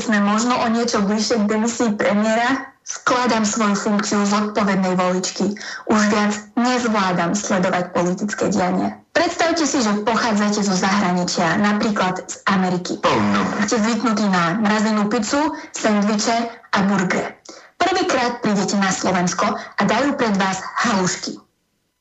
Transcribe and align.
sme 0.00 0.24
možno 0.24 0.56
o 0.56 0.66
niečo 0.72 1.04
bližšie 1.04 1.44
k 1.44 1.48
demisii 1.50 1.92
premiéra, 2.00 2.72
Skladám 2.82 3.46
svoju 3.46 3.78
funkciu 3.78 4.26
zodpovednej 4.26 4.98
voličky. 4.98 5.54
Už 5.86 6.00
viac 6.10 6.34
nezvládam 6.58 7.30
sledovať 7.30 7.94
politické 7.94 8.50
dianie. 8.50 8.98
Predstavte 9.14 9.62
si, 9.62 9.78
že 9.78 10.02
pochádzate 10.02 10.66
zo 10.66 10.74
zahraničia, 10.74 11.62
napríklad 11.62 12.26
z 12.26 12.42
Ameriky. 12.50 12.98
Oh 13.06 13.18
no. 13.30 13.42
Ste 13.70 13.78
zvyknutí 13.78 14.26
na 14.26 14.58
mrazenú 14.58 15.06
pizzu, 15.06 15.54
sendviče 15.70 16.34
a 16.74 16.78
burger. 16.90 17.38
Prvýkrát 17.78 18.42
prídete 18.42 18.74
na 18.74 18.90
Slovensko 18.90 19.46
a 19.54 19.82
dajú 19.86 20.18
pred 20.18 20.34
vás 20.34 20.58
halušky. 20.82 21.38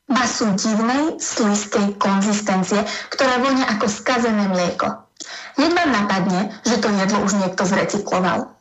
Masu 0.10 0.50
divnej, 0.58 1.22
slízkej 1.22 1.94
konzistencie, 2.02 2.82
ktorá 3.14 3.38
vonia 3.38 3.70
ako 3.70 3.86
skazené 3.86 4.50
mlieko. 4.50 5.11
Vám 5.62 5.94
napadne, 5.94 6.54
že 6.62 6.78
to 6.82 6.90
jedlo 6.90 7.22
už 7.26 7.38
niekto 7.38 7.66
zrecykloval. 7.66 8.54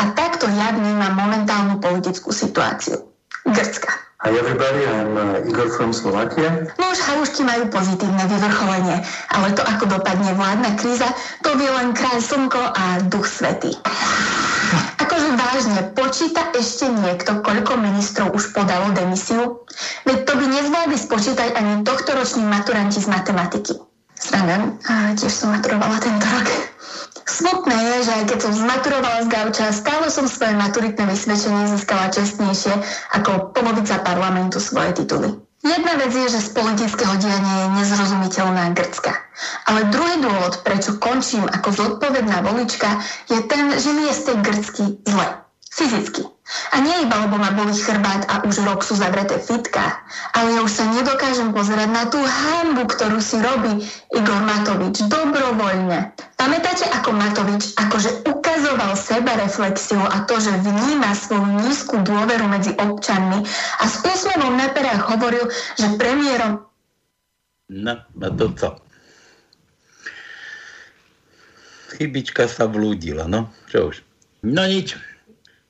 A 0.00 0.02
takto 0.12 0.48
ja 0.48 0.72
vnímam 0.72 1.12
momentálnu 1.12 1.76
politickú 1.80 2.32
situáciu. 2.32 3.04
Grecka. 3.44 3.92
Hi 4.24 4.32
everybody, 4.32 4.80
I'm 4.88 5.12
uh, 5.12 5.44
Igor 5.44 5.68
from 5.68 5.92
Slovakia. 5.92 6.72
No 6.80 6.84
už 6.88 7.00
halušky 7.04 7.44
majú 7.44 7.68
pozitívne 7.68 8.24
vyvrcholenie, 8.24 9.04
ale 9.28 9.52
to 9.52 9.60
ako 9.60 9.84
dopadne 9.92 10.32
vládna 10.32 10.80
kríza, 10.80 11.12
to 11.44 11.52
vie 11.60 11.68
len 11.68 11.92
kráľ 11.92 12.24
slnko 12.24 12.56
a 12.56 13.04
duch 13.12 13.28
svety. 13.28 13.76
Akože 15.04 15.28
vážne, 15.36 15.80
počíta 15.92 16.48
ešte 16.56 16.88
niekto, 16.88 17.44
koľko 17.44 17.76
ministrov 17.76 18.32
už 18.32 18.56
podalo 18.56 18.96
demisiu? 18.96 19.68
Veď 20.08 20.24
to 20.24 20.32
by 20.40 20.44
nezvládli 20.48 20.96
spočítať 20.96 21.48
ani 21.52 21.84
tohtoroční 21.84 22.48
maturanti 22.48 23.04
z 23.04 23.08
matematiky. 23.12 23.76
Sranda, 24.24 24.56
tiež 25.20 25.28
som 25.28 25.52
maturovala 25.52 26.00
tento 26.00 26.24
rok. 26.24 26.48
Smutné 27.24 27.76
je, 27.76 27.96
že 28.08 28.12
aj 28.16 28.24
keď 28.32 28.38
som 28.40 28.52
zmaturovala 28.56 29.20
z 29.24 29.28
gauča, 29.28 29.64
stále 29.72 30.06
som 30.08 30.24
svoje 30.24 30.56
maturitné 30.56 31.04
vysvedčenie 31.08 31.68
získala 31.76 32.08
čestnejšie 32.08 32.72
ako 33.20 33.52
polovica 33.52 34.00
parlamentu 34.00 34.60
svoje 34.60 34.96
tituly. 34.96 35.28
Jedna 35.64 35.96
vec 35.96 36.12
je, 36.12 36.28
že 36.28 36.44
z 36.44 36.52
politického 36.52 37.16
diania 37.16 37.54
je 37.64 37.68
nezrozumiteľná 37.80 38.76
Grcka. 38.76 39.16
Ale 39.64 39.88
druhý 39.88 40.20
dôvod, 40.20 40.60
prečo 40.60 41.00
končím 41.00 41.48
ako 41.48 41.68
zodpovedná 41.72 42.44
volička, 42.44 43.00
je 43.32 43.40
ten, 43.48 43.72
že 43.72 43.90
mi 43.96 44.04
je 44.08 44.12
z 44.12 44.22
tej 44.28 44.36
Grcky 44.44 44.84
zle. 45.08 45.26
Fyzicky. 45.72 46.33
A 46.44 46.76
nie 46.76 47.08
iba, 47.08 47.24
lebo 47.24 47.40
ma 47.40 47.56
boli 47.56 47.72
chrbát 47.72 48.28
a 48.28 48.44
už 48.44 48.68
rok 48.68 48.84
sú 48.84 48.92
zavreté 49.00 49.40
fitka, 49.40 49.96
ale 50.36 50.52
ja 50.52 50.60
už 50.60 50.76
sa 50.76 50.84
nedokážem 50.92 51.56
pozerať 51.56 51.88
na 51.88 52.04
tú 52.04 52.20
hambu, 52.20 52.84
ktorú 52.84 53.16
si 53.16 53.40
robí 53.40 53.80
Igor 54.12 54.44
Matovič 54.44 55.08
dobrovoľne. 55.08 56.12
Pamätáte, 56.36 56.84
ako 56.92 57.16
Matovič 57.16 57.72
akože 57.80 58.28
ukazoval 58.28 58.92
seba 58.92 59.40
reflexiu 59.40 60.04
a 60.04 60.28
to, 60.28 60.36
že 60.36 60.52
vníma 60.60 61.16
svoju 61.16 61.64
nízku 61.64 61.96
dôveru 62.04 62.44
medzi 62.44 62.76
občanmi 62.76 63.40
a 63.80 63.84
s 63.88 64.04
úsmevom 64.04 64.52
na 64.52 64.68
perách 64.68 65.00
hovoril, 65.16 65.48
že 65.80 65.96
premiérom... 65.96 66.60
No, 67.72 68.04
a 68.04 68.28
to 68.36 68.52
co? 68.52 68.76
Chybička 71.96 72.44
sa 72.52 72.68
vlúdila, 72.68 73.24
no, 73.24 73.48
čo 73.72 73.88
už. 73.88 74.04
No 74.44 74.68
nič, 74.68 74.92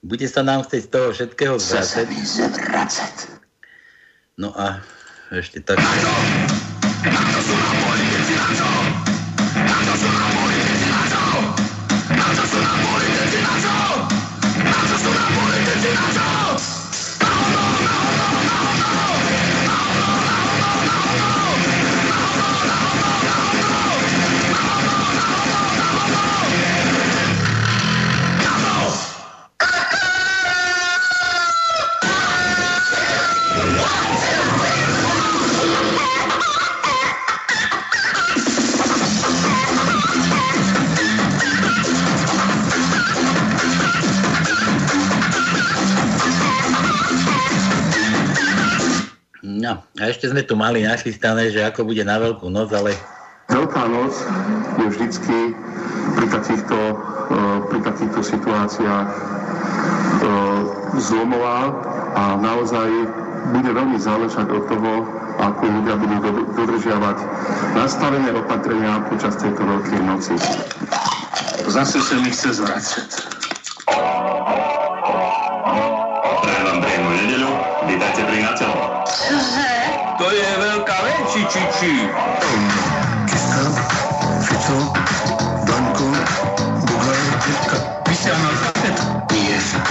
bude 0.04 0.28
sa 0.28 0.44
nám 0.44 0.68
chcieť 0.68 0.82
z 0.84 0.90
toho 0.92 1.08
všetkého 1.16 1.56
zvrácať. 1.56 2.12
zvrácať. 2.28 3.14
No 4.36 4.52
a 4.52 4.84
ešte 5.32 5.64
tak. 5.64 5.80
Áno, 5.80 6.12
áno, 7.08 7.40
sú 7.40 7.54
na 7.56 7.72
poli, 7.80 8.73
ešte 50.14 50.30
sme 50.30 50.46
tu 50.46 50.54
mali 50.54 50.86
nachystané, 50.86 51.50
že 51.50 51.66
ako 51.66 51.90
bude 51.90 52.06
na 52.06 52.22
veľkú 52.22 52.46
noc, 52.46 52.70
ale 52.70 52.94
Veľká 53.44 53.84
noc 53.92 54.14
je 54.80 54.86
vždycky 54.88 55.38
pri 56.16 56.26
takýchto, 56.32 56.78
eh, 56.80 57.58
pri 57.68 57.78
takýchto 57.84 58.20
situáciách 58.24 59.10
eh, 59.10 60.60
zlomová 60.96 61.60
a 62.14 62.40
naozaj 62.40 62.88
bude 63.52 63.68
veľmi 63.68 64.00
záležať 64.00 64.48
od 64.48 64.64
toho, 64.70 64.92
ako 65.36 65.62
ľudia 65.66 65.94
budú 66.00 66.16
do- 66.24 66.46
dodržiavať 66.56 67.18
nastavené 67.76 68.32
opatrenia 68.32 69.04
počas 69.12 69.36
tejto 69.36 69.60
veľkej 69.60 70.00
noci. 70.00 70.34
Zase 71.68 72.00
sa 72.00 72.16
mi 72.22 72.32
chce 72.32 72.64
zvracať. 72.64 73.43
Či. 81.80 82.06
Kiska, 83.26 83.62
Fico, 84.46 84.78
Danko, 85.66 86.08
Bugaj, 86.86 87.22
Vy 88.06 88.14
ste 88.14 88.30
analfabet. 88.30 88.96
Ježik. 89.34 89.86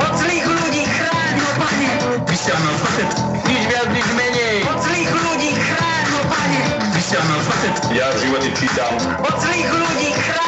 Od 0.00 0.12
zlých 0.16 0.46
ľudí 0.48 0.84
chráň 0.88 1.34
ho, 1.44 1.50
pane! 1.60 1.90
Vy 2.24 2.36
ste 2.36 2.50
analfabet. 2.56 3.10
Nič 3.44 3.62
viac, 3.68 3.88
nič 3.92 4.08
menej. 4.16 4.56
Od 4.72 4.80
zlých 4.80 5.12
ľudí 5.12 5.50
chráň 5.52 6.04
ho, 6.16 6.20
pane! 6.32 6.62
Vy 6.96 7.00
ste 7.04 7.16
analfabet. 7.20 7.74
Ja 7.92 8.06
v 8.08 8.16
živote 8.24 8.48
čítam. 8.56 8.92
Od 9.20 9.36
zlých 9.36 9.68
ľudí 9.68 10.10
chráň 10.16 10.47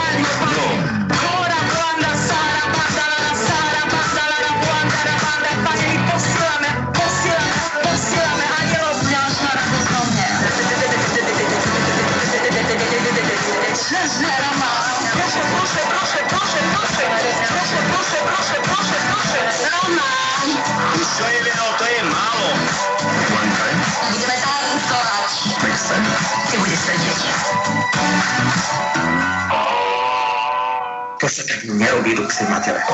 Nero 31.90 32.02
Virux 32.04 32.40
in 32.40 32.48
materia. 32.48 32.84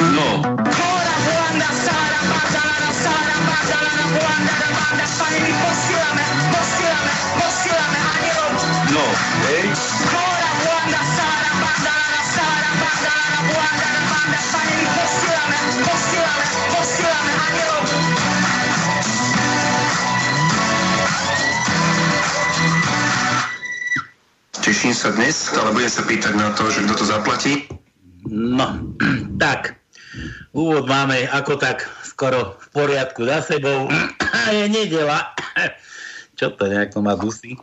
No. 0.00 0.42
No. 8.90 9.04
Hey. 9.46 11.31
Sa 25.02 25.10
dnes, 25.18 25.50
ale 25.58 25.74
budem 25.74 25.90
sa 25.90 26.06
pýtať 26.06 26.30
na 26.38 26.54
to, 26.54 26.70
že 26.70 26.86
kto 26.86 26.94
to 26.94 27.02
zaplatí. 27.10 27.66
No, 28.30 28.86
tak. 29.42 29.74
Úvod 30.54 30.86
máme 30.86 31.26
ako 31.26 31.58
tak 31.58 31.82
skoro 32.06 32.54
v 32.62 32.66
poriadku 32.70 33.26
za 33.26 33.42
sebou. 33.42 33.90
je 34.54 34.70
nedela. 34.70 35.34
Čo 36.38 36.54
to 36.54 36.70
nejako 36.70 37.02
má 37.02 37.18
dusy? 37.18 37.58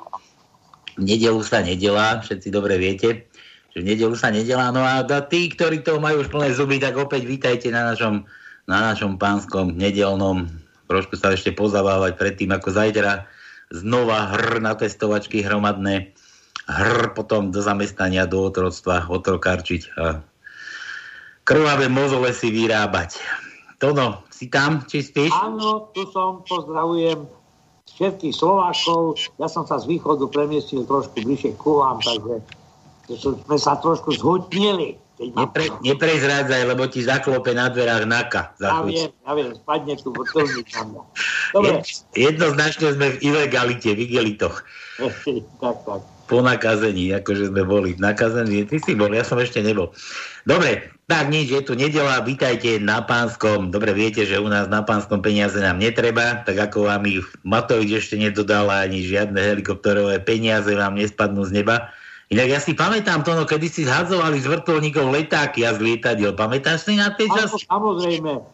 V 1.00 1.04
nedelu 1.08 1.40
sa 1.40 1.64
nedelá, 1.64 2.20
všetci 2.20 2.52
dobre 2.52 2.76
viete, 2.76 3.32
že 3.72 3.88
v 3.88 3.88
nedelu 3.88 4.20
sa 4.20 4.36
nedelá. 4.36 4.76
No 4.76 4.84
a 4.84 5.00
tí, 5.32 5.48
ktorí 5.48 5.80
to 5.80 5.96
majú 6.04 6.28
už 6.28 6.36
plné 6.36 6.52
zuby, 6.52 6.76
tak 6.76 7.00
opäť 7.00 7.24
vítajte 7.24 7.72
na 7.72 7.88
našom, 7.88 8.28
na 8.68 8.92
našom 8.92 9.16
pánskom 9.16 9.80
nedelnom. 9.80 10.44
Trošku 10.92 11.16
sa 11.16 11.32
ešte 11.32 11.56
pozabávať 11.56 12.20
predtým, 12.20 12.52
ako 12.52 12.68
zajtra 12.68 13.32
znova 13.72 14.28
hr 14.28 14.60
na 14.60 14.76
testovačky 14.76 15.40
hromadné, 15.40 16.19
hr 16.69 17.18
potom 17.18 17.50
do 17.50 17.60
zamestnania, 17.60 18.30
do 18.30 18.45
otroctva, 18.45 19.10
otrokarčiť 19.10 19.81
a 19.98 20.21
krvavé 21.42 21.89
mozole 21.89 22.30
si 22.30 22.54
vyrábať. 22.54 23.18
Tono, 23.81 24.21
si 24.30 24.54
tam, 24.54 24.86
či 24.86 25.01
spíš? 25.01 25.33
Áno, 25.33 25.89
tu 25.98 26.06
som, 26.13 26.45
pozdravujem 26.45 27.25
všetkých 27.89 28.36
Slovákov. 28.36 29.18
Ja 29.42 29.50
som 29.50 29.66
sa 29.66 29.81
z 29.81 29.89
východu 29.89 30.30
premiestil 30.30 30.86
trošku 30.86 31.25
bližšie 31.25 31.57
ku 31.57 31.81
vám, 31.81 31.98
takže 32.00 32.45
sme 33.18 33.57
sa 33.57 33.81
trošku 33.81 34.13
zhutnili. 34.13 35.01
Nepre, 35.19 35.68
neprezrádzaj, 35.83 36.63
lebo 36.63 36.88
ti 36.88 37.04
zaklope 37.04 37.51
na 37.51 37.68
dverách 37.68 38.07
naka. 38.07 38.56
Ja 38.63 38.80
viem, 38.88 39.12
ja 39.12 39.31
viem, 39.36 39.51
spadne 39.51 40.00
tu 40.00 40.16
vrtulník 40.16 40.71
Dobre. 41.51 41.83
Jednoznačne 42.16 42.95
sme 42.95 43.19
v 43.19 43.27
ilegalite, 43.27 43.92
v 43.92 44.07
igelitoch. 44.07 44.63
tak, 45.60 45.75
tak. 45.83 46.01
Po 46.30 46.46
nakazení, 46.46 47.10
akože 47.18 47.50
sme 47.50 47.66
boli 47.66 47.98
nakazení. 47.98 48.70
Ty 48.70 48.78
si 48.86 48.94
bol, 48.94 49.10
ja 49.10 49.26
som 49.26 49.42
ešte 49.42 49.66
nebol. 49.66 49.90
Dobre, 50.46 50.94
tak 51.10 51.34
nič, 51.34 51.50
je 51.50 51.62
tu 51.66 51.74
nedela, 51.74 52.22
vítajte 52.22 52.78
na 52.78 53.02
Pánskom. 53.02 53.74
Dobre, 53.74 53.98
viete, 53.98 54.22
že 54.30 54.38
u 54.38 54.46
nás 54.46 54.70
na 54.70 54.86
Pánskom 54.86 55.26
peniaze 55.26 55.58
nám 55.58 55.81
netreba, 55.81 56.46
tak 56.46 56.70
ako 56.70 56.86
vám 56.86 57.10
ich 57.10 57.26
Matovič 57.42 58.06
ešte 58.06 58.22
nedodala, 58.22 58.86
ani 58.86 59.02
žiadne 59.02 59.42
helikopterové 59.42 60.22
peniaze 60.22 60.70
vám 60.78 61.02
nespadnú 61.02 61.50
z 61.50 61.66
neba 61.66 61.90
Inak 62.30 62.46
ja 62.46 62.60
si 62.62 62.78
pamätám 62.78 63.26
to, 63.26 63.34
no 63.34 63.42
kedy 63.50 63.66
si 63.66 63.90
zhadzovali 63.90 64.38
z 64.38 64.54
vrtulníkov 64.54 65.10
letáky 65.10 65.66
a 65.66 65.74
z 65.74 65.81
lietadiel. 65.81 66.38
Pamätáš 66.38 66.86
si 66.86 66.94
na 66.94 67.10
tej 67.10 67.26
časti? 67.34 67.66
Samozrejme. 67.66 68.46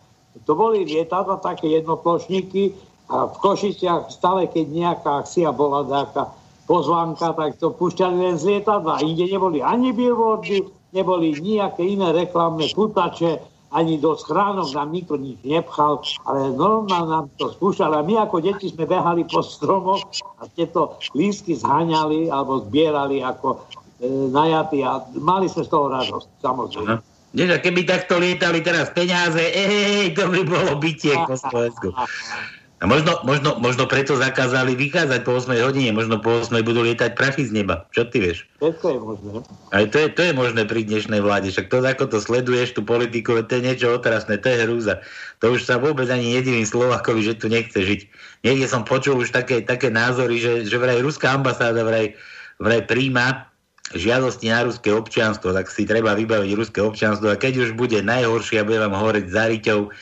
To 0.48 0.52
boli 0.56 0.88
lietadla 0.88 1.44
také 1.44 1.68
jednoplošníky 1.84 2.72
a 3.12 3.28
v 3.28 3.36
Košiciach 3.36 4.08
stále, 4.16 4.48
keď 4.48 4.66
nejaká 4.72 5.12
akcia 5.20 5.52
bola 5.52 5.84
nejaká 5.84 6.32
pozvánka, 6.66 7.34
tak 7.38 7.58
to 7.62 7.74
púšťali 7.74 8.18
len 8.18 8.36
z 8.38 8.58
lietadla. 8.58 9.02
Inde 9.06 9.30
neboli 9.30 9.62
ani 9.62 9.94
billboardy, 9.94 10.66
neboli 10.94 11.38
nejaké 11.38 11.86
iné 11.86 12.12
reklamné 12.12 12.74
putače, 12.74 13.42
ani 13.76 14.00
do 14.00 14.16
schránok 14.16 14.72
nám 14.72 14.90
nikto 14.96 15.20
nič 15.20 15.36
nepchal, 15.44 16.00
ale 16.24 16.56
normálne 16.56 17.12
nám 17.12 17.26
to 17.36 17.52
spúšťali. 17.52 17.94
A 18.00 18.08
my 18.08 18.14
ako 18.24 18.40
deti 18.40 18.72
sme 18.72 18.88
behali 18.88 19.28
po 19.28 19.44
stromoch 19.44 20.00
a 20.40 20.48
tieto 20.48 20.96
lístky 21.12 21.60
zháňali 21.60 22.32
alebo 22.32 22.64
zbierali 22.64 23.20
ako 23.20 23.68
e, 24.00 24.32
najatí 24.32 24.80
a 24.80 25.04
mali 25.20 25.52
sme 25.52 25.68
z 25.68 25.70
toho 25.70 25.92
radosť, 25.92 26.28
samozrejme. 26.40 26.96
Aha. 27.36 27.58
keby 27.60 27.82
takto 27.84 28.16
lietali 28.16 28.64
teraz 28.64 28.96
peniaze, 28.96 29.44
ej, 29.44 30.16
to 30.16 30.24
by 30.32 30.42
bolo 30.48 30.80
bytie 30.80 31.12
po 31.28 31.36
Slovensku. 31.36 31.92
A 32.84 32.92
možno, 32.92 33.24
možno, 33.24 33.56
možno 33.56 33.88
preto 33.88 34.20
zakázali 34.20 34.76
vychádzať 34.76 35.24
po 35.24 35.40
8 35.40 35.64
hodine, 35.64 35.96
možno 35.96 36.20
po 36.20 36.44
8 36.44 36.60
budú 36.60 36.84
lietať 36.84 37.16
prachy 37.16 37.48
z 37.48 37.56
neba. 37.64 37.88
Čo 37.96 38.12
ty 38.12 38.20
vieš? 38.20 38.44
To 38.60 38.76
je 38.76 39.00
možné. 39.00 39.48
Ale 39.72 39.88
to 39.88 39.98
je, 40.04 40.08
to 40.12 40.22
je 40.28 40.34
možné 40.36 40.68
pri 40.68 40.84
dnešnej 40.84 41.24
vláde. 41.24 41.56
Však 41.56 41.72
to, 41.72 41.80
ako 41.80 42.12
to 42.12 42.20
sleduješ, 42.20 42.76
tú 42.76 42.84
politiku, 42.84 43.40
to 43.48 43.58
je 43.58 43.64
niečo 43.64 43.96
otrasné, 43.96 44.44
to 44.44 44.52
je 44.52 44.68
hrúza. 44.68 45.00
To 45.40 45.56
už 45.56 45.64
sa 45.64 45.80
vôbec 45.80 46.12
ani 46.12 46.36
nedivím 46.36 46.68
Slovakovi, 46.68 47.24
že 47.24 47.40
tu 47.40 47.48
nechce 47.48 47.80
žiť. 47.80 48.02
Niekde 48.44 48.68
som 48.68 48.84
počul 48.84 49.24
už 49.24 49.32
také, 49.32 49.64
také 49.64 49.88
názory, 49.88 50.44
že, 50.44 50.54
že 50.68 50.76
vraj 50.76 51.00
ruská 51.00 51.32
ambasáda 51.32 51.80
vraj, 51.80 52.12
vraj 52.60 52.84
príjma 52.84 53.48
žiadosti 53.96 54.52
na 54.52 54.68
ruské 54.68 54.92
občianstvo, 54.92 55.56
tak 55.56 55.72
si 55.72 55.88
treba 55.88 56.12
vybaviť 56.12 56.52
ruské 56.58 56.84
občianstvo 56.84 57.32
a 57.32 57.40
keď 57.40 57.70
už 57.70 57.80
bude 57.80 58.02
najhoršie 58.04 58.60
a 58.60 58.68
bude 58.68 58.82
vám 58.82 58.98
horeť 58.98 59.26
za 59.32 59.48
riťou, 59.48 59.94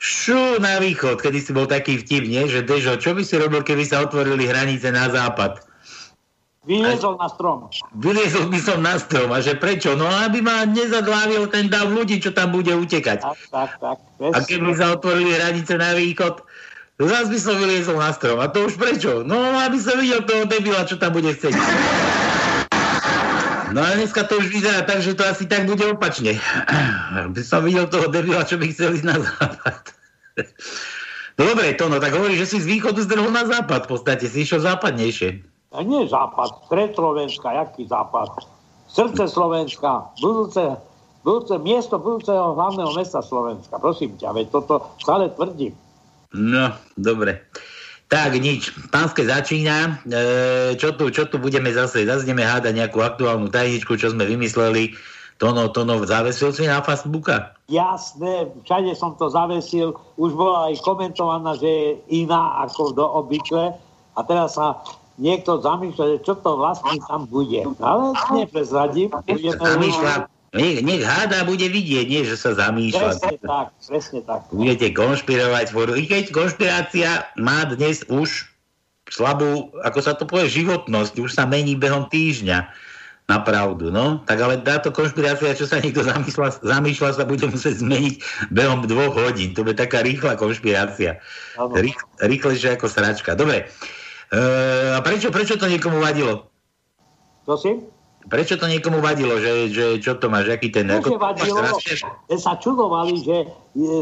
šu 0.00 0.56
na 0.64 0.80
východ, 0.80 1.20
kedy 1.20 1.38
si 1.44 1.52
bol 1.52 1.68
taký 1.68 2.00
vtip, 2.00 2.24
nie? 2.24 2.48
že 2.48 2.64
Dežo, 2.64 2.96
čo 2.96 3.12
by 3.12 3.20
si 3.20 3.36
robil, 3.36 3.60
keby 3.60 3.84
sa 3.84 4.00
otvorili 4.00 4.48
hranice 4.48 4.88
na 4.88 5.12
západ? 5.12 5.60
Vyliezol 6.64 7.16
na 7.16 7.28
strom. 7.28 7.72
Vyliezol 7.96 8.52
by 8.52 8.60
som 8.60 8.78
na 8.84 9.00
strom. 9.00 9.32
A 9.32 9.40
že 9.40 9.56
prečo? 9.56 9.96
No 9.96 10.04
aby 10.08 10.44
ma 10.44 10.68
nezadlávil 10.68 11.48
ten 11.48 11.72
dav 11.72 11.88
ľudí, 11.88 12.20
čo 12.20 12.36
tam 12.36 12.52
bude 12.52 12.72
utekať. 12.76 13.24
Tak, 13.24 13.40
tak, 13.48 13.70
tak. 13.80 13.96
A 14.20 14.38
keby 14.44 14.76
sa 14.76 14.92
otvorili 14.92 15.40
hranice 15.40 15.80
na 15.80 15.96
východ, 15.96 16.44
zás 17.00 17.32
by 17.32 17.38
som 17.40 17.56
vyliezol 17.56 17.96
na 17.96 18.12
strom. 18.12 18.44
A 18.44 18.52
to 18.52 18.68
už 18.68 18.76
prečo? 18.76 19.24
No 19.24 19.40
aby 19.56 19.80
som 19.80 19.96
videl 19.96 20.20
toho 20.28 20.44
debila, 20.44 20.84
čo 20.84 21.00
tam 21.00 21.16
bude 21.16 21.32
chcieť. 21.32 21.56
No 23.70 23.80
a 23.82 23.94
dneska 23.94 24.26
to 24.26 24.42
už 24.42 24.50
vyzerá 24.50 24.82
tak, 24.82 24.98
že 25.02 25.14
to 25.14 25.22
asi 25.22 25.46
tak 25.46 25.66
bude 25.66 25.86
opačne. 25.86 26.38
By 27.34 27.42
som 27.46 27.62
videl 27.62 27.86
toho 27.86 28.10
debila, 28.10 28.42
čo 28.42 28.58
by 28.58 28.66
chcel 28.74 28.98
ísť 28.98 29.06
na 29.06 29.16
západ. 29.18 29.82
No 31.40 31.56
dobre, 31.56 31.72
to 31.72 31.88
no, 31.88 31.96
tak 31.96 32.12
hovorí, 32.12 32.36
že 32.36 32.44
si 32.44 32.60
z 32.60 32.68
východu 32.68 33.00
zdrhol 33.00 33.32
na 33.32 33.48
západ 33.48 33.88
v 33.88 33.96
podstate, 33.96 34.28
si 34.28 34.44
išiel 34.44 34.60
západnejšie. 34.60 35.40
A 35.72 35.80
nie 35.80 36.04
západ, 36.04 36.68
stred 36.68 36.92
Slovenska, 36.92 37.56
jaký 37.56 37.88
západ? 37.88 38.44
Srdce 38.92 39.24
Slovenska, 39.24 40.12
budúce, 40.20 40.76
budúce 41.24 41.56
miesto 41.64 41.96
budúceho 41.96 42.52
hlavného 42.52 42.92
mesta 42.92 43.24
Slovenska. 43.24 43.80
Prosím 43.80 44.20
ťa, 44.20 44.36
veď 44.36 44.46
toto 44.52 44.92
stále 45.00 45.32
tvrdím. 45.32 45.72
No, 46.36 46.76
dobre. 47.00 47.40
Tak, 48.10 48.34
nič. 48.42 48.74
Pánske 48.90 49.22
začína. 49.22 50.02
E, 50.02 50.74
čo, 50.74 50.98
tu, 50.98 51.14
čo 51.14 51.30
tu 51.30 51.38
budeme 51.38 51.70
zase? 51.70 52.02
Ideme 52.02 52.42
hádať 52.42 52.74
nejakú 52.74 52.98
aktuálnu 53.06 53.54
tajničku, 53.54 53.94
čo 53.94 54.10
sme 54.10 54.26
vymysleli. 54.26 54.98
Tono, 55.38 55.70
Tono, 55.70 56.02
zavesil 56.02 56.50
si 56.50 56.66
na 56.66 56.82
Facebooka? 56.82 57.54
Jasné, 57.70 58.50
všade 58.66 58.92
som 58.98 59.14
to 59.14 59.30
zavesil. 59.30 59.94
Už 60.18 60.34
bola 60.34 60.68
aj 60.68 60.82
komentovaná, 60.82 61.54
že 61.54 61.70
je 61.70 61.90
iná 62.26 62.66
ako 62.66 62.92
do 62.92 63.06
obykle. 63.06 63.78
A 64.18 64.20
teraz 64.26 64.58
sa 64.58 64.82
niekto 65.14 65.62
zamýšľa, 65.62 66.04
že 66.12 66.16
čo 66.26 66.34
to 66.34 66.58
vlastne 66.58 66.98
tam 67.06 67.30
bude. 67.30 67.62
Ale 67.78 68.10
neprezradím. 68.34 69.14
Zamýšľa, 69.54 70.26
nech, 70.50 70.82
nech 70.82 71.02
háda 71.06 71.46
bude 71.46 71.66
vidieť, 71.70 72.06
nie 72.10 72.22
že 72.26 72.34
sa 72.34 72.58
zamýšľa. 72.58 73.22
Presne 73.22 73.38
tak, 73.38 73.66
presne 73.86 74.20
tak. 74.26 74.40
Budete 74.50 74.90
konšpirovať. 74.90 75.66
I 75.74 76.04
keď 76.10 76.24
konšpirácia 76.34 77.28
má 77.38 77.62
dnes 77.70 78.02
už 78.10 78.50
slabú, 79.10 79.70
ako 79.86 79.98
sa 80.02 80.14
to 80.18 80.26
povie, 80.26 80.50
životnosť, 80.50 81.18
už 81.22 81.30
sa 81.34 81.46
mení 81.46 81.78
behom 81.78 82.06
týždňa 82.10 82.66
na 83.30 83.38
pravdu, 83.46 83.94
no. 83.94 84.26
Tak 84.26 84.38
ale 84.42 84.58
táto 84.66 84.90
konšpirácia, 84.90 85.54
čo 85.54 85.70
sa 85.70 85.78
niekto 85.78 86.02
zamýšľa, 86.02 86.66
zamýšľa 86.66 87.10
sa 87.14 87.24
bude 87.26 87.46
musieť 87.46 87.78
zmeniť 87.78 88.14
behom 88.50 88.82
dvoch 88.90 89.14
hodín. 89.14 89.54
To 89.54 89.62
je 89.62 89.74
taká 89.78 90.02
rýchla 90.02 90.34
konšpirácia. 90.34 91.22
Rých, 91.54 91.98
rýchlejšia 92.18 92.74
ako 92.74 92.90
sračka. 92.90 93.38
Dobre. 93.38 93.70
E, 94.34 94.42
a 94.94 94.98
prečo, 94.98 95.30
prečo 95.30 95.54
to 95.54 95.70
niekomu 95.70 96.02
vadilo? 96.02 96.50
Prosím? 97.46 97.86
Prečo 98.28 98.60
to 98.60 98.68
niekomu 98.68 99.00
vadilo, 99.00 99.40
že, 99.40 99.72
že 99.72 99.84
čo 99.96 100.20
to 100.20 100.28
máš, 100.28 100.52
aký 100.52 100.68
ten... 100.68 100.92
Ako, 100.92 101.16
vadilo, 101.16 101.64
že 101.80 102.04
sa 102.36 102.60
čudovali, 102.60 103.24
že 103.24 103.48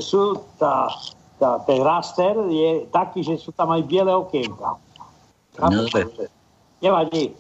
sú 0.03 0.43
tá, 0.59 0.91
tá, 1.39 1.63
ten 1.63 1.79
raster 1.79 2.35
je 2.51 2.89
taký, 2.91 3.23
že 3.23 3.39
sú 3.39 3.55
tam 3.55 3.71
aj 3.71 3.87
biele 3.87 4.11
okienka. 4.11 4.75
No, 5.59 5.87
Nevadí. 6.83 7.35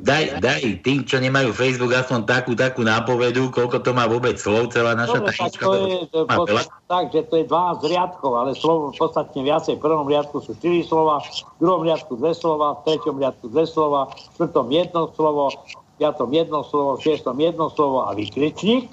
Daj, 0.00 0.40
daj 0.40 0.80
tým, 0.80 1.04
čo 1.04 1.20
nemajú 1.20 1.52
Facebook, 1.52 1.92
aspoň 1.92 2.24
takú, 2.24 2.56
takú 2.56 2.80
nápovedu, 2.80 3.52
koľko 3.52 3.84
to 3.84 3.92
má 3.92 4.08
vôbec 4.08 4.40
slov, 4.40 4.72
celá 4.72 4.96
naša 4.96 5.20
Dobre, 5.20 5.36
tak 5.36 5.52
to 5.60 5.72
je, 5.76 5.96
to 6.08 6.18
je 6.24 6.64
tak, 6.88 7.04
že 7.12 7.20
to 7.28 7.34
je 7.36 7.44
12 7.44 7.84
riadkov, 7.84 8.32
ale 8.32 8.50
slovo 8.56 8.96
podstatne 8.96 9.44
viacej. 9.44 9.76
V 9.76 9.84
prvom 9.84 10.08
riadku 10.08 10.40
sú 10.40 10.56
4 10.56 10.88
slova, 10.88 11.20
v 11.20 11.58
druhom 11.60 11.82
riadku 11.84 12.16
2 12.16 12.32
slova, 12.32 12.80
v 12.80 12.80
treťom 12.88 13.16
riadku 13.20 13.46
2 13.52 13.60
slova, 13.68 14.00
v 14.08 14.12
štvrtom 14.40 14.66
jedno 14.72 15.02
slovo, 15.12 15.44
v 15.68 15.94
piatom 16.00 16.30
jedno 16.32 16.60
slovo, 16.64 16.90
v 16.96 17.00
šiestom 17.04 17.36
jedno 17.36 17.66
slovo 17.68 17.98
a 18.08 18.10
vykričník. 18.16 18.88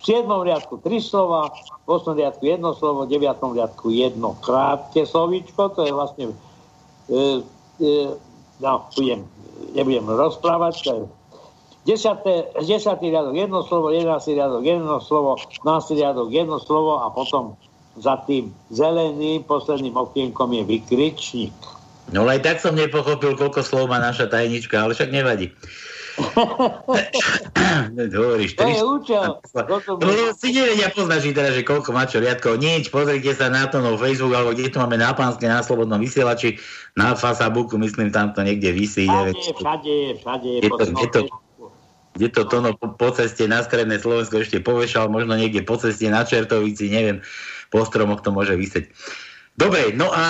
V 0.00 0.02
siedmom 0.08 0.40
riadku 0.40 0.80
3 0.80 1.04
slova, 1.04 1.52
v 1.84 1.88
osmom 1.92 2.16
riadku 2.16 2.48
jedno 2.48 2.72
slovo, 2.72 3.04
v 3.04 3.12
deviatom 3.12 3.52
riadku 3.52 3.92
jedno 3.92 4.40
krátke 4.40 5.04
slovíčko, 5.04 5.76
to 5.76 5.84
je 5.84 5.92
vlastne 5.92 6.24
e, 7.12 7.44
e, 7.84 7.92
no, 8.64 8.88
budem 8.96 9.28
nebudem 9.76 10.06
rozprávať, 10.08 10.74
to 10.82 10.90
je 10.90 11.04
Desiate, 11.80 12.52
desiatý 12.60 13.08
riadok 13.08 13.32
jedno 13.32 13.64
slovo, 13.64 13.88
jedenáctý 13.88 14.36
riadok 14.36 14.60
jedno 14.60 15.00
slovo, 15.00 15.40
12. 15.64 15.96
riadok 15.96 16.28
jedno 16.28 16.60
slovo 16.60 17.00
a 17.00 17.08
potom 17.08 17.56
za 17.96 18.20
tým 18.28 18.52
zeleným 18.68 19.40
posledným 19.48 19.96
okienkom 19.96 20.52
je 20.52 20.62
vykričník. 20.68 21.56
No 22.12 22.28
aj 22.28 22.44
tak 22.44 22.56
som 22.60 22.76
nepochopil, 22.76 23.32
koľko 23.32 23.64
slov 23.64 23.88
má 23.88 23.96
naša 23.96 24.28
tajnička, 24.28 24.76
ale 24.76 24.92
však 24.92 25.08
nevadí. 25.08 25.48
Hovoríš, 28.10 28.52
To 28.56 28.64
je 28.66 28.76
3, 28.76 28.84
účel. 28.84 29.22
No, 29.40 30.08
si 30.36 30.48
nevedia 30.52 30.88
poznačiť 30.92 31.32
teraz, 31.32 31.52
že 31.56 31.62
koľko 31.64 31.90
má 31.96 32.04
čo 32.04 32.20
riadkov. 32.20 32.60
Nič, 32.60 32.92
pozrite 32.92 33.32
sa 33.34 33.48
na 33.48 33.66
to 33.66 33.80
no 33.80 33.96
Facebook, 33.96 34.36
alebo 34.36 34.52
kde 34.52 34.70
to 34.70 34.78
máme 34.80 35.00
na 35.00 35.12
pánske, 35.16 35.48
na 35.48 35.64
slobodnom 35.64 36.00
vysielači, 36.00 36.60
na 36.94 37.16
Facebooku, 37.16 37.80
myslím, 37.80 38.12
tam 38.12 38.32
to 38.36 38.44
niekde 38.44 38.72
vysí. 38.72 39.08
Všade, 39.08 39.32
neviem, 39.32 39.36
všade, 39.56 39.94
všade. 40.20 40.50
je 40.60 40.70
to- 40.70 40.86
je 40.92 41.08
to- 41.08 41.28
kde 42.10 42.28
to 42.34 42.42
Tono 42.50 42.74
po, 42.74 42.90
po 42.98 43.14
ceste 43.14 43.46
na 43.46 43.62
stredné 43.62 44.02
Slovensko 44.02 44.42
ešte 44.42 44.58
povešal, 44.58 45.06
možno 45.06 45.38
niekde 45.38 45.62
po 45.62 45.78
ceste 45.78 46.10
na 46.10 46.26
Čertovici, 46.26 46.90
neviem, 46.90 47.22
po 47.70 47.86
stromoch 47.86 48.26
to 48.26 48.34
môže 48.34 48.58
vysieť. 48.58 48.90
Dobre, 49.60 49.92
no 49.92 50.08
a 50.08 50.24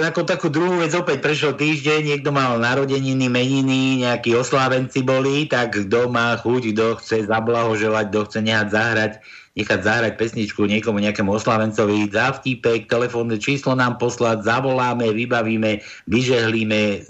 ako 0.00 0.24
takú 0.24 0.48
druhú 0.48 0.80
vec 0.80 0.96
opäť 0.96 1.20
prešiel 1.20 1.52
týždeň, 1.60 2.08
niekto 2.08 2.32
mal 2.32 2.56
narodeniny, 2.56 3.28
meniny, 3.28 4.00
nejakí 4.00 4.32
oslávenci 4.32 5.04
boli, 5.04 5.44
tak 5.44 5.76
kto 5.76 6.08
má 6.08 6.40
chuť, 6.40 6.72
kto 6.72 6.96
chce 6.96 7.28
zablahoželať, 7.28 8.08
kto 8.08 8.20
chce 8.24 8.38
nehať 8.40 8.68
zahrať, 8.72 9.12
nechať 9.60 9.80
zahrať 9.84 10.12
pesničku 10.16 10.64
niekomu, 10.64 11.04
nejakému 11.04 11.36
oslávencovi, 11.36 12.08
za 12.16 12.32
vtipek, 12.32 12.88
telefónne 12.88 13.36
číslo 13.36 13.76
nám 13.76 14.00
poslať, 14.00 14.40
zavoláme, 14.48 15.04
vybavíme, 15.12 15.84
vyžehlíme, 16.08 17.04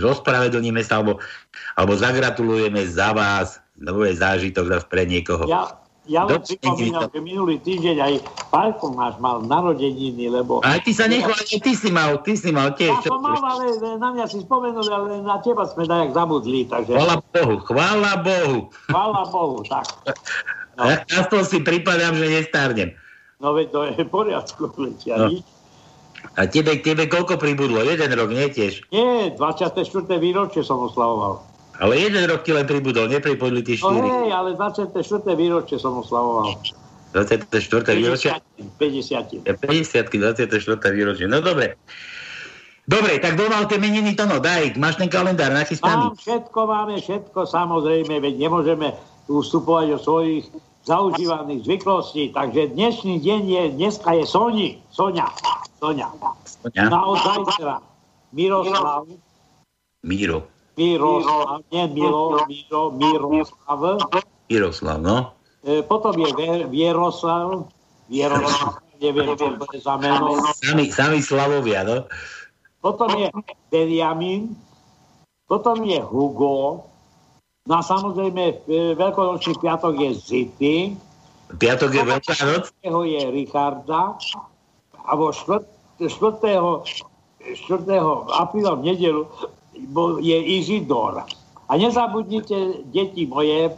ospravedlníme 0.00 0.80
sa, 0.80 1.04
alebo, 1.04 1.20
alebo 1.76 1.92
zagratulujeme 1.92 2.88
za 2.88 3.12
vás, 3.12 3.60
lebo 3.76 4.00
zážitok 4.08 4.72
zase 4.72 4.88
pre 4.88 5.04
niekoho. 5.04 5.44
Ja, 5.44 5.76
ja 6.06 6.22
len 6.22 6.38
pripomínam, 6.38 7.06
že 7.06 7.18
minulý 7.18 7.58
týždeň 7.58 7.96
aj 7.98 8.14
Pálko 8.48 8.90
máš 8.90 9.18
mal 9.18 9.42
narodeniny, 9.42 10.30
lebo... 10.30 10.62
A 10.62 10.78
ty 10.78 10.94
sa 10.94 11.04
nechváľ, 11.04 11.36
ty 11.58 11.72
si 11.74 11.90
mal, 11.90 12.22
ty 12.22 12.34
si 12.34 12.50
mal 12.50 12.72
tiež. 12.72 12.94
Ja 12.94 13.02
som 13.04 13.18
mal, 13.18 13.36
ale 13.36 13.74
na 13.98 14.08
mňa 14.14 14.24
si 14.26 14.38
spomenuli, 14.40 14.86
ale 14.86 15.20
na 15.20 15.38
teba 15.38 15.66
sme 15.66 15.84
dajak 15.84 16.14
zabudli, 16.14 16.64
takže 16.64 16.94
Chvála 16.94 17.18
Bohu, 17.20 17.54
chvála 17.62 18.12
Bohu. 18.22 18.58
chvála 18.86 19.22
Bohu, 19.26 19.58
tak. 19.62 19.86
No. 20.78 20.86
Ja 21.10 21.24
to 21.24 21.40
si 21.42 21.58
pripadám, 21.58 22.14
že 22.14 22.28
nestárnem. 22.28 22.92
No 23.36 23.52
veď 23.52 23.66
to 23.68 23.78
je 23.84 23.92
v 23.96 24.08
poriadku, 24.08 24.70
letia, 24.76 25.16
No. 25.16 25.28
nič. 25.28 25.44
A 26.34 26.44
tebe, 26.44 26.76
tebe 26.80 27.06
koľko 27.06 27.36
pribudlo? 27.36 27.80
Jeden 27.80 28.12
rok, 28.12 28.28
nie 28.28 28.48
tiež. 28.48 28.84
Nie, 28.90 29.32
24. 29.32 29.78
výročie 30.16 30.60
som 30.60 30.80
oslavoval. 30.80 31.40
Ale 31.76 31.92
jeden 32.00 32.24
rok 32.24 32.40
ti 32.42 32.56
len 32.56 32.64
pribudol, 32.64 33.08
nepribudli 33.12 33.60
ti 33.60 33.76
No 33.76 33.92
štyri. 33.92 34.08
hej, 34.08 34.28
ale 34.32 34.48
24. 34.56 34.96
výročie 35.36 35.76
som 35.76 36.00
oslavoval. 36.00 36.56
24. 37.12 37.52
výročie. 37.96 38.32
50. 38.80 39.44
50. 39.44 40.08
24. 40.08 40.96
výročie. 40.96 41.28
No 41.28 41.40
dobre. 41.44 41.76
Dobre, 42.86 43.18
tak 43.18 43.34
kto 43.34 43.50
mal 43.50 43.66
tie 43.66 43.82
meniny, 43.82 44.14
to 44.14 44.30
no, 44.30 44.38
daj, 44.38 44.78
máš 44.78 44.94
ten 44.94 45.10
kalendár 45.10 45.50
nachystaný. 45.50 46.06
Mám 46.06 46.22
všetko, 46.22 46.60
máme 46.70 46.94
všetko, 47.02 47.40
samozrejme, 47.42 48.22
veď 48.22 48.46
nemôžeme 48.46 48.94
ustupovať 49.26 49.86
o 49.90 49.98
svojich 49.98 50.46
zaužívaných 50.86 51.66
zvyklostí. 51.66 52.30
Takže 52.30 52.78
dnešný 52.78 53.18
deň 53.18 53.42
je, 53.42 53.62
dneska 53.74 54.14
je 54.14 54.22
Soni, 54.22 54.78
Sonia, 54.94 55.26
Sonia. 55.82 56.14
Sonia. 56.46 56.86
Naozaj 56.86 57.42
Miroslav, 58.30 59.10
Míro. 60.06 60.46
Miroslav, 60.76 61.64
nie 61.72 61.84
Miro, 61.88 62.44
Miro, 62.44 62.82
Miroslav. 62.92 63.80
Miroslav, 64.46 65.00
no. 65.00 65.32
E, 65.64 65.80
potom 65.82 66.12
je 66.20 66.28
Ver- 66.36 66.68
Vieroslav, 66.68 67.64
Vieroslav, 68.12 68.84
neviem, 69.00 69.32
čo 69.34 69.56
to 69.56 69.66
je 69.72 69.80
za 69.80 69.96
meno. 69.96 70.36
Sami, 70.60 70.92
sami 70.92 71.18
Slavovia, 71.24 71.82
no. 71.82 72.04
Potom 72.84 73.08
je 73.16 73.32
Benjamin, 73.72 74.52
potom 75.48 75.82
je 75.82 75.98
Hugo, 75.98 76.86
no 77.66 77.72
a 77.72 77.82
samozrejme 77.82 78.68
e, 78.68 78.94
veľkonočný 78.94 79.58
piatok 79.58 79.94
je 79.96 80.10
Zity, 80.14 80.76
Piatok 81.46 81.94
je 81.94 82.02
Veľká 82.02 82.34
noc. 82.42 82.74
jeho 82.82 83.06
je 83.06 83.22
Richarda 83.30 84.18
a 85.06 85.12
vo 85.14 85.30
4. 85.30 85.62
4. 86.02 86.58
apríla 88.34 88.74
v 88.74 88.82
nedelu 88.82 89.22
je 90.20 90.36
Izidor. 90.60 91.24
A 91.66 91.72
nezabudnite, 91.74 92.86
deti 92.94 93.26
moje, 93.26 93.74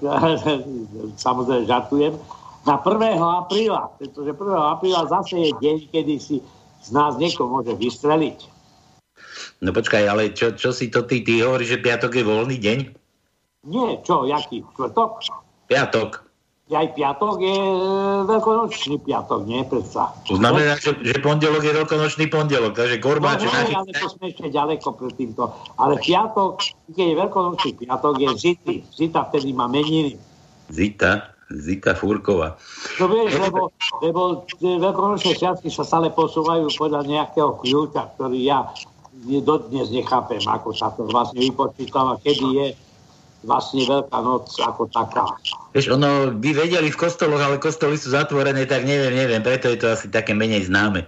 samozrejme 1.25 1.65
žartujem, 1.65 2.15
na 2.69 2.77
1. 2.77 3.17
apríla, 3.17 3.89
pretože 3.97 4.37
1. 4.37 4.45
apríla 4.77 5.09
zase 5.09 5.41
je 5.41 5.51
deň, 5.57 5.77
kedy 5.89 6.15
si 6.21 6.37
z 6.85 6.89
nás 6.93 7.17
niekto 7.17 7.49
môže 7.49 7.73
vystreliť. 7.73 8.39
No 9.65 9.73
počkaj, 9.73 10.05
ale 10.05 10.37
čo, 10.37 10.53
čo 10.53 10.71
si 10.71 10.93
to 10.93 11.03
ty, 11.09 11.25
ty 11.25 11.41
hovoríš, 11.41 11.81
že 11.81 11.85
piatok 11.85 12.13
je 12.21 12.25
voľný 12.29 12.57
deň? 12.61 12.79
Nie, 13.73 13.99
čo, 14.05 14.29
jaký? 14.29 14.63
Štvrtok? 14.77 15.25
Piatok. 15.67 16.28
Aj 16.69 16.85
piatok 16.93 17.41
je 17.41 17.57
e, 17.57 17.77
veľkonočný 18.29 19.01
piatok, 19.01 19.41
nie? 19.49 19.65
Predsa. 19.65 20.13
To 20.29 20.37
znamená, 20.37 20.77
že, 20.77 20.93
že 21.01 21.17
pondelok 21.25 21.65
je 21.65 21.73
veľkonočný 21.73 22.29
pondelok, 22.29 22.77
takže 22.77 23.01
No, 23.01 23.05
korbáč 23.09 23.49
hej, 23.49 23.73
ale 23.73 23.89
to 23.97 24.07
sme 24.13 24.29
ešte 24.29 24.53
ďaleko 24.53 24.89
pred 24.93 25.13
týmto. 25.17 25.49
Ale 25.81 25.97
piatok, 25.97 26.61
keď 26.93 27.07
je 27.09 27.17
veľkonočný 27.17 27.73
piatok, 27.81 28.15
je 28.21 28.29
Zity. 28.37 28.77
Zita 28.93 29.25
vtedy 29.33 29.57
má 29.57 29.65
meniny. 29.65 30.21
Zita, 30.69 31.33
Zita 31.49 31.97
Fúrková. 31.97 32.61
To 33.01 33.09
vieš, 33.09 33.41
lebo, 33.41 33.73
lebo 34.05 34.45
tie 34.61 34.77
veľkonočné 34.77 35.41
sviatky 35.41 35.73
sa 35.73 35.89
stále 35.89 36.13
posúvajú 36.13 36.69
podľa 36.77 37.09
nejakého 37.09 37.57
kľúča, 37.65 38.13
ktorý 38.21 38.45
ja 38.45 38.69
dodnes 39.41 39.89
nechápem, 39.91 40.45
ako 40.45 40.77
sa 40.77 40.93
to 40.95 41.09
vlastne 41.09 41.41
vypočítava, 41.43 42.21
kedy 42.21 42.47
je 42.55 42.67
vlastne 43.47 43.87
Veľká 43.87 44.19
noc 44.19 44.51
ako 44.59 44.91
taká. 44.91 45.25
Vieš, 45.75 45.95
ono 45.95 46.35
by 46.35 46.51
vedeli 46.55 46.91
v 46.91 47.01
kostoloch, 47.01 47.39
ale 47.39 47.63
kostoly 47.63 47.95
sú 47.95 48.11
zatvorené, 48.11 48.67
tak 48.67 48.83
neviem, 48.83 49.15
neviem, 49.15 49.43
preto 49.43 49.71
je 49.71 49.79
to 49.79 49.95
asi 49.95 50.07
také 50.11 50.35
menej 50.35 50.67
známe. 50.67 51.07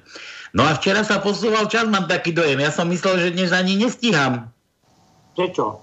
No 0.50 0.66
a 0.66 0.74
včera 0.74 1.06
sa 1.06 1.22
posúval 1.22 1.70
čas, 1.70 1.86
mám 1.86 2.10
taký 2.10 2.34
dojem. 2.34 2.58
Ja 2.58 2.74
som 2.74 2.90
myslel, 2.90 3.22
že 3.22 3.34
dnes 3.38 3.54
ani 3.54 3.78
nestíham. 3.78 4.50
Prečo? 5.38 5.78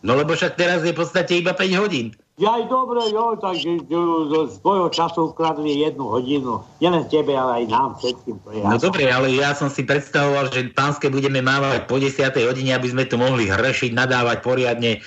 No 0.00 0.12
lebo 0.16 0.32
však 0.36 0.56
teraz 0.56 0.84
je 0.84 0.92
v 0.92 1.00
podstate 1.00 1.40
iba 1.40 1.52
5 1.52 1.82
hodín. 1.82 2.16
Ja 2.36 2.52
aj 2.60 2.68
dobre, 2.68 3.00
jo, 3.16 3.32
takže 3.40 3.80
jo, 3.88 4.44
z 4.44 4.60
tvojho 4.60 4.92
času 4.92 5.32
ukradli 5.32 5.80
jednu 5.80 6.04
hodinu. 6.04 6.60
Nielen 6.84 7.08
tebe, 7.08 7.32
ale 7.32 7.64
aj 7.64 7.66
nám 7.72 7.90
všetkým. 7.96 8.36
To 8.44 8.48
je 8.52 8.60
No 8.60 8.76
dobre, 8.76 9.08
ale 9.08 9.32
ja 9.32 9.56
som 9.56 9.72
si 9.72 9.88
predstavoval, 9.88 10.52
že 10.52 10.68
pánske 10.76 11.08
budeme 11.08 11.40
mávať 11.40 11.88
po 11.88 11.96
10. 11.96 12.28
hodine, 12.44 12.76
aby 12.76 12.92
sme 12.92 13.08
tu 13.08 13.16
mohli 13.16 13.48
hrešiť, 13.48 13.96
nadávať 13.96 14.44
poriadne 14.44 15.00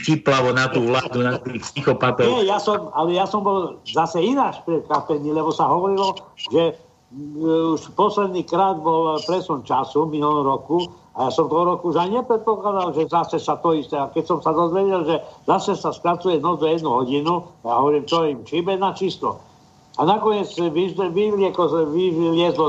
štiplavo 0.00 0.56
na 0.56 0.72
tú 0.72 0.88
vládu, 0.88 1.20
na 1.20 1.36
tých 1.36 1.60
psychopatov. 1.60 2.24
Nie, 2.24 2.48
ja 2.48 2.56
som, 2.56 2.88
ale 2.96 3.12
ja 3.12 3.28
som 3.28 3.44
bol 3.44 3.76
zase 3.84 4.24
ináč 4.24 4.56
prekvapený, 4.64 5.36
lebo 5.36 5.52
sa 5.52 5.68
hovorilo, 5.68 6.16
že 6.38 6.72
mm, 7.12 7.76
už 7.76 7.92
posledný 7.92 8.40
krát 8.48 8.80
bol 8.80 9.20
presun 9.28 9.60
času 9.68 10.08
minulom 10.08 10.48
roku 10.48 10.88
a 11.12 11.28
ja 11.28 11.30
som 11.30 11.52
toho 11.52 11.76
roku 11.76 11.92
už 11.92 12.00
aj 12.00 12.08
nepredpokladal, 12.08 12.96
že 12.96 13.12
zase 13.12 13.36
sa 13.36 13.60
to 13.60 13.76
isté. 13.76 14.00
A 14.00 14.08
keď 14.08 14.32
som 14.32 14.38
sa 14.40 14.56
dozvedel, 14.56 15.04
že 15.04 15.20
zase 15.44 15.76
sa 15.76 15.92
skracuje 15.92 16.40
noc 16.40 16.64
do 16.64 16.72
jednu 16.72 16.88
hodinu, 16.88 17.44
ja 17.60 17.76
hovorím, 17.76 18.08
čo 18.08 18.24
im 18.24 18.40
čibe 18.48 18.80
na 18.80 18.96
čisto. 18.96 19.36
A 20.00 20.08
nakoniec 20.08 20.48
vyliezlo 20.56 21.12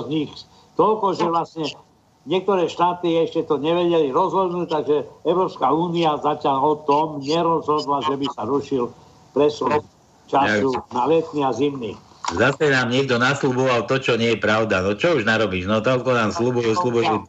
z 0.04 0.08
nich 0.12 0.32
toľko, 0.76 1.06
že 1.16 1.26
vlastne 1.30 1.66
niektoré 2.24 2.72
štáty 2.72 3.20
ešte 3.20 3.44
to 3.44 3.60
nevedeli 3.60 4.12
rozhodnúť, 4.12 4.68
takže 4.72 4.98
Európska 5.28 5.72
únia 5.72 6.16
zatiaľ 6.20 6.58
o 6.64 6.74
tom 6.88 7.08
nerozhodla, 7.20 8.04
že 8.08 8.16
by 8.16 8.28
sa 8.32 8.44
rušil 8.48 8.92
presun 9.36 9.84
času 10.32 10.72
na 10.96 11.04
letný 11.10 11.42
a 11.44 11.52
zimný. 11.52 11.94
Zase 12.32 12.72
nám 12.72 12.88
niekto 12.88 13.20
nasľuboval 13.20 13.84
to, 13.86 14.00
čo 14.00 14.16
nie 14.16 14.34
je 14.34 14.40
pravda. 14.40 14.80
No 14.80 14.96
čo 14.96 15.20
už 15.20 15.28
narobíš? 15.28 15.68
No 15.68 15.84
toľko 15.84 16.16
nám 16.16 16.32
slúbujú, 16.32 16.72
slúbujú. 16.80 17.28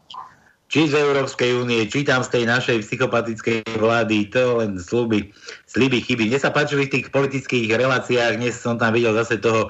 Či 0.71 0.91
z 0.91 0.97
Európskej 0.97 1.61
únie, 1.61 1.85
či 1.91 2.07
tam 2.07 2.25
z 2.25 2.41
tej 2.41 2.45
našej 2.49 2.83
psychopatickej 2.83 3.79
vlády, 3.79 4.33
to 4.33 4.63
len 4.63 4.81
slúby, 4.81 5.35
sliby, 5.69 6.01
chyby. 6.01 6.31
Mne 6.31 6.41
sa 6.41 6.55
páčili 6.55 6.89
v 6.89 6.99
tých 6.99 7.07
politických 7.13 7.69
reláciách, 7.69 8.41
dnes 8.41 8.57
som 8.57 8.81
tam 8.81 8.95
videl 8.95 9.13
zase 9.13 9.43
toho, 9.43 9.69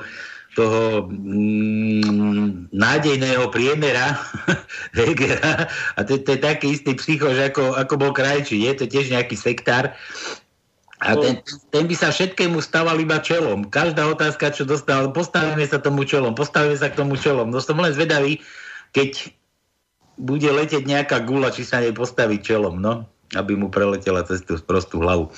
toho 0.55 1.11
mm, 1.11 2.71
nádejného 2.71 3.51
priemera 3.51 4.19
Hegera. 4.97 5.69
A 5.99 6.01
to, 6.07 6.19
to 6.23 6.35
je 6.35 6.41
taký 6.41 6.67
istý 6.79 6.95
psychož, 6.95 7.53
ako, 7.53 7.75
ako 7.75 7.95
bol 7.99 8.11
Krajčí, 8.15 8.63
je 8.63 8.73
to 8.79 8.85
tiež 8.87 9.11
nejaký 9.11 9.35
sektár. 9.35 9.93
A 11.05 11.19
ten, 11.21 11.43
ten 11.69 11.85
by 11.85 11.95
sa 11.99 12.09
všetkému 12.09 12.65
stával 12.65 12.97
iba 12.97 13.21
čelom. 13.21 13.69
Každá 13.69 14.09
otázka, 14.09 14.57
čo 14.57 14.65
dostal, 14.65 15.13
postavíme 15.13 15.67
sa 15.69 15.77
tomu 15.77 16.09
čelom, 16.09 16.33
postavíme 16.33 16.79
sa 16.81 16.89
k 16.89 16.97
tomu 16.97 17.21
čelom. 17.21 17.53
No 17.53 17.61
som 17.61 17.77
len 17.77 17.93
zvedavý, 17.93 18.41
keď 18.97 19.29
bude 20.17 20.49
letieť 20.49 20.87
nejaká 20.87 21.21
gula, 21.27 21.53
či 21.53 21.67
sa 21.67 21.83
nej 21.83 21.93
postaví 21.93 22.41
čelom, 22.41 22.79
no, 22.79 23.05
aby 23.37 23.59
mu 23.59 23.69
preletela 23.71 24.23
cez 24.27 24.43
tú 24.43 24.59
prostú 24.63 25.03
hlavu. 25.03 25.31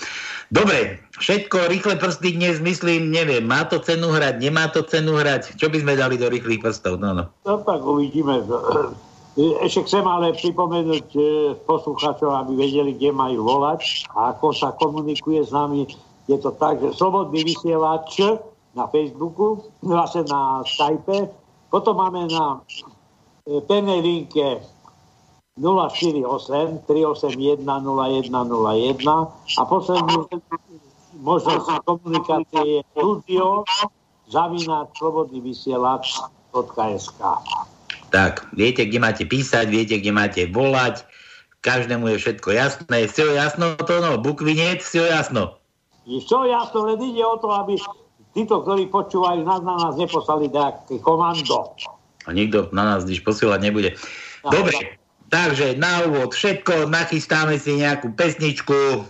Dobre, 0.54 1.02
všetko, 1.18 1.66
rýchle 1.72 1.98
prsty 1.98 2.38
dnes 2.38 2.62
myslím, 2.62 3.10
neviem, 3.10 3.42
má 3.42 3.66
to 3.66 3.82
cenu 3.82 4.14
hrať, 4.14 4.38
nemá 4.38 4.70
to 4.70 4.86
cenu 4.86 5.18
hrať, 5.18 5.58
čo 5.58 5.66
by 5.66 5.82
sme 5.82 5.98
dali 5.98 6.14
do 6.14 6.30
rýchlych 6.30 6.62
prstov, 6.62 7.02
no, 7.02 7.10
no. 7.10 7.24
No 7.42 7.60
tak 7.66 7.82
uvidíme. 7.82 8.46
Ešte 9.36 9.84
chcem 9.84 10.04
ale 10.06 10.32
pripomenúť 10.32 11.06
e, 11.12 11.20
poslucháčov, 11.68 12.32
aby 12.32 12.56
vedeli, 12.56 12.96
kde 12.96 13.12
majú 13.12 13.44
volať 13.44 14.08
a 14.16 14.32
ako 14.32 14.56
sa 14.56 14.72
komunikuje 14.80 15.44
s 15.44 15.52
nami. 15.52 15.84
Je 16.24 16.40
to 16.40 16.56
tak, 16.56 16.80
že 16.80 16.96
slobodný 16.96 17.44
vysielač 17.44 18.16
na 18.72 18.88
Facebooku, 18.88 19.60
vlastne 19.84 20.24
na 20.32 20.64
Skype. 20.64 21.28
Potom 21.68 22.00
máme 22.00 22.32
na 22.32 22.64
e, 23.44 23.60
pevnej 23.60 24.00
linke 24.00 24.64
048 25.56 26.84
381 26.84 27.64
0101 27.64 29.00
a 29.56 29.62
poslednú 29.64 30.28
možnosť 31.24 31.80
komunikácie 31.88 32.62
je 32.62 32.80
studio 32.92 33.64
zavináč 34.28 34.92
slobodný 35.00 35.40
vysielač.sk. 35.40 37.20
Tak, 38.12 38.52
viete, 38.52 38.84
kde 38.84 38.98
máte 39.00 39.24
písať, 39.24 39.66
viete, 39.72 39.96
kde 39.96 40.12
máte 40.12 40.42
volať, 40.44 41.08
každému 41.64 42.14
je 42.14 42.16
všetko 42.20 42.48
jasné. 42.52 43.08
Všetko 43.08 43.32
jasno 43.34 43.66
to, 43.80 43.94
no, 43.98 44.20
bukviniec, 44.20 44.84
všetko 44.84 45.08
jasno. 45.08 45.42
Čo 46.06 46.46
jasno, 46.46 46.86
len 46.86 47.00
ide 47.02 47.24
o 47.26 47.34
to, 47.40 47.50
aby 47.50 47.74
títo, 48.36 48.62
ktorí 48.62 48.92
počúvajú, 48.92 49.42
nás 49.42 49.64
na 49.64 49.74
nás 49.80 49.94
neposlali 49.98 50.52
nejaké 50.52 51.02
komando. 51.02 51.74
A 52.28 52.30
nikto 52.30 52.70
na 52.70 52.94
nás 52.94 53.08
nič 53.08 53.24
posielať 53.24 53.60
nebude. 53.64 53.90
Dobre, 54.46 55.00
takže 55.30 55.78
na 55.78 56.06
úvod 56.06 56.32
všetko, 56.32 56.88
nachystáme 56.90 57.58
si 57.58 57.78
nejakú 57.78 58.14
pesničku. 58.14 59.04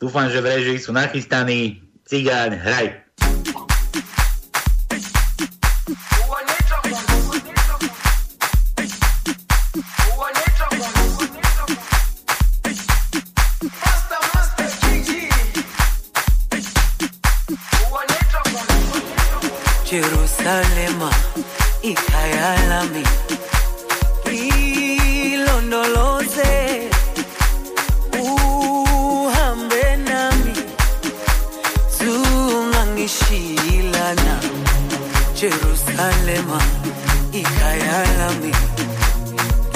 Dúfam, 0.00 0.32
že 0.32 0.40
v 0.40 0.48
režii 0.48 0.78
sú 0.80 0.96
nachystaní. 0.96 1.84
Cigáň, 2.08 2.56
hraj. 2.56 2.88
Jerusalema 19.90 21.10
ikhayalami 21.82 23.02
problema 36.40 36.58
y 37.32 37.42
caer 37.42 38.20
a 38.20 38.30
mí. 38.40 38.50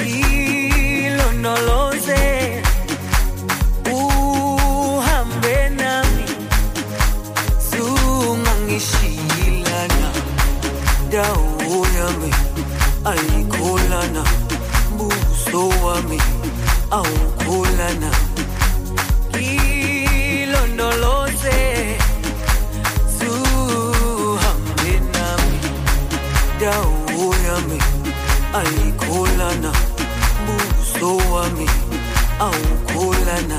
Hilo 0.04 1.32
no 1.34 1.56
lo 1.56 1.92
sé, 1.92 2.62
uhambe 3.90 5.70
nami, 5.70 6.24
sumangishilana, 7.70 10.10
dawo 11.10 11.86
yami, 11.96 12.30
alikolana, 13.04 14.24
buso 14.96 15.68
wami, 15.84 16.18
awu 16.90 17.23
ayikholana 28.54 29.72
buso 30.46 31.16
wami 31.32 31.66
awukholana 32.40 33.58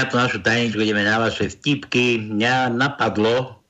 na 0.00 0.08
tú 0.08 0.16
našu 0.16 0.40
tajničku, 0.40 0.80
ideme 0.80 1.04
na 1.04 1.20
vaše 1.20 1.52
vtipky. 1.52 2.16
Mňa 2.16 2.72
napadlo, 2.72 3.60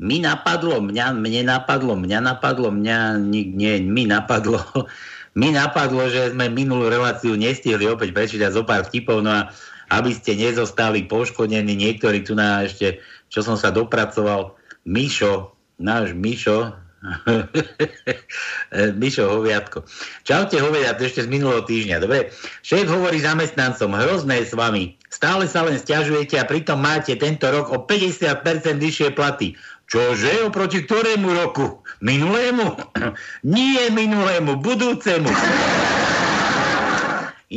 mi 0.00 0.16
napadlo, 0.24 0.80
mňa, 0.80 1.12
mne 1.12 1.44
napadlo, 1.44 1.92
mňa 1.92 2.18
napadlo, 2.24 2.72
mňa, 2.72 3.20
nie, 3.20 3.44
nie 3.52 3.84
mi 3.84 4.08
napadlo, 4.08 4.64
mi 5.40 5.52
napadlo, 5.52 6.08
že 6.08 6.32
sme 6.32 6.48
minulú 6.48 6.88
reláciu 6.88 7.36
nestihli 7.36 7.84
opäť 7.84 8.16
prečítať 8.16 8.48
zo 8.48 8.64
pár 8.64 8.88
vtipov, 8.88 9.20
no 9.20 9.28
a 9.28 9.52
aby 9.92 10.16
ste 10.16 10.40
nezostali 10.40 11.04
poškodení, 11.04 11.76
niektorí 11.76 12.24
tu 12.24 12.32
na 12.32 12.64
ešte, 12.64 13.04
čo 13.28 13.44
som 13.44 13.60
sa 13.60 13.68
dopracoval, 13.68 14.56
Mišo, 14.88 15.52
náš 15.76 16.16
Mišo, 16.16 16.72
Mišo 19.00 19.30
Hoviatko. 19.30 19.86
Čaute 20.26 20.58
Hoviat, 20.58 20.98
ešte 20.98 21.26
z 21.26 21.28
minulého 21.30 21.62
týždňa. 21.62 22.02
Dobre, 22.02 22.34
šéf 22.66 22.90
hovorí 22.90 23.22
zamestnancom, 23.22 23.94
hrozné 23.94 24.42
s 24.42 24.50
vami. 24.50 24.98
Stále 25.06 25.46
sa 25.46 25.62
len 25.62 25.78
stiažujete 25.78 26.42
a 26.42 26.48
pritom 26.48 26.82
máte 26.82 27.14
tento 27.14 27.46
rok 27.48 27.70
o 27.70 27.78
50% 27.86 28.82
vyššie 28.82 29.14
platy. 29.14 29.54
Čože? 29.88 30.44
Oproti 30.44 30.84
ktorému 30.84 31.32
roku? 31.32 31.80
Minulému? 32.04 32.76
Nie 33.56 33.88
minulému, 33.94 34.60
budúcemu. 34.60 35.30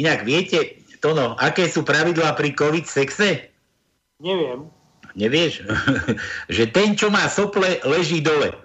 Inak 0.01 0.23
viete, 0.23 0.80
Tono, 1.04 1.36
aké 1.36 1.67
sú 1.67 1.84
pravidlá 1.84 2.32
pri 2.38 2.56
COVID 2.56 2.88
sexe? 2.88 3.51
Neviem. 4.21 4.69
Nevieš? 5.17 5.67
že 6.56 6.63
ten, 6.71 6.95
čo 6.95 7.12
má 7.12 7.27
sople, 7.27 7.84
leží 7.84 8.23
dole. 8.23 8.56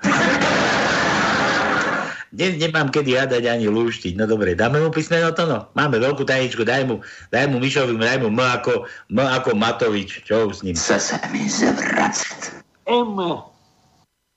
Dnes 2.34 2.58
nemám 2.58 2.90
kedy 2.90 3.14
hádať 3.14 3.46
ani 3.46 3.70
lúštiť. 3.70 4.18
No 4.18 4.26
dobre, 4.26 4.58
dáme 4.58 4.82
mu 4.82 4.90
písmeno 4.90 5.30
to 5.30 5.46
no. 5.46 5.70
Máme 5.78 6.02
veľkú 6.02 6.26
tajničku, 6.26 6.66
daj 6.66 6.82
mu, 6.90 6.98
daj 7.30 7.46
mu 7.46 7.62
Mišovi, 7.62 7.94
daj 7.94 8.18
mu 8.18 8.34
M 8.34 8.40
ako, 8.42 8.90
M 9.14 9.18
ako 9.22 9.54
Matovič. 9.54 10.26
Čo 10.26 10.50
s 10.50 10.66
ním? 10.66 10.74
Chce 10.74 10.98
sa 10.98 11.16
mi 11.30 11.46
zvracať. 11.46 12.66
M. 12.90 13.14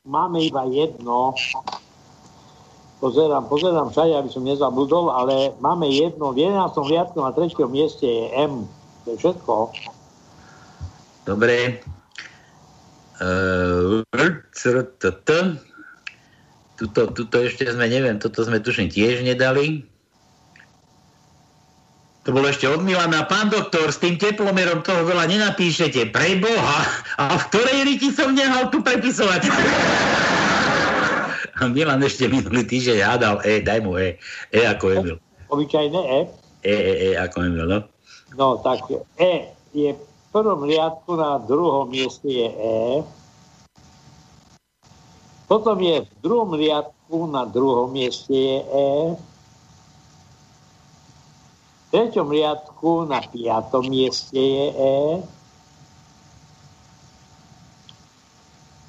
Máme 0.06 0.38
iba 0.46 0.70
jedno. 0.70 1.34
Pozerám, 3.00 3.48
pozerám 3.48 3.90
všade, 3.96 4.12
aby 4.12 4.30
som 4.30 4.44
nezabudol, 4.44 5.10
ale 5.10 5.56
máme 5.64 5.88
jedno. 5.88 6.36
V 6.36 6.46
11. 6.46 6.76
riadku 6.84 7.18
na 7.24 7.32
3. 7.32 7.56
mieste 7.72 8.06
je 8.06 8.26
M. 8.38 8.68
To 9.06 9.16
je 9.16 9.18
všetko. 9.18 9.54
Dobre. 11.24 11.80
Uh, 13.20 14.04
tuto, 16.80 17.12
tuto 17.12 17.36
ešte 17.44 17.68
sme, 17.68 17.92
neviem, 17.92 18.16
toto 18.16 18.40
sme 18.48 18.64
tuším 18.64 18.88
tiež 18.88 19.28
nedali. 19.28 19.84
To 22.24 22.32
bolo 22.32 22.48
ešte 22.48 22.68
od 22.72 22.84
Milana. 22.84 23.28
Pán 23.28 23.52
doktor, 23.52 23.92
s 23.92 24.00
tým 24.00 24.16
teplomerom 24.16 24.84
toho 24.84 25.04
veľa 25.04 25.28
nenapíšete. 25.28 26.14
Pre 26.14 26.30
Boha. 26.40 26.80
A 27.20 27.36
v 27.36 27.44
ktorej 27.52 27.80
riti 27.88 28.12
som 28.12 28.32
nehal 28.32 28.72
tu 28.72 28.80
prepisovať? 28.80 29.50
A 31.60 31.68
Milan 31.68 32.00
ešte 32.00 32.32
minulý 32.32 32.64
týždeň 32.64 32.98
hádal 33.04 33.36
E, 33.44 33.60
daj 33.60 33.84
mu 33.84 34.00
E. 34.00 34.16
E 34.52 34.62
ako 34.64 34.86
Emil. 34.96 35.18
Obyčajné 35.52 36.00
E? 36.00 36.20
E, 36.64 36.76
E, 36.76 36.94
E 37.12 37.20
ako 37.20 37.38
Emil, 37.44 37.66
no. 37.68 37.80
No, 38.40 38.62
tak 38.64 38.88
E 39.20 39.52
je 39.76 39.92
v 39.92 40.04
prvom 40.32 40.64
riadku 40.64 41.20
na 41.20 41.42
druhom 41.44 41.92
mieste 41.92 42.30
je 42.30 42.48
E. 42.48 43.04
Potom 45.50 45.82
je 45.82 46.06
v 46.06 46.12
druhom 46.22 46.54
riadku 46.54 47.26
na 47.26 47.42
druhom 47.50 47.90
mieste 47.90 48.38
je 48.38 48.62
E. 48.62 49.18
V 51.58 51.86
treťom 51.90 52.30
riadku 52.30 53.10
na 53.10 53.18
piatom 53.26 53.82
mieste 53.90 54.38
je 54.38 54.68
E. 54.78 54.98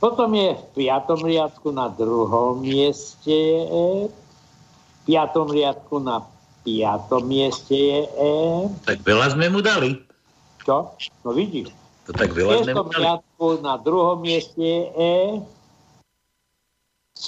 Potom 0.05 0.37
je 0.37 0.53
v 0.53 0.65
piatom 0.77 1.25
riadku 1.25 1.73
na 1.73 1.89
druhom 1.89 2.61
mieste 2.61 3.33
je 3.33 3.61
E. 3.65 3.89
V 4.13 4.99
piatom 5.09 5.49
riadku 5.49 5.97
na 5.97 6.29
piatom 6.61 7.25
mieste 7.25 7.73
je 7.73 8.01
E. 8.05 8.37
Tak 8.85 9.01
veľa 9.01 9.33
sme 9.33 9.49
mu 9.49 9.65
dali. 9.65 9.97
Čo? 10.69 10.93
No 11.25 11.33
vidíš. 11.33 11.73
To 12.05 12.13
tak 12.13 12.37
veľa 12.37 12.69
sme 12.69 12.77
mu 12.77 12.85
dali. 12.93 13.01
riadku 13.01 13.65
na 13.65 13.81
druhom 13.81 14.21
mieste 14.21 14.61
je 14.61 14.85
E. 14.93 15.17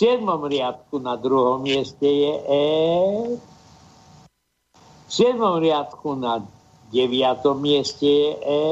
Siedmom 0.02 0.50
riadku 0.50 0.98
na 0.98 1.14
druhom 1.14 1.62
mieste 1.62 2.02
je 2.02 2.34
E. 2.50 2.66
V 5.06 5.10
siedmom 5.14 5.62
riadku 5.62 6.18
na 6.18 6.42
deviatom 6.90 7.62
mieste 7.62 8.10
je 8.10 8.34
E. 8.34 8.66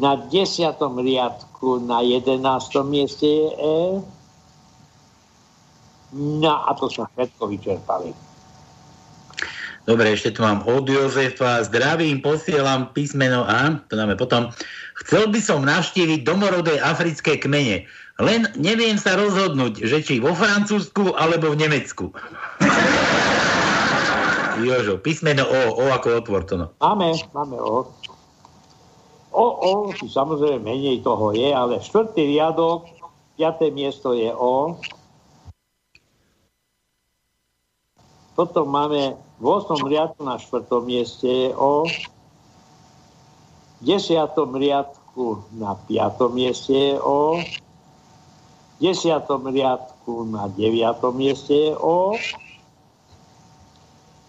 Na 0.00 0.16
desiatom 0.16 1.04
riadku 1.04 1.84
na 1.84 2.00
jedenáctom 2.00 2.88
mieste 2.88 3.28
je 3.28 3.48
E. 3.52 3.80
No 6.16 6.64
a 6.64 6.72
to 6.80 6.88
sa 6.88 7.04
všetko 7.12 7.44
vyčerpali. 7.44 8.16
Dobre, 9.84 10.16
ešte 10.16 10.32
tu 10.32 10.40
mám 10.40 10.64
od 10.64 10.88
Jozefa. 10.88 11.60
Zdravím, 11.60 12.24
posielam 12.24 12.88
písmeno 12.96 13.44
A, 13.44 13.84
to 13.84 14.00
dáme 14.00 14.16
potom. 14.16 14.48
Chcel 15.04 15.28
by 15.28 15.40
som 15.44 15.60
navštíviť 15.68 16.24
domorodé 16.24 16.80
africké 16.80 17.36
kmene. 17.36 17.84
Len 18.16 18.48
neviem 18.56 18.96
sa 18.96 19.12
rozhodnúť, 19.12 19.84
že 19.84 20.00
či 20.00 20.14
vo 20.24 20.32
Francúzsku 20.32 21.12
alebo 21.12 21.52
v 21.52 21.68
Nemecku. 21.68 22.16
Jožo, 24.64 24.96
písmeno 24.96 25.44
O, 25.44 25.84
O 25.84 25.92
ako 25.92 26.24
otvor 26.24 26.48
to 26.48 26.56
no. 26.56 26.66
Máme, 26.80 27.12
máme 27.36 27.60
O. 27.60 27.92
O, 29.36 29.44
O, 29.44 29.72
samozrejme 29.92 30.64
menej 30.64 31.04
toho 31.04 31.36
je, 31.36 31.52
ale 31.52 31.84
štvrtý 31.84 32.24
riadok, 32.32 32.88
piaté 33.36 33.68
miesto 33.68 34.16
je 34.16 34.32
O. 34.32 34.80
Potom 38.32 38.72
máme 38.72 39.16
v 39.40 39.44
8. 39.44 39.76
riadku 39.84 40.24
na 40.24 40.40
štvrtom 40.40 40.88
mieste 40.88 41.28
je 41.28 41.48
O. 41.52 41.84
10. 43.84 44.32
riadku 44.56 45.44
na 45.56 45.76
5. 45.76 46.32
mieste 46.32 46.72
je 46.72 46.94
O. 47.00 47.40
10. 48.80 49.52
riadku 49.52 50.24
na 50.28 50.48
9. 50.48 51.00
mieste 51.12 51.52
je 51.52 51.72
O. 51.76 52.16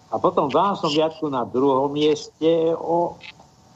A 0.08 0.16
potom 0.16 0.48
v 0.48 0.56
12. 0.56 0.96
riadku 0.96 1.28
na 1.28 1.44
druhom 1.44 1.92
mieste 1.92 2.44
je 2.44 2.72
O. 2.76 3.16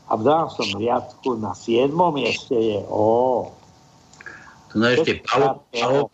A 0.09 0.17
v 0.17 0.21
12. 0.25 0.77
riadku 0.77 1.37
na 1.41 1.57
7. 1.57 1.93
mieste 2.13 2.57
je 2.57 2.81
O. 2.89 3.53
Tu 4.73 4.81
no 4.81 4.89
ešte 4.89 5.21
Palo, 5.29 5.61
Palo, 5.69 6.09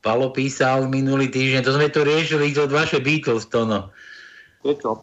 Palo 0.00 0.26
písal 0.32 0.88
minulý 0.88 1.28
týždeň, 1.28 1.60
to 1.60 1.76
sme 1.76 1.92
tu 1.92 2.00
riešili 2.00 2.56
od 2.56 2.72
vaše 2.72 2.96
Beatles, 2.96 3.44
to 3.52 3.68
no. 3.68 3.92
Je 4.64 4.72
to? 4.76 4.96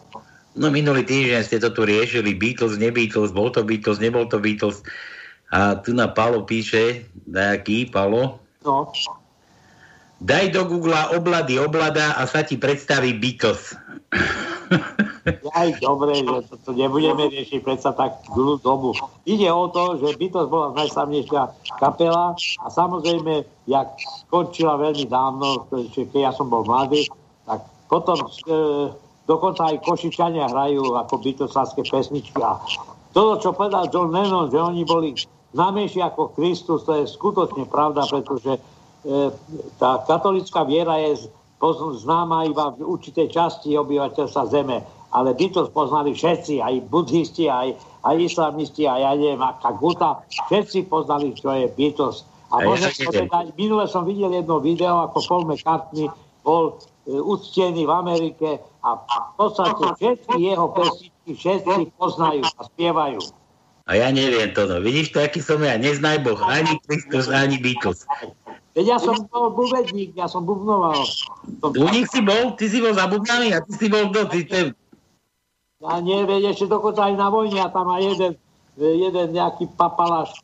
No 0.57 0.73
minulý 0.73 1.05
týždeň 1.05 1.41
ste 1.45 1.61
to 1.61 1.69
tu 1.69 1.85
riešili, 1.85 2.33
Beatles, 2.33 2.81
ne 2.81 2.89
Beatles, 2.89 3.29
bol 3.29 3.53
to 3.53 3.61
Beatles, 3.61 4.01
nebol 4.01 4.25
to 4.25 4.41
Beatles. 4.41 4.81
A 5.53 5.77
tu 5.79 5.93
na 5.93 6.09
Palo 6.09 6.43
píše, 6.43 7.05
nejaký 7.29 7.93
Palo, 7.93 8.41
No, 8.67 8.91
daj 10.19 10.51
do 10.51 10.67
Google 10.67 10.99
oblady 11.15 11.55
oblada 11.55 12.19
a 12.19 12.27
sa 12.27 12.43
ti 12.43 12.59
predstaví 12.59 13.15
Beatles. 13.15 13.79
aj 15.55 15.79
dobre, 15.79 16.19
že 16.19 16.35
to, 16.51 16.55
to 16.67 16.71
nebudeme 16.75 17.31
riešiť 17.31 17.63
predsa 17.63 17.95
tak 17.95 18.19
dlhú 18.35 18.59
dobu. 18.59 18.91
Ide 19.23 19.47
o 19.47 19.71
to, 19.71 20.03
že 20.03 20.19
Beatles 20.19 20.51
bola 20.51 20.75
najslavnejšia 20.75 21.43
kapela 21.79 22.35
a 22.35 22.67
samozrejme, 22.67 23.47
jak 23.71 23.87
skončila 24.27 24.75
veľmi 24.75 25.07
dávno, 25.07 25.63
keď 25.71 26.07
ja 26.11 26.31
som 26.35 26.51
bol 26.51 26.67
mladý, 26.67 27.07
tak 27.47 27.63
potom 27.87 28.19
e, 28.19 28.27
dokonca 29.27 29.69
aj 29.69 29.83
Košičania 29.83 30.47
hrajú 30.49 30.95
ako 30.95 31.19
Beatlesovské 31.19 31.83
pesničky. 31.83 32.39
A 32.39 32.57
toto, 33.11 33.43
čo 33.43 33.49
povedal 33.51 33.91
John 33.91 34.09
Lennon, 34.15 34.47
že 34.47 34.57
oni 34.57 34.87
boli 34.87 35.13
známejší 35.51 35.99
ako 36.01 36.33
Kristus, 36.33 36.87
to 36.87 36.95
je 36.97 37.05
skutočne 37.05 37.67
pravda, 37.67 38.07
pretože 38.07 38.55
e, 38.55 38.59
tá 39.77 40.01
katolická 40.07 40.63
viera 40.63 40.97
je 41.01 41.27
známa 41.97 42.45
iba 42.45 42.69
v 42.77 42.85
určitej 42.85 43.33
časti 43.33 43.73
obyvateľstva 43.73 44.43
Zeme, 44.53 44.85
ale 45.09 45.33
Beatles 45.33 45.73
poznali 45.73 46.13
všetci, 46.13 46.61
aj 46.61 46.85
buddhisti, 46.93 47.49
aj, 47.49 47.73
aj 48.05 48.15
islamisti, 48.21 48.85
aj 48.85 48.99
ja 49.01 49.11
neviem, 49.17 49.41
aká 49.41 49.73
guta, 49.73 50.21
všetci 50.29 50.85
poznali, 50.85 51.33
čo 51.33 51.49
je 51.49 51.65
Beatles. 51.73 52.21
A 52.53 52.63
môžem 52.63 52.93
povedať, 53.03 53.51
minule 53.59 53.89
som 53.89 54.07
videl 54.07 54.31
jedno 54.31 54.61
video, 54.63 55.03
ako 55.09 55.17
Paul 55.25 55.43
McCartney 55.49 56.07
bol 56.45 56.77
e, 57.09 57.17
uctený 57.17 57.83
v 57.83 57.91
Amerike 57.91 58.47
a 58.95 59.17
v 59.19 59.33
podstate 59.35 59.83
všetky 59.99 60.35
jeho 60.39 60.67
pesničky 60.71 61.31
všetci 61.35 61.91
poznajú 61.99 62.43
a 62.47 62.61
spievajú. 62.71 63.19
A 63.87 63.91
ja 63.95 64.11
neviem 64.11 64.51
to, 64.51 64.67
no. 64.67 64.83
Vidíš 64.83 65.15
to, 65.15 65.23
aký 65.23 65.39
som 65.39 65.63
ja, 65.63 65.79
neznaj 65.79 66.19
Boh, 66.23 66.39
ani 66.43 66.75
Kristus, 66.83 67.31
ani 67.31 67.55
Beatles. 67.55 68.03
Veď 68.75 68.93
ja 68.93 68.97
som 68.99 69.15
bol 69.31 69.55
buvedník, 69.55 70.11
ja 70.13 70.27
som 70.27 70.43
bubnoval. 70.43 71.07
Som 71.63 71.71
U 71.71 71.87
nich 71.89 72.11
si 72.11 72.19
bol, 72.19 72.53
ty 72.59 72.67
si 72.67 72.83
bol 72.83 72.91
za 72.91 73.07
bubnami 73.07 73.55
a 73.55 73.63
ty 73.63 73.71
si 73.73 73.87
bol 73.87 74.11
kto? 74.11 74.27
Ty, 74.27 74.39
ty, 74.43 74.59
A 75.81 76.03
nie, 76.03 76.19
veď 76.27 76.51
ešte 76.51 76.67
dokonca 76.67 77.07
aj 77.07 77.15
na 77.15 77.31
vojne 77.31 77.63
a 77.63 77.71
tam 77.71 77.87
aj 77.89 78.01
jeden, 78.05 78.31
jeden 78.77 79.27
nejaký 79.33 79.71
papaláš, 79.79 80.35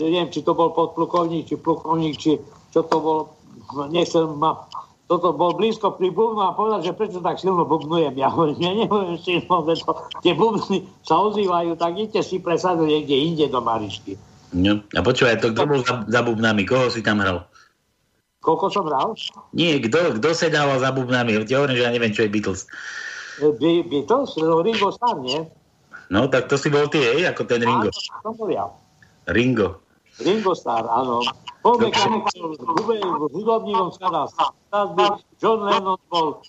neviem, 0.00 0.32
či 0.32 0.40
to 0.42 0.56
bol 0.56 0.72
podplukovník, 0.72 1.44
či 1.44 1.54
plukovník, 1.60 2.16
či 2.16 2.40
čo 2.72 2.80
to 2.82 2.96
bol, 2.98 3.18
nechcem 3.92 4.26
ma, 4.32 4.64
toto 5.08 5.32
bol 5.32 5.56
blízko 5.56 5.96
pri 5.96 6.12
bubnu 6.12 6.44
a 6.44 6.52
povedal, 6.52 6.84
že 6.84 6.92
prečo 6.92 7.24
tak 7.24 7.40
silno 7.40 7.64
bubnujem. 7.64 8.12
Ja 8.20 8.28
hovorím, 8.28 8.60
ja 8.60 8.72
neviem 8.76 9.16
silno, 9.16 9.64
to, 9.64 9.92
tie 10.20 10.36
bubny 10.36 10.84
sa 11.00 11.16
ozývajú, 11.24 11.80
tak 11.80 11.96
idete 11.96 12.20
si 12.20 12.36
presadiť 12.36 12.84
niekde 12.84 13.16
inde 13.16 13.46
do 13.48 13.64
Marišky. 13.64 14.20
No. 14.52 14.84
A 14.92 15.00
počúvaj, 15.00 15.40
to 15.40 15.56
kto 15.56 15.64
bol 15.64 15.80
za, 15.80 16.04
za 16.04 16.20
bubnami? 16.20 16.68
Koho 16.68 16.92
si 16.92 17.00
tam 17.00 17.24
hral? 17.24 17.48
Koľko 18.44 18.68
som 18.68 18.84
hral? 18.84 19.16
Nie, 19.56 19.80
kto, 19.80 20.20
kto 20.20 20.28
sedával 20.36 20.76
za 20.76 20.92
bubnami? 20.92 21.40
Ti 21.48 21.56
hovorím, 21.56 21.80
že 21.80 21.84
ja 21.88 21.92
neviem, 21.92 22.12
čo 22.12 22.28
je 22.28 22.32
Beatles. 22.32 22.68
By, 23.40 23.88
Beatles? 23.88 24.36
No, 24.36 24.60
Ringo 24.60 24.92
Starr, 24.92 25.20
nie? 25.24 25.40
No, 26.12 26.28
tak 26.28 26.52
to 26.52 26.60
si 26.60 26.68
bol 26.68 26.88
ty, 26.88 27.00
hej, 27.00 27.28
ako 27.32 27.48
ten 27.48 27.64
Ringo. 27.64 27.88
Áno, 27.88 28.20
to 28.24 28.30
bol 28.36 28.48
ja. 28.52 28.68
Ringo. 29.32 29.80
Ringo 30.20 30.52
Starr, 30.52 30.84
áno. 30.84 31.24
McCartney 31.76 32.24
bol 32.24 33.28
hudobníkom 33.28 33.88
skladby, 33.92 35.04
John 35.42 35.60
Lennon 35.68 36.00
bol 36.08 36.40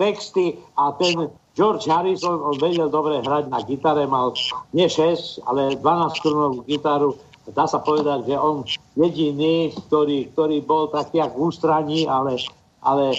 texty 0.00 0.56
a 0.74 0.96
ten 0.96 1.28
George 1.52 1.90
Harrison, 1.90 2.40
on 2.40 2.56
vedel 2.56 2.88
dobre 2.88 3.20
hrať 3.20 3.50
na 3.50 3.60
gitare, 3.66 4.06
mal 4.08 4.32
nie 4.72 4.86
6, 4.86 5.44
ale 5.44 5.76
12 5.76 6.18
strunovú 6.18 6.62
gitaru. 6.64 7.18
Dá 7.48 7.64
sa 7.64 7.80
povedať, 7.80 8.28
že 8.28 8.36
on 8.36 8.64
jediný, 8.96 9.72
ktorý, 9.88 10.32
ktorý 10.36 10.56
bol 10.64 10.92
taký 10.92 11.20
jak 11.20 11.32
v 11.32 11.48
ústraní, 11.48 12.04
ale, 12.04 12.36
ale 12.84 13.16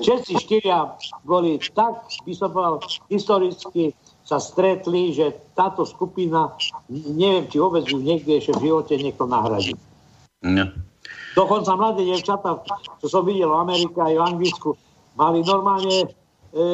všetci 0.00 0.32
štyria 0.40 0.96
boli 1.24 1.60
tak, 1.72 2.08
by 2.24 2.32
som 2.32 2.50
povedal, 2.52 2.80
historicky 3.12 3.92
sa 4.24 4.40
stretli, 4.40 5.12
že 5.12 5.36
táto 5.52 5.84
skupina, 5.84 6.56
neviem, 6.88 7.44
či 7.52 7.60
vôbec 7.60 7.84
ju 7.84 8.00
niekde 8.00 8.40
ešte 8.40 8.56
v 8.56 8.72
živote 8.72 8.96
niekto 8.96 9.28
nahradí. 9.28 9.76
No. 10.44 10.68
Dokonca 11.34 11.72
mladé 11.74 12.04
devčatá, 12.06 12.62
čo 13.00 13.06
som 13.08 13.24
videl 13.26 13.50
v 13.50 13.58
Amerike 13.64 13.98
aj 13.98 14.14
v 14.14 14.22
Anglicku, 14.22 14.70
mali 15.18 15.42
normálne, 15.42 16.06
e, 16.54 16.66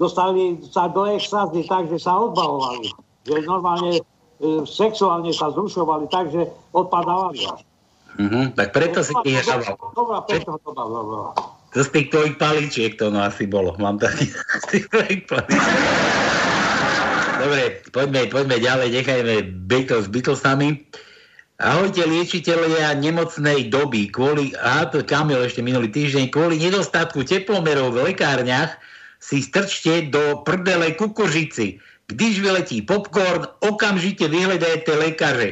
dostali 0.00 0.62
sa 0.70 0.88
do 0.88 1.04
extázy 1.04 1.66
tak, 1.66 1.90
že 1.92 2.00
sa 2.00 2.16
odbahovali. 2.16 2.88
Že 3.28 3.44
normálne 3.44 4.00
e, 4.00 4.02
sexuálne 4.64 5.34
sa 5.34 5.52
zrušovali 5.52 6.08
tak, 6.08 6.32
že 6.32 6.48
odpadávali. 6.72 7.42
Mhm, 8.16 8.56
tak 8.56 8.72
preto 8.72 9.04
si 9.04 9.12
ty 9.20 9.36
hrával. 9.36 9.76
Dobrá, 9.92 10.24
preto 10.24 10.56
to 10.64 10.70
bola. 10.72 11.36
To 11.76 11.84
z 11.84 11.92
tých 11.92 12.08
tvojich 12.08 12.40
paličiek 12.40 12.96
to 12.96 13.12
no 13.12 13.20
asi 13.20 13.44
bolo. 13.44 13.76
Mám 13.76 14.00
taký 14.00 14.32
z 14.62 14.66
tých 14.72 14.84
tvojich 14.88 15.20
paličiek. 15.28 15.76
Dobre, 17.36 17.62
poďme, 17.92 18.20
poďme 18.32 18.56
ďalej, 18.56 18.88
nechajme 18.96 19.34
Beatles 19.68 20.08
s 20.08 20.12
Beatlesami. 20.12 20.88
Ahojte 21.56 22.04
liečiteľia 22.04 22.92
nemocnej 23.00 23.72
doby. 23.72 24.12
Kvôli, 24.12 24.52
a 24.60 24.84
to 24.92 25.00
Kamil 25.00 25.40
ešte 25.40 25.64
minulý 25.64 25.88
týždeň, 25.88 26.28
kvôli 26.28 26.60
nedostatku 26.60 27.24
teplomerov 27.24 27.96
v 27.96 28.12
lekárniach 28.12 28.76
si 29.24 29.40
strčte 29.40 30.12
do 30.12 30.44
prdele 30.44 30.92
kukužici. 30.92 31.80
Když 32.12 32.44
vyletí 32.44 32.84
popcorn, 32.84 33.48
okamžite 33.64 34.28
vyhľadajte 34.28 34.92
lekáře. 35.00 35.48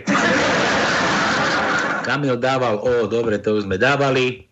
Kamil 2.04 2.36
dával, 2.36 2.84
o, 2.84 3.08
dobre, 3.08 3.40
to 3.40 3.56
už 3.56 3.64
sme 3.64 3.80
dávali. 3.80 4.44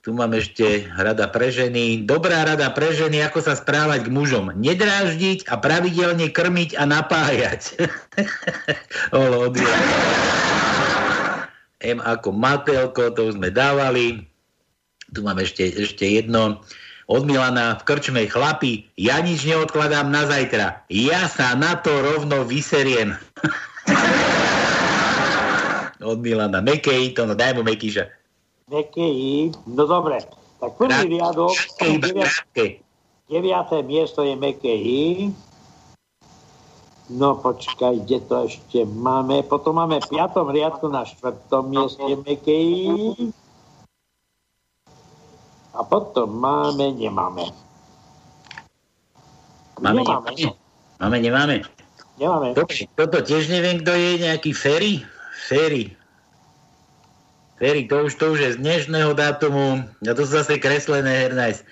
Tu 0.00 0.14
mám 0.16 0.32
ešte 0.32 0.86
rada 0.96 1.28
pre 1.28 1.50
ženy. 1.52 2.06
Dobrá 2.08 2.46
rada 2.46 2.70
pre 2.72 2.94
ženy, 2.94 3.20
ako 3.26 3.42
sa 3.42 3.58
správať 3.58 4.06
k 4.06 4.14
mužom. 4.14 4.54
Nedráždiť 4.54 5.50
a 5.50 5.60
pravidelne 5.60 6.30
krmiť 6.30 6.78
a 6.78 6.88
napájať. 6.88 7.74
Olo, 9.12 9.52
M 11.80 12.04
ako 12.04 12.36
Matelko, 12.36 13.16
to 13.16 13.32
už 13.32 13.40
sme 13.40 13.48
dávali. 13.48 14.28
Tu 15.10 15.24
mám 15.24 15.40
ešte, 15.40 15.64
ešte 15.64 16.04
jedno. 16.04 16.60
Od 17.10 17.26
Milana 17.26 17.74
v 17.80 17.82
krčme 17.88 18.22
chlapi, 18.30 18.86
ja 18.94 19.18
nič 19.18 19.42
neodkladám 19.42 20.12
na 20.12 20.30
zajtra. 20.30 20.86
Ja 20.86 21.26
sa 21.26 21.58
na 21.58 21.74
to 21.80 21.90
rovno 21.90 22.46
vyseriem. 22.46 23.16
Od 26.00 26.22
Milana 26.22 26.62
Mekej, 26.62 27.12
to 27.18 27.26
no 27.26 27.34
daj 27.34 27.58
mu 27.58 27.66
Mekýša. 27.66 28.06
Mekej, 28.70 29.50
no 29.66 29.82
dobre. 29.84 30.22
Tak 30.60 30.76
prvý 30.76 31.16
riadok, 31.16 31.56
deviaté 33.26 33.76
miesto 33.82 34.22
je 34.22 34.36
Mekej. 34.36 34.84
No 37.10 37.34
počkaj, 37.42 38.06
kde 38.06 38.22
to 38.22 38.46
ešte 38.46 38.86
máme? 38.86 39.42
Potom 39.42 39.82
máme 39.82 39.98
v 39.98 40.10
piatom 40.14 40.54
riadku 40.54 40.86
na 40.86 41.02
štvrtom 41.02 41.66
mieste 41.66 42.06
Mekej. 42.22 43.18
A 45.74 45.82
potom 45.82 46.30
máme, 46.30 46.94
nemáme. 46.94 47.50
Máme, 49.82 50.06
nemáme. 50.06 50.30
nemáme. 50.38 50.54
Máme, 51.02 51.16
nemáme. 51.18 51.56
Nemáme. 52.20 52.54
Toto, 52.54 52.78
toto 52.94 53.18
tiež 53.26 53.50
neviem, 53.50 53.82
kto 53.82 53.90
je, 53.90 54.10
nejaký 54.30 54.54
Ferry? 54.54 55.02
Ferry. 55.50 55.96
Ferry, 57.58 57.90
to 57.90 58.06
už, 58.06 58.12
to 58.22 58.36
už 58.36 58.38
je 58.38 58.50
z 58.54 58.58
dnešného 58.62 59.18
dátumu. 59.18 59.82
A 59.82 60.12
to 60.14 60.22
sú 60.22 60.38
zase 60.38 60.62
kreslené 60.62 61.26
hernajs. 61.26 61.66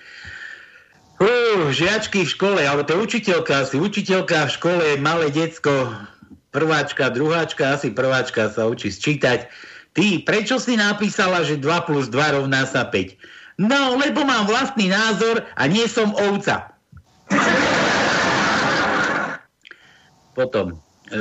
Uh, 1.19 1.67
žiačky 1.75 2.23
v 2.23 2.31
škole, 2.31 2.61
ale 2.63 2.87
to 2.87 2.95
je 2.95 3.03
učiteľka, 3.03 3.67
asi 3.67 3.75
učiteľka 3.75 4.47
v 4.47 4.55
škole, 4.55 4.85
malé 5.03 5.27
decko, 5.27 5.91
prváčka, 6.55 7.11
druháčka, 7.11 7.75
asi 7.75 7.91
prváčka 7.91 8.47
sa 8.47 8.71
učí 8.71 8.87
sčítať. 8.87 9.51
Ty, 9.91 10.23
prečo 10.23 10.63
si 10.63 10.79
napísala, 10.79 11.43
že 11.43 11.59
2 11.59 11.87
plus 11.87 12.07
2 12.07 12.39
rovná 12.39 12.63
sa 12.63 12.87
5? 12.87 13.19
No, 13.59 13.99
lebo 13.99 14.23
mám 14.23 14.47
vlastný 14.47 14.87
názor 14.87 15.43
a 15.59 15.67
nie 15.67 15.83
som 15.91 16.15
ovca. 16.15 16.71
Potom, 20.31 20.79
e, 21.11 21.19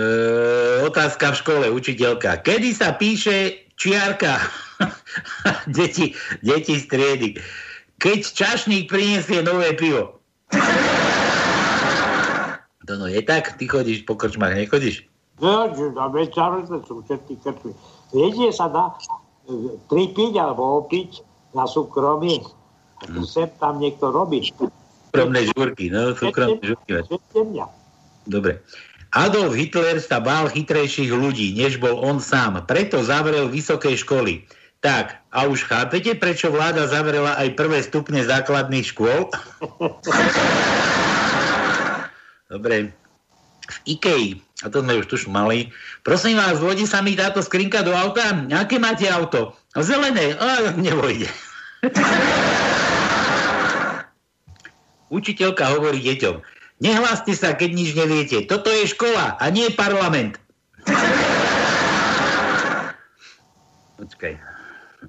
otázka 0.87 1.35
v 1.35 1.41
škole, 1.43 1.67
učiteľka. 1.75 2.39
Kedy 2.47 2.71
sa 2.71 2.95
píše 2.95 3.67
čiarka. 3.75 4.39
deti, 5.75 6.15
deti 6.39 6.79
z 6.79 6.85
triedy. 6.87 7.31
Keď 7.99 8.21
čašník 8.31 8.87
priniesie 8.87 9.43
nové 9.43 9.75
pivo. 9.75 10.23
To 12.89 12.93
no 12.97 13.05
je 13.11 13.21
tak? 13.21 13.59
Ty 13.59 13.65
chodíš 13.69 14.09
po 14.09 14.17
krčmách, 14.17 14.57
nechodíš? 14.57 15.05
No, 15.43 15.71
na 15.71 16.07
večer 16.09 16.65
sú 16.89 17.05
všetky 17.05 17.37
krčmy. 17.45 17.77
Jedie 18.17 18.49
sa 18.55 18.71
dá 18.73 18.95
e, 18.95 19.77
pripiť 19.93 20.33
alebo 20.41 20.83
opiť 20.87 21.21
na 21.53 21.69
súkromie. 21.69 22.41
Mhm. 23.05 23.23
Hmm. 23.23 23.27
Sem 23.27 23.51
tam 23.61 23.83
niekto 23.83 24.11
robí. 24.11 24.47
Súkromné 25.13 25.51
žúrky, 25.55 25.93
no, 25.93 26.15
súkromné 26.15 26.63
žúrky. 26.65 27.03
Dobre. 28.25 28.63
Adolf 29.17 29.57
Hitler 29.57 29.97
sa 30.05 30.21
bál 30.21 30.53
chytrejších 30.53 31.09
ľudí, 31.09 31.57
než 31.57 31.81
bol 31.81 31.97
on 31.97 32.21
sám. 32.21 32.61
Preto 32.69 33.01
zavrel 33.01 33.49
vysoké 33.49 33.97
školy. 33.97 34.45
Tak, 34.79 35.19
a 35.35 35.51
už 35.51 35.67
chápete, 35.67 36.15
prečo 36.15 36.55
vláda 36.55 36.87
zavrela 36.87 37.35
aj 37.35 37.59
prvé 37.59 37.83
stupne 37.83 38.23
základných 38.23 38.95
škôl? 38.95 39.27
Dobre. 42.53 42.95
V 43.69 43.77
Ikei, 43.85 44.41
a 44.65 44.71
to 44.71 44.81
sme 44.81 44.97
už 45.03 45.07
tuž 45.11 45.27
mali, 45.27 45.75
prosím 46.07 46.39
vás, 46.39 46.63
vodi 46.63 46.87
sa 46.87 47.03
mi 47.03 47.19
táto 47.19 47.43
skrinka 47.43 47.83
do 47.83 47.91
auta? 47.93 48.47
Aké 48.55 48.79
máte 48.79 49.11
auto? 49.11 49.59
Zelené. 49.75 50.39
A, 50.39 50.73
nevojde. 50.79 51.27
Učiteľka 55.19 55.75
hovorí 55.75 55.99
deťom, 56.01 56.39
Nehláste 56.79 57.35
sa, 57.35 57.59
keď 57.59 57.71
nič 57.75 57.91
neviete. 57.99 58.47
Toto 58.47 58.71
je 58.71 58.87
škola 58.87 59.35
a 59.35 59.45
nie 59.51 59.67
parlament. 59.75 60.39
Počkaj. 63.99 64.58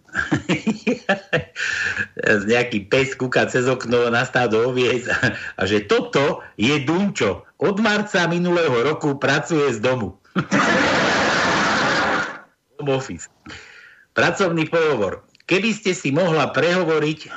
nejaký 2.49 2.89
pes 2.89 3.15
kúka 3.15 3.45
cez 3.45 3.67
okno 3.69 4.09
na 4.09 4.25
stádo 4.25 4.69
oviec 4.69 5.07
a, 5.09 5.33
a 5.57 5.65
že 5.65 5.79
toto 5.85 6.41
je 6.57 6.79
Dunčo. 6.81 7.45
Od 7.59 7.79
marca 7.83 8.27
minulého 8.31 8.83
roku 8.83 9.15
pracuje 9.19 9.73
z 9.75 9.79
domu. 9.83 10.15
Office. 12.79 13.27
Pracovný 14.15 14.71
pohovor. 14.71 15.27
Keby 15.45 15.75
ste 15.75 15.91
si 15.91 16.15
mohla 16.15 16.55
prehovoriť 16.55 17.27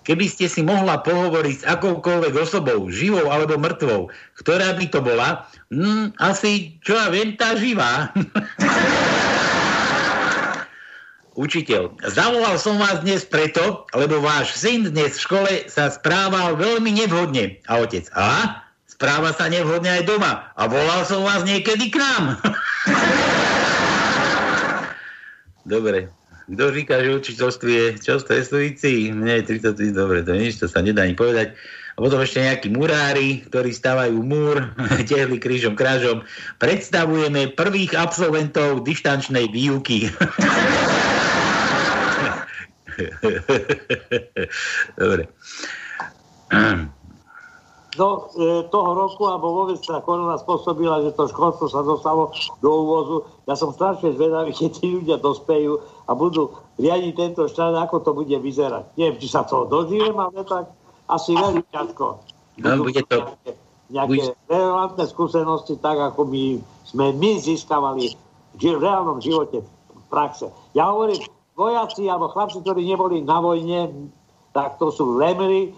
Keby 0.00 0.26
ste 0.26 0.48
si 0.48 0.64
mohla 0.64 1.04
pohovoriť 1.04 1.56
s 1.60 1.64
akoukoľvek 1.68 2.34
osobou, 2.34 2.88
živou 2.88 3.30
alebo 3.30 3.60
mŕtvou, 3.60 4.08
ktorá 4.42 4.72
by 4.74 4.86
to 4.90 5.00
bola? 5.04 5.46
Mm, 5.70 6.16
asi, 6.18 6.80
čo 6.82 6.98
ja 6.98 7.12
viem, 7.12 7.36
tá 7.36 7.54
živá. 7.54 8.10
učiteľ, 11.40 11.96
zavolal 12.04 12.60
som 12.60 12.76
vás 12.76 13.00
dnes 13.00 13.24
preto, 13.24 13.88
lebo 13.96 14.20
váš 14.20 14.60
syn 14.60 14.92
dnes 14.92 15.16
v 15.16 15.24
škole 15.24 15.52
sa 15.72 15.88
správal 15.88 16.60
veľmi 16.60 16.92
nevhodne. 16.92 17.56
A 17.64 17.80
otec, 17.80 18.04
a? 18.12 18.60
Správa 18.84 19.32
sa 19.32 19.48
nevhodne 19.48 19.88
aj 19.88 20.04
doma. 20.04 20.52
A 20.60 20.68
volal 20.68 21.08
som 21.08 21.24
vás 21.24 21.40
niekedy 21.48 21.88
k 21.88 21.96
nám. 21.96 22.36
Dobre. 25.64 26.12
Kto 26.50 26.74
říká, 26.74 26.98
že 26.98 27.14
učiteľstvo 27.14 27.68
je 27.70 27.86
je 27.94 28.42
suicíd? 28.42 29.14
Mne 29.14 29.38
je 29.38 29.54
30 29.62 29.94
dobre, 29.94 30.26
to 30.26 30.34
nič, 30.34 30.58
to 30.58 30.66
sa 30.66 30.82
nedá 30.82 31.06
ani 31.06 31.14
povedať. 31.14 31.54
A 31.94 32.02
potom 32.02 32.18
ešte 32.18 32.42
nejakí 32.42 32.74
murári, 32.74 33.46
ktorí 33.46 33.70
stavajú 33.70 34.18
múr, 34.18 34.66
tehli 35.10 35.38
krížom 35.38 35.78
krážom. 35.78 36.26
Predstavujeme 36.58 37.54
prvých 37.54 37.94
absolventov 37.94 38.82
dištančnej 38.82 39.46
výuky. 39.46 40.10
Dobre. 45.00 45.22
do 47.96 48.08
e, 48.38 48.64
toho 48.70 48.90
roku, 48.94 49.26
alebo 49.26 49.50
vôbec 49.50 49.82
sa 49.82 49.98
korona 50.00 50.38
spôsobila, 50.38 51.02
že 51.02 51.10
to 51.18 51.26
školstvo 51.26 51.66
sa 51.66 51.82
dostalo 51.82 52.30
do 52.62 52.70
úvozu. 52.70 53.16
Ja 53.50 53.58
som 53.58 53.74
strašne 53.74 54.14
zvedavý, 54.14 54.54
keď 54.58 54.70
tí 54.78 54.86
ľudia 54.94 55.16
dospejú 55.18 55.82
a 56.06 56.14
budú 56.14 56.54
riadiť 56.78 57.12
tento 57.18 57.42
štát, 57.50 57.74
ako 57.76 57.96
to 58.00 58.10
bude 58.14 58.36
vyzerať. 58.38 58.94
Neviem, 58.94 59.18
či 59.18 59.28
sa 59.28 59.42
toho 59.42 59.66
dožijem, 59.66 60.14
ale 60.14 60.46
tak 60.46 60.70
asi 61.10 61.34
veľmi 61.34 61.62
ťažko. 61.74 62.04
No, 62.62 62.68
bude 62.86 63.02
to... 63.04 63.16
Nejaké, 63.18 63.50
nejaké 63.90 64.08
bude... 64.08 64.26
relevantné 64.46 65.04
skúsenosti, 65.10 65.74
tak 65.82 65.98
ako 65.98 66.30
my 66.30 66.62
sme 66.86 67.14
my 67.14 67.38
získavali 67.38 68.14
v 68.58 68.62
reálnom 68.78 69.22
živote 69.22 69.62
v 69.62 70.04
praxe. 70.10 70.50
Ja 70.74 70.90
hovorím, 70.90 71.22
vojaci 71.54 72.06
alebo 72.06 72.30
chlapci, 72.30 72.62
ktorí 72.62 72.84
neboli 72.86 73.22
na 73.22 73.38
vojne, 73.42 74.10
tak 74.54 74.78
to 74.82 74.90
sú 74.90 75.18
lemry, 75.18 75.70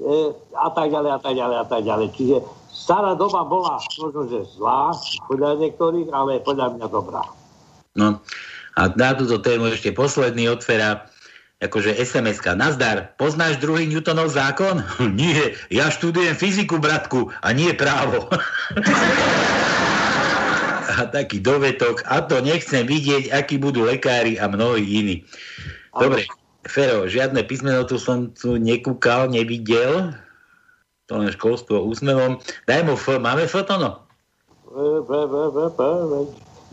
e, 0.00 0.32
a 0.56 0.68
tak 0.72 0.90
ďalej, 0.90 1.10
a 1.14 1.20
tak 1.20 1.34
ďalej, 1.36 1.56
a 1.62 1.66
tak 1.66 1.82
ďalej. 1.86 2.08
Čiže 2.16 2.36
stará 2.72 3.14
doba 3.14 3.46
bola 3.46 3.78
možno, 3.98 4.28
že 4.28 4.46
zlá, 4.56 4.92
podľa 5.30 5.62
niektorých, 5.62 6.08
ale 6.12 6.42
podľa 6.42 6.78
mňa 6.78 6.86
dobrá. 6.90 7.22
No 7.96 8.20
a 8.76 8.80
na 8.92 9.16
túto 9.16 9.40
tému 9.40 9.72
ešte 9.72 9.94
posledný 9.96 10.52
otvára 10.52 11.08
akože 11.56 11.96
SMS-ka. 11.96 12.52
Nazdar, 12.52 13.16
poznáš 13.16 13.56
druhý 13.56 13.88
Newtonov 13.88 14.28
zákon? 14.28 14.84
nie, 15.20 15.56
ja 15.72 15.88
študujem 15.88 16.36
fyziku, 16.36 16.76
bratku, 16.76 17.32
a 17.40 17.48
nie 17.56 17.72
právo. 17.72 18.28
a 20.86 21.10
taký 21.10 21.42
dovetok, 21.42 22.06
a 22.06 22.22
to 22.22 22.38
nechcem 22.38 22.86
vidieť, 22.86 23.34
akí 23.34 23.58
budú 23.58 23.82
lekári 23.84 24.38
a 24.38 24.46
mnohí 24.46 24.86
iní. 24.86 25.16
Dobre, 25.92 26.24
Fero, 26.66 27.06
žiadne 27.06 27.46
písmeno 27.46 27.86
tu 27.86 27.96
som 27.96 28.30
tu 28.34 28.58
nekúkal, 28.58 29.30
nevidel. 29.30 30.14
To 31.06 31.22
len 31.22 31.30
školstvo 31.30 31.86
úsmevom. 31.86 32.42
Daj 32.66 32.82
mu 32.82 32.98
F, 32.98 33.14
máme 33.22 33.46
F 33.46 33.54
to 33.62 33.78
no? 33.78 34.02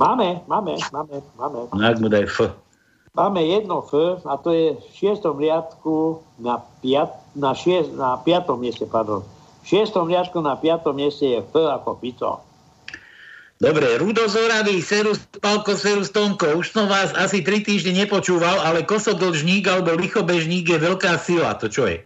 Máme, 0.01 0.41
máme, 0.49 0.73
máme, 0.89 1.15
máme. 1.37 1.57
No, 1.69 1.83
ak 1.85 2.01
mu 2.01 2.09
daj 2.09 2.25
F. 2.25 2.49
Máme 3.13 3.45
jedno 3.45 3.85
F 3.85 4.25
a 4.25 4.33
to 4.41 4.49
je 4.49 4.73
v 4.73 4.85
šiestom 4.97 5.37
riadku 5.37 6.25
na, 6.41 6.65
piat, 6.81 7.13
na, 7.37 7.53
šiest, 7.53 7.93
na 7.93 8.17
piatom 8.17 8.57
mieste, 8.57 8.89
pardon. 8.89 9.21
V 9.61 9.65
šiestom 9.69 10.09
riadku 10.09 10.41
na 10.41 10.57
piatom 10.57 10.97
mieste 10.97 11.29
je 11.29 11.39
F 11.45 11.53
ako 11.53 12.01
Pico. 12.01 12.41
Dobre, 13.63 13.95
Rudo 13.95 14.27
Zoravý, 14.27 14.83
Serus, 14.83 15.23
Palko, 15.39 15.79
Serus, 15.79 16.11
Tonko. 16.11 16.59
Už 16.59 16.75
som 16.75 16.91
vás 16.91 17.15
asi 17.15 17.39
tri 17.39 17.63
týždne 17.63 17.95
nepočúval, 17.95 18.59
ale 18.59 18.83
kosodlžník 18.83 19.63
alebo 19.71 19.95
lichobežník 19.95 20.67
je 20.67 20.83
veľká 20.83 21.15
sila. 21.15 21.55
To 21.63 21.71
čo 21.71 21.87
je? 21.87 22.03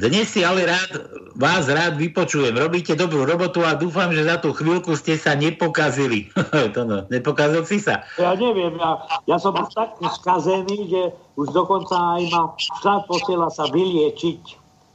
Dnes 0.00 0.32
si 0.32 0.40
ale 0.40 0.64
rád, 0.64 0.90
vás 1.36 1.68
rád 1.68 2.00
vypočujem. 2.00 2.56
Robíte 2.56 2.96
dobrú 2.96 3.28
robotu 3.28 3.60
a 3.68 3.76
dúfam, 3.76 4.16
že 4.16 4.24
za 4.24 4.40
tú 4.40 4.56
chvíľku 4.56 4.96
ste 4.96 5.20
sa 5.20 5.36
nepokazili. 5.36 6.32
to 6.74 6.88
no, 6.88 7.04
nepokazil 7.12 7.68
si 7.68 7.84
sa. 7.84 8.08
Ja 8.16 8.32
neviem, 8.32 8.72
ja, 8.80 9.04
ja 9.28 9.36
som 9.36 9.52
už 9.52 9.76
tak 9.76 10.00
skazený, 10.00 10.88
že 10.88 11.02
už 11.36 11.52
dokonca 11.52 12.16
aj 12.16 12.22
ma 12.32 12.56
štát 12.56 13.04
posiela 13.04 13.52
sa 13.52 13.68
vyliečiť. 13.68 14.40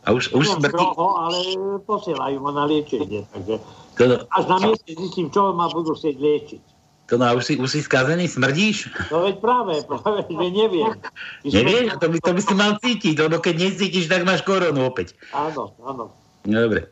A 0.10 0.18
už, 0.18 0.34
už 0.34 0.58
smrti... 0.58 0.84
ale 0.98 1.40
posielajú 1.86 2.42
ma 2.42 2.50
na 2.50 2.66
liečenie. 2.66 3.30
Takže 3.30 3.62
To, 4.00 4.04
no, 4.08 4.16
až 4.32 4.44
na 4.48 4.58
mieste 4.64 4.96
zistím, 4.96 5.28
čo 5.28 5.52
ma 5.52 5.68
budú 5.68 5.92
chcieť 5.92 6.16
liečiť. 6.16 6.64
to 7.12 7.20
no, 7.20 7.28
a 7.28 7.36
už 7.36 7.44
si, 7.44 7.54
už 7.60 7.68
si 7.68 7.84
skazený, 7.84 8.32
smrdíš? 8.32 8.88
No 9.12 9.28
veď 9.28 9.44
práve, 9.44 9.84
práve, 9.84 10.24
že 10.32 10.48
neviem. 10.56 10.96
Sme- 11.44 11.52
Nevieš? 11.60 12.00
To 12.00 12.08
by, 12.08 12.18
to 12.24 12.32
by 12.32 12.42
si 12.42 12.54
mal 12.56 12.72
cítiť, 12.80 13.16
lebo 13.20 13.44
keď 13.44 13.56
necítiš, 13.60 14.08
tak 14.08 14.24
máš 14.24 14.48
koronu 14.48 14.88
opäť. 14.88 15.20
Áno, 15.36 15.76
áno. 15.84 16.16
No 16.48 16.58
dobre. 16.64 16.88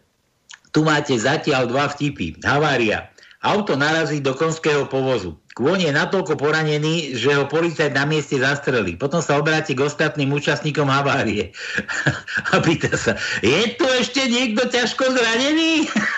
Tu 0.76 0.84
máte 0.84 1.16
zatiaľ 1.16 1.72
dva 1.72 1.88
vtipy. 1.88 2.44
Havária. 2.44 3.08
Auto 3.40 3.80
narazí 3.80 4.20
do 4.20 4.36
konského 4.36 4.90
povozu. 4.90 5.40
Kôň 5.56 5.90
je 5.90 5.92
natoľko 5.94 6.38
poranený, 6.38 7.18
že 7.18 7.34
ho 7.34 7.50
policajt 7.50 7.94
na 7.94 8.06
mieste 8.06 8.38
zastrelí. 8.38 8.94
Potom 8.94 9.24
sa 9.24 9.42
obráti 9.42 9.74
k 9.74 9.86
ostatným 9.86 10.30
účastníkom 10.34 10.86
havárie. 10.86 11.56
A 12.54 12.62
pýta 12.62 12.94
sa, 12.94 13.16
je 13.42 13.74
tu 13.78 13.86
ešte 13.98 14.26
niekto 14.28 14.68
ťažko 14.70 15.08
zranený? 15.16 15.86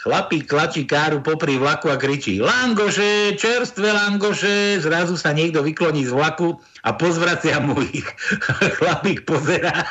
Chlapík 0.00 0.48
tlačí 0.48 0.88
káru 0.88 1.20
popri 1.20 1.60
vlaku 1.60 1.92
a 1.92 2.00
kričí 2.00 2.40
Langoše, 2.40 3.36
čerstvé 3.36 3.92
langoše. 3.92 4.80
Zrazu 4.80 5.20
sa 5.20 5.36
niekto 5.36 5.60
vykloní 5.60 6.08
z 6.08 6.16
vlaku 6.16 6.56
a 6.88 6.96
pozvracia 6.96 7.60
mu 7.60 7.76
ich. 7.84 8.08
Chlapík 8.80 9.28
pozerá 9.28 9.84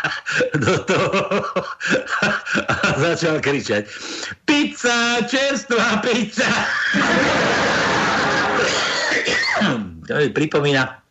do 0.57 0.81
toho 0.81 1.21
a 2.73 2.75
začal 2.97 3.37
kričať 3.37 3.85
Pizza, 4.49 5.21
čerstvá 5.29 6.01
pizza. 6.01 6.49
To 10.09 10.17
mi 10.17 10.33
pripomína 10.33 11.05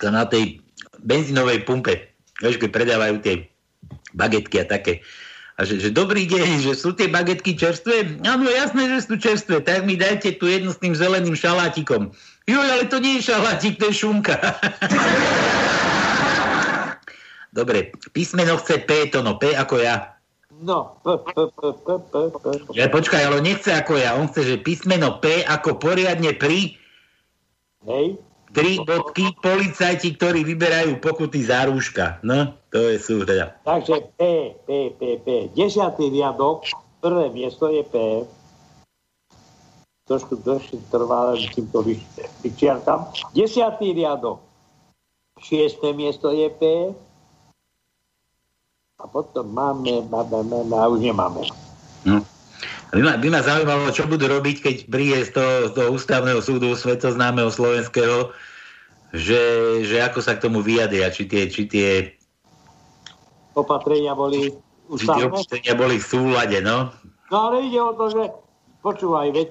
to 0.00 0.08
na 0.08 0.24
tej 0.24 0.64
benzínovej 1.04 1.60
pumpe. 1.68 2.08
Keď 2.40 2.72
predávajú 2.72 3.20
tie 3.20 3.44
bagetky 4.16 4.64
a 4.64 4.64
také. 4.64 5.04
A 5.60 5.68
že, 5.68 5.76
že 5.76 5.92
dobrý 5.92 6.24
deň, 6.24 6.64
že 6.64 6.72
sú 6.72 6.96
tie 6.96 7.04
bagetky 7.04 7.52
čerstvé? 7.52 8.24
Áno, 8.24 8.48
jasné, 8.48 8.88
že 8.96 9.04
sú 9.04 9.20
čerstvé. 9.20 9.60
Tak 9.60 9.84
mi 9.84 9.92
dajte 9.92 10.40
tu 10.40 10.48
jednu 10.48 10.72
s 10.72 10.80
tým 10.80 10.96
zeleným 10.96 11.36
šalátikom. 11.36 12.16
Jo, 12.48 12.58
ale 12.64 12.88
to 12.88 12.96
nie 12.96 13.20
je 13.20 13.28
šalátik, 13.28 13.76
to 13.76 13.92
je 13.92 14.00
šunka. 14.00 14.40
Dobre, 17.60 17.92
písmeno 18.16 18.56
chce 18.56 18.80
P, 18.88 19.12
to 19.12 19.20
no, 19.20 19.36
P 19.36 19.52
ako 19.52 19.84
ja. 19.84 20.16
No, 20.64 20.96
p, 21.04 21.20
p, 21.28 21.28
p, 21.52 21.60
p, 21.76 21.88
p, 22.08 22.14
p, 22.32 22.36
p. 22.40 22.72
Ja, 22.72 22.88
počkaj, 22.88 23.20
ale 23.20 23.44
nechce 23.44 23.68
ako 23.76 24.00
ja. 24.00 24.16
On 24.16 24.32
chce, 24.32 24.56
že 24.56 24.64
písmeno 24.64 25.20
P 25.20 25.44
ako 25.44 25.76
poriadne 25.76 26.32
pri 26.40 26.80
Hej. 27.84 28.20
Tri 28.50 28.82
bodky 28.82 29.30
policajti, 29.38 30.18
ktorí 30.18 30.42
vyberajú 30.42 30.98
pokuty 30.98 31.46
za 31.46 31.70
rúška. 31.70 32.18
No, 32.26 32.54
to 32.74 32.90
je 32.90 32.98
sú 32.98 33.22
teda. 33.22 33.54
Takže 33.62 34.10
P, 34.18 34.20
P, 34.66 34.94
P, 34.98 35.00
P. 35.22 35.26
Desiatý 35.54 36.10
riadok, 36.10 36.66
prvé 36.98 37.30
miesto 37.30 37.70
je 37.70 37.82
P. 37.86 37.94
Trošku 40.10 40.42
dlhšie 40.42 40.82
trvá, 40.90 41.34
len 41.34 41.46
kým 41.54 41.70
to 41.70 41.86
vyčiarkam. 42.42 43.14
Desiatý 43.30 43.94
riadok, 43.94 44.42
šiesté 45.38 45.94
miesto 45.94 46.34
je 46.34 46.50
P. 46.50 46.62
A 49.00 49.08
potom 49.08 49.48
máme, 49.48 50.04
máme, 50.10 50.44
máme, 50.44 50.76
a 50.76 50.84
už 50.90 51.00
nemáme. 51.00 51.46
No. 52.04 52.20
By 52.90 53.00
ma, 53.06 53.14
by 53.14 53.28
ma 53.30 53.40
zaujímalo, 53.46 53.94
čo 53.94 54.10
budú 54.10 54.26
robiť, 54.26 54.56
keď 54.66 54.76
príde 54.90 55.22
z 55.22 55.30
toho, 55.38 55.54
z 55.70 55.72
toho 55.78 55.88
ústavného 55.94 56.42
súdu 56.42 56.74
svetoznámeho 56.74 57.46
slovenského, 57.46 58.34
že, 59.14 59.42
že 59.86 60.02
ako 60.02 60.18
sa 60.18 60.34
k 60.34 60.42
tomu 60.50 60.58
vyjadria, 60.58 61.10
či 61.14 61.26
tie, 61.30 61.46
či 61.46 61.70
tie, 61.70 61.88
Opatrenia 63.54 64.14
boli 64.14 64.50
či 64.50 65.06
tie 65.06 65.26
ústavné. 65.26 65.26
opatrenia 65.30 65.74
boli 65.74 65.96
v 65.98 66.06
súlade, 66.06 66.58
no. 66.62 66.90
No 67.30 67.36
ale 67.50 67.66
ide 67.66 67.78
o 67.78 67.94
to, 67.94 68.10
že 68.10 68.22
počúvaj, 68.82 69.34
veď 69.34 69.48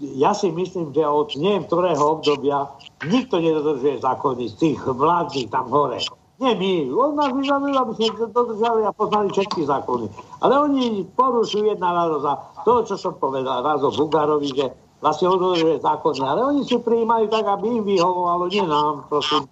ja 0.00 0.32
si 0.32 0.48
myslím, 0.52 0.92
že 0.94 1.04
od 1.04 1.32
neviem 1.36 1.64
ktorého 1.68 2.20
obdobia 2.20 2.68
nikto 3.04 3.40
nedodržuje 3.42 4.00
zákony 4.00 4.44
z 4.48 4.54
tých 4.56 4.80
vládnych 4.80 5.48
tam 5.52 5.66
hore. 5.68 6.00
Nie 6.38 6.54
my, 6.54 6.94
on 6.94 7.18
nás 7.18 7.34
vyžaduje, 7.34 7.74
aby 7.74 7.92
sme 7.98 8.30
dodržali 8.30 8.86
a 8.86 8.94
poznali 8.94 9.26
všetky 9.34 9.66
zákony. 9.66 10.06
Ale 10.38 10.54
oni 10.70 11.02
porušujú 11.18 11.66
jedna 11.66 11.90
radosť 11.90 12.62
to, 12.62 12.72
čo 12.86 12.94
som 12.94 13.18
povedal 13.18 13.66
razo 13.66 13.90
Bugarovi, 13.90 14.54
že 14.54 14.70
vlastne 15.02 15.34
odhoduje 15.34 15.82
zákony, 15.82 16.22
ale 16.22 16.40
oni 16.54 16.62
si 16.62 16.78
prijímajú 16.78 17.26
tak, 17.26 17.42
aby 17.42 17.82
im 17.82 17.82
vyhovovalo, 17.82 18.46
nie 18.54 18.62
nám, 18.62 19.10
prosím. 19.10 19.50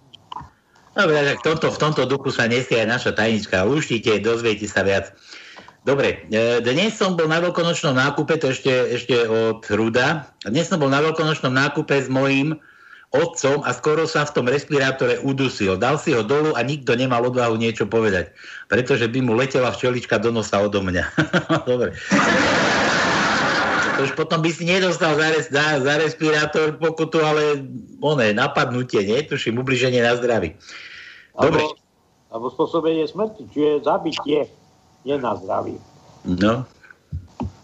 Dobre, 0.95 1.27
tak 1.27 1.37
v 1.39 1.43
tomto, 1.43 1.67
v 1.75 1.79
tomto 1.79 2.03
duchu 2.07 2.31
sa 2.31 2.47
nesie 2.47 2.79
aj 2.79 2.87
naša 2.87 3.11
tajnička. 3.13 3.67
Luštite, 3.67 4.23
dozviete 4.23 4.65
sa 4.65 4.81
viac. 4.81 5.11
Dobre, 5.83 6.27
e, 6.31 6.63
dnes 6.63 6.95
som 6.95 7.19
bol 7.19 7.27
na 7.27 7.43
veľkonočnom 7.43 7.95
nákupe, 7.95 8.39
to 8.39 8.51
ešte, 8.51 8.71
ešte 8.95 9.15
od 9.27 9.63
Ruda. 9.71 10.31
Dnes 10.43 10.71
som 10.71 10.79
bol 10.79 10.91
na 10.91 11.03
veľkonočnom 11.03 11.51
nákupe 11.51 11.99
s 11.99 12.07
mojím 12.07 12.59
otcom 13.15 13.63
a 13.63 13.71
skoro 13.71 14.03
sa 14.03 14.27
v 14.27 14.33
tom 14.35 14.45
respirátore 14.51 15.23
udusil. 15.23 15.79
Dal 15.79 15.95
si 15.95 16.11
ho 16.11 16.23
dolu 16.27 16.51
a 16.59 16.61
nikto 16.63 16.91
nemal 16.91 17.23
odvahu 17.23 17.55
niečo 17.55 17.87
povedať, 17.87 18.35
pretože 18.67 19.07
by 19.07 19.19
mu 19.23 19.31
letela 19.31 19.71
včelička 19.71 20.19
do 20.19 20.35
nosa 20.35 20.59
odo 20.59 20.83
mňa. 20.83 21.03
Dobre. 21.71 21.95
To 23.97 24.05
už 24.05 24.13
potom 24.13 24.45
by 24.45 24.51
si 24.53 24.67
nedostal 24.67 25.17
za, 25.17 25.27
res, 25.33 25.45
za, 25.49 25.81
za 25.81 25.93
respirátor 25.97 26.77
pokutu, 26.77 27.17
ale 27.23 27.65
oné, 27.97 28.29
napadnutie, 28.29 29.01
nie? 29.01 29.25
Tuším, 29.25 29.57
ubliženie 29.57 30.05
na 30.05 30.13
zdraví. 30.13 30.53
Dobre. 31.33 31.65
Alebo, 31.65 31.81
alebo 32.29 32.45
spôsobenie 32.53 33.09
smrti, 33.09 33.49
čiže 33.49 33.87
zabitie, 33.87 34.53
nie 35.01 35.15
na 35.17 35.33
zdraví. 35.33 35.81
No. 36.27 36.67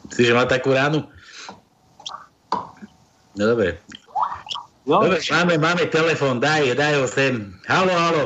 Si, 0.10 0.26
že 0.26 0.34
má 0.34 0.50
takú 0.50 0.74
ránu? 0.74 1.06
No 3.38 3.44
dobre. 3.54 3.78
No, 4.84 5.00
Dobre, 5.00 5.24
máme, 5.32 5.56
máme 5.58 5.88
telefon, 5.88 6.44
daj, 6.44 6.76
daj 6.76 7.00
ho 7.00 7.08
sem. 7.08 7.56
Halo, 7.72 7.94
halo. 7.96 8.26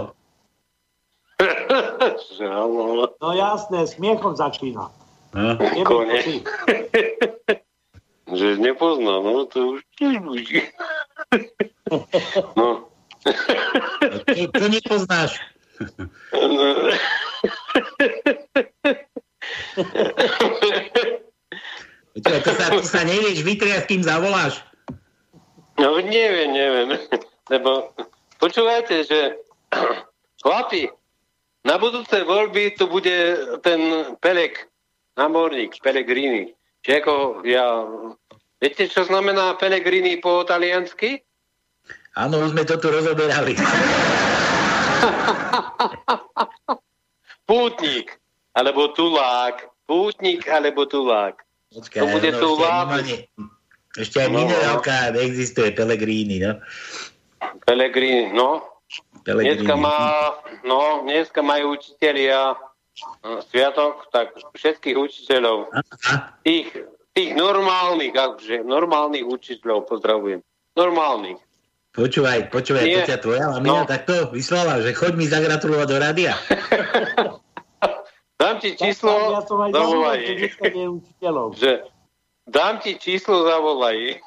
no 3.22 3.30
jasné, 3.38 3.86
smiechom 3.86 4.34
začína. 4.34 4.90
No. 5.38 5.54
Kone. 5.86 6.18
Že 8.28 8.60
nepozná, 8.60 9.24
no 9.24 9.46
to 9.48 9.78
už 9.78 9.80
tiež 9.96 10.18
budí. 10.20 10.66
No. 12.60 12.92
Čo, 14.28 14.52
čo 14.52 14.66
nepoznáš? 14.68 15.40
no. 16.36 16.92
Počúvaj, 22.12 22.42
to 22.44 22.52
sa, 22.52 22.66
to 22.76 22.84
sa 22.84 23.08
nevieš 23.08 23.48
vytriať, 23.48 23.88
kým 23.88 24.04
zavoláš. 24.04 24.67
No 25.78 26.02
neviem, 26.02 26.52
neviem. 26.52 26.90
Lebo 27.54 27.94
počúvajte, 28.42 29.04
že 29.08 29.20
chlapi, 30.44 30.90
na 31.64 31.78
budúce 31.78 32.24
voľby 32.24 32.76
tu 32.80 32.88
bude 32.88 33.38
ten 33.62 34.14
Pelek, 34.24 34.68
námorník, 35.20 35.78
Pellegrini. 35.84 36.54
Čiže 36.84 36.98
ako 37.04 37.14
ja... 37.44 37.84
Viete, 38.58 38.90
čo 38.90 39.06
znamená 39.06 39.54
Pellegrini 39.60 40.18
po 40.18 40.42
taliansky? 40.42 41.22
Áno, 42.18 42.42
už 42.42 42.58
sme 42.58 42.66
to 42.66 42.82
tu 42.82 42.90
rozoberali. 42.90 43.54
Pútnik, 47.48 48.18
alebo 48.58 48.90
tulák. 48.98 49.70
Pútnik, 49.86 50.50
alebo 50.50 50.90
tulák. 50.90 51.38
Počkaj, 51.70 52.02
To 52.02 52.06
bude 52.10 52.32
no, 52.34 52.40
tu 52.42 52.48
ešte, 53.98 54.22
aj 54.22 54.30
No. 54.30 54.38
minerálka 54.40 55.12
existuje, 55.18 55.74
Pellegrini, 55.74 56.38
no. 56.40 56.62
Pellegrini, 57.66 58.32
no. 58.32 58.62
Pellegrini. 59.26 59.66
Dneska, 59.66 59.76
má, 59.76 59.98
no, 60.64 61.04
dneska 61.04 61.42
majú 61.44 61.76
učitelia 61.76 62.56
eh, 62.56 63.40
sviatok, 63.52 64.08
tak 64.14 64.32
všetkých 64.56 64.96
učiteľov, 64.96 65.70
tých, 66.42 66.72
tých 67.12 67.36
normálnych, 67.36 68.16
akože 68.16 68.64
normálnych 68.64 69.28
učiteľov 69.28 69.86
pozdravujem. 69.86 70.40
Normálnych. 70.78 71.38
Počúvaj, 71.92 72.54
počúvaj, 72.54 72.84
Nie. 72.86 73.02
to 73.02 73.10
ťa 73.10 73.18
tvoja 73.20 73.46
mamina 73.58 73.84
No. 73.84 73.90
takto 73.90 74.30
vyslala, 74.30 74.80
že 74.86 74.94
choď 74.94 75.18
mi 75.18 75.26
zagratulovať 75.26 75.88
do 75.90 75.98
rádia. 75.98 76.38
Dám 78.38 78.62
ti 78.62 78.78
číslo, 78.78 79.34
Ja 79.34 79.42
som 79.42 79.58
aj 79.66 79.74
zavolal, 79.74 80.22
že 81.58 81.82
dám 82.48 82.80
ti 82.80 82.96
číslo, 82.96 83.44
zavolaj. 83.48 84.20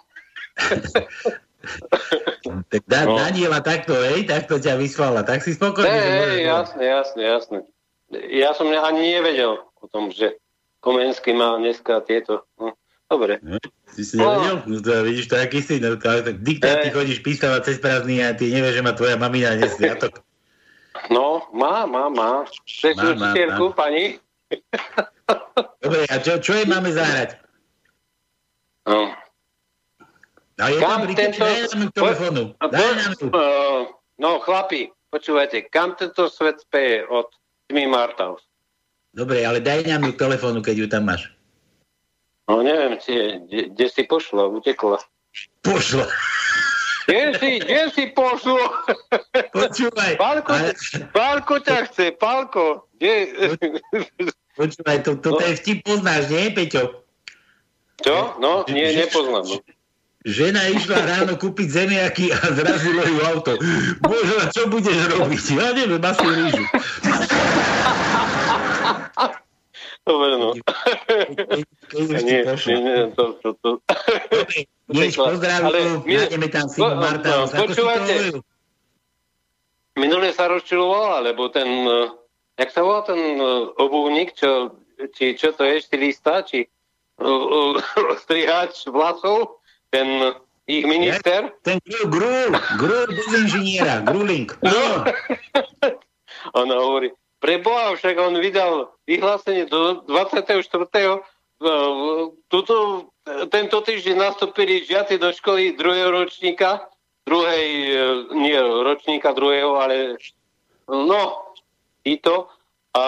Tak 2.70 2.82
da, 2.88 3.04
No. 3.04 3.20
Daniela 3.20 3.60
takto, 3.60 3.92
hej, 3.92 4.24
takto 4.24 4.56
ťa 4.56 4.80
vyslala, 4.80 5.20
tak 5.26 5.44
si 5.44 5.52
spokojný. 5.52 5.92
Hej, 5.92 6.08
hej, 6.08 6.40
jasne, 6.48 6.84
jasne, 6.84 7.22
jasne. 7.22 7.58
Ja 8.32 8.56
som 8.56 8.72
ani 8.72 9.20
nevedel 9.20 9.60
o 9.60 9.86
tom, 9.86 10.08
že 10.10 10.40
Komenský 10.80 11.36
má 11.36 11.60
dneska 11.60 12.00
tieto. 12.08 12.48
No, 12.56 12.72
dobre. 13.12 13.38
Si 13.92 14.02
si 14.08 14.16
nevedel? 14.16 14.64
No 14.64 14.80
to 14.80 15.04
vidíš, 15.04 15.28
to 15.28 15.36
aký 15.36 15.60
si, 15.60 15.76
no, 15.78 16.00
diktát 16.40 16.80
ty 16.80 16.88
chodíš 16.88 17.20
písavať 17.20 17.60
cez 17.68 17.76
prázdny 17.76 18.24
a 18.24 18.32
ty 18.32 18.48
nevieš, 18.48 18.80
že 18.80 18.86
má 18.86 18.92
tvoja 18.96 19.20
mamina 19.20 19.54
dnes 19.56 19.76
sviatok. 19.76 20.20
No, 21.08 21.48
má, 21.56 21.86
má, 21.86 22.12
má. 22.12 22.44
Chceš 22.66 22.98
Má, 22.98 23.14
má, 23.14 23.32
má. 23.32 23.72
pani? 23.72 24.20
Dobre, 25.80 26.04
a 26.10 26.14
čo, 26.20 26.42
čo 26.42 26.52
jej 26.52 26.66
máme 26.68 26.92
zahrať? 26.92 27.40
No. 28.88 29.12
A 30.60 30.64
je 30.68 30.76
pri 30.80 31.14
tento... 31.16 31.40
daj 31.40 31.72
nám 31.72 31.90
telefónu. 31.96 32.42
Daj 32.60 32.90
nám. 33.00 33.12
Uh, 33.32 33.88
no, 34.20 34.40
chlapi, 34.44 34.92
počúvajte, 35.08 35.68
kam 35.72 35.96
tento 35.96 36.28
svet 36.28 36.60
speje 36.60 37.08
od 37.08 37.32
Tmy 37.72 37.88
Martaus? 37.88 38.44
Dobre, 39.16 39.40
ale 39.42 39.64
daj 39.64 39.88
nám 39.88 40.04
ju 40.04 40.12
telefónu, 40.14 40.60
keď 40.60 40.76
ju 40.84 40.86
tam 40.86 41.08
máš. 41.08 41.32
No, 42.44 42.60
neviem, 42.60 42.98
či 43.00 43.10
je, 43.14 43.26
kde, 43.46 43.60
kde 43.72 43.86
si 43.88 44.02
pošla, 44.04 44.52
utekla. 44.52 44.98
Pošla. 45.64 46.04
Kde 47.08 47.26
si, 47.40 47.50
kde 47.62 47.82
si 47.90 48.04
pošlo? 48.12 48.58
Počúvaj. 49.56 50.20
Pálko, 50.20 50.50
ale- 50.54 50.76
Pálko 51.10 51.54
ťa 51.62 51.88
chce, 51.88 52.14
Pálko. 52.20 52.90
Kde? 53.00 53.32
Počúvaj, 54.60 54.98
to, 55.08 55.16
to, 55.18 55.40
to 55.40 55.44
je 55.46 55.54
vtip 55.56 55.78
poznáš, 55.88 56.28
nie, 56.28 56.52
Peťo? 56.52 57.02
Čo? 58.00 58.40
No, 58.40 58.64
nie, 58.68 58.96
nepoznám. 58.96 59.44
No. 59.44 59.56
Žena 60.20 60.68
išla 60.68 61.00
ráno 61.08 61.40
kúpiť 61.40 61.68
zemiaky 61.68 62.28
a 62.28 62.52
zrazilo 62.52 63.00
ju 63.08 63.18
auto. 63.24 63.56
Bože, 64.04 64.52
čo 64.52 64.68
budeš 64.68 65.16
robiť? 65.16 65.44
Ja 65.56 65.72
neviem, 65.72 66.02
asi 66.04 66.26
rýžu. 66.28 66.64
Dobre, 70.04 70.30
no. 70.36 70.48
Nie, 71.96 72.40
nie, 72.44 72.78
nie, 72.80 72.98
to, 73.16 73.24
to, 73.40 73.48
to. 73.64 73.70
Než 74.92 75.16
pozdravujú, 75.16 76.04
my- 76.04 76.16
nájdeme 76.18 76.48
tam 76.52 76.66
si 76.68 76.80
no, 76.84 77.00
Marta. 77.00 77.30
no, 77.30 77.48
hovoril? 77.48 78.44
Minule 79.96 80.32
sa 80.36 80.48
rozčilovala, 80.48 81.32
lebo 81.32 81.48
ten, 81.52 81.68
eh, 81.68 82.08
jak 82.60 82.70
sa 82.72 82.80
volá 82.84 83.04
ten 83.04 83.18
eh, 83.18 83.72
obuvník, 83.76 84.36
čo, 84.36 84.76
či, 85.16 85.36
čo 85.36 85.52
to 85.52 85.64
je, 85.64 85.80
stylista, 85.80 86.42
či 86.44 86.68
strihač 88.24 88.86
vlasov, 88.88 89.60
ten 89.92 90.34
ich 90.70 90.86
minister. 90.86 91.50
Ten 91.66 91.78
Grul, 92.06 92.54
Grul, 92.78 93.06
bez 93.10 93.28
inžiniera, 93.34 94.00
Gruling. 94.06 94.48
No. 94.62 95.04
Ona 96.60 96.74
hovorí, 96.78 97.10
pre 97.40 97.58
Boha, 97.58 97.96
však 97.96 98.16
on 98.20 98.38
vydal 98.38 98.92
vyhlásenie 99.08 99.66
do 99.66 100.04
24. 100.06 100.46
eh, 100.46 101.18
Tuto, 102.48 102.76
tento 103.50 103.76
týždeň 103.80 104.16
nastúpili 104.16 104.84
žiaci 104.84 105.20
do 105.20 105.32
školy 105.32 105.76
druhého 105.76 106.12
ročníka, 106.12 106.88
druhej, 107.26 107.66
eh, 107.90 108.02
nie 108.36 108.56
ročníka 108.60 109.32
druhého, 109.32 109.76
ale 109.76 110.16
no, 110.88 111.52
i 112.04 112.16
to. 112.20 112.48
A 112.94 113.04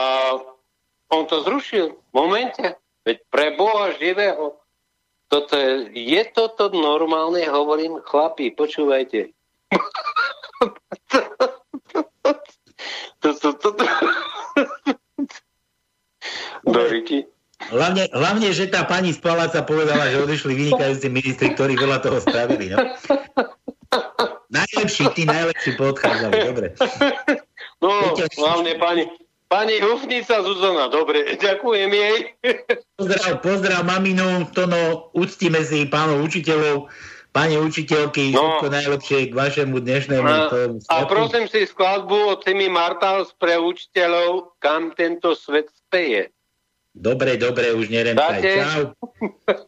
on 1.11 1.27
to 1.27 1.43
zrušil 1.43 1.93
v 1.93 2.13
momente. 2.15 2.82
Veď 3.03 3.19
pre 3.31 3.57
Boha 3.59 3.91
živého. 3.99 4.59
Toto 5.27 5.57
je, 5.57 5.89
je 5.97 6.23
toto 6.29 6.69
normálne, 6.71 7.41
hovorím, 7.49 8.05
chlapi, 8.05 8.53
počúvajte. 8.53 9.33
to, 13.23 13.29
to, 13.41 13.51
to, 13.57 13.69
to. 13.81 13.85
Doriky. 16.69 17.27
Hlavne, 17.73 18.11
hlavne, 18.11 18.49
že 18.51 18.67
tá 18.69 18.83
pani 18.85 19.15
z 19.15 19.23
paláca 19.23 19.63
povedala, 19.63 20.11
že 20.11 20.21
odišli 20.21 20.53
vynikajúci 20.53 21.07
ministri, 21.09 21.55
ktorí 21.55 21.79
veľa 21.79 22.03
toho 22.03 22.19
spravili. 22.19 22.75
No? 22.75 22.79
Najlepší, 24.53 25.05
tí 25.15 25.23
najlepší 25.25 25.79
poodchádzali, 25.79 26.37
dobre. 26.43 26.67
No, 27.81 28.13
hlavne 28.19 28.73
pani, 28.77 29.07
pani 29.53 29.77
Hufnica 29.85 30.41
Zuzana, 30.41 30.89
dobre, 30.89 31.37
ďakujem 31.37 31.93
jej. 31.93 32.17
Pozdrav, 32.97 33.45
pozdrav 33.45 33.85
maminu, 33.85 34.49
to 34.57 34.65
no, 34.65 35.13
uctíme 35.13 35.61
si 35.61 35.85
pánov 35.85 36.25
učiteľov, 36.25 36.89
pani 37.37 37.61
učiteľky, 37.61 38.33
No. 38.33 38.41
všetko 38.41 38.67
najlepšie 38.73 39.19
k 39.29 39.33
vašemu 39.37 39.77
dnešnému 39.77 40.25
A, 40.25 40.49
tomu 40.49 40.77
a 40.89 41.05
prosím 41.05 41.45
si 41.53 41.69
skladbu 41.69 42.33
od 42.33 42.41
Timmy 42.41 42.73
Martals 42.73 43.37
pre 43.37 43.61
učiteľov, 43.61 44.57
kam 44.57 44.97
tento 44.97 45.37
svet 45.37 45.69
speje. 45.69 46.33
Dobre, 46.97 47.37
dobre, 47.37 47.77
už 47.77 47.93
neremkaj. 47.93 48.41
Čau. 48.41 48.97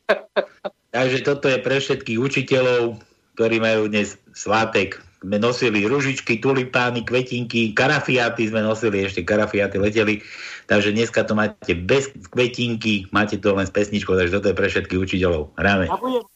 Takže 0.97 1.19
toto 1.25 1.53
je 1.53 1.61
pre 1.61 1.77
všetkých 1.81 2.21
učiteľov, 2.21 3.01
ktorí 3.37 3.61
majú 3.61 3.93
dnes 3.93 4.17
svátek. 4.33 5.04
Sme 5.25 5.41
nosili 5.41 5.89
ružičky, 5.89 6.37
tulipány, 6.37 7.01
kvetinky, 7.01 7.73
karafiaty 7.73 8.53
sme 8.53 8.61
nosili, 8.61 9.09
ešte 9.09 9.25
karafiaty 9.25 9.81
leteli. 9.81 10.21
Takže 10.69 10.93
dneska 10.93 11.25
to 11.25 11.33
máte 11.33 11.73
bez 11.73 12.13
kvetinky, 12.29 13.09
máte 13.09 13.41
to 13.41 13.57
len 13.57 13.65
s 13.65 13.73
pesničkou, 13.73 14.21
takže 14.21 14.37
toto 14.37 14.53
je 14.53 14.59
pre 14.61 14.69
všetkých 14.69 15.01
učiteľov. 15.01 15.57
Hráme. 15.57 15.89
A 15.89 15.97
budem... 15.97 16.29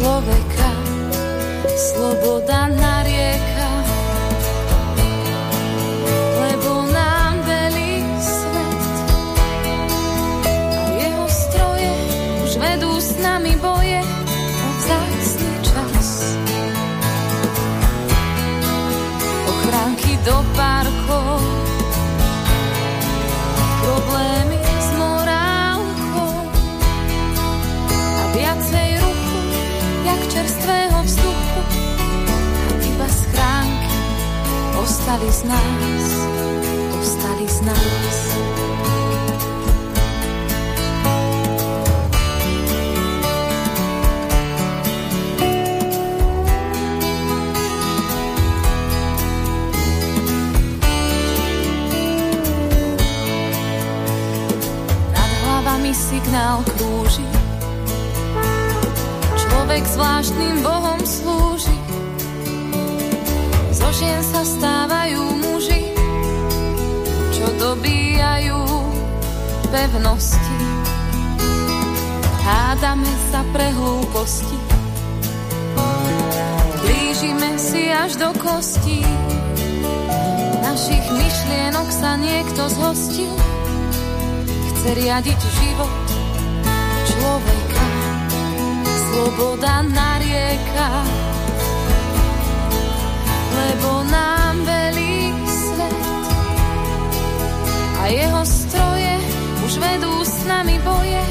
človeka. 0.00 0.72
Sloboda 1.76 2.72
na 2.72 3.04
rieka, 3.04 3.69
ostali 35.10 35.32
z 35.32 35.42
nás, 35.44 36.06
ostali 37.02 37.48
z 37.48 37.60
nás. 37.66 38.16
Signál 55.90 56.62
krúži, 56.66 57.26
človek 59.34 59.82
zvláštnym 59.86 60.62
bohom 60.62 60.89
žien 64.00 64.24
sa 64.24 64.40
stávajú 64.40 65.20
muži, 65.44 65.92
čo 67.36 67.44
dobíjajú 67.60 68.56
pevnosti. 69.68 70.56
Hádame 72.40 73.12
sa 73.28 73.44
pre 73.52 73.68
hlúposti, 73.76 74.56
blížime 76.80 77.60
si 77.60 77.92
až 77.92 78.16
do 78.16 78.32
kostí. 78.40 79.04
Našich 80.64 81.06
myšlienok 81.12 81.88
sa 81.92 82.16
niekto 82.16 82.72
zhostil, 82.72 83.36
chce 84.48 84.88
riadiť 84.96 85.40
život 85.60 85.92
človeka 87.04 87.84
sloboda 89.12 89.84
na 89.84 90.16
rieka, 90.24 90.88
lebo 93.70 94.02
nám 94.10 94.64
velí 94.66 95.30
svet. 95.46 95.98
A 98.02 98.10
jeho 98.10 98.42
stroje 98.42 99.14
už 99.62 99.72
vedú 99.78 100.10
s 100.26 100.42
nami 100.42 100.74
boje 100.82 101.22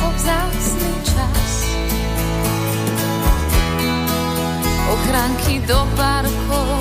o 0.00 0.06
vzácný 0.16 0.92
čas. 1.04 1.52
Ochránky 4.88 5.60
do 5.68 5.80
parkov, 5.92 6.80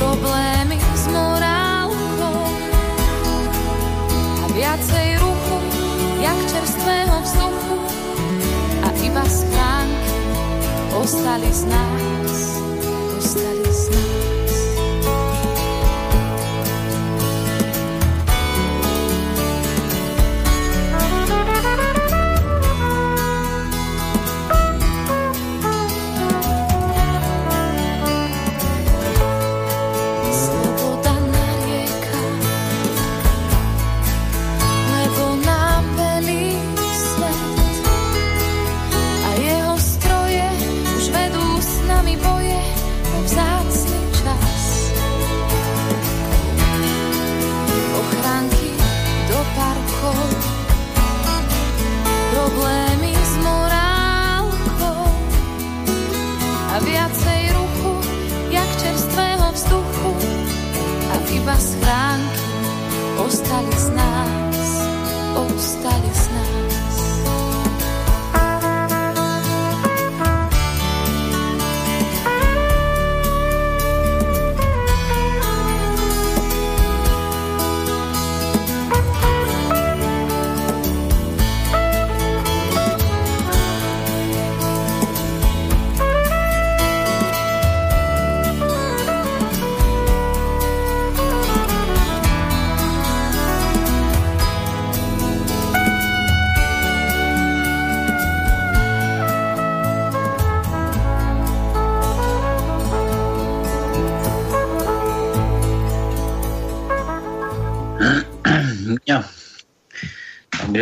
problémy 0.00 0.80
s 0.80 1.04
morálkou. 1.12 2.40
A 4.40 4.44
viacej 4.56 5.08
ruchu, 5.20 5.56
jak 6.24 6.38
čerstvého 6.48 7.16
vzduchu. 7.20 7.76
A 8.84 8.88
iba 9.04 9.24
schránky 9.28 10.14
ostali 10.94 11.52
z 11.52 11.64
nás, 11.68 12.13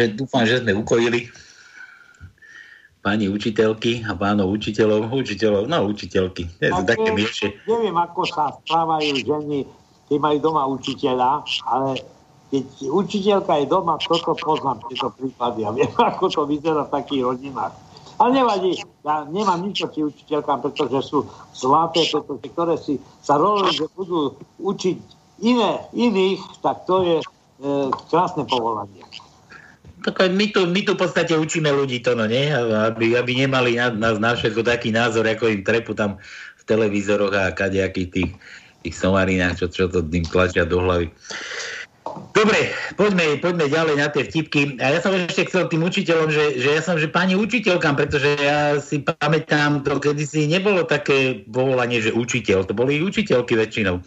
Takže 0.03 0.19
dúfam, 0.19 0.43
že 0.43 0.59
sme 0.59 0.75
ukojili 0.75 1.31
pani 3.07 3.31
učiteľky 3.31 4.03
a 4.03 4.19
pánov 4.19 4.51
učiteľov, 4.51 5.15
učiteľov, 5.15 5.71
no 5.71 5.87
učiteľky. 5.87 6.51
Je 6.59 6.75
to 6.75 6.83
také 6.83 7.09
miešie. 7.15 7.55
Neviem, 7.71 7.95
ako 7.95 8.27
sa 8.27 8.51
správajú 8.67 9.23
ženy, 9.23 9.63
keď 10.11 10.19
majú 10.19 10.39
doma 10.43 10.67
učiteľa, 10.67 11.47
ale 11.71 12.03
keď 12.51 12.67
učiteľka 12.83 13.53
je 13.63 13.67
doma, 13.71 13.95
toto 14.03 14.35
poznám, 14.35 14.83
tieto 14.91 15.15
príklady. 15.15 15.63
Ja 15.63 15.71
viem, 15.71 15.87
ako 16.11 16.25
to 16.35 16.43
vyzerá 16.51 16.83
v 16.91 16.95
takých 16.99 17.23
rodinách. 17.31 17.75
Ale 18.19 18.43
nevadí, 18.43 18.83
ja 19.07 19.23
nemám 19.31 19.63
nič 19.63 19.87
proti 19.87 20.03
učiteľkám, 20.03 20.67
pretože 20.67 21.15
sú 21.15 21.31
zlaté, 21.55 22.11
pretože 22.11 22.51
ktoré 22.51 22.75
si 22.75 22.99
sa 23.23 23.39
rozhodli, 23.39 23.79
že 23.79 23.87
budú 23.95 24.35
učiť 24.59 24.99
iné, 25.47 25.87
iných, 25.95 26.43
tak 26.59 26.91
to 26.91 27.07
je 27.07 27.17
e, 27.19 27.27
krásne 28.11 28.47
povolanie. 28.51 29.03
My 30.11 30.47
tu, 30.51 30.67
my 30.67 30.81
tu 30.83 30.99
v 30.99 31.03
podstate 31.07 31.35
učíme 31.39 31.71
ľudí 31.71 32.03
to, 32.03 32.19
no 32.19 32.27
nie? 32.27 32.51
Aby, 32.51 33.15
aby 33.15 33.47
nemali 33.47 33.79
na, 33.79 33.95
na, 33.95 34.19
na 34.19 34.35
všetko 34.35 34.67
taký 34.67 34.91
názor, 34.91 35.27
ako 35.31 35.47
im 35.47 35.63
trepu 35.63 35.95
tam 35.95 36.19
v 36.59 36.63
televízoroch 36.67 37.35
a 37.35 37.55
kadejakých 37.55 38.09
tých, 38.11 38.31
tých 38.83 38.95
somarinách, 38.99 39.63
čo, 39.63 39.67
čo 39.71 39.85
to 39.87 40.03
im 40.03 40.27
tlačia 40.27 40.67
do 40.67 40.83
hlavy. 40.83 41.11
Dobre, 42.33 42.75
poďme, 42.99 43.39
poďme 43.41 43.71
ďalej 43.71 43.97
na 43.97 44.09
tie 44.11 44.27
vtipky. 44.27 44.77
A 44.83 44.99
ja 44.99 45.01
som 45.01 45.15
ešte 45.15 45.49
chcel 45.49 45.71
tým 45.71 45.87
učiteľom, 45.87 46.29
že, 46.29 46.59
že 46.59 46.69
ja 46.77 46.83
som, 46.83 46.99
že 46.99 47.09
pani 47.09 47.39
učiteľkám, 47.39 47.95
pretože 47.95 48.37
ja 48.37 48.77
si 48.83 49.01
pamätám, 49.01 49.87
to 49.87 49.97
kedysi 50.03 50.51
nebolo 50.51 50.83
také 50.85 51.47
povolanie, 51.47 52.03
že 52.03 52.13
učiteľ, 52.13 52.69
to 52.69 52.75
boli 52.75 53.01
učiteľky 53.01 53.55
väčšinou. 53.55 54.03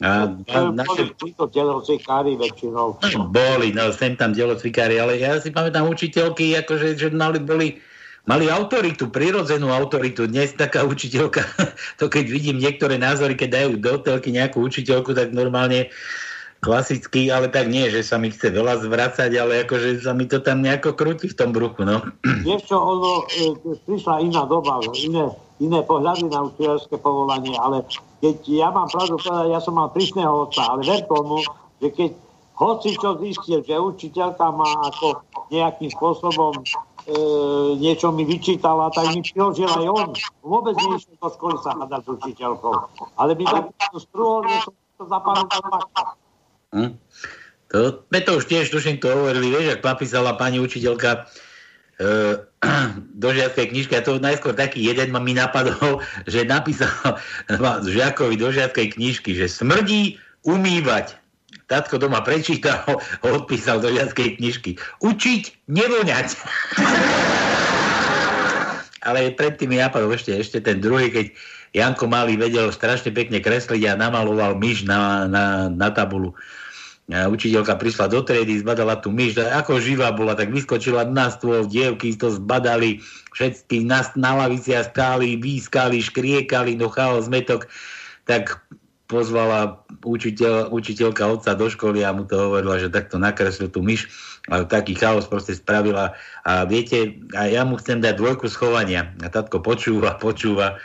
A, 0.00 0.32
a 0.32 0.58
naše... 0.72 1.12
Títo 1.20 1.44
telocvikári 1.52 2.32
väčšinou. 2.40 2.96
No, 3.04 3.28
boli, 3.28 3.76
no, 3.76 3.92
sem 3.92 4.16
tam 4.16 4.32
telocvikári, 4.32 4.96
ale 4.96 5.20
ja 5.20 5.36
si 5.36 5.52
pamätám 5.52 5.84
učiteľky, 5.84 6.56
akože, 6.64 6.96
že 6.96 7.12
mali, 7.12 7.36
boli, 7.36 7.76
mali 8.24 8.48
autoritu, 8.48 9.12
prirodzenú 9.12 9.68
autoritu. 9.68 10.24
Dnes 10.24 10.56
taká 10.56 10.88
učiteľka, 10.88 11.44
to 12.00 12.08
keď 12.08 12.24
vidím 12.32 12.56
niektoré 12.56 12.96
názory, 12.96 13.36
keď 13.36 13.60
dajú 13.60 13.70
do 13.76 13.94
telky 14.00 14.32
nejakú 14.32 14.64
učiteľku, 14.64 15.12
tak 15.12 15.36
normálne 15.36 15.92
klasický, 16.60 17.32
ale 17.32 17.48
tak 17.48 17.72
nie, 17.72 17.88
že 17.88 18.04
sa 18.04 18.20
mi 18.20 18.32
chce 18.32 18.52
veľa 18.52 18.84
zvracať, 18.84 19.32
ale 19.36 19.64
akože 19.64 20.04
sa 20.04 20.12
mi 20.12 20.28
to 20.28 20.44
tam 20.44 20.60
nejako 20.60 20.92
krúti 20.92 21.28
v 21.28 21.36
tom 21.36 21.52
bruchu, 21.52 21.84
no. 21.84 22.04
Vieš 22.48 22.72
čo, 22.72 22.76
ono, 22.76 23.24
e, 23.36 23.52
prišla 23.84 24.24
iná 24.24 24.44
doba, 24.48 24.80
iné, 24.96 25.28
iné 25.60 25.80
pohľady 25.84 26.28
na 26.28 26.48
učiteľské 26.48 26.96
povolanie, 27.00 27.56
ale 27.56 27.84
keď 28.20 28.36
ja 28.46 28.68
mám 28.68 28.88
pravdu 28.92 29.16
povedať, 29.16 29.48
ja 29.48 29.60
som 29.64 29.80
mal 29.80 29.88
prísneho 29.88 30.48
otca, 30.48 30.76
ale 30.76 30.84
ver 30.84 31.02
tomu, 31.08 31.40
že 31.80 31.88
keď 31.88 32.10
hoci 32.60 32.92
čo 32.92 33.16
zistil, 33.16 33.64
že 33.64 33.80
učiteľka 33.80 34.52
má 34.52 34.68
ako 34.92 35.24
nejakým 35.48 35.88
spôsobom 35.88 36.60
e, 36.60 36.64
niečo 37.80 38.12
mi 38.12 38.28
vyčítala, 38.28 38.92
tak 38.92 39.16
mi 39.16 39.24
priložil 39.24 39.72
aj 39.72 39.86
on. 39.88 40.10
Vôbec 40.44 40.76
neišiel 40.76 41.16
do 41.16 41.28
školy 41.32 41.56
sa 41.64 41.72
hľadať 41.72 42.00
s 42.04 42.08
učiteľkou. 42.20 42.74
Ale 43.16 43.32
mi 43.32 43.48
to 43.48 43.96
strúhol, 43.96 44.44
že 44.44 44.68
som 44.68 44.74
to 45.00 45.04
zapamätal 45.08 45.60
hm? 46.76 46.92
To, 47.70 48.02
to 48.02 48.32
už 48.34 48.44
tiež 48.50 48.66
tuším 48.68 48.98
to 48.98 49.08
hovorili, 49.08 49.48
vieš, 49.48 49.78
ak 49.78 49.86
napísala 49.86 50.34
pani 50.34 50.58
učiteľka 50.58 51.30
do 53.22 53.28
žiackej 53.32 53.66
knižky 53.72 53.92
a 53.96 54.04
to 54.04 54.16
najskôr 54.16 54.56
taký 54.56 54.88
jeden 54.88 55.12
mi 55.12 55.36
napadol, 55.36 56.00
že 56.32 56.48
napísal 56.48 56.88
žiakovi 57.96 58.34
do 58.40 58.48
žiackej 58.48 58.96
knižky, 58.96 59.36
že 59.36 59.48
smrdí 59.48 60.16
umývať. 60.44 61.16
Tatko 61.70 62.02
doma 62.02 62.24
prečítal, 62.26 62.82
odpísal 63.26 63.78
do 63.78 63.92
žiackej 63.92 64.40
knižky. 64.40 64.80
Učiť, 65.04 65.70
nevoňať. 65.70 66.28
Ale 69.00 69.32
predtým 69.32 69.72
mi 69.72 69.80
napadol 69.80 70.12
ešte, 70.12 70.36
ešte 70.36 70.60
ten 70.60 70.76
druhý, 70.82 71.08
keď 71.08 71.26
Janko 71.72 72.10
Malý 72.10 72.34
vedel 72.34 72.68
strašne 72.74 73.14
pekne 73.14 73.38
kresliť 73.38 73.86
a 73.86 73.94
namaloval 73.94 74.58
myš 74.58 74.84
na, 74.84 75.30
na, 75.30 75.70
na 75.70 75.88
tabulu 75.94 76.34
učiteľka 77.10 77.74
prišla 77.74 78.06
do 78.06 78.22
triedy, 78.22 78.62
zbadala 78.62 78.98
tú 79.02 79.10
myš, 79.10 79.42
ako 79.42 79.82
živá 79.82 80.14
bola, 80.14 80.38
tak 80.38 80.54
vyskočila 80.54 81.02
na 81.10 81.28
stôl, 81.28 81.66
dievky 81.66 82.14
to 82.14 82.30
zbadali, 82.30 83.02
všetky 83.34 83.82
na, 83.82 84.06
na 84.14 84.46
laviciach 84.46 84.94
stáli, 84.94 85.34
výskali, 85.34 85.98
škriekali, 85.98 86.78
no 86.78 86.86
chaos, 86.86 87.26
zmetok, 87.26 87.66
tak 88.30 88.62
pozvala 89.10 89.82
učiteľ, 90.06 90.70
učiteľka 90.70 91.26
otca 91.26 91.58
do 91.58 91.66
školy 91.66 92.06
a 92.06 92.14
mu 92.14 92.22
to 92.22 92.38
hovorila, 92.38 92.78
že 92.78 92.94
takto 92.94 93.18
nakreslil 93.18 93.66
tú 93.66 93.82
myš, 93.82 94.06
a 94.48 94.64
taký 94.64 94.94
chaos 94.94 95.26
proste 95.26 95.58
spravila. 95.58 96.14
A 96.46 96.64
viete, 96.64 97.18
a 97.34 97.50
ja 97.50 97.66
mu 97.66 97.76
chcem 97.76 98.00
dať 98.00 98.16
dvojku 98.16 98.46
schovania. 98.48 99.12
A 99.20 99.28
tatko 99.28 99.60
počúva, 99.60 100.16
počúva 100.16 100.80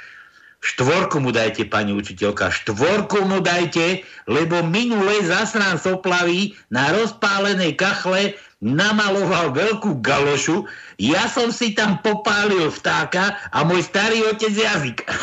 Štvorku 0.66 1.22
mu 1.22 1.30
dajte, 1.30 1.70
pani 1.70 1.93
učiteľka, 1.93 2.49
štvorku 2.49 3.22
mu 3.30 3.38
dajte, 3.38 4.01
lebo 4.26 4.66
minule 4.66 5.22
zasrán 5.22 5.78
soplavý 5.78 6.57
na 6.74 6.89
rozpálenej 6.89 7.78
kachle 7.78 8.34
namaloval 8.66 9.53
veľkú 9.53 10.01
galošu, 10.01 10.66
ja 10.97 11.30
som 11.30 11.53
si 11.53 11.78
tam 11.78 12.01
popálil 12.01 12.74
vtáka 12.74 13.38
a 13.53 13.61
môj 13.61 13.86
starý 13.86 14.26
otec 14.26 14.57
jazyk. 14.57 15.05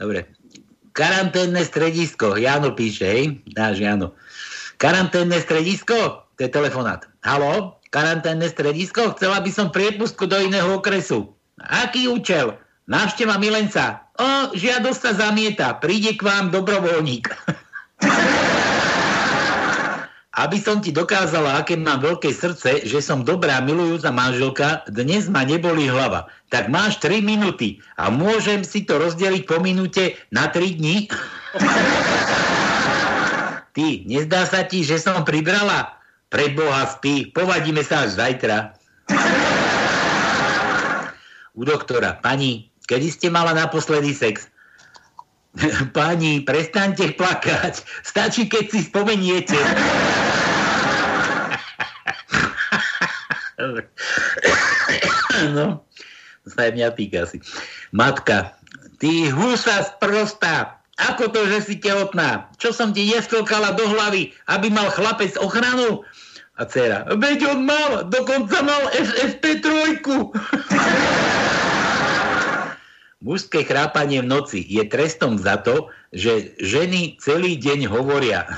Dobre. 0.00 0.28
Karanténne 0.92 1.64
stredisko. 1.64 2.36
Jano 2.36 2.76
píše, 2.76 3.08
hej? 3.08 3.40
Náš 3.56 3.80
Jano. 3.80 4.12
Karanténne 4.76 5.40
stredisko? 5.40 6.28
To 6.36 6.40
je 6.44 6.52
telefonát. 6.52 7.08
Halo? 7.24 7.80
Karanténne 7.88 8.52
stredisko? 8.52 9.16
Chcela 9.16 9.40
by 9.40 9.48
som 9.48 9.72
priepustku 9.72 10.28
do 10.28 10.36
iného 10.36 10.76
okresu. 10.76 11.39
Aký 11.68 12.08
účel? 12.08 12.56
Návšteva 12.88 13.36
milenca. 13.36 14.08
O, 14.16 14.56
žiadosť 14.56 15.00
sa 15.00 15.12
zamieta. 15.28 15.76
Príde 15.78 16.16
k 16.16 16.24
vám 16.24 16.48
dobrovoľník. 16.50 17.28
Aby 20.40 20.56
som 20.56 20.80
ti 20.80 20.88
dokázala, 20.88 21.60
aké 21.60 21.76
mám 21.76 22.00
veľké 22.00 22.32
srdce, 22.32 22.88
že 22.88 23.04
som 23.04 23.26
dobrá, 23.26 23.60
milujúca 23.60 24.08
manželka, 24.08 24.88
dnes 24.88 25.28
ma 25.28 25.44
neboli 25.44 25.84
hlava. 25.84 26.32
Tak 26.48 26.72
máš 26.72 26.96
3 27.04 27.20
minúty 27.20 27.82
a 28.00 28.08
môžem 28.08 28.64
si 28.64 28.88
to 28.88 28.96
rozdeliť 28.96 29.44
po 29.44 29.60
minúte 29.60 30.16
na 30.32 30.48
3 30.48 30.80
dní? 30.80 31.12
Ty, 33.76 33.86
nezdá 34.08 34.48
sa 34.48 34.64
ti, 34.64 34.80
že 34.80 34.96
som 34.96 35.28
pribrala? 35.28 35.98
Pre 36.30 36.46
Boha 36.56 36.88
spí, 36.88 37.28
povadíme 37.34 37.84
sa 37.84 38.06
až 38.06 38.16
zajtra 38.16 38.80
u 41.54 41.62
doktora. 41.66 42.18
Pani, 42.20 42.70
kedy 42.86 43.08
ste 43.10 43.28
mala 43.30 43.54
naposledy 43.54 44.14
sex? 44.14 44.50
Pani, 45.96 46.46
prestaňte 46.46 47.14
plakať. 47.14 47.82
Stačí, 48.06 48.46
keď 48.46 48.64
si 48.70 48.80
spomeniete. 48.86 49.58
no, 55.56 55.84
sa 56.48 56.70
mňa 56.70 56.92
týka 56.96 57.28
asi. 57.28 57.40
Matka, 57.92 58.56
ty 58.98 59.28
husa 59.30 59.84
sprostá, 59.84 60.80
ako 61.00 61.32
to, 61.32 61.48
že 61.48 61.58
si 61.64 61.74
tehotná? 61.80 62.52
Čo 62.60 62.76
som 62.76 62.92
ti 62.92 63.08
nestolkala 63.08 63.72
do 63.72 63.88
hlavy, 63.88 64.36
aby 64.52 64.68
mal 64.68 64.92
chlapec 64.92 65.32
ochranu? 65.40 66.04
A 66.60 66.68
dcera, 66.68 67.08
veď 67.16 67.56
on 67.56 67.64
mal, 67.64 68.04
dokonca 68.04 68.60
mal 68.60 68.92
FFP3. 68.92 69.64
Mužské 73.20 73.68
chrápanie 73.68 74.24
v 74.24 74.32
noci 74.32 74.64
je 74.64 74.80
trestom 74.88 75.36
za 75.36 75.60
to, 75.60 75.92
že 76.08 76.56
ženy 76.56 77.20
celý 77.20 77.60
deň 77.60 77.92
hovoria. 77.92 78.48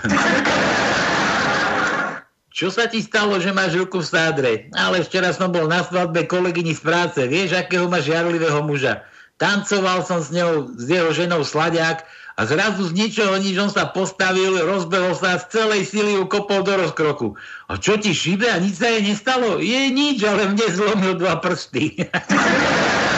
Čo 2.55 2.71
sa 2.71 2.87
ti 2.87 3.03
stalo, 3.03 3.43
že 3.43 3.51
máš 3.51 3.75
ruku 3.75 3.99
v 3.99 4.07
sádre? 4.07 4.53
Ale 4.79 5.03
včera 5.03 5.35
som 5.35 5.51
bol 5.51 5.67
na 5.67 5.83
svadbe 5.83 6.31
kolegyni 6.31 6.79
z 6.79 6.83
práce. 6.85 7.19
Vieš, 7.19 7.59
akého 7.59 7.91
máš 7.91 8.15
žiarlivého 8.15 8.63
muža? 8.63 9.03
Tancoval 9.43 10.07
som 10.07 10.23
s 10.23 10.31
ňou, 10.31 10.79
s 10.79 10.87
jeho 10.87 11.11
ženou 11.11 11.43
sladiak 11.43 12.07
a 12.39 12.47
zrazu 12.47 12.87
z 12.87 12.95
ničoho 12.95 13.35
nič 13.43 13.59
on 13.59 13.67
sa 13.67 13.91
postavil, 13.91 14.63
rozbehol 14.63 15.19
sa 15.19 15.43
z 15.43 15.59
celej 15.59 15.91
sily 15.91 16.15
ju 16.15 16.31
kopol 16.31 16.63
do 16.63 16.79
rozkroku. 16.79 17.35
A 17.67 17.83
čo 17.83 17.99
ti 17.99 18.15
šibe 18.15 18.47
a 18.47 18.63
nič 18.63 18.79
sa 18.79 18.95
jej 18.95 19.11
nestalo? 19.11 19.59
Je 19.59 19.91
nič, 19.91 20.23
ale 20.23 20.55
mne 20.55 20.67
zlomil 20.71 21.19
dva 21.19 21.43
prsty. 21.43 21.99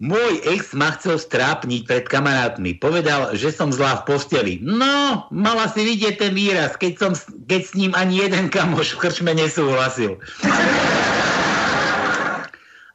Môj 0.00 0.40
ex 0.48 0.72
ma 0.72 0.96
chcel 0.96 1.20
strápniť 1.20 1.84
pred 1.84 2.08
kamarátmi. 2.08 2.72
Povedal, 2.80 3.36
že 3.36 3.52
som 3.52 3.68
zlá 3.68 4.00
v 4.00 4.08
posteli. 4.08 4.54
No, 4.64 5.28
mala 5.28 5.68
si 5.68 5.84
vidieť 5.84 6.16
ten 6.16 6.32
výraz, 6.32 6.80
keď, 6.80 6.92
som, 6.96 7.12
keď 7.44 7.60
s 7.68 7.76
ním 7.76 7.92
ani 7.92 8.24
jeden 8.24 8.48
kamoš 8.48 8.96
v 8.96 9.00
krčme 9.04 9.36
nesúhlasil. 9.36 10.16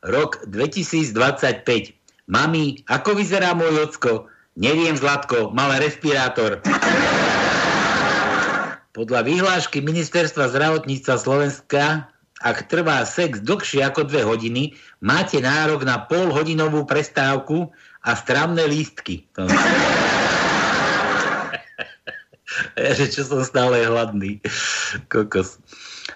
Rok 0.01 0.49
2025. 0.49 1.93
Mami, 2.25 2.81
ako 2.89 3.21
vyzerá 3.21 3.53
môj 3.53 3.85
ocko? 3.85 4.25
Neviem, 4.57 4.97
Zlatko, 4.97 5.53
mal 5.53 5.77
respirátor. 5.77 6.65
Podľa 8.97 9.21
vyhlášky 9.29 9.77
Ministerstva 9.77 10.49
zdravotníctva 10.49 11.21
Slovenska, 11.21 12.09
ak 12.45 12.69
trvá 12.69 13.01
sex 13.09 13.41
dlhšie 13.41 13.81
ako 13.81 14.05
dve 14.05 14.21
hodiny, 14.21 14.77
máte 15.01 15.41
nárok 15.41 15.81
na 15.81 15.97
polhodinovú 16.05 16.85
prestávku 16.85 17.73
a 18.05 18.13
stravné 18.13 18.69
lístky. 18.69 19.25
že 22.77 23.05
čo 23.09 23.25
som 23.25 23.41
stále 23.41 23.81
hladný. 23.81 24.39
Kokos. 25.09 25.57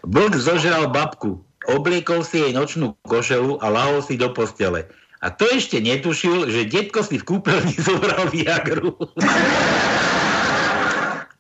Vlk 0.05 0.38
zožral 0.38 0.88
babku, 0.93 1.41
obliekol 1.65 2.21
si 2.21 2.45
jej 2.45 2.53
nočnú 2.53 2.95
košelu 3.09 3.57
a 3.59 3.67
lahol 3.67 4.05
si 4.05 4.15
do 4.15 4.30
postele. 4.32 4.86
A 5.19 5.27
to 5.27 5.43
ešte 5.51 5.84
netušil, 5.84 6.47
že 6.47 6.69
detko 6.69 7.03
si 7.03 7.19
v 7.19 7.27
kúpeľni 7.27 7.75
zobral 7.88 8.32
Viagru. 8.32 8.95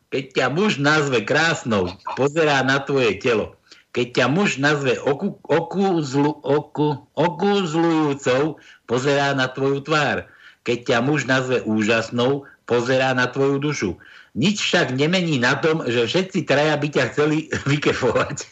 Keď 0.09 0.23
ťa 0.35 0.45
muž 0.49 0.81
nazve 0.81 1.21
krásnou, 1.21 1.93
pozerá 2.17 2.65
na 2.65 2.81
tvoje 2.81 3.21
telo. 3.21 3.58
Keď 3.89 4.21
ťa 4.21 4.25
muž 4.29 4.61
nazve 4.61 5.01
oku, 5.01 5.33
okúzlu, 5.49 6.37
oku, 6.45 7.09
okúzlujúcou, 7.17 8.61
pozerá 8.85 9.33
na 9.33 9.49
tvoju 9.49 9.81
tvár. 9.81 10.29
Keď 10.61 10.77
ťa 10.85 10.97
muž 11.01 11.25
nazve 11.25 11.65
úžasnou, 11.65 12.45
pozerá 12.69 13.17
na 13.17 13.25
tvoju 13.25 13.57
dušu. 13.57 13.91
Nič 14.37 14.61
však 14.61 14.93
nemení 14.93 15.41
na 15.41 15.57
tom, 15.57 15.81
že 15.89 16.05
všetci 16.05 16.45
traja 16.45 16.77
by 16.77 16.85
ťa 16.85 17.03
chceli 17.09 17.49
vykefovať. 17.69 18.45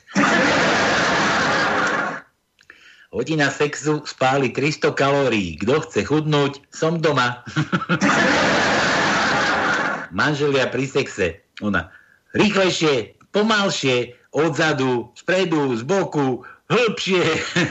Hodina 3.14 3.54
sexu 3.54 4.02
spáli 4.10 4.50
300 4.50 4.90
kalórií. 4.98 5.54
Kto 5.62 5.86
chce 5.86 6.02
chudnúť, 6.02 6.66
som 6.74 6.98
doma. 6.98 7.46
Manželia 10.18 10.66
pri 10.74 10.90
sexe. 10.90 11.46
Ona, 11.62 11.94
rýchlejšie, 12.34 13.18
pomalšie, 13.34 14.17
odzadu, 14.38 15.10
spredu, 15.18 15.74
z 15.74 15.82
boku, 15.82 16.46
hĺbšie. 16.70 17.26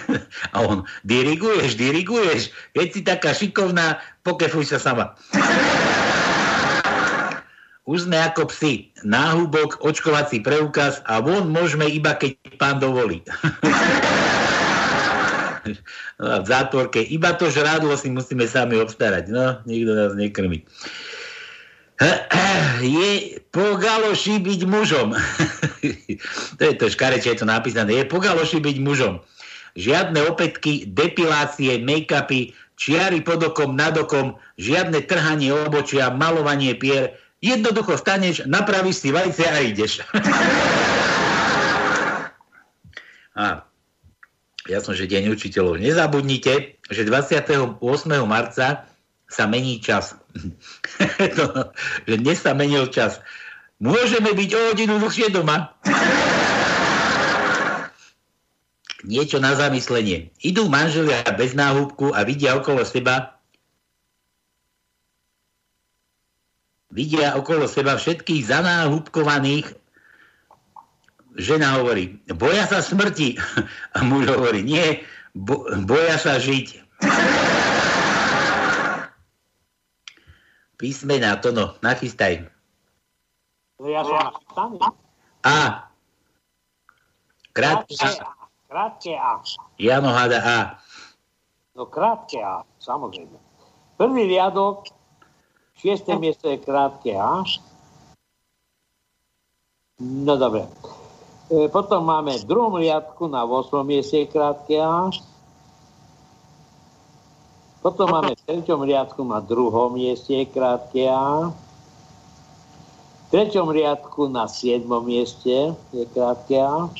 A 0.55 0.67
on, 0.67 0.83
diriguješ, 1.07 1.79
diriguješ. 1.79 2.51
Keď 2.75 2.87
si 2.91 3.01
taká 3.07 3.31
šikovná, 3.31 4.03
pokefuj 4.27 4.67
sa 4.67 4.83
sama. 4.83 5.15
Už 7.87 8.11
sme 8.11 8.19
ako 8.19 8.51
psi. 8.51 8.91
Náhubok, 9.07 9.79
očkovací 9.79 10.43
preukaz 10.43 11.07
a 11.07 11.23
von 11.23 11.47
môžeme 11.47 11.87
iba, 11.87 12.19
keď 12.19 12.35
pán 12.59 12.83
dovolí. 12.83 13.23
No 16.23 16.41
v 16.41 16.47
zátvorke 16.47 17.03
iba 17.03 17.35
to 17.35 17.51
žrádlo 17.51 17.99
si 17.99 18.07
musíme 18.07 18.47
sami 18.47 18.79
obstarať. 18.79 19.35
No, 19.35 19.59
nikto 19.67 19.99
nás 19.99 20.15
nekrmi. 20.15 20.63
Je 22.85 23.41
po 23.49 23.81
galoši 23.81 24.37
byť 24.37 24.61
mužom. 24.69 25.17
to 26.61 26.63
je 26.63 26.75
to 26.77 26.93
škareče, 26.93 27.33
je 27.33 27.41
to 27.41 27.49
napísané. 27.49 28.05
Je 28.05 28.07
po 28.09 28.21
galoši 28.21 28.61
byť 28.61 28.77
mužom. 28.85 29.25
Žiadne 29.77 30.25
opätky, 30.29 30.85
depilácie, 30.89 31.79
make-upy, 31.81 32.53
čiary 32.77 33.21
pod 33.25 33.45
okom, 33.45 33.77
nad 33.77 33.97
okom, 33.97 34.37
žiadne 34.61 35.01
trhanie 35.09 35.53
obočia, 35.53 36.11
malovanie 36.13 36.75
pier. 36.77 37.17
Jednoducho 37.41 37.97
staneš, 37.97 38.45
napravíš 38.49 38.97
si 39.05 39.13
vajce 39.13 39.45
a 39.49 39.61
ideš. 39.61 40.01
a 43.41 43.63
ja 44.69 44.81
som, 44.81 44.95
že 44.97 45.07
deň 45.09 45.29
učiteľov. 45.33 45.79
Nezabudnite, 45.81 46.77
že 46.89 47.05
28. 47.05 47.81
marca 48.25 48.85
sa 49.29 49.47
mení 49.49 49.81
čas. 49.81 50.15
no, 51.39 51.47
že 52.05 52.15
dnes 52.21 52.39
sa 52.41 52.53
menil 52.53 52.89
čas. 52.93 53.21
Môžeme 53.83 54.33
byť 54.33 54.51
o 54.57 54.61
hodinu 54.73 54.95
dlhšie 55.01 55.29
doma. 55.33 55.73
Niečo 59.07 59.39
na 59.39 59.55
zamyslenie. 59.55 60.33
Idú 60.43 60.67
manželia 60.67 61.23
bez 61.37 61.53
náhubku 61.53 62.11
a 62.17 62.25
vidia 62.25 62.57
okolo 62.57 62.83
seba 62.83 63.37
vidia 66.91 67.37
okolo 67.37 67.69
seba 67.69 68.01
všetkých 68.01 68.49
zanáhubkovaných 68.49 69.77
žena 71.37 71.77
hovorí, 71.81 72.17
boja 72.33 72.65
sa 72.67 72.81
smrti. 72.81 73.37
A 73.97 74.03
muž 74.05 74.29
hovorí, 74.29 74.65
nie, 74.65 75.05
bo, 75.37 75.69
boja 75.85 76.17
sa 76.17 76.41
žiť. 76.41 76.81
Písmena, 80.77 81.41
to 81.41 81.57
no, 81.57 81.73
nachystaj. 81.81 82.45
No 83.81 83.89
ja 83.89 84.05
som. 84.05 84.77
A. 85.45 85.89
Krátke 87.57 87.97
A. 88.01 88.09
Krátke 88.69 89.13
A. 89.17 89.41
Jano 89.81 90.13
hada 90.13 90.41
A. 90.41 90.61
No 91.77 91.89
krátke 91.89 92.41
A, 92.41 92.65
samozrejme. 92.81 93.37
Prvý 93.97 94.29
riadok, 94.29 94.89
šiesté 95.77 96.17
miesto 96.17 96.49
je 96.49 96.61
krátke 96.61 97.17
A. 97.17 97.45
No 100.01 100.37
dobre. 100.37 100.69
E, 101.49 101.69
potom 101.73 102.05
máme 102.05 102.37
v 102.37 102.49
druhom 102.49 102.77
riadku 102.77 103.29
na 103.33 103.49
8. 103.49 103.81
mieste 103.85 104.29
krátke 104.29 104.77
A. 104.77 105.09
Potom 107.87 108.11
máme 108.11 108.35
v 108.35 108.43
treťom 108.51 108.83
riadku 108.83 109.23
na 109.23 109.39
druhom 109.39 109.95
mieste 109.95 110.43
krátke 110.51 111.07
A. 111.07 111.55
V 113.15 113.27
treťom 113.31 113.71
riadku 113.71 114.27
na 114.27 114.51
7. 114.51 114.83
mieste 115.07 115.71
je 115.95 116.05
krátke 116.11 116.59
A. 116.59 116.91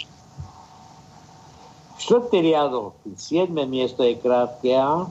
Štvrtý 1.99 2.39
riadok, 2.39 2.95
7. 3.19 3.51
miesto 3.67 4.07
je 4.07 4.15
krátke 4.15 4.79
A. 4.79 5.11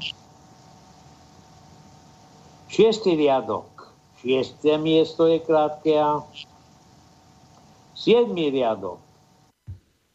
Šiestý 2.71 3.19
riadok, 3.19 3.67
6. 4.23 4.79
miesto 4.79 5.27
je 5.27 5.43
krátke 5.43 5.91
A. 5.99 6.23
Siedmý 7.99 8.47
riadok, 8.47 9.03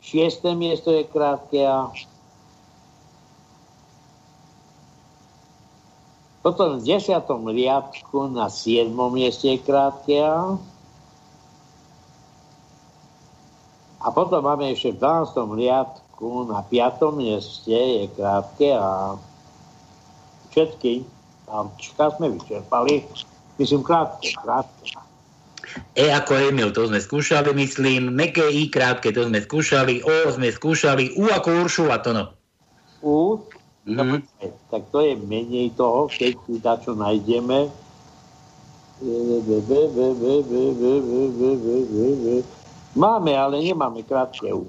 Šiesté 0.01 0.57
miesto 0.57 0.89
je 0.89 1.05
krátke 1.05 1.69
A. 1.69 1.93
Potom 6.41 6.81
v 6.81 6.85
desiatom 6.89 7.53
riadku 7.53 8.33
na 8.33 8.49
siedmom 8.49 9.13
mieste 9.13 9.53
je 9.53 9.61
krátke 9.61 10.17
A. 10.25 10.57
A 14.01 14.07
potom 14.09 14.41
máme 14.41 14.73
ešte 14.73 14.97
v 14.97 15.05
12. 15.05 15.37
riadku 15.61 16.49
na 16.49 16.65
piatom 16.65 17.21
mieste 17.21 17.77
je 17.77 18.09
krátke 18.17 18.73
A. 18.73 19.21
Všetky 20.49 21.05
Avčka 21.51 22.15
sme 22.15 22.33
vyčerpali. 22.39 23.05
Myslím 23.59 23.83
krátke, 23.85 24.33
krátke. 24.39 24.97
E 25.93 26.09
ako 26.09 26.33
Emil, 26.51 26.73
to 26.73 26.89
sme 26.89 26.99
skúšali, 26.99 27.53
myslím. 27.53 28.11
Meké 28.15 28.43
I 28.49 28.73
krátke, 28.73 29.13
to 29.13 29.29
sme 29.29 29.45
skúšali. 29.45 30.01
O 30.03 30.33
sme 30.33 30.49
skúšali. 30.49 31.21
U 31.21 31.29
ako 31.29 31.69
Uršula, 31.69 32.01
to 32.01 32.11
no. 32.17 32.25
U? 33.05 33.45
No, 33.89 34.21
tak 34.69 34.83
to 34.93 35.01
je 35.01 35.17
menej 35.17 35.73
toho, 35.73 36.05
keď 36.13 36.37
si 36.45 36.61
čo 36.61 36.93
nájdeme. 36.93 37.73
Máme, 42.93 43.33
ale 43.33 43.65
nemáme 43.65 44.05
krátke 44.05 44.53
U. 44.53 44.69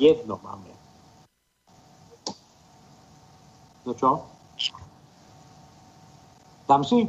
Jedno 0.00 0.40
máme. 0.40 0.72
No 3.84 3.92
čo? 3.92 4.24
Tam 6.64 6.80
si? 6.80 7.04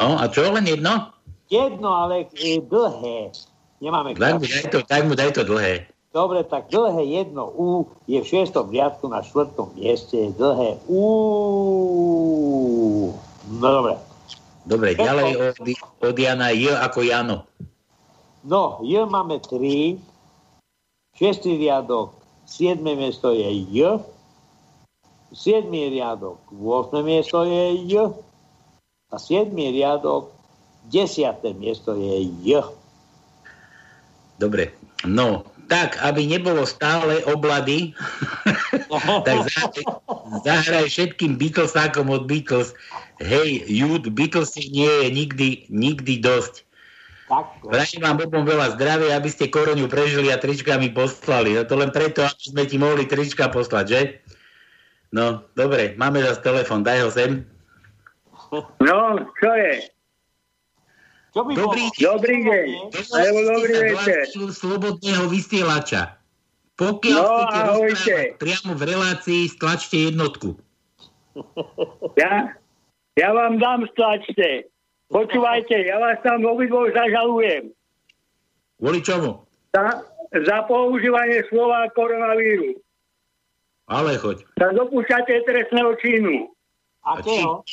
No, 0.00 0.16
a 0.16 0.24
čo, 0.32 0.48
len 0.48 0.64
jedno? 0.64 1.12
Jedno, 1.52 1.92
ale 1.92 2.24
e, 2.40 2.56
dlhé. 2.64 3.36
Nemáme 3.84 4.16
tak 4.16 4.40
mu, 4.40 4.46
daj 4.48 4.64
to, 4.72 4.78
tak 4.88 5.02
mu 5.04 5.12
daj 5.12 5.30
to 5.36 5.44
dlhé. 5.44 5.84
Dobre, 6.10 6.42
tak 6.42 6.66
dlhé 6.74 7.06
jedno 7.06 7.46
U 7.46 7.86
je 8.10 8.18
v 8.18 8.26
šiestom 8.26 8.66
riadku 8.66 9.06
na 9.06 9.22
štvrtom 9.22 9.78
mieste. 9.78 10.34
Dlhé 10.34 10.82
U. 10.90 11.02
No 13.46 13.66
dobre. 13.70 13.94
Dobre, 14.66 14.98
ďalej 14.98 15.30
od, 15.38 15.56
od 16.02 16.16
Jana 16.18 16.50
J 16.50 16.74
ako 16.74 17.06
Jano. 17.06 17.46
No, 18.42 18.82
J 18.82 19.06
máme 19.06 19.38
3. 19.38 20.02
Šiestý 21.14 21.62
riadok, 21.62 22.10
siedme 22.42 22.98
miesto 22.98 23.30
je 23.30 23.46
J. 23.70 24.02
Siedmý 25.30 25.94
riadok, 25.94 26.42
8. 26.50 27.06
miesto 27.06 27.46
je 27.46 27.86
J. 27.86 28.10
A 29.10 29.16
siedmý 29.18 29.70
riadok, 29.70 30.34
Desiate 30.90 31.54
miesto 31.54 31.94
je 31.94 32.18
J. 32.42 32.66
Dobre, 34.40 34.74
no, 35.06 35.44
tak, 35.70 35.94
aby 36.02 36.26
nebolo 36.26 36.66
stále 36.66 37.22
oblady, 37.30 37.94
tak 39.26 39.46
zahraj 40.42 40.90
všetkým 40.90 41.38
Beatlesákom 41.38 42.10
od 42.10 42.26
Beatles. 42.26 42.74
Hej, 43.22 43.64
Jude, 43.70 44.10
Beatles 44.10 44.58
nie 44.58 44.90
je 44.90 45.08
nikdy, 45.14 45.48
nikdy 45.70 46.18
dosť. 46.18 46.66
Prajem 47.62 48.02
vám 48.02 48.26
obom 48.26 48.42
veľa 48.42 48.74
zdravia, 48.74 49.14
aby 49.14 49.30
ste 49.30 49.46
koroniu 49.46 49.86
prežili 49.86 50.34
a 50.34 50.42
trička 50.42 50.74
mi 50.82 50.90
poslali. 50.90 51.54
No 51.54 51.62
to 51.62 51.78
len 51.78 51.94
preto, 51.94 52.26
aby 52.26 52.42
sme 52.42 52.62
ti 52.66 52.74
mohli 52.74 53.06
trička 53.06 53.46
poslať, 53.46 53.84
že? 53.86 54.00
No, 55.14 55.46
dobre, 55.54 55.94
máme 55.94 56.18
zase 56.26 56.42
telefon, 56.42 56.82
daj 56.82 56.98
ho 57.06 57.10
sem. 57.14 57.46
No, 58.82 58.98
čo 59.38 59.50
je? 59.54 59.86
Čo 61.30 61.46
by 61.46 61.52
dobrý, 61.54 61.84
bolo? 61.86 62.06
dobrý 62.18 62.36
deň. 62.42 62.68
Alebo 63.14 63.40
dobrý 63.54 63.74
večer. 63.94 64.18
Slobodného 64.50 65.24
vysielača. 65.30 66.18
Pokiaľ 66.74 67.22
no, 67.22 67.34
chcete 67.44 67.60
ahojte. 67.60 68.16
priamo 68.40 68.72
v 68.72 68.82
relácii, 68.88 69.42
stlačte 69.52 69.96
jednotku. 70.10 70.56
Ja, 72.18 72.56
ja 73.14 73.28
vám 73.36 73.60
dám 73.60 73.86
stlačte. 73.94 74.66
Počúvajte, 75.12 75.76
ja 75.86 76.00
vás 76.00 76.18
tam 76.24 76.42
obidvoch 76.46 76.90
zažalujem. 76.90 77.70
Kvôli 78.80 79.00
čomu? 79.04 79.44
Za, 79.76 80.02
za 80.34 80.58
používanie 80.66 81.44
slova 81.52 81.86
koronavíru. 81.92 82.80
Ale 83.90 84.16
choď. 84.18 84.46
Sa 84.56 84.70
dopúšťate 84.70 85.46
trestného 85.46 85.92
činu. 85.98 86.48
Akého? 87.04 87.66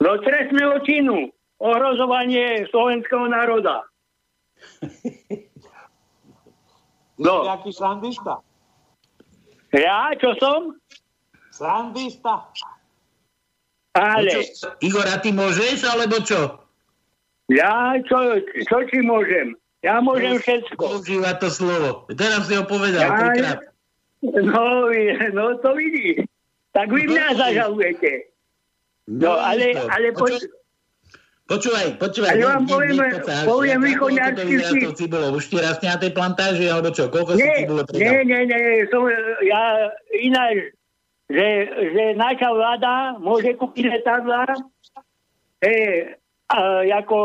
No 0.00 0.10
trestného 0.20 0.82
činu 0.82 1.33
ohrozovanie 1.58 2.66
slovenského 2.68 3.26
národa. 3.26 3.84
No. 7.14 7.46
Jaký 7.46 7.70
srandista? 7.70 8.42
Ja, 9.70 10.10
čo 10.18 10.34
som? 10.38 10.74
Srandista. 11.50 12.50
Ale 13.94 14.26
No 14.26 14.42
čo, 14.42 14.66
Igor, 14.82 15.06
a 15.06 15.22
ty 15.22 15.30
môžeš, 15.30 15.86
alebo 15.86 16.18
čo? 16.26 16.58
ja, 17.46 17.94
čo, 18.02 18.42
čo 18.66 18.78
ti 18.90 18.98
môžem? 19.06 19.54
Ja 19.86 20.02
môžem 20.02 20.42
všetko. 20.42 20.80
Používa 20.80 21.38
to 21.38 21.46
slovo. 21.52 22.08
Teraz 22.10 22.50
si 22.50 22.58
ho 22.58 22.66
povedal 22.66 23.06
Ja- 23.06 23.14
trikrát. 23.14 23.60
No, 24.24 24.88
no 25.36 25.44
to 25.60 25.70
vidíš. 25.76 26.24
Tak 26.72 26.88
vy 26.90 27.06
mňa 27.06 27.36
zažalujete. 27.36 28.32
No, 29.06 29.36
ale, 29.36 29.76
to. 29.76 29.84
ale 29.86 30.06
poč- 30.16 30.48
Počúvaj, 31.44 32.00
počúvaj. 32.00 32.30
Ale 32.32 32.40
ne- 32.40 32.48
vám 32.48 32.64
poviem- 32.64 32.96
poviem 33.44 33.80
vyzerá 33.84 34.72
vtip. 34.72 34.84
to 34.88 34.92
cibulov? 34.96 35.30
Už 35.36 35.44
ti 35.52 35.56
rastie 35.60 35.88
na 35.92 36.00
tej 36.00 36.16
plantáži, 36.16 36.72
alebo 36.72 36.88
čo? 36.88 37.12
Koľko 37.12 37.36
si 37.36 37.44
Nie, 37.44 37.68
cibule 37.68 37.84
nie, 37.92 38.16
nie, 38.24 38.40
nie, 38.48 38.88
som, 38.88 39.04
ja 39.44 39.92
ináč, 40.16 40.72
že, 41.28 41.48
že 41.68 42.04
naša 42.16 42.48
vláda 42.48 43.20
môže 43.20 43.52
kúpiť 43.60 43.92
letadla, 43.92 44.56
e, 45.60 46.16
a, 46.48 46.80
ako 47.04 47.16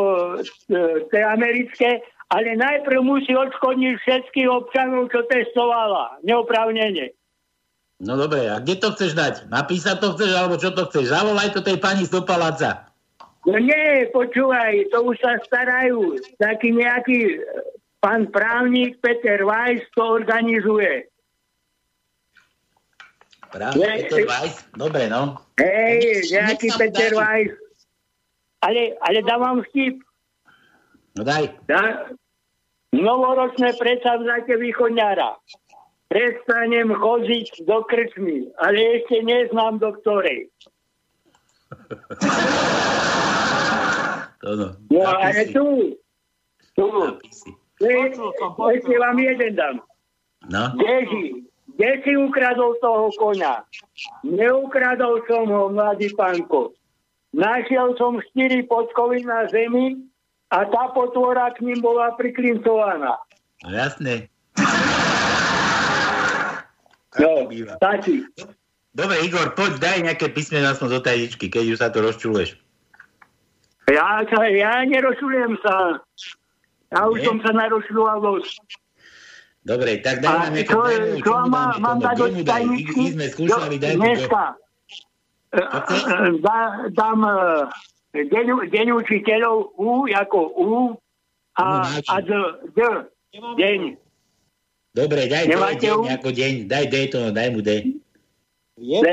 e, 0.68 1.08
tie 1.16 1.24
americké, 1.24 2.04
ale 2.28 2.60
najprv 2.60 3.00
musí 3.00 3.32
odškodniť 3.32 3.94
všetkých 4.04 4.52
občanov, 4.52 5.16
čo 5.16 5.24
testovala, 5.32 6.20
neoprávnene. 6.28 7.16
No 8.04 8.20
dobre, 8.20 8.52
a 8.52 8.60
kde 8.60 8.84
to 8.84 8.92
chceš 8.96 9.16
dať? 9.16 9.48
Napísať 9.48 10.04
to 10.04 10.12
chceš, 10.16 10.32
alebo 10.36 10.60
čo 10.60 10.76
to 10.76 10.88
chceš? 10.92 11.08
Zavolaj 11.08 11.56
to 11.56 11.64
tej 11.64 11.80
pani 11.80 12.04
z 12.04 12.12
do 12.12 12.24
paláca. 12.28 12.89
No 13.48 13.56
nie, 13.56 14.12
počúvaj, 14.12 14.92
to 14.92 15.00
už 15.08 15.16
sa 15.24 15.40
starajú. 15.48 16.20
Taký 16.36 16.76
nejaký 16.76 17.20
e, 17.24 17.38
pán 18.04 18.28
právnik 18.28 19.00
Peter 19.00 19.48
Weiss 19.48 19.80
to 19.96 20.04
organizuje. 20.04 21.08
Práve, 23.48 23.80
Nie, 23.80 24.06
Peter 24.06 24.28
Weiss? 24.28 24.56
Dobre, 24.76 25.08
no. 25.08 25.40
Hej, 25.56 26.28
nejaký 26.36 26.68
Peter. 26.76 27.16
Weiss. 27.16 27.56
Ale, 28.60 29.00
ale 29.08 29.24
dávam 29.24 29.64
vtip. 29.72 30.04
No 31.16 31.24
daj. 31.24 31.56
Da, 31.66 32.12
novoročné 32.92 33.72
predsavzatie 33.80 34.60
východňára. 34.60 35.40
Prestanem 36.10 36.90
chodiť 36.90 37.70
do 37.70 37.86
krčmy, 37.86 38.50
ale 38.58 39.00
ešte 39.00 39.22
neznám 39.22 39.78
do 39.78 39.94
ktorej. 40.02 40.50
To 44.40 44.56
no. 44.56 44.68
No 44.88 45.00
ale 45.04 45.36
Napisy. 45.36 45.54
tu, 45.54 45.66
tu, 46.76 46.86
ešte 48.72 48.96
vám 48.96 49.20
jeden 49.20 49.52
dám. 49.56 49.76
No. 50.48 50.72
Deži, 50.80 51.44
kde 51.76 51.90
si 52.08 52.12
ukradol 52.16 52.80
toho 52.80 53.12
koňa? 53.20 53.68
Neukradol 54.24 55.20
som 55.28 55.44
ho, 55.52 55.68
mladý 55.68 56.16
pánko. 56.16 56.72
Našiel 57.36 58.00
som 58.00 58.24
štyri 58.32 58.64
podkovy 58.66 59.28
na 59.28 59.46
zemi 59.52 60.00
a 60.50 60.66
tá 60.66 60.90
potvora 60.96 61.54
k 61.54 61.62
ním 61.68 61.84
bola 61.84 62.16
priklincovaná. 62.16 63.20
No 63.64 63.70
jasné. 63.76 64.32
No, 67.20 67.52
stačí. 67.76 68.24
Dobre, 68.90 69.22
Igor, 69.22 69.54
poď, 69.54 69.78
daj 69.78 69.98
nejaké 70.02 70.34
písme 70.34 70.66
aspoň 70.66 70.98
do 70.98 71.00
tajničky, 71.06 71.46
keď 71.48 71.66
už 71.74 71.78
sa 71.78 71.94
to 71.94 72.02
rozčuluješ. 72.02 72.58
Ja, 73.90 74.22
sa, 74.26 74.40
ja 74.50 74.86
nerozčujem 74.86 75.58
sa. 75.62 76.02
Ja 76.90 77.06
už 77.06 77.22
Nie? 77.22 77.28
som 77.30 77.38
sa 77.46 77.52
naročľoval 77.54 78.18
dosť. 78.22 78.58
Dobre, 79.66 80.02
tak 80.02 80.26
daj 80.26 80.34
nám 80.34 80.54
nejaké 80.58 80.74
čo, 80.74 80.82
daj, 80.82 80.98
čo 81.22 81.34
má, 81.46 81.78
mám 81.78 82.02
dať 82.02 82.16
do 82.18 82.28
tajničky? 82.42 83.02
my 83.02 83.12
sme 83.14 83.26
skúšali, 83.30 83.76
daj 83.78 83.94
Dneska. 84.02 84.44
E, 85.54 85.62
chceš? 85.62 86.02
e, 86.06 86.16
Dá, 86.42 86.60
dám 86.90 87.20
e, 87.26 87.36
deň, 88.26 88.46
deň 88.74 88.88
učiteľov 88.98 89.78
U 89.78 90.10
ako 90.10 90.40
U 90.58 90.70
a, 91.62 91.86
a 91.86 92.16
D, 92.26 92.30
D. 92.74 92.80
Deň. 93.38 93.82
Dobre, 94.98 95.30
daj 95.30 95.46
Nemáte 95.46 95.86
deň 95.86 96.18
ako 96.18 96.30
deň, 96.34 96.54
daj 96.66 96.86
D 96.90 96.96
to, 97.14 97.20
daj 97.30 97.48
mu 97.54 97.62
D. 97.62 98.02
Je 98.80 99.00
D. 99.04 99.10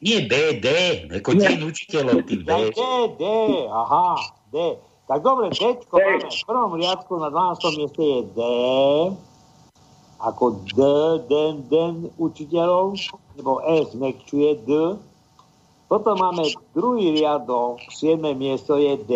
Nie 0.00 0.18
B, 0.28 0.32
D, 0.60 0.68
ako 1.12 1.36
Nie. 1.36 1.56
deň 1.56 1.60
učiteľov, 1.68 2.24
ty. 2.24 2.40
D, 2.40 2.52
D, 3.16 3.24
aha, 3.68 4.16
D. 4.52 4.76
Tak 5.08 5.18
dobre, 5.20 5.52
D. 5.52 5.76
máme. 5.88 6.24
V 6.24 6.44
prvom 6.48 6.72
riadku 6.76 7.20
na 7.20 7.28
12. 7.28 7.80
mieste 7.80 8.00
je 8.04 8.20
D. 8.32 8.40
Ako 10.20 10.64
D, 10.72 10.78
den, 11.28 11.54
den 11.68 11.94
učiteľov, 12.16 12.96
nebo 13.36 13.60
S 13.64 13.92
zmekčuje 13.92 14.64
D. 14.68 14.70
Potom 15.88 16.16
máme 16.16 16.48
druhý 16.72 17.12
riadok, 17.12 17.84
7. 17.92 18.20
miesto 18.32 18.80
je 18.80 18.96
D. 19.04 19.12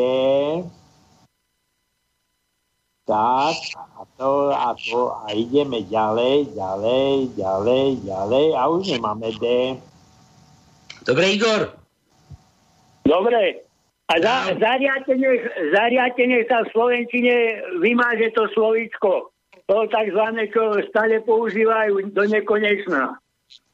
Tak, 3.07 3.55
a 3.79 4.03
to, 4.19 4.51
a 4.51 4.75
to, 4.75 5.15
a 5.15 5.31
ideme 5.31 5.79
ďalej, 5.87 6.59
ďalej, 6.59 7.39
ďalej, 7.39 7.85
ďalej, 8.03 8.47
a 8.59 8.63
už 8.67 8.83
nemáme 8.99 9.31
D. 9.39 9.45
Dobre, 11.07 11.39
Igor, 11.39 11.71
Dobre. 13.07 13.63
A 14.11 14.15
za, 14.23 14.55
zariate 14.59 16.23
nech 16.27 16.47
sa 16.47 16.63
v 16.63 16.71
Slovenčine 16.75 17.35
vymáže 17.79 18.35
to 18.35 18.51
slovíčko. 18.55 19.31
To 19.67 19.87
takzvané, 19.91 20.47
čo 20.51 20.79
stále 20.91 21.19
používajú 21.23 22.11
do 22.15 22.23
nekonečna. 22.27 23.19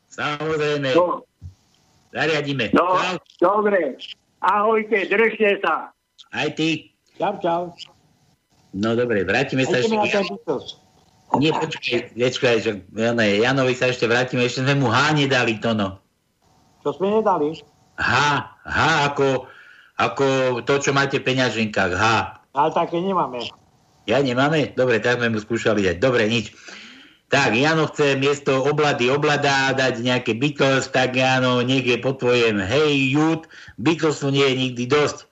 samozrejme, 0.09 0.93
No, 0.93 1.25
zariadíme. 2.13 2.73
no 2.73 2.97
Čau. 2.97 3.17
dobre. 3.41 3.97
Ahojte, 4.41 5.09
držte 5.09 5.61
sa. 5.65 5.93
Aj 6.33 6.49
ty. 6.53 6.93
Čau, 7.17 7.37
čau. 7.41 7.61
No 8.73 8.97
dobre, 8.97 9.29
vrátime 9.29 9.69
sa 9.69 9.81
ešte. 9.81 9.93
Beatles. 9.93 10.81
Nie, 11.41 11.53
počkaj, 11.57 12.13
počkaj, 12.13 12.57
že 12.61 12.71
ne, 12.93 13.27
Janovi 13.41 13.73
sa 13.73 13.89
ešte 13.89 14.05
vrátime, 14.05 14.45
ešte 14.45 14.65
sme 14.65 14.77
mu 14.77 14.93
H 14.93 15.17
nedali 15.17 15.57
to 15.57 15.73
no. 15.73 15.97
Čo 16.85 17.01
sme 17.01 17.21
nedali? 17.21 17.57
H, 17.97 18.13
H 18.69 18.79
ako, 19.13 19.49
ako 19.97 20.27
to, 20.69 20.75
čo 20.81 20.91
máte 20.93 21.21
v 21.21 21.29
peňaženkách, 21.33 21.93
H. 21.97 22.05
Ale 22.53 22.69
také 22.77 23.01
nemáme. 23.01 23.41
Ja 24.05 24.21
nemáme? 24.21 24.77
Dobre, 24.77 25.01
tak 25.01 25.23
sme 25.23 25.33
mu 25.33 25.39
skúšali 25.41 25.89
dať. 25.89 25.97
Dobre, 26.03 26.29
nič. 26.29 26.53
Tak, 27.33 27.57
Jano 27.57 27.89
chce 27.89 28.21
miesto 28.21 28.61
oblady 28.61 29.09
oblada 29.09 29.73
dať 29.73 30.05
nejaké 30.05 30.37
Beatles, 30.37 30.93
tak 30.93 31.17
Jano, 31.17 31.65
nech 31.65 31.89
je 31.89 31.97
po 31.97 32.13
tvojem 32.13 32.61
Hey 32.61 33.09
Youth, 33.09 33.49
Beatlesu 33.81 34.29
nie 34.29 34.45
je 34.45 34.55
nikdy 34.69 34.85
dosť. 34.85 35.25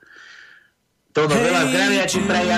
To 1.13 1.29
no, 1.29 1.35
veľa 1.37 1.61
zdravia, 1.69 2.03
či 2.09 2.19
praja. 2.25 2.57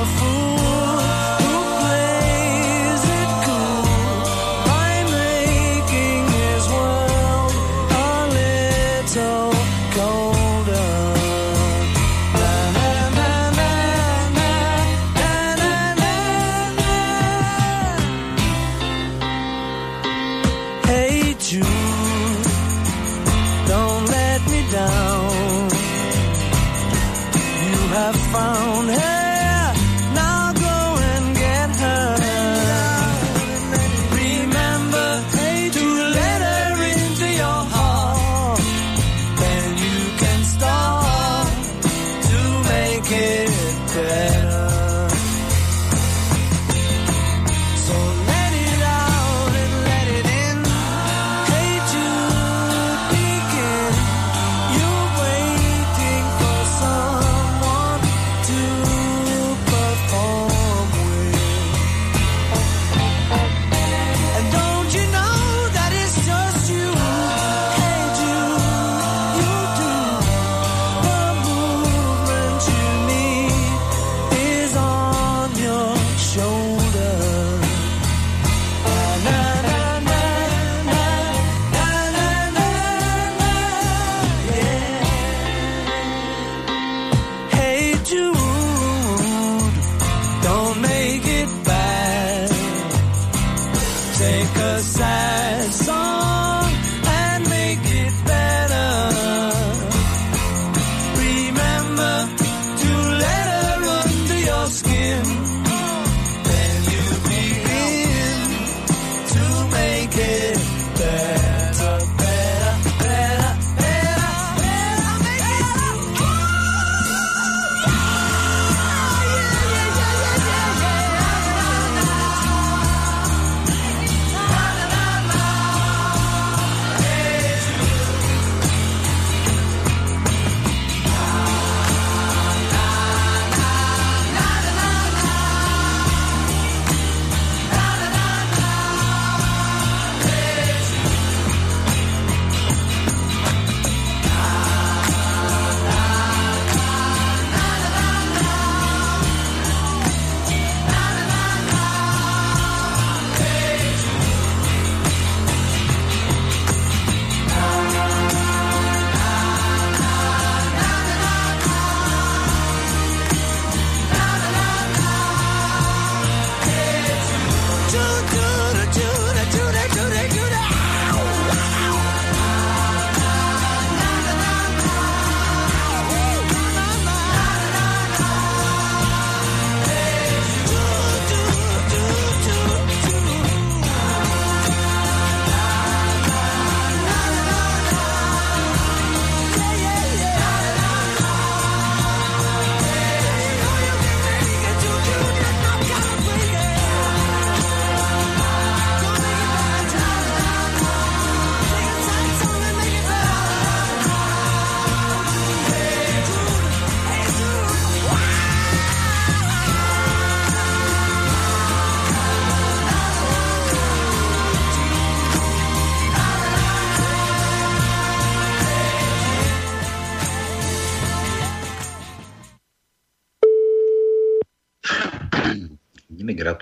A 0.00 0.04
fool 0.06 0.39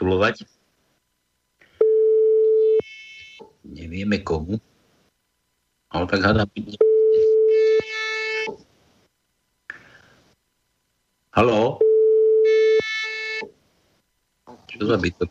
gratulovať. 0.08 0.48
Nevieme 3.68 4.24
komu. 4.24 4.56
Ale 5.92 6.04
tak 6.08 6.24
hádam. 6.24 6.48
Haló? 11.36 11.76
Čo 14.68 14.84
za 14.88 14.96
bytok? 14.96 15.28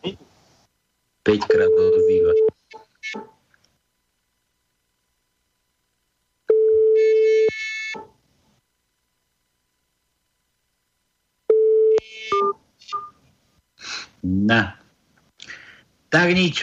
5 1.25 1.49
krát 1.49 1.73
ozýva. 1.73 2.33
Na. 14.23 14.79
Tak 16.09 16.26
nič. 16.37 16.55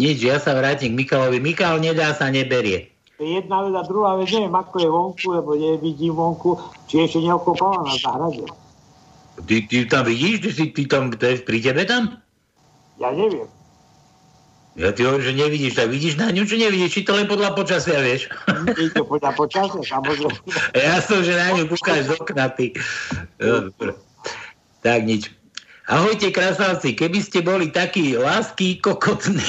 Nič, 0.00 0.16
ja 0.24 0.40
sa 0.40 0.56
vrátim 0.56 0.96
k 0.96 1.04
Mikalovi. 1.04 1.36
Mikal 1.44 1.76
nedá 1.76 2.16
sa, 2.16 2.32
neberie. 2.32 2.88
Jedna 3.20 3.68
vec 3.68 3.76
a 3.76 3.84
druhá 3.84 4.16
vec, 4.16 4.32
neviem, 4.32 4.56
ako 4.56 4.74
je 4.80 4.88
vonku, 4.88 5.26
lebo 5.28 5.50
nevidím 5.52 6.16
vonku, 6.16 6.56
či 6.88 7.04
ešte 7.04 7.20
neokopala 7.20 7.84
na 7.84 7.92
záhrade. 8.00 8.48
Ty, 9.44 9.56
ty 9.68 9.76
tam 9.84 10.08
vidíš? 10.08 10.40
Ty, 10.40 10.50
si, 10.56 10.64
ty 10.72 10.82
tam, 10.88 11.12
to 11.12 11.20
je 11.28 11.44
pri 11.44 11.60
tebe 11.60 11.84
tam? 11.84 12.16
Ja 12.96 13.12
neviem. 13.12 13.44
Ja 14.80 14.94
ti 14.96 15.04
hovorím, 15.04 15.26
že 15.26 15.34
nevidíš, 15.36 15.72
tak 15.76 15.92
vidíš 15.92 16.16
na 16.16 16.32
ňu, 16.32 16.48
či 16.48 16.56
nevidíš, 16.56 16.90
či 16.96 17.04
to 17.04 17.12
len 17.12 17.28
podľa 17.28 17.52
počasia, 17.52 18.00
vieš? 18.00 18.32
Je 18.80 18.88
to 18.94 19.04
podľa 19.04 19.36
počasia, 19.36 19.82
samozrejme. 19.84 20.32
Ja 20.88 21.02
som, 21.04 21.20
že 21.20 21.36
na 21.36 21.52
ňu 21.52 21.68
kúkáš 21.68 22.08
z 22.08 22.16
okna, 22.16 22.48
ty. 22.56 22.72
Dobre. 23.36 24.00
Tak 24.80 25.04
nič. 25.04 25.28
Ahojte, 25.90 26.30
krasavci, 26.30 26.94
keby 26.94 27.18
ste 27.18 27.42
boli 27.42 27.66
takí 27.66 28.14
lásky 28.14 28.78
kokotní 28.78 29.42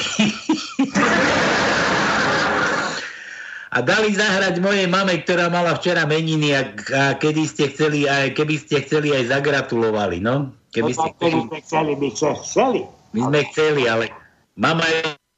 a 3.70 3.78
dali 3.78 4.10
zahrať 4.10 4.58
mojej 4.58 4.90
mame, 4.90 5.22
ktorá 5.22 5.46
mala 5.46 5.78
včera 5.78 6.02
meniny 6.02 6.50
a, 6.50 6.66
a 6.98 7.02
kedy 7.14 7.46
ste 7.46 7.70
chceli 7.70 8.10
aj, 8.10 8.34
keby 8.34 8.58
ste 8.58 8.82
chceli 8.82 9.14
aj 9.14 9.30
zagratulovali, 9.30 10.18
no? 10.18 10.50
Keby 10.74 10.90
No 10.90 10.98
ste 10.98 11.10
sme 11.14 11.58
chceli, 11.62 11.92
by 11.94 12.08
sme 12.10 12.30
chceli. 12.42 12.80
My 13.14 13.20
sme 13.30 13.40
chceli, 13.54 13.82
ale 13.86 14.10
mama 14.58 14.82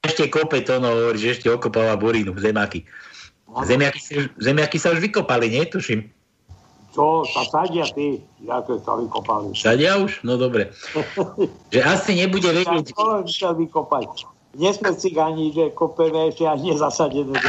ešte 0.09 0.33
kope 0.33 0.65
to, 0.65 0.81
no, 0.81 0.89
hovorí, 0.89 1.21
že 1.21 1.37
ešte 1.37 1.53
okopala 1.53 2.01
burinu, 2.01 2.33
zemiaky. 2.33 2.81
Zemiaky, 3.69 4.01
zemiaky 4.41 4.81
sa 4.81 4.89
už 4.97 5.05
vykopali, 5.05 5.53
nie? 5.53 5.69
Tuším. 5.69 6.09
Čo, 6.95 7.27
sa 7.27 7.43
sadia 7.51 7.83
ty, 7.91 8.23
ako 8.47 8.79
sa 8.87 8.95
vykopali. 8.95 9.51
Sadia 9.59 9.99
už? 9.99 10.23
No 10.23 10.39
dobre. 10.39 10.71
Že 11.75 11.81
asi 11.83 12.11
nebude 12.15 12.55
vedieť... 12.55 12.95
Ja 12.95 13.27
chcel 13.27 13.59
vykopať. 13.59 14.31
Nie 14.55 14.71
sme 14.71 14.95
cigáni, 14.95 15.51
že 15.51 15.75
kopeme 15.75 16.31
ešte 16.31 16.47
ani 16.47 16.71
nezasadené. 16.71 17.35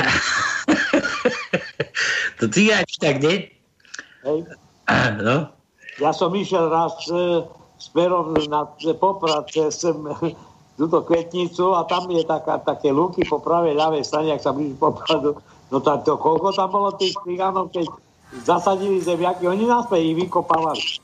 To 2.35 2.51
cigáč 2.51 2.99
tak, 2.99 3.23
nie? 3.23 3.47
Hej. 4.27 4.43
No. 5.23 5.55
Ja 6.03 6.11
som 6.11 6.35
išiel 6.35 6.67
raz 6.67 6.91
e, 7.07 7.47
smerom 7.79 8.35
na 8.51 8.67
e, 8.83 8.91
Poprad 8.91 9.47
cez 9.47 9.87
e, 9.87 9.95
túto 10.75 10.99
kvetnicu 11.07 11.71
a 11.71 11.87
tam 11.87 12.11
je 12.11 12.27
taká, 12.27 12.59
také 12.59 12.91
lúky 12.91 13.23
po 13.23 13.39
pravej 13.39 13.79
ľavej 13.79 14.03
strane, 14.03 14.35
ak 14.35 14.43
sa 14.43 14.51
blíži 14.51 14.75
Popradu. 14.75 15.39
No 15.71 15.79
tak 15.79 16.03
to, 16.03 16.19
koľko 16.19 16.51
tam 16.51 16.69
bolo 16.75 16.91
tých 16.99 17.15
cigánov, 17.23 17.71
keď 17.71 17.87
zasadili 18.43 18.99
zemiaky, 18.99 19.47
oni 19.47 19.65
nás 19.69 19.87
ich 19.95 20.15
vykopávali. 20.17 20.99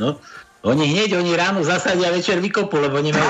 No, 0.00 0.16
oni 0.64 0.84
hneď, 0.88 1.20
oni 1.20 1.36
ráno 1.36 1.60
zasadia, 1.60 2.14
večer 2.14 2.40
vykopú, 2.40 2.80
lebo 2.80 3.00
nemajú... 3.00 3.28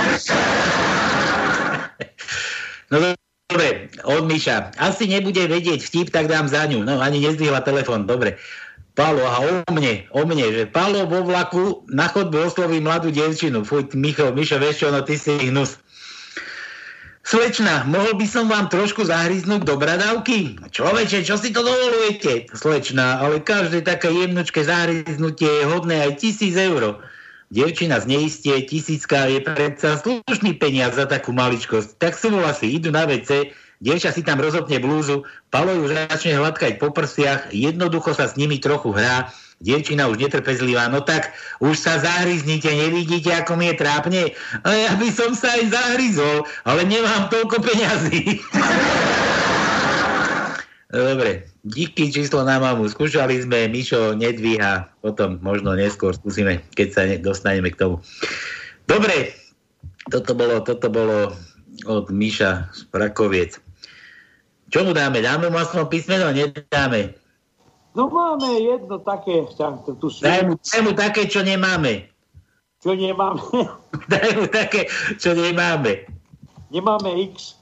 No 2.91 3.15
dobre, 3.51 3.87
od 4.03 4.27
Miša. 4.27 4.75
Asi 4.79 5.07
nebude 5.07 5.47
vedieť 5.47 5.79
vtip, 5.83 6.11
tak 6.11 6.27
dám 6.27 6.51
za 6.51 6.67
ňu. 6.67 6.83
No, 6.83 6.99
ani 6.99 7.23
nezdvihla 7.23 7.63
telefon, 7.63 8.07
dobre. 8.07 8.35
Pálo, 8.99 9.23
a 9.23 9.39
o 9.39 9.53
mne, 9.71 10.11
o 10.11 10.27
mne, 10.27 10.51
že 10.51 10.65
Pálo 10.67 11.07
vo 11.07 11.23
vlaku 11.23 11.87
na 11.87 12.11
chodbe 12.11 12.43
osloví 12.43 12.83
mladú 12.83 13.15
devčinu. 13.15 13.63
Fuj, 13.63 13.95
Micho, 13.95 14.35
Mišo, 14.35 14.59
vieš 14.59 14.83
čo, 14.83 14.89
no 14.91 15.07
ty 15.07 15.15
si 15.15 15.31
hnus. 15.51 15.79
Slečna, 17.21 17.85
mohol 17.85 18.17
by 18.17 18.27
som 18.27 18.49
vám 18.49 18.73
trošku 18.73 19.05
zahryznúť 19.05 19.69
do 19.69 19.77
bradavky? 19.77 20.57
Človeče, 20.73 21.21
čo 21.21 21.37
si 21.37 21.53
to 21.53 21.61
dovolujete? 21.61 22.49
Slečna, 22.57 23.21
ale 23.21 23.45
každé 23.45 23.85
také 23.85 24.09
jemnočké 24.09 24.65
zahryznutie 24.65 25.47
je 25.47 25.65
hodné 25.69 26.01
aj 26.01 26.25
tisíc 26.25 26.57
eur. 26.57 26.97
Devčina 27.53 28.01
z 28.01 28.07
neistie, 28.09 28.57
tisícka 28.65 29.29
je 29.29 29.43
predsa 29.45 30.01
slušný 30.01 30.57
peniaz 30.57 30.97
za 30.97 31.05
takú 31.05 31.37
maličkosť. 31.37 32.01
Tak 32.01 32.17
súhlasí, 32.17 32.73
idú 32.79 32.89
na 32.89 33.05
WC, 33.05 33.53
dievča 33.85 34.17
si 34.17 34.25
tam 34.25 34.41
rozopne 34.41 34.81
blúzu, 34.81 35.27
Palo 35.53 35.77
ju 35.77 35.91
začne 35.91 36.39
hladkať 36.39 36.79
po 36.79 36.89
prsiach, 36.95 37.51
jednoducho 37.51 38.17
sa 38.17 38.31
s 38.31 38.39
nimi 38.39 38.63
trochu 38.63 38.95
hrá, 38.95 39.29
Dievčina 39.61 40.09
už 40.09 40.25
netrpezlivá, 40.25 40.89
no 40.89 41.05
tak 41.05 41.37
už 41.61 41.77
sa 41.77 42.01
zahryznite, 42.01 42.73
nevidíte, 42.73 43.29
ako 43.29 43.61
mi 43.61 43.69
je 43.69 43.77
trápne? 43.77 44.23
A 44.65 44.69
ja 44.73 44.97
by 44.97 45.09
som 45.13 45.37
sa 45.37 45.53
aj 45.53 45.69
zahryzol, 45.69 46.49
ale 46.65 46.89
nemám 46.89 47.29
toľko 47.29 47.61
peňazí. 47.61 48.41
Dobre, 50.91 51.45
díky 51.63 52.09
číslo 52.09 52.43
na 52.43 52.57
mamu. 52.57 52.89
Skúšali 52.89 53.45
sme, 53.45 53.69
Mišo 53.69 54.17
nedvíha, 54.17 54.91
potom 55.05 55.37
možno 55.45 55.77
neskôr 55.77 56.17
skúsime, 56.17 56.65
keď 56.73 56.89
sa 56.91 57.03
dostaneme 57.21 57.69
k 57.71 57.85
tomu. 57.85 58.03
Dobre, 58.89 59.37
toto 60.09 60.33
bolo, 60.35 60.65
toto 60.65 60.89
bolo 60.89 61.37
od 61.85 62.09
Miša 62.09 62.75
z 62.75 62.81
Prakoviec. 62.91 63.61
Čo 64.73 64.89
mu 64.89 64.97
dáme? 64.97 65.21
Dáme 65.21 65.53
mu 65.53 65.61
aspoň 65.61 65.85
písmeno? 65.93 66.33
Nedáme. 66.33 67.20
No 67.95 68.07
máme 68.07 68.63
jedno 68.63 69.03
také, 69.03 69.47
tu. 69.99 70.07
Daj 70.23 70.47
mu, 70.47 70.55
daj 70.55 70.81
mu 70.87 70.93
také, 70.95 71.27
čo 71.27 71.43
nemáme. 71.43 72.07
Čo 72.79 72.95
nemáme? 72.95 73.43
Daj 74.13 74.31
mu 74.39 74.47
také, 74.47 74.87
čo 75.19 75.35
nemáme. 75.35 76.07
Nemáme 76.71 77.11
X. 77.35 77.59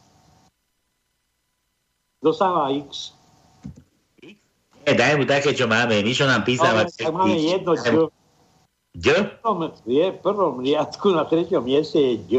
Dosáva 2.21 2.69
X. 2.77 3.17
Nie, 4.85 4.93
daj 4.97 5.17
mu 5.17 5.25
také, 5.25 5.57
čo 5.57 5.65
máme. 5.65 6.05
Mišo 6.05 6.29
nám 6.29 6.45
písal. 6.45 6.77
No, 6.77 6.85
tak 6.85 7.13
máme 7.13 7.37
jedno 7.37 7.73
Ď. 7.77 8.09
Ď? 8.97 9.07
Je 9.85 10.07
v 10.13 10.19
prvom 10.21 10.61
riadku, 10.65 11.13
na 11.13 11.25
treťom 11.25 11.65
mieste 11.65 12.01
je 12.01 12.15
Ď. 12.25 12.33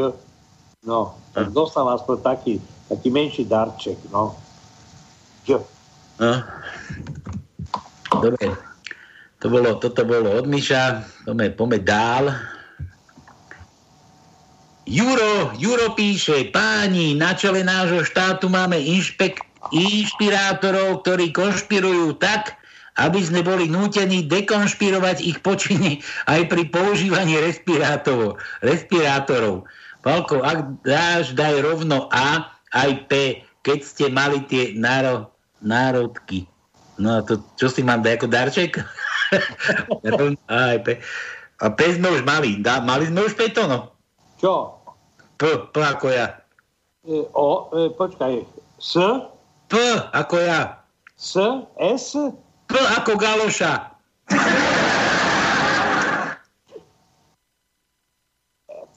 No, 0.82 1.14
tak 1.36 1.52
dostal 1.52 1.86
aspoň 1.90 2.16
taký, 2.24 2.54
taký 2.88 3.08
menší 3.12 3.44
darček, 3.46 3.98
no. 4.10 4.34
Ď. 5.46 5.62
No. 6.20 6.42
Dobre. 8.10 8.50
To 9.40 9.46
bolo, 9.48 9.78
toto 9.78 10.02
bolo 10.04 10.36
od 10.36 10.44
Miša. 10.50 11.00
Poďme, 11.24 11.46
poďme 11.54 11.78
dál. 11.80 12.24
Juro, 14.90 15.54
Juro 15.54 15.94
píše, 15.94 16.50
páni, 16.50 17.14
na 17.14 17.30
čele 17.38 17.62
nášho 17.62 18.02
štátu 18.02 18.50
máme 18.50 18.74
inšpek, 18.74 19.38
inšpirátorov, 19.70 21.06
ktorí 21.06 21.30
konšpirujú 21.30 22.18
tak, 22.18 22.58
aby 22.98 23.22
sme 23.22 23.46
boli 23.46 23.70
nútení 23.70 24.26
dekonšpirovať 24.26 25.22
ich 25.22 25.38
počiny 25.46 26.02
aj 26.26 26.50
pri 26.50 26.66
používaní 26.74 27.38
respirátorov. 27.38 28.42
respirátorov. 28.66 29.62
Palko, 30.02 30.42
ak 30.42 30.82
dáš, 30.82 31.38
daj 31.38 31.62
rovno 31.62 32.10
A, 32.10 32.50
aj 32.74 32.90
P, 33.06 33.12
keď 33.62 33.78
ste 33.86 34.04
mali 34.10 34.42
tie 34.50 34.74
náro, 34.74 35.30
národky. 35.62 36.49
No 37.00 37.18
a 37.18 37.20
to, 37.24 37.40
čo 37.56 37.72
si 37.72 37.80
mám 37.80 38.04
dať 38.04 38.20
ako 38.20 38.26
darček? 38.28 38.72
aj 40.52 40.78
P. 40.84 41.00
A 41.60 41.66
P 41.72 41.80
sme 41.96 42.12
už 42.12 42.22
mali. 42.28 42.60
Dá, 42.60 42.84
mali 42.84 43.08
sme 43.08 43.24
už 43.24 43.32
P 43.32 43.48
to, 43.56 43.64
no? 43.64 43.96
Čo? 44.36 44.76
P, 45.40 45.48
P 45.72 45.76
ako 45.80 46.12
ja. 46.12 46.36
E, 47.08 47.24
o, 47.32 47.72
e, 47.72 47.88
počkaj. 47.96 48.44
S? 48.76 49.00
P 49.72 49.74
ako 50.12 50.36
ja. 50.44 50.84
S? 51.16 51.40
S? 51.80 52.16
P 52.68 52.72
ako 52.76 53.16
galoša. 53.16 53.72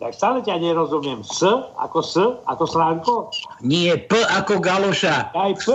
Tak 0.04 0.20
stále 0.20 0.44
ťa 0.44 0.60
nerozumiem. 0.60 1.24
S 1.24 1.48
ako 1.80 2.04
S? 2.04 2.20
Ako 2.44 2.68
Slánko? 2.68 3.32
Nie, 3.64 3.96
P 3.96 4.20
ako 4.20 4.60
galoša. 4.60 5.32
Aj 5.32 5.56
P, 5.56 5.72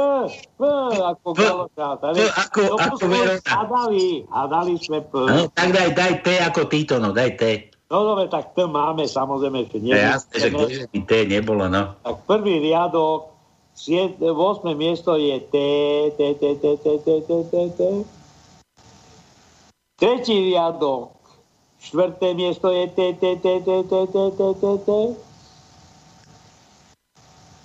P 0.60 0.62
ako 1.00 1.32
P, 1.32 1.40
galoša. 1.48 1.96
P 1.96 2.28
ako, 2.36 2.60
ako 2.76 3.05
Verona. 3.09 3.40
Hádali, 3.48 4.28
hádali 4.28 4.76
sme 4.76 5.00
P. 5.00 5.12
No, 5.16 5.48
tak 5.56 5.72
daj, 5.72 5.96
daj 5.96 6.14
T 6.20 6.36
ako 6.44 6.68
Tito, 6.68 7.00
no, 7.00 7.16
daj 7.16 7.40
T. 7.40 7.72
No 7.88 8.05
dobre, 8.05 8.28
tak 8.28 8.52
T 8.52 8.68
máme, 8.68 9.09
samozrejme, 9.09 9.64
že 9.72 9.80
nie. 9.80 9.96
Ja, 9.96 10.20
jasné, 10.20 10.34
že 10.44 10.48
kdeže 10.52 10.84
by 10.92 11.00
T 11.09 11.12
nebolo, 11.24 11.64
no. 11.72 11.96
Tak 12.05 12.28
prvý 12.28 12.60
riadok, 12.60 13.32
8. 13.80 14.28
miesto 14.76 15.16
je 15.16 15.40
T, 15.40 15.56
T, 16.20 16.20
T, 16.36 16.42
T, 16.52 16.64
T, 16.76 16.86
T, 17.00 17.09
T, 17.24 17.30
T, 17.48 17.55
T. 17.72 17.80
Tretí 19.96 20.52
riadok, 20.52 21.18
štvrté 21.82 22.34
miesto 22.34 22.70
je 22.70 22.86
T, 22.90 22.98
T, 23.16 23.24
T, 23.38 23.46
T, 23.62 23.70
T, 23.86 23.92
T, 24.06 24.16
T, 24.34 24.42
T, 24.55 24.64
T. 24.84 24.90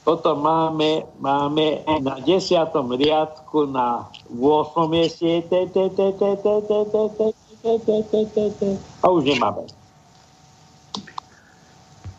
Potom 0.03 0.43
máme, 0.43 1.07
máme 1.23 1.79
na 2.03 2.19
desiatom 2.19 2.91
riadku 2.91 3.71
na 3.71 4.11
8. 4.35 4.91
mieste 4.91 5.23
je 5.23 5.41
T, 5.47 5.53
T, 5.71 5.77
T, 5.95 5.99
T, 6.19 6.21
T, 6.35 6.51
T, 6.51 6.75
T, 6.91 6.99
T, 7.07 7.21
T, 7.63 7.67
T, 7.79 7.89
T, 8.03 8.13
T, 8.27 8.37
T. 8.59 8.61
A 8.99 9.07
už 9.07 9.23
nemáme. 9.23 9.63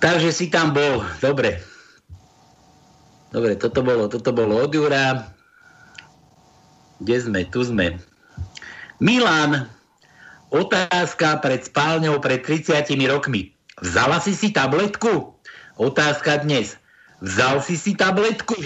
Takže 0.00 0.32
si 0.32 0.48
tam 0.48 0.72
bol, 0.72 1.00
dobre. 1.20 1.60
Dobre, 3.32 3.56
toto 3.56 3.80
bolo, 3.80 4.08
toto 4.08 4.30
bolo 4.32 4.64
od 4.64 4.72
Jura. 4.72 5.32
Kde 7.00 7.16
sme? 7.20 7.40
Tu 7.48 7.66
sme. 7.68 8.00
Milan, 9.00 9.68
otázka 10.50 11.40
pred 11.40 11.64
spálňou 11.64 12.20
pred 12.20 12.42
30 12.42 12.88
rokmi. 13.08 13.54
Vzala 13.80 14.20
si 14.20 14.36
si 14.36 14.50
tabletku? 14.52 15.34
Otázka 15.80 16.44
dnes. 16.44 16.76
Vzal 17.24 17.62
si 17.64 17.78
si 17.78 17.96
tabletku? 17.96 18.54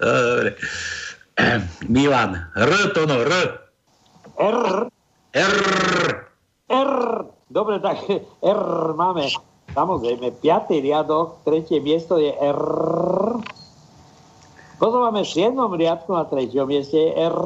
Dobre. 0.00 0.56
Milan, 1.90 2.38
R 2.54 2.72
to 2.94 3.06
no, 3.10 3.26
R. 3.26 3.32
R. 4.38 4.88
R. 5.34 5.54
R. 6.70 6.92
Dobre, 7.50 7.78
tak 7.82 7.98
R 8.54 8.62
máme. 8.94 9.30
Samozrejme, 9.74 10.38
piatý 10.38 10.78
riadok, 10.78 11.42
tretie 11.42 11.82
miesto 11.82 12.14
je 12.20 12.30
R. 12.30 12.62
Potom 14.78 15.06
máme 15.06 15.22
v 15.22 15.30
7. 15.30 15.54
riadku 15.56 16.10
na 16.14 16.26
treťom 16.26 16.66
mieste 16.66 16.98
je 16.98 17.10
R. 17.16 17.38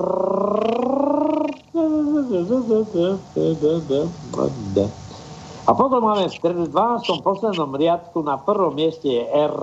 A 5.69 5.71
potom 5.77 6.01
máme 6.01 6.33
v 6.33 6.39
12. 6.41 6.73
poslednom 7.21 7.77
riadku 7.77 8.25
na 8.25 8.41
prvom 8.41 8.73
mieste 8.73 9.05
je 9.05 9.25
R. 9.29 9.55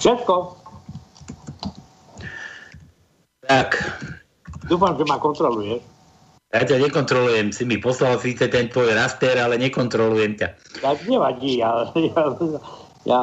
Všetko. 0.00 0.34
Tak. 3.46 3.68
Dúfam, 4.66 4.98
že 4.98 5.04
ma 5.06 5.20
kontroluješ. 5.22 5.84
Ja 6.56 6.64
ťa 6.64 6.88
nekontrolujem, 6.88 7.52
si 7.52 7.68
mi 7.68 7.76
poslal 7.76 8.16
síce 8.16 8.48
ten 8.48 8.72
tvoj 8.72 8.96
raster, 8.96 9.36
ale 9.36 9.60
nekontrolujem 9.60 10.40
ťa. 10.40 10.48
Tak 10.80 11.04
nevadí, 11.04 11.60
ja, 11.60 11.90
ja, 11.92 12.22
ja 13.04 13.20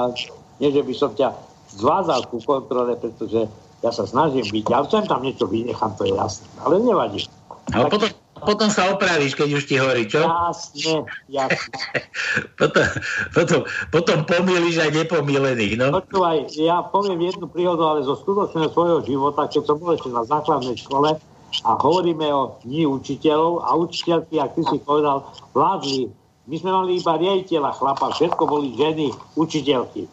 nie, 0.61 0.69
že 0.69 0.85
by 0.85 0.93
som 0.93 1.11
ťa 1.17 1.33
zvázal 1.73 2.29
ku 2.29 2.37
kontrole, 2.43 2.93
pretože 2.93 3.49
ja 3.83 3.91
sa 3.91 4.07
snažím 4.07 4.47
byť, 4.47 4.65
ja 4.71 4.79
chcem 4.87 5.03
tam 5.05 5.21
niečo 5.21 5.45
vynechám, 5.45 5.91
to 5.99 6.07
je 6.07 6.15
jasné, 6.15 6.47
ale 6.63 6.79
nevadí. 6.79 7.27
Ale 7.75 7.87
tak... 7.87 7.91
potom, 7.91 8.09
potom 8.43 8.69
sa 8.71 8.91
opravíš, 8.95 9.35
keď 9.35 9.49
už 9.59 9.63
ti 9.67 9.75
horí, 9.75 10.07
čo? 10.07 10.23
Jasne, 10.23 11.03
jasne. 11.27 11.75
potom, 12.59 12.87
potom, 13.35 13.59
potom 13.91 14.17
pomýliš 14.23 14.79
aj 14.83 14.91
nepomílených, 15.03 15.75
no? 15.79 15.99
Počúvaj, 15.99 16.51
ja 16.55 16.83
poviem 16.87 17.27
jednu 17.27 17.51
príhodu, 17.51 17.83
ale 17.83 18.07
zo 18.07 18.15
skutočného 18.19 18.71
svojho 18.71 18.99
života, 19.03 19.51
keď 19.51 19.63
som 19.67 19.75
bol 19.79 19.91
ešte 19.95 20.09
na 20.11 20.23
základnej 20.23 20.79
škole, 20.79 21.19
a 21.61 21.77
hovoríme 21.77 22.25
o 22.33 22.57
dní 22.65 22.89
učiteľov 22.89 23.61
a 23.61 23.77
učiteľky, 23.77 24.41
ak 24.41 24.57
ty 24.57 24.61
si 24.65 24.77
povedal, 24.81 25.29
vládli. 25.53 26.09
My 26.49 26.55
sme 26.57 26.71
mali 26.73 26.91
iba 26.97 27.13
riaditeľa 27.13 27.71
chlapa, 27.77 28.09
všetko 28.17 28.43
boli 28.49 28.73
ženy, 28.73 29.13
učiteľky. 29.37 30.09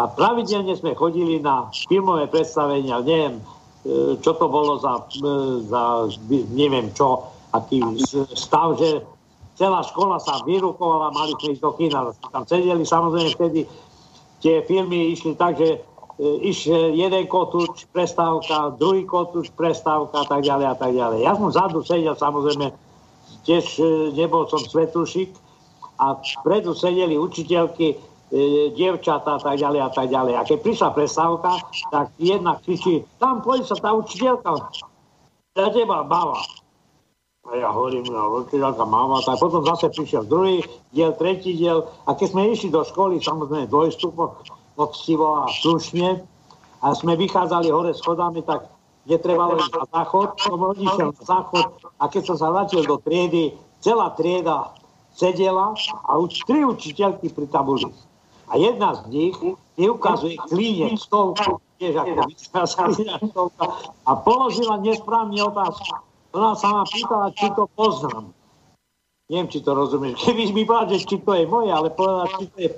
A 0.00 0.08
pravidelne 0.08 0.72
sme 0.72 0.96
chodili 0.96 1.44
na 1.44 1.68
filmové 1.68 2.24
predstavenia, 2.24 3.04
neviem, 3.04 3.36
e, 3.36 4.16
čo 4.24 4.32
to 4.32 4.48
bolo 4.48 4.80
za, 4.80 5.04
e, 5.20 5.60
za 5.68 6.08
neviem 6.56 6.88
čo, 6.96 7.28
aký 7.52 7.84
stav, 8.32 8.80
že 8.80 9.04
celá 9.60 9.84
škola 9.84 10.16
sa 10.16 10.40
vyrukovala, 10.48 11.12
mali 11.12 11.36
sme 11.36 11.52
ísť 11.52 11.62
do 11.62 11.72
kina, 11.76 12.08
tam 12.32 12.48
sedeli, 12.48 12.80
samozrejme 12.80 13.36
vtedy 13.36 13.60
tie 14.40 14.64
filmy 14.64 15.12
išli 15.12 15.36
tak, 15.36 15.60
že 15.60 15.84
iš 16.20 16.68
jeden 16.72 17.24
kotúč, 17.32 17.88
prestávka, 17.96 18.76
druhý 18.76 19.08
kotúč, 19.08 19.48
prestávka 19.56 20.20
a 20.20 20.26
tak 20.28 20.44
ďalej 20.44 20.66
a 20.68 20.76
tak 20.76 20.92
ďalej. 20.92 21.18
Ja 21.24 21.32
som 21.32 21.48
vzadu 21.48 21.80
sedel, 21.80 22.12
samozrejme, 22.12 22.76
tiež 23.48 23.64
e, 23.80 24.12
nebol 24.12 24.44
som 24.52 24.60
svetušik 24.60 25.32
a 25.96 26.20
vpredu 26.20 26.76
sedeli 26.76 27.16
učiteľky, 27.16 27.96
e, 28.30 28.70
dievčatá 28.74 29.36
a 29.36 29.42
tak 29.42 29.58
ďalej 29.58 29.80
a 29.84 29.90
tak 29.90 30.06
ďalej. 30.10 30.34
A 30.38 30.42
keď 30.46 30.58
prišla 30.62 30.88
prestávka, 30.94 31.50
tak 31.90 32.14
jedna 32.16 32.56
kričí, 32.62 33.04
tam 33.18 33.42
poď 33.42 33.66
sa 33.66 33.76
tá 33.78 33.90
učiteľka, 33.94 34.70
za 35.58 35.66
teba 35.74 36.06
bava. 36.06 36.38
A 37.50 37.56
ja 37.58 37.74
hovorím, 37.74 38.06
no, 38.06 38.46
učiteľka 38.46 38.86
mama, 38.86 39.18
tak 39.26 39.42
potom 39.42 39.66
zase 39.66 39.90
prišiel 39.90 40.22
druhý 40.28 40.62
diel, 40.94 41.10
tretí 41.18 41.56
diel 41.56 41.88
a 42.06 42.14
keď 42.14 42.28
sme 42.30 42.52
išli 42.54 42.70
do 42.70 42.86
školy, 42.86 43.18
samozrejme 43.18 43.66
dvojstupo, 43.66 44.44
poctivo 44.78 45.42
a 45.42 45.50
slušne 45.50 46.22
a 46.80 46.86
sme 46.94 47.18
vychádzali 47.18 47.68
hore 47.72 47.92
schodami, 47.96 48.46
tak 48.46 48.70
netrebalo 49.08 49.58
ísť 49.58 49.72
na 49.72 49.84
záchod, 49.88 50.28
som 50.38 50.60
odišiel 50.60 51.08
na 51.16 51.22
záchod 51.24 51.66
a 51.98 52.04
keď 52.06 52.22
som 52.30 52.36
sa 52.38 52.48
vrátil 52.52 52.84
do 52.86 53.00
triedy, 53.00 53.56
celá 53.80 54.12
trieda 54.14 54.76
sedela 55.16 55.74
a 56.06 56.12
už 56.20 56.44
tri 56.46 56.62
učiteľky 56.62 57.32
pri 57.34 57.46
tabuli. 57.50 57.90
A 58.50 58.58
jedna 58.58 58.98
z 58.98 59.00
nich 59.14 59.36
mi 59.78 59.86
ukazuje 59.86 60.34
stovku, 60.98 61.62
tiež 61.78 61.94
ako 62.02 62.26
stovka, 63.30 63.64
a 64.02 64.10
položila 64.18 64.82
nesprávne 64.82 65.38
otázku. 65.46 66.02
Ona 66.34 66.58
sa 66.58 66.68
ma 66.70 66.82
pýtala, 66.86 67.30
či 67.34 67.46
to 67.54 67.70
poznám. 67.78 68.34
Neviem, 69.30 69.46
či 69.46 69.62
to 69.62 69.70
rozumieš. 69.78 70.26
Keby 70.26 70.50
mi 70.50 70.66
povedal, 70.66 70.98
že 70.98 71.06
či 71.06 71.16
to 71.22 71.30
je 71.38 71.46
moje, 71.46 71.70
ale 71.70 71.94
povedala, 71.94 72.26
či 72.34 72.44
to, 72.50 72.56
je, 72.58 72.70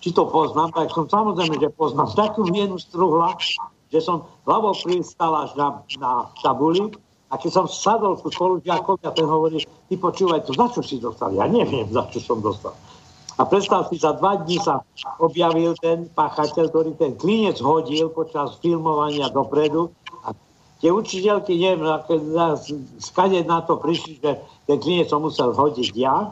či 0.00 0.08
to 0.16 0.24
poznám, 0.24 0.72
tak 0.72 0.88
som 0.96 1.04
samozrejme, 1.04 1.60
že 1.60 1.68
poznám. 1.76 2.08
Takú 2.16 2.48
mienu 2.48 2.80
struhla, 2.80 3.36
že 3.92 4.00
som 4.00 4.24
hlavou 4.48 4.72
pristal 4.72 5.36
až 5.36 5.52
na, 5.60 5.84
na 6.00 6.32
tabuli 6.40 6.88
a 7.28 7.36
keď 7.36 7.50
som 7.52 7.66
sadol 7.68 8.16
ku 8.16 8.32
spolužiakovi 8.32 9.04
a 9.04 9.12
ten 9.12 9.28
hovorí, 9.28 9.60
ty 9.92 9.94
počúvaj 10.00 10.48
to, 10.48 10.56
za 10.56 10.72
čo 10.72 10.80
si 10.80 10.96
dostal? 10.96 11.28
Ja 11.36 11.44
neviem, 11.44 11.84
za 11.92 12.08
čo 12.08 12.24
som 12.24 12.40
dostal. 12.40 12.72
A 13.38 13.46
predstav 13.46 13.86
si, 13.86 14.02
za 14.02 14.18
dva 14.18 14.42
dní 14.42 14.58
sa 14.58 14.82
objavil 15.22 15.78
ten 15.78 16.10
páchateľ, 16.10 16.74
ktorý 16.74 16.90
ten 16.98 17.14
klinec 17.14 17.62
hodil 17.62 18.10
počas 18.10 18.58
filmovania 18.58 19.30
dopredu 19.30 19.94
a 20.26 20.34
tie 20.82 20.90
učiteľky, 20.90 21.54
neviem, 21.54 21.86
skade 22.98 23.38
na 23.46 23.62
to 23.62 23.78
prišli, 23.78 24.18
že 24.18 24.42
ten 24.66 24.78
klinec 24.82 25.06
som 25.06 25.22
musel 25.22 25.54
hodiť 25.54 25.90
ja, 25.94 26.28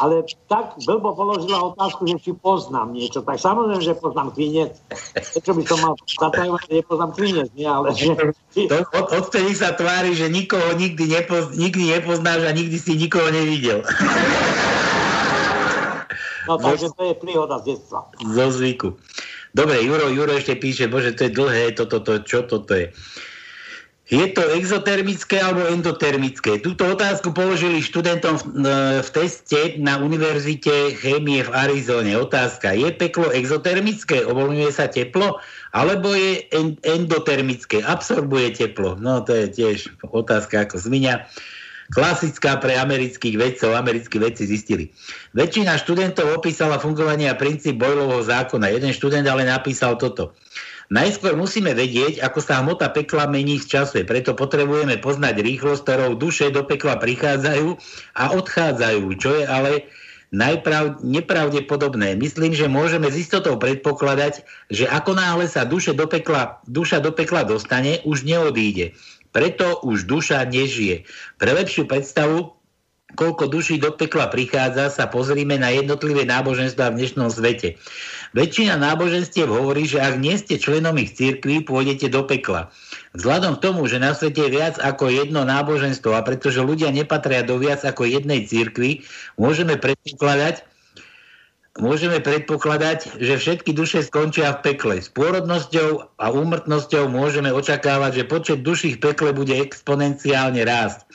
ale 0.00 0.26
tak 0.48 0.76
blbo 0.84 1.16
položila 1.16 1.72
otázku, 1.72 2.04
že 2.04 2.20
či 2.20 2.32
poznám 2.36 2.92
niečo. 2.92 3.24
Tak 3.24 3.40
samozrejme, 3.40 3.80
že 3.80 3.96
poznám 3.96 4.32
klinec. 4.36 4.76
Prečo 5.14 5.52
by 5.56 5.62
som 5.64 5.78
mal 5.84 5.94
zatajovať, 6.04 6.60
že 6.64 6.72
nepoznám 6.84 7.10
klinec, 7.16 7.48
nie? 7.56 7.68
Ale 7.68 7.88
že... 7.96 8.12
To, 8.68 8.76
od, 8.82 9.06
odtedy 9.14 9.52
sa 9.56 9.72
tvári, 9.72 10.12
že 10.12 10.28
nikoho 10.28 10.76
nikdy, 10.76 11.08
nepoz, 11.08 11.56
nikdy 11.56 11.96
nepoznáš 11.96 12.40
a 12.44 12.52
nikdy 12.52 12.76
si 12.76 12.92
nikoho 12.98 13.28
nevidel. 13.32 13.80
No 16.48 16.56
takže 16.56 16.88
to 16.96 17.02
je 17.12 17.14
príhoda 17.20 17.60
z 17.60 17.76
detstva. 17.76 18.08
Zo 18.24 18.46
zvyku. 18.48 18.96
Dobre, 19.52 19.84
Juro, 19.84 20.08
Juro 20.08 20.32
ešte 20.32 20.56
píše, 20.56 20.88
bože, 20.88 21.12
to 21.12 21.28
je 21.28 21.32
dlhé, 21.36 21.76
toto, 21.76 22.00
to, 22.00 22.24
čo 22.24 22.48
toto 22.48 22.72
je. 22.72 22.88
Je 24.08 24.24
to 24.32 24.40
exotermické 24.56 25.36
alebo 25.36 25.68
endotermické? 25.68 26.64
Túto 26.64 26.88
otázku 26.88 27.36
položili 27.36 27.84
študentom 27.84 28.40
v, 28.40 28.44
v 29.04 29.08
teste 29.12 29.76
na 29.76 30.00
Univerzite 30.00 30.96
chémie 30.96 31.44
v 31.44 31.52
Arizone. 31.52 32.16
Otázka, 32.16 32.72
je 32.72 32.88
peklo 32.96 33.28
exotermické? 33.28 34.24
Uvoľňuje 34.24 34.72
sa 34.72 34.88
teplo? 34.88 35.36
Alebo 35.76 36.16
je 36.16 36.48
endotermické? 36.88 37.84
Absorbuje 37.84 38.56
teplo? 38.56 38.96
No 38.96 39.20
to 39.20 39.36
je 39.44 39.46
tiež 39.52 39.92
otázka 40.00 40.64
ako 40.64 40.80
zmiňa 40.80 41.28
klasická 41.92 42.60
pre 42.60 42.76
amerických 42.76 43.36
vedcov, 43.36 43.72
americkí 43.72 44.20
vedci 44.20 44.44
zistili. 44.44 44.92
Väčšina 45.32 45.80
študentov 45.80 46.36
opísala 46.36 46.76
fungovanie 46.76 47.28
a 47.28 47.38
princíp 47.38 47.80
Boylovho 47.80 48.20
zákona. 48.24 48.72
Jeden 48.72 48.92
študent 48.92 49.24
ale 49.24 49.48
napísal 49.48 49.96
toto. 49.96 50.36
Najskôr 50.88 51.36
musíme 51.36 51.76
vedieť, 51.76 52.24
ako 52.24 52.40
sa 52.40 52.64
hmota 52.64 52.88
pekla 52.88 53.28
mení 53.28 53.60
v 53.60 53.68
čase, 53.68 54.08
preto 54.08 54.32
potrebujeme 54.32 54.96
poznať 54.96 55.44
rýchlosť, 55.44 55.84
ktorou 55.84 56.16
duše 56.16 56.48
do 56.48 56.64
pekla 56.64 56.96
prichádzajú 56.96 57.76
a 58.16 58.24
odchádzajú, 58.32 59.04
čo 59.20 59.36
je 59.36 59.44
ale 59.44 59.84
najprav, 60.32 61.04
nepravdepodobné. 61.04 62.16
Myslím, 62.16 62.56
že 62.56 62.72
môžeme 62.72 63.08
s 63.12 63.20
istotou 63.20 63.60
predpokladať, 63.60 64.44
že 64.72 64.88
ako 64.88 65.16
náhle 65.16 65.44
sa 65.44 65.68
duše 65.68 65.92
do 65.92 66.08
pekla, 66.08 66.60
duša 66.64 67.04
do 67.04 67.12
pekla 67.12 67.44
dostane, 67.44 68.00
už 68.08 68.24
neodíde. 68.24 68.96
Preto 69.38 69.78
už 69.86 70.10
duša 70.10 70.42
nežije. 70.50 71.06
Pre 71.38 71.54
lepšiu 71.54 71.86
predstavu, 71.86 72.58
koľko 73.14 73.46
duší 73.46 73.78
do 73.78 73.94
pekla 73.94 74.26
prichádza, 74.26 74.90
sa 74.90 75.06
pozrime 75.06 75.54
na 75.54 75.70
jednotlivé 75.70 76.26
náboženstva 76.26 76.90
v 76.90 76.98
dnešnom 76.98 77.30
svete. 77.30 77.78
Väčšina 78.34 78.74
náboženstiev 78.82 79.46
hovorí, 79.46 79.86
že 79.86 80.02
ak 80.02 80.18
nie 80.18 80.34
ste 80.34 80.58
členom 80.58 80.98
ich 80.98 81.14
cirkví, 81.14 81.62
pôjdete 81.62 82.10
do 82.10 82.26
pekla. 82.26 82.74
Vzhľadom 83.14 83.62
k 83.62 83.62
tomu, 83.62 83.86
že 83.86 84.02
na 84.02 84.10
svete 84.10 84.42
je 84.42 84.58
viac 84.58 84.74
ako 84.82 85.06
jedno 85.06 85.46
náboženstvo 85.46 86.18
a 86.18 86.26
pretože 86.26 86.58
ľudia 86.58 86.90
nepatria 86.90 87.46
do 87.46 87.62
viac 87.62 87.86
ako 87.86 88.10
jednej 88.10 88.42
cirkvi, 88.42 89.06
môžeme 89.38 89.78
predpokladať, 89.78 90.66
môžeme 91.78 92.18
predpokladať, 92.20 93.18
že 93.22 93.34
všetky 93.38 93.74
duše 93.74 94.02
skončia 94.04 94.54
v 94.58 94.74
pekle. 94.74 94.96
S 94.98 95.08
pôrodnosťou 95.10 96.18
a 96.18 96.26
úmrtnosťou 96.30 97.10
môžeme 97.10 97.50
očakávať, 97.54 98.22
že 98.22 98.30
počet 98.30 98.58
duší 98.62 98.98
v 98.98 99.10
pekle 99.10 99.30
bude 99.32 99.54
exponenciálne 99.54 100.62
rásť. 100.66 101.06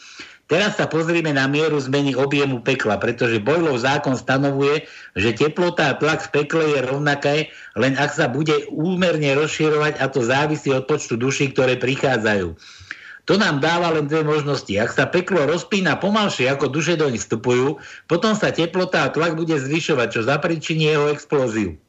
Teraz 0.52 0.76
sa 0.76 0.92
pozrime 0.92 1.32
na 1.32 1.48
mieru 1.48 1.80
zmeny 1.80 2.20
objemu 2.20 2.60
pekla, 2.60 3.00
pretože 3.00 3.40
Bojlov 3.40 3.80
zákon 3.80 4.20
stanovuje, 4.20 4.84
že 5.16 5.34
teplota 5.34 5.96
a 5.96 5.98
tlak 5.98 6.30
v 6.30 6.44
pekle 6.44 6.64
je 6.68 6.80
rovnaké, 6.84 7.36
len 7.80 7.96
ak 7.96 8.12
sa 8.12 8.28
bude 8.28 8.68
úmerne 8.68 9.34
rozširovať 9.40 10.04
a 10.04 10.06
to 10.12 10.20
závisí 10.20 10.70
od 10.70 10.84
počtu 10.86 11.16
duší, 11.16 11.56
ktoré 11.56 11.80
prichádzajú. 11.80 12.54
To 13.24 13.40
nám 13.40 13.64
dáva 13.64 13.96
len 13.96 14.12
dve 14.12 14.28
možnosti. 14.28 14.72
Ak 14.76 14.92
sa 14.92 15.08
peklo 15.08 15.48
rozpína 15.48 15.96
pomalšie, 15.96 16.52
ako 16.52 16.68
duše 16.68 17.00
doň 17.00 17.16
vstupujú, 17.16 17.80
potom 18.12 18.36
sa 18.36 18.52
teplota 18.52 19.08
a 19.08 19.14
tlak 19.16 19.40
bude 19.40 19.56
zvyšovať, 19.56 20.08
čo 20.12 20.22
zapričiní 20.28 20.92
jeho 20.92 21.08
explóziu. 21.08 21.80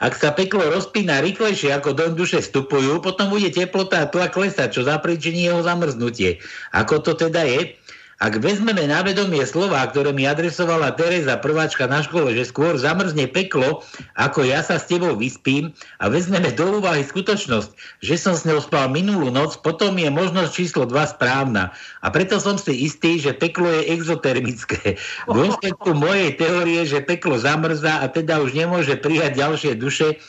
Ak 0.00 0.16
sa 0.16 0.32
peklo 0.32 0.64
rozpína 0.72 1.20
rýchlejšie, 1.20 1.76
ako 1.76 1.92
do 1.92 2.16
duše 2.16 2.40
vstupujú, 2.40 3.04
potom 3.04 3.28
bude 3.28 3.52
teplota 3.52 4.00
a 4.00 4.08
tlak 4.08 4.32
klesať, 4.32 4.80
čo 4.80 4.82
zapričiní 4.88 5.52
jeho 5.52 5.60
zamrznutie. 5.60 6.40
Ako 6.72 7.04
to 7.04 7.12
teda 7.12 7.44
je? 7.44 7.76
Ak 8.20 8.36
vezmeme 8.36 8.84
na 8.84 9.00
vedomie 9.00 9.40
slova, 9.48 9.80
ktoré 9.88 10.12
mi 10.12 10.28
adresovala 10.28 10.92
Teresa 10.92 11.40
prváčka 11.40 11.88
na 11.88 12.04
škole, 12.04 12.36
že 12.36 12.52
skôr 12.52 12.76
zamrzne 12.76 13.24
peklo, 13.24 13.80
ako 14.12 14.44
ja 14.44 14.60
sa 14.60 14.76
s 14.76 14.92
tebou 14.92 15.16
vyspím 15.16 15.72
a 16.04 16.12
vezmeme 16.12 16.52
do 16.52 16.84
úvahy 16.84 17.00
skutočnosť, 17.00 17.72
že 18.04 18.20
som 18.20 18.36
s 18.36 18.44
ňou 18.44 18.60
spal 18.60 18.92
minulú 18.92 19.32
noc, 19.32 19.56
potom 19.64 19.96
je 19.96 20.12
možnosť 20.12 20.52
číslo 20.52 20.84
2 20.84 21.16
správna. 21.16 21.72
A 22.04 22.12
preto 22.12 22.36
som 22.36 22.60
si 22.60 22.84
istý, 22.84 23.16
že 23.16 23.32
peklo 23.32 23.72
je 23.72 23.88
exotermické. 23.96 25.00
V 25.24 25.32
dôsledku 25.32 25.96
mojej 25.96 26.36
teórie, 26.36 26.84
že 26.84 27.00
peklo 27.00 27.40
zamrzá 27.40 28.04
a 28.04 28.06
teda 28.12 28.44
už 28.44 28.52
nemôže 28.52 29.00
prijať 29.00 29.32
ďalšie 29.40 29.72
duše, 29.80 30.20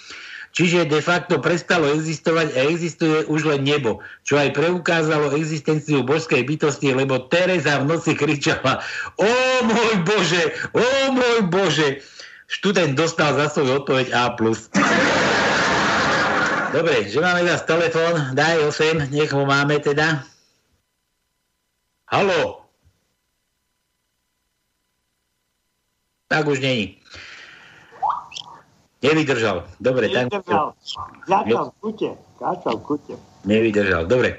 Čiže 0.52 0.92
de 0.92 1.00
facto 1.00 1.40
prestalo 1.40 1.88
existovať 1.96 2.52
a 2.60 2.68
existuje 2.68 3.24
už 3.32 3.48
len 3.48 3.64
nebo, 3.64 4.04
čo 4.28 4.36
aj 4.36 4.52
preukázalo 4.52 5.32
existenciu 5.40 6.04
božskej 6.04 6.44
bytosti, 6.44 6.92
lebo 6.92 7.24
Teresa 7.32 7.80
v 7.80 7.96
noci 7.96 8.12
kričala 8.20 8.84
O 9.16 9.32
môj 9.64 10.04
Bože, 10.04 10.44
o 10.76 10.86
môj 11.16 11.48
Bože. 11.48 11.90
Študent 12.52 13.00
dostal 13.00 13.32
za 13.40 13.48
svoj 13.48 13.88
odpoveď 13.88 14.12
A+. 14.12 14.36
Dobre, 16.72 17.08
že 17.08 17.20
máme 17.24 17.48
zase 17.48 17.64
telefón, 17.68 18.36
daj 18.36 18.60
8, 18.76 19.08
nech 19.12 19.32
ho 19.32 19.44
máme 19.48 19.80
teda. 19.80 20.28
Halo. 22.12 22.68
Tak 26.28 26.48
už 26.48 26.60
není. 26.60 27.00
Nevydržal. 29.02 29.66
Dobre, 29.82 30.14
Nevydržal. 30.14 30.78
Káčal 31.26 31.66
v 31.70 31.76
kute. 31.82 32.10
Káčal 32.38 32.76
v 32.78 32.84
kute. 32.86 33.16
Nevydržal. 33.50 34.06
Dobre. 34.06 34.38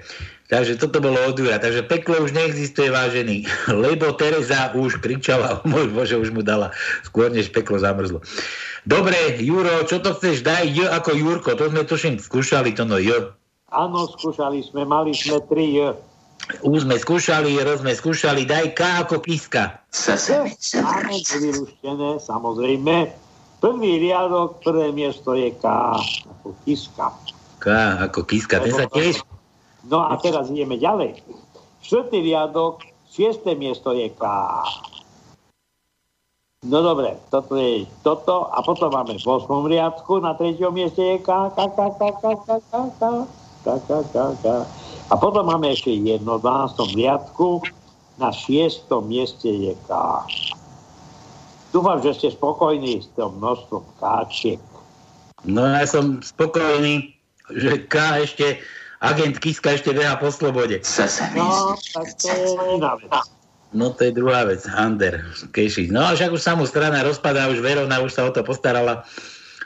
Takže 0.53 0.77
toto 0.77 1.01
bolo 1.01 1.17
od 1.17 1.35
Jura. 1.35 1.57
Takže 1.57 1.89
peklo 1.89 2.21
už 2.23 2.37
neexistuje, 2.37 2.93
vážený. 2.93 3.49
Lebo 3.85 4.13
Teresa 4.13 4.77
už 4.77 5.01
kričala, 5.01 5.59
môj 5.71 5.89
Bože, 5.89 6.21
už 6.21 6.29
mu 6.31 6.45
dala 6.45 6.77
skôr, 7.03 7.33
než 7.33 7.49
peklo 7.49 7.81
zamrzlo. 7.81 8.21
Dobre, 8.85 9.41
Juro, 9.41 9.89
čo 9.89 9.99
to 10.05 10.13
chceš? 10.13 10.45
Daj 10.45 10.69
J 10.69 10.93
ako 10.93 11.11
Jurko. 11.17 11.51
To 11.57 11.73
sme 11.73 11.89
tuším 11.89 12.21
skúšali, 12.21 12.77
to 12.77 12.85
no 12.85 13.01
J. 13.01 13.33
Áno, 13.73 14.05
skúšali 14.05 14.61
sme, 14.61 14.85
mali 14.85 15.17
sme 15.17 15.41
tri 15.49 15.81
J. 15.81 15.97
U 16.67 16.75
sme 16.75 16.99
skúšali, 16.99 17.55
R 17.57 17.79
sme 17.79 17.95
skúšali, 17.95 18.43
daj 18.45 18.75
K 18.77 18.81
ako 19.07 19.23
Kiska. 19.25 19.81
Áno, 19.89 21.17
vyluštené, 21.17 22.11
samozrejme. 22.21 23.22
Prvý 23.63 24.03
riadok, 24.03 24.59
prvé 24.59 24.91
miesto 24.91 25.39
je 25.39 25.55
K, 25.55 25.65
ako 26.27 26.51
kiska. 26.67 27.15
K, 27.63 27.67
ako 28.11 28.27
kiska, 28.27 28.59
ten 28.59 28.75
sa 28.75 28.91
tiež... 28.91 29.23
No 29.87 30.03
a 30.03 30.19
teraz 30.19 30.51
ideme 30.51 30.83
ďalej. 30.83 31.23
Štvrtý 31.79 32.27
riadok, 32.27 32.83
šiesté 33.07 33.55
miesto 33.55 33.95
je 33.95 34.11
K. 34.11 34.25
No 36.67 36.79
dobre, 36.83 37.19
toto 37.31 37.55
je 37.55 37.87
toto 38.07 38.51
a 38.51 38.63
potom 38.67 38.91
máme 38.91 39.15
v 39.15 39.27
8. 39.27 39.47
riadku, 39.47 40.19
na 40.19 40.35
treťom 40.35 40.75
mieste 40.75 41.03
je 41.03 41.19
K, 41.23 41.31
K, 41.55 41.59
K, 41.59 41.79
K, 41.87 42.01
K, 42.19 42.25
K, 42.35 42.47
K, 42.59 42.73
K, 42.99 43.03
K, 43.63 43.71
K, 43.79 43.91
K, 44.11 44.17
K. 44.43 44.47
A 45.07 45.15
potom 45.15 45.47
máme 45.47 45.71
ešte 45.71 45.95
jedno 45.95 46.43
v 46.43 46.51
12. 46.51 46.99
riadku, 46.99 47.63
na 48.19 48.35
šiestom 48.35 49.07
mieste 49.07 49.51
je 49.51 49.75
K. 49.87 49.91
Dúfam, 51.73 51.99
že 52.05 52.13
ste 52.15 52.29
spokojní 52.37 53.01
s 53.01 53.09
tým 53.17 53.33
množstvom 53.41 53.83
káčiek. 53.97 54.61
No 55.49 55.65
ja 55.65 55.89
som 55.89 56.21
spokojný, 56.21 57.17
že 57.57 57.89
K 57.89 58.23
ešte 58.23 58.61
agent 59.03 59.41
Kiska 59.43 59.75
ešte 59.75 59.91
beha 59.91 60.15
po 60.21 60.31
slobode. 60.31 60.79
No, 61.35 61.75
tak 61.75 62.07
to 62.21 62.29
je 62.31 62.49
iná 62.77 62.95
vec. 63.01 63.11
No 63.73 63.89
to 63.97 64.05
je 64.05 64.13
druhá 64.13 64.45
vec, 64.45 64.69
Ander 64.69 65.25
Kešič. 65.57 65.89
No 65.89 66.05
a 66.05 66.13
však 66.13 66.37
už 66.37 66.45
sa 66.45 66.53
mu 66.53 66.69
strana 66.69 67.01
rozpadá, 67.01 67.49
už 67.49 67.65
Verona 67.65 68.05
už 68.05 68.13
sa 68.13 68.29
o 68.29 68.31
to 68.31 68.45
postarala. 68.45 69.09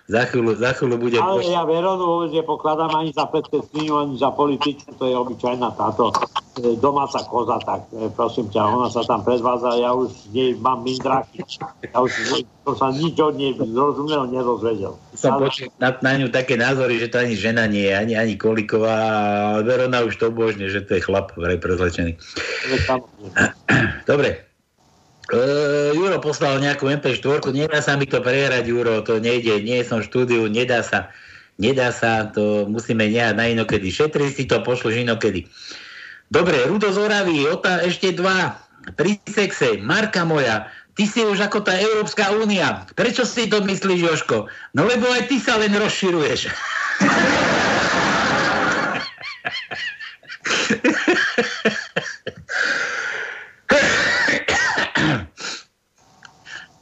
Za 0.07 0.23
chvíľu, 0.31 0.55
za 0.55 0.71
chvíľu 0.71 0.97
bude... 1.03 1.19
Ale 1.19 1.43
ja 1.51 1.67
Veronu 1.67 2.07
vôbec 2.07 2.31
nepokladám 2.31 2.95
ani 2.95 3.11
za 3.11 3.27
Skriňu, 3.27 3.95
ani 4.07 4.15
za 4.15 4.31
političku, 4.31 4.95
to 5.03 5.11
je 5.11 5.19
obyčajná 5.19 5.75
táto 5.75 6.15
e, 6.63 6.79
domáca 6.79 7.27
koza, 7.27 7.59
tak 7.67 7.91
e, 7.91 8.07
prosím 8.15 8.47
ťa, 8.47 8.71
ona 8.71 8.87
sa 8.87 9.03
tam 9.03 9.27
predvádza, 9.27 9.83
ja 9.83 9.91
už 9.91 10.31
nej 10.31 10.55
mám 10.63 10.87
mindráky. 10.87 11.43
Ja 11.91 12.07
už 12.07 12.15
som 12.63 12.75
sa 12.79 12.89
nič 12.95 13.19
od 13.19 13.35
nej 13.35 13.59
rozumel, 13.59 14.31
nerozvedel. 14.31 14.95
Som 15.19 15.43
počul 15.43 15.75
na, 15.83 15.91
na 15.99 16.13
ňu 16.15 16.31
také 16.31 16.55
názory, 16.55 17.03
že 17.03 17.11
to 17.11 17.27
ani 17.27 17.35
žena 17.35 17.67
nie 17.67 17.91
je, 17.91 17.99
ani, 17.99 18.15
ani 18.15 18.39
Koliková, 18.39 18.95
ale 19.59 19.67
Verona 19.67 20.07
už 20.07 20.23
to 20.23 20.31
božne, 20.31 20.71
že 20.71 20.87
to 20.87 20.95
je 20.95 21.03
chlap 21.03 21.35
vraj 21.35 21.59
prezlečený. 21.59 22.15
Dobre. 24.07 24.47
Uh, 25.27 25.91
Juro 25.91 26.23
poslal 26.23 26.63
nejakú 26.63 26.87
MP4, 26.87 27.43
nedá 27.51 27.83
sa 27.83 27.99
mi 27.99 28.07
to 28.07 28.23
prehrať, 28.23 28.71
Juro, 28.71 29.03
to 29.03 29.19
nejde, 29.19 29.59
nie 29.59 29.83
som 29.83 29.99
v 29.99 30.07
štúdiu, 30.07 30.47
nedá 30.47 30.87
sa, 30.87 31.11
nedá 31.59 31.91
sa, 31.91 32.31
to 32.31 32.71
musíme 32.71 33.11
nehať 33.11 33.35
na 33.35 33.51
inokedy. 33.51 33.91
Šetri 33.91 34.31
si 34.31 34.47
to, 34.47 34.63
pošlož 34.63 35.03
inokedy. 35.03 35.51
Dobre, 36.31 36.71
Rudo 36.71 36.95
z 36.95 36.99
Oravy, 37.03 37.43
Ota, 37.51 37.83
ešte 37.83 38.15
dva. 38.15 38.55
Pri 38.95 39.19
sexe, 39.27 39.83
Marka 39.83 40.23
moja, 40.23 40.71
ty 40.95 41.11
si 41.11 41.27
už 41.27 41.43
ako 41.43 41.67
tá 41.67 41.75
Európska 41.75 42.31
únia. 42.31 42.87
Prečo 42.95 43.27
si 43.27 43.51
to 43.51 43.67
myslíš, 43.67 44.07
Joško? 44.07 44.47
No 44.79 44.87
lebo 44.87 45.11
aj 45.11 45.27
ty 45.27 45.43
sa 45.43 45.59
len 45.59 45.75
rozširuješ. 45.75 46.55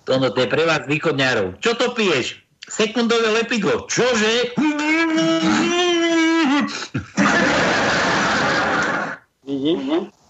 Tono, 0.05 0.29
to 0.29 0.45
je 0.45 0.53
pre 0.53 0.69
vás 0.69 0.85
východňárov. 0.85 1.65
Čo 1.65 1.81
to 1.81 1.97
piješ? 1.97 2.37
Sekundové 2.69 3.33
lepidlo. 3.33 3.89
Čože? 3.89 4.53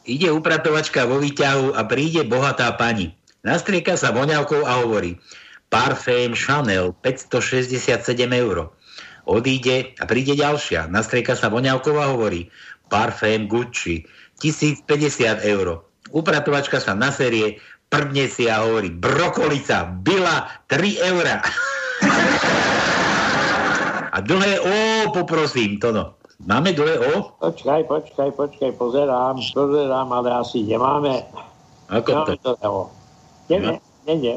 Ide 0.06 0.28
upratovačka 0.30 1.10
vo 1.10 1.18
výťahu 1.18 1.74
a 1.74 1.82
príde 1.90 2.22
bohatá 2.22 2.70
pani. 2.78 3.18
Nastrieka 3.42 3.98
sa 3.98 4.14
voňavkou 4.14 4.62
a 4.62 4.86
hovorí 4.86 5.18
Parfém 5.74 6.38
Chanel 6.38 6.94
567 7.02 8.14
eur. 8.30 8.70
Odíde 9.26 9.90
a 9.98 10.04
príde 10.06 10.38
ďalšia. 10.38 10.86
Nastrieka 10.86 11.34
sa 11.34 11.50
voňavkou 11.50 11.98
a 11.98 12.14
hovorí 12.14 12.46
Parfém 12.86 13.50
Gucci 13.50 14.06
1050 14.38 15.42
eur. 15.50 15.82
Upratovačka 16.14 16.78
sa 16.78 16.94
na 16.94 17.10
série 17.10 17.58
prdne 17.94 18.26
si 18.26 18.50
a 18.50 18.66
hovorí 18.66 18.90
brokolica, 18.90 19.86
byla 20.02 20.50
3 20.66 20.98
eurá. 21.14 21.38
A 24.10 24.18
dlhé 24.18 24.58
O 24.60 24.74
poprosím, 25.14 25.78
to 25.78 25.94
no. 25.94 26.18
Máme 26.42 26.74
dlhé 26.74 26.98
O? 27.14 27.38
Počkaj, 27.38 27.86
počkaj, 27.86 28.34
počkaj, 28.34 28.70
pozerám, 28.74 29.38
pozerám, 29.54 30.10
ale 30.10 30.34
asi 30.34 30.66
nemáme. 30.66 31.22
Ako 31.86 32.10
to? 32.10 32.34
Nemáme 32.34 32.34
dlhé 32.42 32.66
O. 32.66 32.82
Nie, 33.46 33.58
nie, 33.62 33.78
nie, 34.10 34.16
nie. 34.18 34.36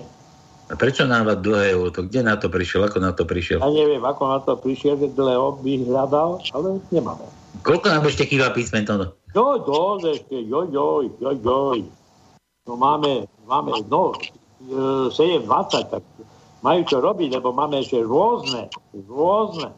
A 0.70 0.74
prečo 0.78 1.10
nám 1.10 1.26
dlhé 1.42 1.74
O? 1.82 1.90
To 1.90 2.06
kde 2.06 2.22
na 2.22 2.38
to 2.38 2.54
prišiel? 2.54 2.86
Ako 2.86 3.02
na 3.02 3.10
to 3.18 3.26
prišiel? 3.26 3.58
Ja 3.58 3.74
neviem, 3.74 4.06
ako 4.06 4.24
na 4.30 4.40
to 4.46 4.54
prišiel, 4.54 5.02
že 5.02 5.10
dlhé 5.18 5.34
O 5.34 5.58
by 5.58 5.82
hľadal, 5.82 6.46
ale 6.54 6.78
nemáme. 6.94 7.26
Koľko 7.66 7.90
nám 7.90 8.06
ešte 8.06 8.30
chýba 8.30 8.54
písmen, 8.54 8.86
Tono? 8.86 9.18
Joj, 9.34 9.66
dosť 9.66 10.06
ešte, 10.14 10.38
joj, 10.46 10.70
joj, 10.70 11.06
joj, 11.18 11.38
joj. 11.42 11.80
No 12.68 12.76
máme, 12.76 13.32
máme, 13.48 13.72
no, 13.88 14.12
e, 14.12 15.08
7.20, 15.10 15.88
tak 15.88 16.04
majú 16.60 16.82
čo 16.84 17.00
robiť, 17.00 17.40
lebo 17.40 17.56
máme 17.56 17.80
ešte 17.80 18.04
rôzne, 18.04 18.68
rôzne. 19.08 19.72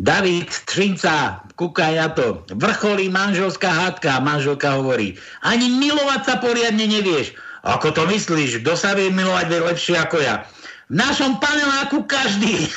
David 0.00 0.50
Střinca, 0.50 1.44
kúkaj 1.58 1.94
na 1.98 2.08
to. 2.14 2.42
Vrcholí 2.54 3.10
manželská 3.10 3.68
hádka. 3.68 4.22
Manželka 4.22 4.78
hovorí, 4.78 5.18
ani 5.42 5.66
milovať 5.66 6.20
sa 6.24 6.34
poriadne 6.38 6.86
nevieš. 6.86 7.34
Ako 7.66 7.92
to 7.92 8.08
myslíš? 8.08 8.64
Kto 8.64 8.72
sa 8.78 8.96
vie 8.96 9.12
milovať 9.12 9.46
lepšie 9.50 9.98
ako 9.98 10.22
ja? 10.22 10.46
V 10.88 10.94
našom 10.96 11.42
paneláku 11.42 12.06
každý. 12.08 12.70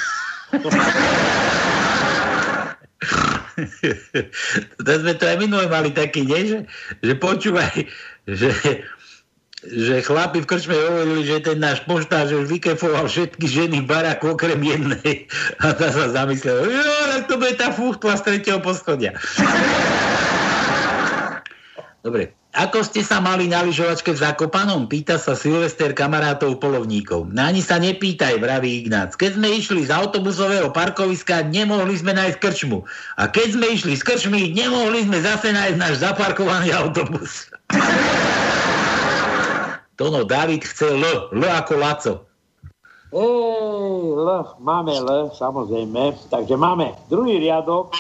to 4.86 4.92
sme 5.00 5.14
to 5.18 5.24
aj 5.24 5.38
minulé 5.40 5.66
mali 5.70 5.90
taký, 5.94 6.26
nie? 6.26 6.42
Že, 6.50 6.60
že 7.04 7.14
počúvaj, 7.18 7.76
že, 8.28 8.50
že 9.64 9.96
chlapi 10.04 10.44
v 10.44 10.50
krčme 10.50 10.76
hovorili, 10.76 11.24
že 11.24 11.44
ten 11.44 11.60
náš 11.60 11.84
poštár, 11.88 12.28
že 12.28 12.40
už 12.40 12.48
vykefoval 12.52 13.08
všetky 13.08 13.46
ženy 13.48 13.84
v 13.84 13.90
baraku 13.90 14.36
okrem 14.36 14.60
jednej. 14.60 15.28
A 15.64 15.72
tá 15.72 15.88
sa 15.90 16.12
zamyslela, 16.12 16.68
jo, 16.68 16.96
tak 17.16 17.24
to 17.32 17.36
bude 17.40 17.56
tá 17.56 17.72
fuchtla 17.72 18.20
z 18.20 18.22
tretieho 18.28 18.60
poschodia. 18.60 19.16
Dobre. 22.04 22.43
Ako 22.54 22.86
ste 22.86 23.02
sa 23.02 23.18
mali 23.18 23.50
na 23.50 23.66
lyžovačke 23.66 24.14
v 24.14 24.22
Zakopanom? 24.22 24.86
Pýta 24.86 25.18
sa 25.18 25.34
Silvester 25.34 25.90
kamarátov 25.90 26.62
polovníkov. 26.62 27.34
Na 27.34 27.50
ani 27.50 27.66
sa 27.66 27.82
nepýtaj, 27.82 28.38
vraví 28.38 28.86
Ignác. 28.86 29.18
Keď 29.18 29.42
sme 29.42 29.58
išli 29.58 29.82
z 29.82 29.90
autobusového 29.90 30.70
parkoviska, 30.70 31.50
nemohli 31.50 31.98
sme 31.98 32.14
nájsť 32.14 32.38
krčmu. 32.38 32.86
A 33.18 33.26
keď 33.26 33.58
sme 33.58 33.74
išli 33.74 33.98
z 33.98 34.06
krčmy, 34.06 34.54
nemohli 34.54 35.02
sme 35.02 35.18
zase 35.26 35.50
nájsť 35.50 35.78
náš 35.82 36.06
zaparkovaný 36.06 36.70
autobus. 36.78 37.50
Tono, 39.98 40.22
David 40.22 40.62
chce 40.62 40.94
L. 40.94 41.34
L 41.34 41.44
ako 41.50 41.74
Laco. 41.82 42.14
Ej, 43.18 44.14
L, 44.14 44.30
máme 44.62 44.94
L, 45.02 45.34
samozrejme. 45.34 46.14
Takže 46.30 46.54
máme 46.54 46.94
druhý 47.10 47.42
riadok, 47.42 47.98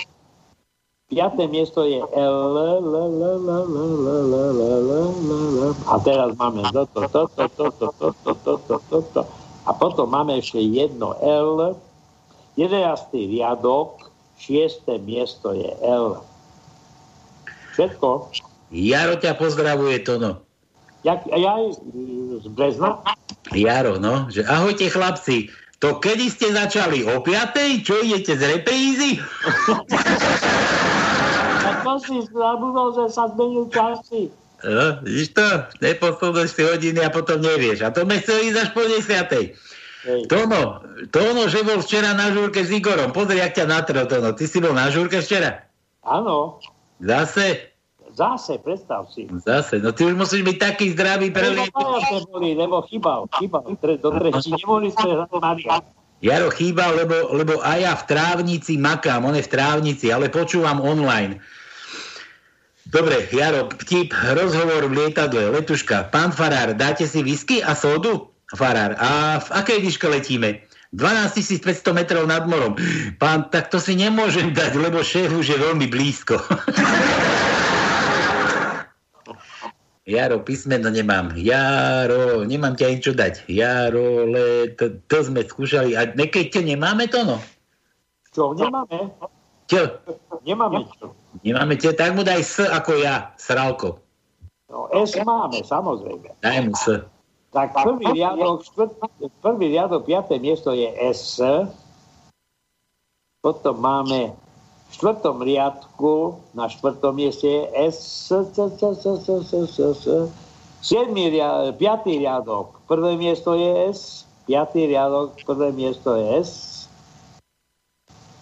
piaté 1.13 1.45
miesto 1.45 1.85
je 1.85 2.01
L, 2.01 2.41
L, 2.57 2.89
L, 2.89 3.13
L, 3.21 3.41
L, 3.45 3.61
L, 3.69 3.93
L, 4.01 4.31
L, 4.33 4.57
L, 4.57 5.17
L, 5.21 5.53
L. 5.69 5.73
A 5.85 6.01
teraz 6.01 6.33
máme 6.41 6.65
toto, 6.73 7.05
toto, 7.05 7.45
toto, 7.53 7.87
toto, 8.01 8.31
toto, 8.41 8.75
toto. 8.89 9.21
A 9.63 9.71
potom 9.77 10.09
máme 10.09 10.41
ešte 10.41 10.57
jedno 10.57 11.13
L, 11.21 11.77
jedenastý 12.57 13.29
riadok, 13.29 14.09
šiesté 14.41 14.97
miesto 15.05 15.53
je 15.53 15.69
L. 15.85 16.17
Všetko. 17.77 18.33
Jaro 18.73 19.15
ťa 19.21 19.37
pozdravuje, 19.37 20.01
Tono. 20.01 20.41
Ja, 21.05 21.21
ja 21.29 21.61
z 22.41 22.47
Brezna? 22.49 23.05
Jaro, 23.53 24.01
no, 24.01 24.31
že 24.33 24.41
ahojte 24.49 24.89
chlapci, 24.89 25.53
to 25.83 25.99
kedy 25.99 26.31
ste 26.31 26.55
začali? 26.55 27.03
O 27.03 27.19
piatej? 27.19 27.83
Čo 27.83 27.99
idete 27.99 28.39
z 28.39 28.43
reprízy? 28.55 29.19
Si 32.01 32.15
zabudol, 32.31 32.95
že 32.95 33.05
sa 33.13 33.29
zmenil 33.29 33.69
časy. 33.69 34.33
No, 34.63 35.03
vidíš 35.03 35.35
to? 35.35 35.47
Neposleduješ 35.83 36.51
si 36.55 36.61
hodiny 36.63 37.03
a 37.03 37.11
potom 37.11 37.43
nevieš. 37.43 37.83
A 37.83 37.91
to 37.91 38.07
sme 38.07 38.21
chceli 38.23 38.49
ísť 38.49 38.59
až 38.63 38.69
po 38.71 38.81
desiatej. 38.87 39.45
Tono, 40.27 40.83
Tono, 41.11 41.47
že 41.47 41.63
bol 41.63 41.79
včera 41.79 42.15
na 42.15 42.31
žúrke 42.31 42.63
s 42.63 42.71
Igorom. 42.71 43.15
Pozri, 43.15 43.39
jak 43.39 43.55
ťa 43.55 43.65
natrel, 43.67 44.07
Tono. 44.07 44.35
Ty 44.35 44.45
si 44.47 44.59
bol 44.63 44.75
na 44.75 44.87
žúrke 44.87 45.19
včera? 45.19 45.67
Áno, 46.03 46.59
Zase? 47.03 47.73
zase, 48.13 48.61
predstav 48.61 49.09
si. 49.09 49.25
Zase. 49.41 49.81
No 49.81 49.89
ty 49.91 50.05
už 50.05 50.15
musíš 50.15 50.45
byť 50.45 50.57
taký 50.61 50.93
zdravý 50.93 51.33
pre 51.33 51.49
Lebo 51.49 51.65
boli, 52.29 52.53
lebo 52.53 52.85
chýbal, 52.85 53.25
chýbal. 53.41 53.65
Do 53.73 54.09
sme 54.13 55.11
hrať 55.17 55.31
Maria. 55.41 55.81
Jaro 56.23 56.47
chýba, 56.55 56.87
lebo, 56.95 57.35
lebo 57.35 57.59
aj 57.59 57.79
ja 57.83 57.93
v 57.99 58.03
trávnici 58.07 58.79
makám, 58.79 59.27
on 59.27 59.35
je 59.35 59.43
v 59.43 59.51
trávnici, 59.51 60.07
ale 60.07 60.31
počúvam 60.31 60.79
online. 60.79 61.43
Dobre, 62.93 63.25
Jaro, 63.33 63.73
vtip, 63.73 64.13
rozhovor 64.37 64.85
v 64.85 64.93
lietadle, 64.93 65.49
letuška. 65.49 66.13
Pán 66.13 66.29
Farár, 66.29 66.77
dáte 66.77 67.09
si 67.09 67.25
whisky 67.25 67.65
a 67.65 67.73
sodu? 67.73 68.29
Farár, 68.53 68.93
a 69.01 69.41
v 69.41 69.49
akej 69.49 69.81
výške 69.81 70.05
letíme? 70.05 70.61
12 70.93 71.33
500 71.57 71.89
metrov 71.89 72.29
nad 72.29 72.45
morom. 72.45 72.77
Pán, 73.17 73.49
tak 73.49 73.73
to 73.73 73.81
si 73.81 73.97
nemôžem 73.97 74.53
dať, 74.53 74.77
lebo 74.77 75.01
šéf 75.01 75.33
už 75.33 75.41
je 75.41 75.57
veľmi 75.57 75.89
blízko. 75.89 76.37
Jaro, 80.05 80.45
písmeno 80.45 80.93
nemám. 80.93 81.33
Jaro, 81.33 82.45
nemám 82.45 82.77
ťa 82.77 83.01
čo 83.01 83.17
dať. 83.17 83.49
Jaro, 83.49 84.29
le, 84.29 84.69
to, 84.77 85.01
to 85.09 85.17
sme 85.25 85.41
skúšali. 85.41 85.97
A 85.97 86.13
nekej 86.13 86.53
nemáme 86.61 87.09
to, 87.09 87.25
no? 87.25 87.41
Čo, 88.29 88.53
nemáme? 88.53 89.17
Čo? 89.65 89.97
Nemáme 90.45 90.85
čo. 90.93 91.22
Nemáme 91.41 91.73
ťa, 91.73 91.97
tak 91.97 92.13
mu 92.13 92.21
daj 92.21 92.45
S 92.45 92.61
ako 92.61 93.01
ja, 93.01 93.33
Sralko. 93.41 93.97
No, 94.69 94.85
S 94.93 95.17
máme, 95.25 95.65
samozrejme. 95.65 96.29
Daj 96.45 96.57
mu 96.69 96.77
S. 96.77 97.01
Tak 97.53 97.73
prvý 97.73 98.17
riadok, 98.17 98.65
štvrt, 98.65 98.91
prvý 99.41 99.73
riadok, 99.73 100.05
piaté 100.05 100.37
miesto 100.37 100.73
je 100.73 100.89
S. 100.97 101.41
Potom 103.41 103.77
máme 103.81 104.33
štvrtom 104.93 105.41
riadku 105.41 106.37
na 106.53 106.69
štvrtom 106.69 107.17
mieste 107.17 107.45
je 107.45 107.63
S, 107.89 108.29
C, 108.29 108.45
C, 108.53 108.57
C, 108.77 108.81
C, 108.97 109.05
C, 109.21 109.57
C, 109.69 109.85
C. 109.93 110.05
Siedmý 110.83 111.29
riadok, 111.29 111.77
piatý 111.77 112.21
riadok, 112.21 112.67
prvé 112.89 113.17
miesto 113.17 113.53
je 113.53 113.93
S, 113.93 114.25
piatý 114.49 114.89
riadok, 114.89 115.37
prvé 115.45 115.69
miesto 115.73 116.17
je 116.17 116.25
S. 116.41 116.72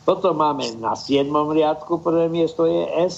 Potom 0.01 0.33
máme 0.33 0.65
na 0.81 0.97
siedmom 0.97 1.53
riadku, 1.53 2.01
prvé 2.01 2.25
miesto 2.25 2.65
je 2.65 2.83
S. 3.05 3.17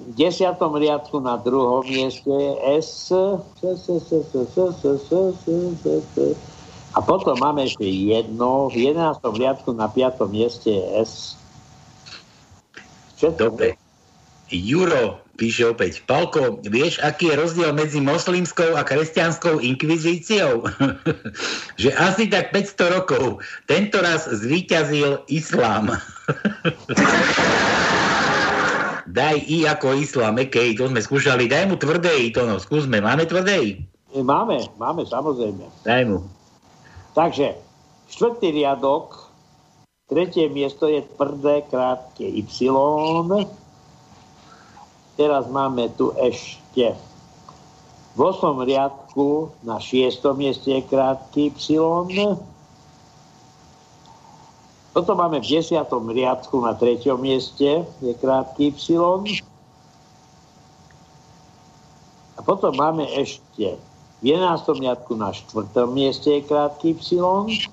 V 0.00 0.16
desiatom 0.16 0.78
riadku 0.78 1.18
na 1.18 1.34
druhom 1.36 1.82
mieste 1.84 2.30
je 2.30 2.52
S. 2.78 3.10
A 6.90 6.98
potom 7.02 7.36
máme 7.38 7.66
ešte 7.66 7.86
jedno, 7.86 8.70
v 8.70 8.90
jedenáctom 8.90 9.34
riadku 9.34 9.70
na 9.74 9.90
piatom 9.90 10.30
mieste 10.30 10.70
je 10.70 10.84
S. 11.04 11.36
Dobre. 13.20 13.76
Juro 14.50 15.20
píše 15.40 15.72
opäť. 15.72 16.04
Palko, 16.04 16.60
vieš, 16.68 17.00
aký 17.00 17.32
je 17.32 17.40
rozdiel 17.40 17.72
medzi 17.72 18.04
moslimskou 18.04 18.76
a 18.76 18.84
kresťanskou 18.84 19.64
inkvizíciou? 19.64 20.68
že 21.80 21.96
asi 21.96 22.28
tak 22.28 22.52
500 22.52 22.96
rokov. 23.00 23.40
Tento 23.64 24.04
raz 24.04 24.28
zvíťazil 24.28 25.24
islám. 25.32 25.96
Daj 29.10 29.36
i 29.48 29.66
ako 29.66 29.96
islám, 29.98 30.38
ekej, 30.44 30.76
to 30.76 30.86
sme 30.92 31.00
skúšali. 31.00 31.48
Daj 31.48 31.72
mu 31.72 31.80
tvrdé 31.80 32.14
i 32.20 32.30
to, 32.30 32.44
no, 32.44 32.60
skúsme. 32.60 33.00
Máme 33.00 33.24
tvrdé 33.24 33.56
i? 33.58 33.70
Máme, 34.20 34.68
máme, 34.76 35.08
samozrejme. 35.08 35.66
Daj 35.82 36.02
mu. 36.04 36.28
Takže, 37.16 37.58
štvrtý 38.12 38.54
riadok, 38.54 39.18
tretie 40.06 40.46
miesto 40.46 40.86
je 40.86 41.02
tvrdé, 41.16 41.66
krátke 41.66 42.22
Y. 42.22 42.70
Teraz 45.20 45.52
máme 45.52 45.92
tu 46.00 46.16
ešte 46.16 46.96
v 48.16 48.18
8. 48.24 48.56
riadku 48.64 49.52
na 49.60 49.76
6. 49.76 50.16
mieste 50.32 50.72
je 50.72 50.80
krátky 50.80 51.52
Y. 51.52 52.40
Potom 54.96 55.20
máme 55.20 55.44
v 55.44 55.60
10. 55.60 55.76
riadku 55.92 56.64
na 56.64 56.72
3. 56.72 57.04
mieste 57.20 57.84
je 58.00 58.12
krátky 58.16 58.72
Y. 58.72 59.44
A 62.34 62.40
potom 62.40 62.72
máme 62.72 63.04
ešte 63.12 63.76
v 63.76 64.24
11. 64.24 64.40
riadku 64.80 65.20
na 65.20 65.36
4. 65.36 65.68
mieste 65.92 66.32
je 66.32 66.48
krátky 66.48 66.96
Y. 66.96 67.68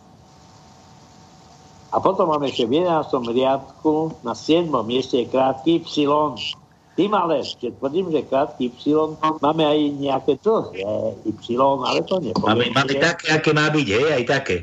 A 1.95 2.03
potom 2.03 2.27
máme 2.27 2.51
ešte 2.51 2.67
v 2.67 2.83
11. 2.83 3.07
riadku 3.31 4.19
na 4.27 4.35
7. 4.35 4.67
mieste 4.83 5.23
je 5.23 5.31
krátky 5.31 5.79
Y. 5.87 6.66
Tým 6.97 7.13
ale 7.13 7.45
ešte 7.45 7.69
tvrdím, 7.77 8.09
že 8.09 8.25
krátky 8.25 8.73
Y, 8.73 9.21
máme 9.21 9.63
aj 9.63 9.79
nejaké 10.01 10.33
dlhé 10.41 10.81
Y, 11.29 11.53
ale 11.61 12.01
to 12.09 12.17
nepoviem. 12.17 12.49
Máme, 12.49 12.65
máme 12.73 12.93
také, 12.97 13.29
aké 13.29 13.53
má 13.53 13.69
byť, 13.69 13.87
hej, 13.93 14.07
aj 14.17 14.23
také. 14.25 14.57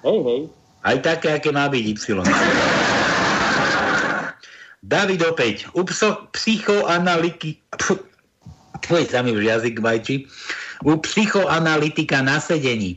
Hej, 0.00 0.18
hej. 0.24 0.40
Aj 0.80 0.96
také, 1.04 1.28
aké 1.36 1.52
má 1.52 1.68
byť 1.68 1.84
Y. 1.84 2.24
David 4.80 5.20
opäť. 5.28 5.68
U 5.76 5.84
pso, 5.84 6.24
psychoanalyky... 6.32 7.60
Tvoj 8.80 9.04
sa 9.12 9.20
mi 9.20 9.36
už 9.36 9.44
jazyk 9.44 9.76
vajči. 9.84 10.24
U 10.88 10.96
psychoanalytika 10.96 12.24
na 12.24 12.40
sedení. 12.40 12.96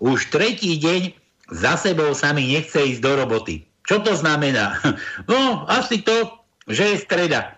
Už 0.00 0.32
tretí 0.32 0.80
deň 0.80 1.12
za 1.52 1.76
sebou 1.76 2.16
sa 2.16 2.32
mi 2.32 2.48
nechce 2.56 2.80
ísť 2.80 3.04
do 3.04 3.12
roboty. 3.20 3.68
Čo 3.84 4.00
to 4.00 4.16
znamená? 4.16 4.80
No, 5.30 5.68
asi 5.68 6.00
to, 6.00 6.39
že 6.70 6.94
je 6.94 6.96
streda. 7.02 7.54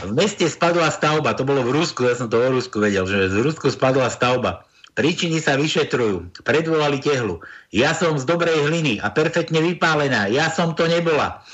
V 0.00 0.10
meste 0.16 0.48
spadla 0.48 0.88
stavba, 0.88 1.36
to 1.36 1.44
bolo 1.44 1.60
v 1.60 1.76
Rusku, 1.76 2.08
ja 2.08 2.16
som 2.16 2.32
to 2.32 2.40
o 2.40 2.48
Rusku 2.48 2.80
vedel, 2.80 3.04
že 3.04 3.28
v 3.28 3.44
Rusku 3.44 3.68
spadla 3.68 4.08
stavba. 4.08 4.64
Príčiny 4.98 5.38
sa 5.38 5.54
vyšetrujú. 5.54 6.42
Predvolali 6.42 6.98
tehlu. 6.98 7.38
Ja 7.70 7.94
som 7.94 8.18
z 8.18 8.26
dobrej 8.26 8.66
hliny 8.66 8.98
a 8.98 9.12
perfektne 9.14 9.62
vypálená. 9.62 10.26
Ja 10.26 10.50
som 10.50 10.74
to 10.74 10.90
nebola. 10.90 11.46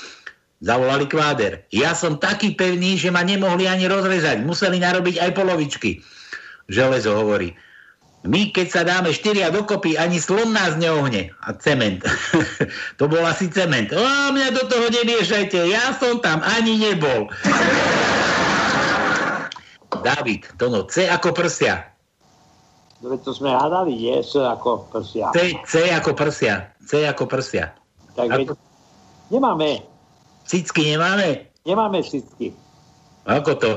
Zavolali 0.57 1.05
kváder. 1.05 1.69
Ja 1.69 1.93
som 1.93 2.17
taký 2.17 2.57
pevný, 2.57 2.97
že 2.97 3.13
ma 3.13 3.21
nemohli 3.21 3.69
ani 3.69 3.85
rozrezať. 3.85 4.41
Museli 4.41 4.81
narobiť 4.81 5.21
aj 5.21 5.31
polovičky. 5.37 6.01
Železo 6.65 7.13
hovorí. 7.13 7.53
My, 8.25 8.49
keď 8.49 8.67
sa 8.67 8.81
dáme 8.81 9.13
štyria 9.13 9.53
dokopy, 9.53 9.93
ani 9.93 10.17
slon 10.17 10.49
nás 10.49 10.73
neohne. 10.73 11.29
A 11.45 11.53
cement. 11.53 12.01
to 12.99 13.05
bol 13.05 13.21
asi 13.21 13.45
cement. 13.53 13.93
O, 13.93 14.03
mňa 14.33 14.57
do 14.57 14.65
toho 14.65 14.89
nemiešajte, 14.89 15.69
ja 15.69 15.93
som 15.95 16.17
tam 16.17 16.41
ani 16.41 16.81
nebol. 16.81 17.29
David, 20.07 20.49
to 20.57 20.67
no, 20.67 20.83
C 20.89 21.05
ako 21.07 21.31
prsia. 21.31 21.93
Dobre, 22.97 23.21
to 23.21 23.29
sme 23.29 23.53
hádali, 23.53 23.93
nie? 23.93 24.17
C 24.25 24.41
ako 24.41 24.89
prsia. 24.89 25.29
C, 25.29 25.53
C 25.69 25.93
ako 25.93 26.17
prsia. 26.17 26.73
C 26.81 27.05
ako 27.05 27.29
prsia. 27.29 27.77
Tak 28.17 28.25
ako... 28.33 28.57
nemáme. 29.29 29.85
Cicky 30.49 30.97
nemáme? 30.97 31.53
Nemáme 31.67 32.01
cicky. 32.01 32.55
Ako 33.29 33.59
to? 33.61 33.71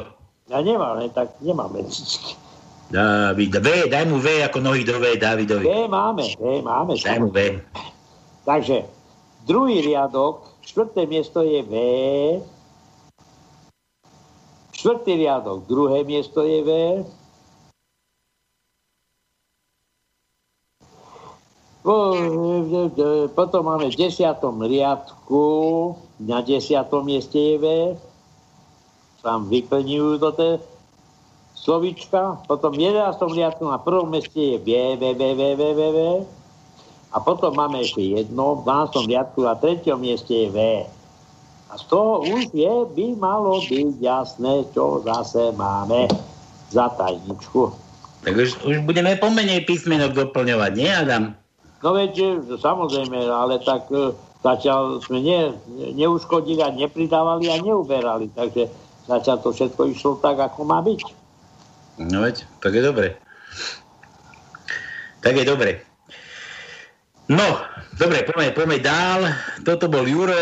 Ja 0.48 0.64
nemáme, 0.64 1.12
tak 1.12 1.36
nemáme 1.44 1.84
cicky. 1.92 2.39
David, 2.90 3.54
V, 3.54 3.86
daj 3.86 4.04
mu 4.10 4.18
V 4.18 4.42
ako 4.42 4.58
nohy 4.58 4.82
do 4.82 4.98
V, 4.98 5.14
Davidovi. 5.14 5.62
V 5.62 5.86
máme, 5.86 6.26
V 6.26 6.58
máme. 6.58 6.98
Daj 6.98 7.18
mu 7.22 7.30
V. 7.30 7.62
Takže, 8.42 8.82
druhý 9.46 9.78
riadok, 9.78 10.42
štvrté 10.66 11.06
miesto 11.06 11.46
je 11.46 11.62
V. 11.62 11.74
Štvrtý 14.74 15.22
riadok, 15.22 15.70
druhé 15.70 16.02
miesto 16.02 16.42
je 16.42 16.60
V. 16.66 16.70
Potom 23.38 23.62
máme 23.70 23.86
v 23.88 23.96
desiatom 23.96 24.60
riadku, 24.66 25.46
na 26.20 26.42
desiatom 26.42 27.06
mieste 27.06 27.38
je 27.38 27.56
V. 27.56 27.66
Tam 29.22 29.46
vyplňujú 29.46 30.18
to 30.18 30.30
te 30.34 30.48
slovička, 31.60 32.40
potom 32.48 32.72
v 32.72 32.88
11. 32.88 33.20
riadku 33.36 33.68
na 33.68 33.76
prvom 33.76 34.08
meste 34.08 34.40
je 34.40 34.56
B, 34.56 34.96
B, 34.96 35.12
B, 35.12 35.36
B, 35.36 35.42
B, 35.54 35.62
B, 35.76 35.80
B. 35.92 35.98
A 37.10 37.16
potom 37.20 37.52
máme 37.52 37.84
ešte 37.84 38.00
jedno, 38.00 38.62
v 38.62 38.64
12. 38.64 39.10
riadku 39.12 39.44
na 39.44 39.54
treťom 39.60 40.00
mieste 40.00 40.32
je 40.32 40.48
V. 40.48 40.58
A 41.70 41.72
z 41.78 41.84
toho 41.86 42.24
už 42.26 42.50
je, 42.50 42.74
by 42.96 43.06
malo 43.20 43.62
byť 43.62 44.02
jasné, 44.02 44.66
čo 44.74 45.04
zase 45.06 45.54
máme 45.54 46.10
za 46.72 46.90
tajničku. 46.96 47.70
Tak 48.26 48.34
už, 48.36 48.50
už 48.66 48.76
budeme 48.82 49.14
pomenej 49.16 49.64
písmenok 49.68 50.16
doplňovať, 50.16 50.72
nie 50.74 50.90
Adam? 50.90 51.24
No 51.80 51.96
veď, 51.96 52.42
samozrejme, 52.60 53.16
ale 53.32 53.62
tak 53.64 53.88
e, 53.88 54.12
zatiaľ 54.44 55.00
sme 55.00 55.24
ne, 55.24 55.56
neuškodili 55.96 56.60
a 56.60 56.74
nepridávali 56.74 57.48
a 57.48 57.56
neuberali, 57.62 58.28
takže 58.36 58.68
zatiaľ 59.08 59.36
to 59.40 59.50
všetko 59.56 59.80
išlo 59.88 60.12
tak, 60.20 60.36
ako 60.36 60.68
má 60.68 60.84
byť. 60.84 61.19
No 62.00 62.24
veď, 62.24 62.48
tak 62.64 62.72
je 62.72 62.82
dobre. 62.82 63.20
Tak 65.20 65.36
je 65.36 65.44
dobre. 65.44 65.84
No, 67.28 67.60
dobre, 68.00 68.24
poďme, 68.26 68.56
poďme 68.56 68.78
dál. 68.80 69.20
Toto 69.62 69.86
bol 69.86 70.08
Juro, 70.08 70.34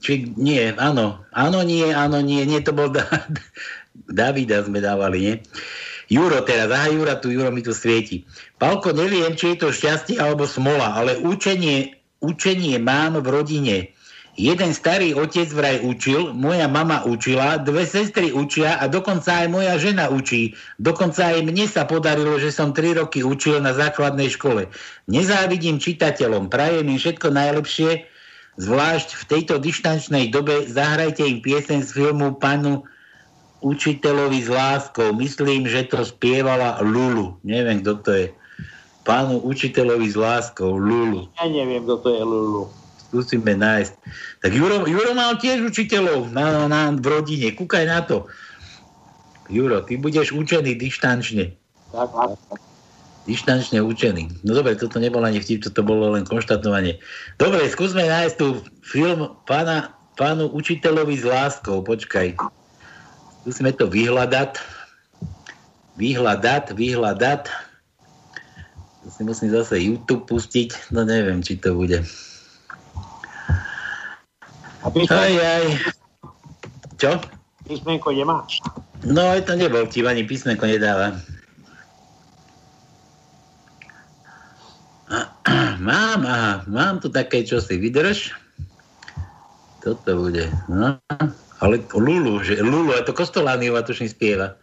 či 0.00 0.32
nie, 0.38 0.72
áno, 0.78 1.20
áno, 1.34 1.60
nie, 1.66 1.90
áno, 1.90 2.22
nie, 2.22 2.46
nie, 2.46 2.62
to 2.62 2.72
bol 2.72 2.88
da- 2.94 3.26
Davida 4.08 4.62
sme 4.64 4.80
dávali, 4.80 5.18
nie? 5.20 5.34
Juro 6.08 6.40
teraz, 6.46 6.70
aha, 6.72 6.88
Jura 6.88 7.18
tu, 7.18 7.28
Juro 7.34 7.50
mi 7.52 7.60
tu 7.60 7.74
svieti. 7.74 8.24
Palko, 8.56 8.94
neviem, 8.94 9.34
či 9.36 9.52
je 9.52 9.66
to 9.66 9.68
šťastie 9.74 10.22
alebo 10.22 10.46
smola, 10.48 10.96
ale 10.96 11.18
učenie, 11.20 11.98
učenie 12.22 12.78
mám 12.78 13.18
v 13.20 13.28
rodine. 13.28 13.76
Jeden 14.32 14.72
starý 14.72 15.12
otec 15.12 15.44
vraj 15.52 15.84
učil, 15.84 16.32
moja 16.32 16.64
mama 16.64 17.04
učila, 17.04 17.60
dve 17.60 17.84
sestry 17.84 18.32
učia 18.32 18.80
a 18.80 18.88
dokonca 18.88 19.44
aj 19.44 19.48
moja 19.52 19.76
žena 19.76 20.08
učí. 20.08 20.56
Dokonca 20.80 21.36
aj 21.36 21.44
mne 21.44 21.68
sa 21.68 21.84
podarilo, 21.84 22.40
že 22.40 22.48
som 22.48 22.72
tri 22.72 22.96
roky 22.96 23.20
učil 23.20 23.60
na 23.60 23.76
základnej 23.76 24.32
škole. 24.32 24.72
Nezávidím 25.04 25.76
čitateľom, 25.76 26.48
prajem 26.48 26.88
im 26.88 26.96
všetko 26.96 27.28
najlepšie, 27.28 28.08
zvlášť 28.56 29.08
v 29.20 29.24
tejto 29.28 29.54
dištančnej 29.60 30.32
dobe 30.32 30.64
zahrajte 30.64 31.28
im 31.28 31.44
piesen 31.44 31.84
z 31.84 31.92
filmu 31.92 32.32
Panu 32.40 32.88
učiteľovi 33.60 34.40
s 34.40 34.48
láskou. 34.48 35.12
Myslím, 35.12 35.68
že 35.68 35.92
to 35.92 36.08
spievala 36.08 36.80
Lulu. 36.80 37.36
Neviem, 37.44 37.84
kto 37.84 37.92
to 38.00 38.10
je. 38.16 38.26
Pánu 39.04 39.44
učiteľovi 39.44 40.08
s 40.08 40.16
láskou, 40.16 40.72
Lulu. 40.72 41.28
Ja 41.36 41.52
neviem, 41.52 41.84
kto 41.84 42.00
to 42.00 42.08
je 42.16 42.22
Lulu 42.24 42.81
skúsime 43.12 43.52
nájsť. 43.60 43.92
Tak 44.40 44.50
Juro, 44.56 44.88
Juro 44.88 45.12
mal 45.12 45.36
tiež 45.36 45.60
učiteľov 45.68 46.32
na, 46.32 46.64
na, 46.64 46.88
v 46.96 47.04
rodine. 47.04 47.52
Kúkaj 47.52 47.84
na 47.84 48.00
to. 48.00 48.24
Juro, 49.52 49.84
ty 49.84 50.00
budeš 50.00 50.32
učený 50.32 50.80
dištančne. 50.80 51.52
Tak. 51.92 52.08
Dištančne 53.28 53.84
učený. 53.84 54.40
No 54.48 54.56
dobre, 54.56 54.80
toto 54.80 54.96
nebolo 54.96 55.28
ani 55.28 55.44
vtip, 55.44 55.60
toto 55.60 55.84
bolo 55.84 56.16
len 56.16 56.24
konštatovanie. 56.24 56.96
Dobre, 57.36 57.68
skúsme 57.68 58.08
nájsť 58.08 58.34
tu 58.40 58.64
film 58.80 59.36
pána, 59.44 59.92
pánu 60.16 60.48
učiteľovi 60.48 61.20
s 61.20 61.28
láskou. 61.28 61.84
Počkaj. 61.84 62.40
Skúsme 63.44 63.76
to 63.76 63.92
vyhľadať. 63.92 64.56
Vyhľadať, 66.00 66.64
vyhľadať. 66.72 67.42
Si 69.12 69.20
musím 69.20 69.52
zase 69.52 69.76
YouTube 69.76 70.24
pustiť. 70.24 70.96
No 70.96 71.04
neviem, 71.04 71.44
či 71.44 71.60
to 71.60 71.76
bude. 71.76 72.00
Aj, 74.82 75.34
aj. 75.38 75.64
Čo? 76.98 77.14
Písmenko 77.66 78.10
nemá. 78.10 78.42
No, 79.06 79.22
aj 79.22 79.46
to 79.46 79.54
nebol 79.54 79.86
vtip, 79.86 80.06
ani 80.06 80.26
písmenko 80.26 80.66
nedáva. 80.66 81.14
Mám, 85.82 86.20
aha, 86.24 86.62
mám 86.70 87.02
tu 87.02 87.10
také 87.10 87.42
čosi, 87.42 87.76
vydrž. 87.76 88.32
Toto 89.82 90.10
bude, 90.14 90.46
no. 90.70 90.98
Ale 91.58 91.82
Lulu, 91.94 92.38
že 92.42 92.62
Lulu, 92.62 92.94
a 92.94 93.02
to 93.02 93.10
Kostolániova 93.10 93.82
tuším 93.82 94.06
spieva. 94.06 94.54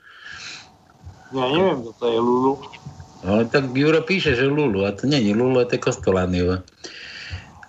Ja 1.36 1.46
neviem, 1.48 1.84
kto 1.84 1.92
to 2.00 2.06
je 2.08 2.20
Lulu. 2.20 2.54
Ale 3.28 3.52
tak 3.52 3.76
Juro 3.76 4.00
píše, 4.00 4.32
že 4.36 4.48
Lulu, 4.48 4.88
a 4.88 4.96
to 4.96 5.12
není 5.12 5.36
Lulu, 5.36 5.60
a 5.60 5.68
to 5.68 5.76
je 5.76 5.84
Kostolániova. 5.84 6.64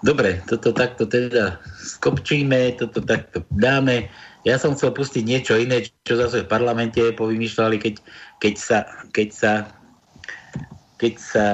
Dobre, 0.01 0.41
toto 0.49 0.73
takto 0.73 1.05
teda 1.05 1.61
skopčíme, 1.77 2.73
toto 2.81 3.05
takto 3.05 3.45
dáme. 3.53 4.09
Ja 4.49 4.57
som 4.57 4.73
chcel 4.73 4.97
pustiť 4.97 5.21
niečo 5.21 5.61
iné, 5.61 5.85
čo 6.09 6.17
zase 6.17 6.49
v 6.49 6.49
parlamente 6.49 6.97
povymýšľali, 7.13 7.77
keď, 7.77 7.95
keď 8.41 8.55
sa, 8.57 8.79
keď 9.13 9.29
sa, 9.29 9.53
keď 10.97 11.15
sa 11.21 11.47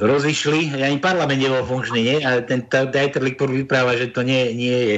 rozišli, 0.00 0.80
ani 0.80 0.96
parlament 0.96 1.44
nebol 1.44 1.60
funkčný, 1.68 2.00
nie? 2.00 2.18
A 2.24 2.40
ten 2.40 2.64
Dieter 2.64 3.20
Likpor 3.20 3.52
vypráva, 3.52 4.00
že 4.00 4.08
to 4.08 4.24
nie, 4.24 4.56
nie 4.56 4.78
je 4.88 4.96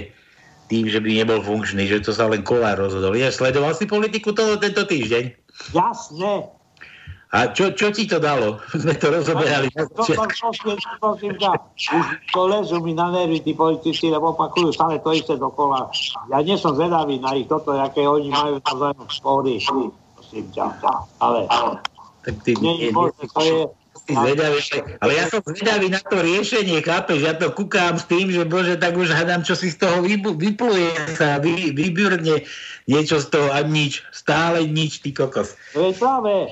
tým, 0.70 0.86
že 0.86 1.03
by 1.03 1.27
nebol 1.27 1.43
funkčný, 1.43 1.90
že 1.90 2.07
to 2.07 2.15
sa 2.15 2.31
len 2.31 2.47
Kolár 2.47 2.78
rozhodol. 2.78 3.19
Ja 3.19 3.35
sledoval 3.35 3.74
si 3.74 3.90
politiku 3.90 4.31
toho 4.31 4.55
tento 4.62 4.86
týždeň? 4.86 5.35
Jasne. 5.74 6.61
A 7.32 7.48
čo, 7.48 7.72
čo 7.72 7.88
ti 7.88 8.04
to 8.04 8.20
dalo? 8.20 8.60
Sme 8.82 8.92
to 8.92 9.09
rozoberali. 9.09 9.72
To, 9.72 9.88
to, 9.88 10.04
to, 10.04 10.74
prosím 11.00 11.32
ťa, 11.40 11.52
už 11.96 12.04
to 12.28 12.42
lezú 12.44 12.76
mi 12.84 12.92
na 12.92 13.09
nervy 13.09 13.40
tí 13.40 13.56
politici, 13.56 14.12
lebo 14.12 14.36
opakujú 14.36 14.68
stále 14.68 15.00
to 15.00 15.16
isté 15.16 15.40
dokola. 15.40 15.88
Ja 16.28 16.44
nie 16.44 16.60
som 16.60 16.76
zvedavý 16.76 17.16
na 17.24 17.32
ich 17.32 17.48
toto, 17.48 17.72
aké 17.72 18.04
oni 18.04 18.28
majú 18.28 18.60
navzájom 18.60 19.09
spory. 19.09 19.64
Prosím 20.12 20.44
ťa. 20.52 20.76
Ale 21.24 21.48
tak 22.22 22.36
ty, 22.44 22.54
nie, 22.60 22.78
nie, 22.78 22.90
možné, 22.94 23.24
to 23.34 23.40
je, 23.42 23.64
zvedavý, 24.06 24.59
ale 25.02 25.12
ja 25.14 25.24
som 25.26 25.40
zvedavý 25.42 25.90
na 25.90 25.98
to 26.02 26.22
riešenie, 26.22 26.78
chápeš? 26.82 27.18
Ja 27.22 27.34
to 27.34 27.50
kúkám 27.50 27.98
s 27.98 28.06
tým, 28.06 28.30
že 28.30 28.46
bože, 28.46 28.78
tak 28.78 28.94
už 28.94 29.10
hádam, 29.10 29.42
čo 29.42 29.59
si 29.59 29.70
z 29.70 29.82
toho 29.82 30.02
vypluje 30.06 31.16
sa, 31.18 31.42
vy, 31.42 31.74
vybürne 31.74 32.46
niečo 32.86 33.18
z 33.18 33.26
toho 33.30 33.48
a 33.50 33.62
nič, 33.62 34.02
stále 34.10 34.66
nič, 34.66 35.02
ty 35.02 35.10
kokos. 35.14 35.54
To 35.74 35.90
je 35.90 35.92
práve, 35.98 36.50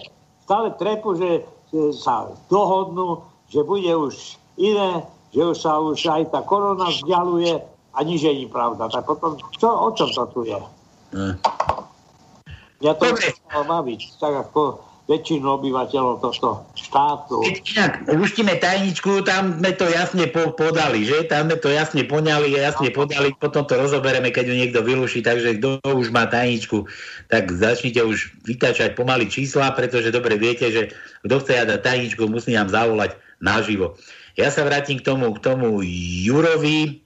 stále 0.50 0.74
trepu, 0.74 1.14
že, 1.14 1.46
že 1.70 1.94
sa 1.94 2.26
dohodnú, 2.50 3.22
že 3.46 3.62
bude 3.62 3.86
už 3.86 4.34
iné, 4.58 5.06
že 5.30 5.46
už 5.46 5.56
sa 5.62 5.78
už 5.78 6.02
aj 6.10 6.34
tá 6.34 6.42
korona 6.42 6.90
vzdialuje 6.90 7.62
a 7.94 7.98
nič 8.02 8.26
je 8.26 8.50
pravda. 8.50 8.90
Tak 8.90 9.06
potom, 9.06 9.38
čo, 9.54 9.70
o 9.70 9.94
čom 9.94 10.10
to 10.10 10.26
tu 10.34 10.40
je? 10.50 10.58
No. 11.14 11.38
Ja 12.82 12.98
to 12.98 13.14
chcem 13.14 13.38
baviť, 13.46 14.18
tak 14.18 14.50
ako 14.50 14.82
väčšinu 15.10 15.58
obyvateľov 15.58 16.22
tohto 16.22 16.62
štátu. 16.78 17.42
Inak, 17.42 18.06
pustíme 18.06 18.54
tajničku, 18.62 19.26
tam 19.26 19.58
sme 19.58 19.74
to 19.74 19.90
jasne 19.90 20.30
po, 20.30 20.54
podali, 20.54 21.02
že? 21.02 21.26
Tam 21.26 21.50
sme 21.50 21.58
to 21.58 21.66
jasne 21.66 22.06
poňali, 22.06 22.54
jasne 22.54 22.94
podali, 22.94 23.34
potom 23.34 23.66
to 23.66 23.74
rozobereme, 23.74 24.30
keď 24.30 24.46
ju 24.46 24.54
niekto 24.54 24.80
vylúši, 24.86 25.26
takže 25.26 25.58
kto 25.58 25.82
už 25.82 26.14
má 26.14 26.30
tajničku, 26.30 26.86
tak 27.26 27.50
začnite 27.50 27.98
už 28.06 28.30
vytačať 28.46 28.94
pomaly 28.94 29.26
čísla, 29.26 29.74
pretože 29.74 30.14
dobre 30.14 30.38
viete, 30.38 30.70
že 30.70 30.94
kto 31.26 31.42
chce 31.42 31.66
dať 31.66 31.82
tajničku, 31.82 32.22
musí 32.30 32.54
nám 32.54 32.70
zavolať 32.70 33.18
naživo. 33.42 33.98
Ja 34.38 34.54
sa 34.54 34.62
vrátim 34.62 35.02
k 35.02 35.06
tomu, 35.10 35.34
k 35.34 35.42
tomu 35.42 35.82
Jurovi, 36.22 37.02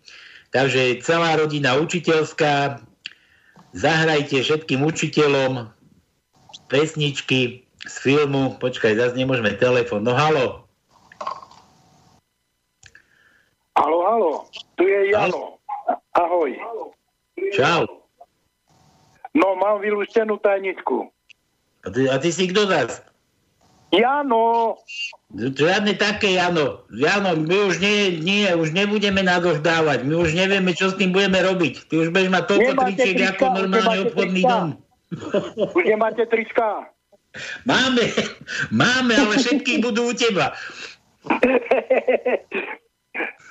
takže 0.52 1.00
celá 1.00 1.40
rodina 1.40 1.80
učiteľská, 1.80 2.84
zahrajte 3.72 4.44
všetkým 4.44 4.84
učiteľom 4.84 5.72
pesničky, 6.68 7.63
z 7.84 7.94
filmu, 8.00 8.56
počkaj, 8.56 8.96
zase 8.96 9.14
nemôžeme 9.16 9.52
telefon. 9.60 10.00
No 10.00 10.16
halo. 10.16 10.64
Halo, 13.76 13.98
halo, 14.06 14.32
tu 14.78 14.86
je 14.88 15.12
Jano. 15.12 15.58
Ahoj. 16.14 16.54
Čau. 17.52 17.84
No, 19.34 19.58
mám 19.58 19.82
vylúštenú 19.82 20.38
tajničku. 20.38 21.10
A 21.84 21.86
ty, 21.90 22.06
a 22.06 22.16
ty 22.22 22.30
si 22.30 22.48
kto 22.48 22.70
zás? 22.70 23.02
Jano. 23.90 24.78
Žiadne 25.34 25.98
také 25.98 26.38
Jano. 26.38 26.86
Jano, 26.94 27.34
my 27.34 27.56
už 27.66 27.82
nie, 27.82 28.22
nie, 28.22 28.46
už 28.54 28.70
nebudeme 28.70 29.26
nadoždávať. 29.26 30.06
My 30.06 30.22
už 30.22 30.38
nevieme, 30.38 30.70
čo 30.72 30.94
s 30.94 30.98
tým 30.98 31.10
budeme 31.10 31.42
robiť. 31.42 31.90
Ty 31.90 31.94
už 32.06 32.08
budeš 32.14 32.30
mať 32.30 32.44
toľko 32.46 32.70
tričiek 32.78 33.18
ako 33.34 33.44
normálny 33.58 33.98
obchodný 34.08 34.42
dom. 34.46 34.66
Už 35.74 35.82
nemáte 35.82 36.24
trička. 36.30 36.93
Máme, 37.66 38.04
máme, 38.70 39.12
ale 39.18 39.34
všetky 39.42 39.78
budú 39.84 40.10
u 40.10 40.14
teba. 40.14 40.54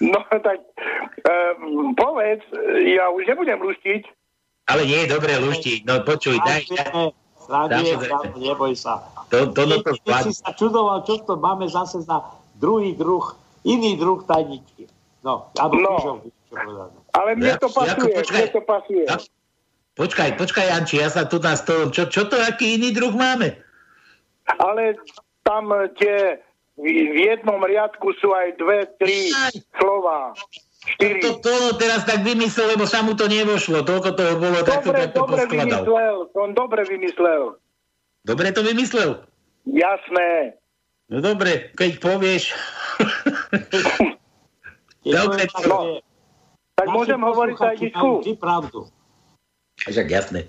No 0.03 0.19
tak 0.29 0.59
um, 1.23 1.95
povedz, 1.95 2.43
ja 2.83 3.07
už 3.11 3.23
nebudem 3.27 3.59
luštiť. 3.59 4.03
Ale 4.71 4.87
nie 4.87 5.03
je 5.03 5.11
dobré 5.11 5.35
luštiť. 5.39 5.83
No 5.83 6.03
počuj, 6.07 6.39
daj. 6.43 6.63
Radie, 7.43 7.99
neboj 8.39 8.71
sa. 8.75 9.03
To, 9.27 9.51
to, 9.51 9.67
no, 9.67 9.83
to, 9.83 9.91
to, 9.99 10.07
Ty 10.07 10.31
si 10.31 10.31
sa 10.31 10.55
čudoval, 10.55 11.03
čo 11.03 11.19
to 11.27 11.35
máme 11.35 11.67
zase 11.67 11.99
za 12.07 12.23
druhý 12.55 12.95
druh, 12.95 13.35
iný 13.67 13.99
druh 13.99 14.23
tajničky. 14.23 14.87
No, 15.23 15.51
alebo 15.59 15.75
no. 15.83 16.23
Ale 17.15 17.35
mne 17.35 17.55
to 17.59 17.67
pasuje, 17.67 18.11
počkaj, 18.15 18.39
mne 18.39 18.47
to 18.51 18.61
pasuje. 18.63 19.03
Počkaj, 19.93 20.29
počkaj, 20.39 20.65
Janči, 20.71 20.95
ja 21.03 21.09
sa 21.11 21.27
tu 21.27 21.37
na 21.37 21.53
stolom. 21.53 21.93
Čo, 21.93 22.09
čo 22.09 22.25
to, 22.25 22.39
aký 22.39 22.81
iný 22.81 22.95
druh 22.95 23.13
máme? 23.13 23.59
Ale 24.59 24.99
tam 25.43 25.71
tie 25.99 26.39
v 26.77 27.17
jednom 27.29 27.61
riadku 27.61 28.17
sú 28.17 28.33
aj 28.33 28.57
dve, 28.57 28.89
tri 28.97 29.29
slova. 29.77 30.33
Štyri. 30.83 31.23
To, 31.23 31.39
to, 31.39 31.51
to 31.71 31.79
teraz 31.79 32.03
tak 32.03 32.27
vymyslel, 32.27 32.75
lebo 32.75 32.83
sa 32.83 32.99
mu 33.05 33.15
to 33.15 33.29
nevošlo. 33.29 33.87
Toľko 33.87 34.09
toho 34.19 34.33
bolo, 34.35 34.57
tak 34.67 34.83
to 34.83 34.91
takto 34.91 35.23
dobre 35.23 35.47
poskladal. 35.47 35.87
vymyslel, 35.87 36.15
som 36.35 36.47
dobre 36.51 36.81
vymyslel. 36.83 37.43
Dobre 38.27 38.47
to 38.51 38.61
vymyslel? 38.67 39.09
Jasné. 39.63 40.59
No 41.07 41.23
dobre, 41.23 41.71
keď 41.79 42.03
povieš. 42.03 42.51
dobre, 45.07 45.47
to... 45.47 45.67
No, 45.71 45.79
tak 46.75 46.87
môžem 46.89 47.21
hovoriť 47.21 47.57
aj 47.63 47.75
disku. 47.79 48.11
pravdu. 48.35 48.91
Však 49.81 50.07
jasné. 50.09 50.45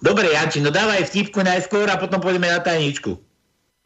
Dobre, 0.00 0.32
Janči, 0.32 0.64
no 0.64 0.72
dávaj 0.72 1.12
vtipku 1.12 1.44
najskôr 1.44 1.86
a 1.86 2.00
potom 2.00 2.18
pôjdeme 2.18 2.48
na 2.48 2.58
tajničku. 2.58 3.20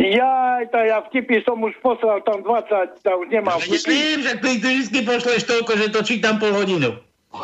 Ja, 0.01 0.64
tá, 0.72 0.82
ja 0.82 1.05
vtipy 1.05 1.44
som 1.44 1.60
už 1.62 1.76
poslal 1.84 2.24
tam 2.24 2.43
20, 2.43 3.05
tam 3.05 3.22
už 3.22 3.28
nemám 3.30 3.60
Ja 3.60 3.78
viem, 3.86 4.24
že 4.24 4.40
ty, 4.40 4.59
ty 4.59 4.70
vždy 4.82 5.01
pošleš 5.05 5.47
toľko, 5.47 5.72
že 5.78 5.93
to 5.93 6.01
čítam 6.02 6.40
pol 6.40 6.56
hodinu. 6.56 6.97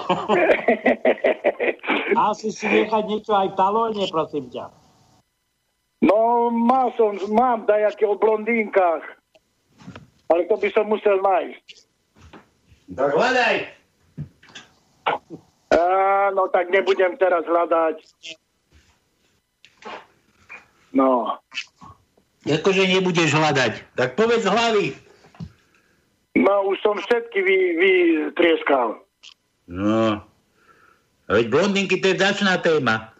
Asi 2.28 2.50
si 2.50 2.66
nechať 2.66 3.04
niečo 3.04 3.32
aj 3.36 3.52
v 3.52 3.58
talóne, 3.58 4.02
prosím 4.10 4.50
ťa. 4.50 4.64
No, 6.02 6.50
mal 6.50 6.94
som, 6.94 7.18
mám 7.30 7.66
dajaké 7.66 8.06
o 8.06 8.16
blondínkach. 8.16 9.02
Ale 10.28 10.44
to 10.46 10.56
by 10.60 10.68
som 10.72 10.86
musel 10.88 11.20
nájsť. 11.24 11.66
Tak 12.96 13.10
hľadaj. 13.12 13.56
Áno, 15.68 16.48
tak 16.48 16.72
nebudem 16.72 17.16
teraz 17.20 17.44
hľadať. 17.44 17.96
No. 20.96 21.36
Akože 22.48 22.88
nebudeš 22.88 23.36
hľadať. 23.36 23.84
Tak 23.92 24.16
povedz 24.16 24.48
hlavy. 24.48 24.96
No, 26.38 26.70
už 26.70 26.80
som 26.80 26.96
všetky 26.96 27.38
vy, 27.44 27.58
vytrieskal. 27.76 28.96
No. 29.68 30.24
A 31.28 31.30
veď 31.36 31.52
blondinky 31.52 32.00
to 32.00 32.14
je 32.14 32.16
vzácná 32.16 32.56
téma. 32.64 33.12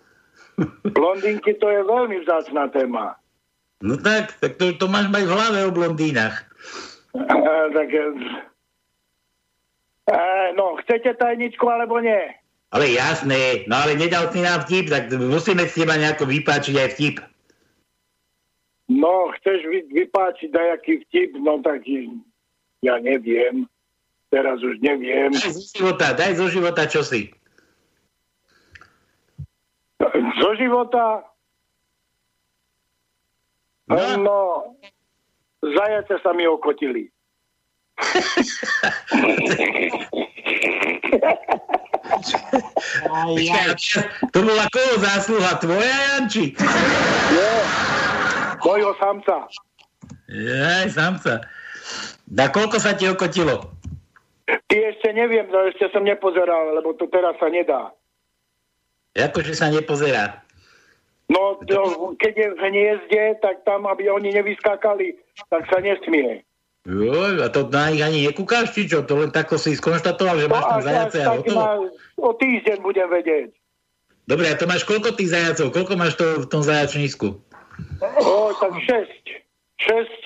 Blondinky 0.97 1.53
to 1.61 1.67
je 1.69 1.81
veľmi 1.85 2.25
vzácná 2.25 2.73
téma. 2.73 3.21
No 3.85 3.95
tak, 4.01 4.35
tak 4.43 4.59
to, 4.59 4.75
to 4.75 4.91
máš 4.91 5.07
mať 5.13 5.29
v 5.29 5.35
hlave 5.35 5.59
o 5.69 5.71
blondínach. 5.71 6.49
A, 7.15 7.69
tak, 7.77 7.89
e, 10.09 10.19
no, 10.57 10.81
chcete 10.83 11.15
tajničku 11.21 11.65
alebo 11.69 12.01
nie? 12.01 12.33
Ale 12.73 12.93
jasné, 12.93 13.65
no 13.65 13.81
ale 13.81 13.97
nedal 13.97 14.29
si 14.29 14.45
nám 14.45 14.65
vtip, 14.65 14.93
tak 14.93 15.09
musíme 15.13 15.65
s 15.65 15.77
teba 15.77 15.97
nejako 15.97 16.29
vypáčiť 16.29 16.75
aj 16.77 16.89
vtip. 16.97 17.17
No, 18.89 19.33
chceš 19.41 19.69
vy, 19.69 19.85
vypáčiť 19.89 20.49
dajaký 20.53 21.05
vtip, 21.09 21.37
no 21.41 21.61
tak 21.61 21.85
ja 22.85 22.97
neviem. 23.01 23.69
Teraz 24.29 24.61
už 24.61 24.81
neviem. 24.85 25.33
Daj 25.33 25.57
zo 25.57 25.65
života, 25.73 26.13
daj 26.13 26.33
zo 26.37 26.47
života 26.53 26.85
čosi. 26.85 27.33
Zo 30.37 30.51
života 30.61 31.25
No. 33.89 33.97
no, 34.21 34.39
zajace 35.65 36.21
sa 36.21 36.37
mi 36.37 36.45
okotili. 36.45 37.09
To 44.33 44.39
bola 44.43 44.65
koho 44.71 44.95
zásluha? 45.03 45.59
Tvoja, 45.59 45.99
Janči? 46.15 46.55
Nie, 47.35 47.55
mojho 48.63 48.93
samca. 48.99 49.51
Aj, 50.29 50.87
samca. 50.93 51.43
Na 52.29 52.53
koľko 52.53 52.77
sa 52.79 52.93
ti 52.93 53.09
okotilo? 53.09 53.73
Ty 54.49 54.77
ešte 54.93 55.13
neviem, 55.13 55.49
no 55.49 55.69
ešte 55.69 55.89
som 55.93 56.05
nepozeral, 56.05 56.77
lebo 56.77 56.93
to 56.97 57.09
teraz 57.09 57.37
sa 57.41 57.49
nedá. 57.49 57.93
Akože 59.17 59.57
sa 59.57 59.73
nepozerá. 59.73 60.45
No, 61.29 61.61
to, 61.69 62.17
keď 62.17 62.33
je 62.33 62.49
v 62.57 62.61
hniezde, 62.73 63.23
tak 63.45 63.61
tam, 63.69 63.85
aby 63.85 64.09
oni 64.09 64.33
nevyskákali, 64.33 65.13
tak 65.53 65.69
sa 65.69 65.85
nesmie. 65.85 66.41
Jo, 66.89 67.13
a 67.45 67.53
to 67.53 67.69
na 67.69 67.93
nich 67.93 68.01
ani 68.01 68.25
nekúkáš, 68.25 68.73
či 68.73 68.89
čo? 68.89 69.05
To 69.05 69.21
len 69.21 69.29
takto 69.29 69.61
si 69.61 69.77
skonštatoval, 69.77 70.41
že 70.41 70.49
máš 70.49 70.65
tam 70.65 70.79
až- 70.81 70.87
zajace 70.89 71.19
a 71.21 71.29
hotovo? 71.37 71.61
na- 71.61 71.93
O 72.19 72.33
týždeň 72.33 72.81
budem 72.81 73.07
vedieť. 73.07 73.53
Dobre, 74.25 74.49
a 74.49 74.57
to 74.57 74.65
máš 74.65 74.83
koľko 74.83 75.13
tých 75.13 75.31
zajacov? 75.31 75.69
Koľko 75.71 75.95
máš 75.95 76.17
to 76.17 76.43
v 76.43 76.47
tom 76.47 76.61
zajačnísku? 76.61 77.29
O, 78.19 78.33
tak 78.57 78.73
šesť. 78.83 79.25
Šesť, 79.79 80.21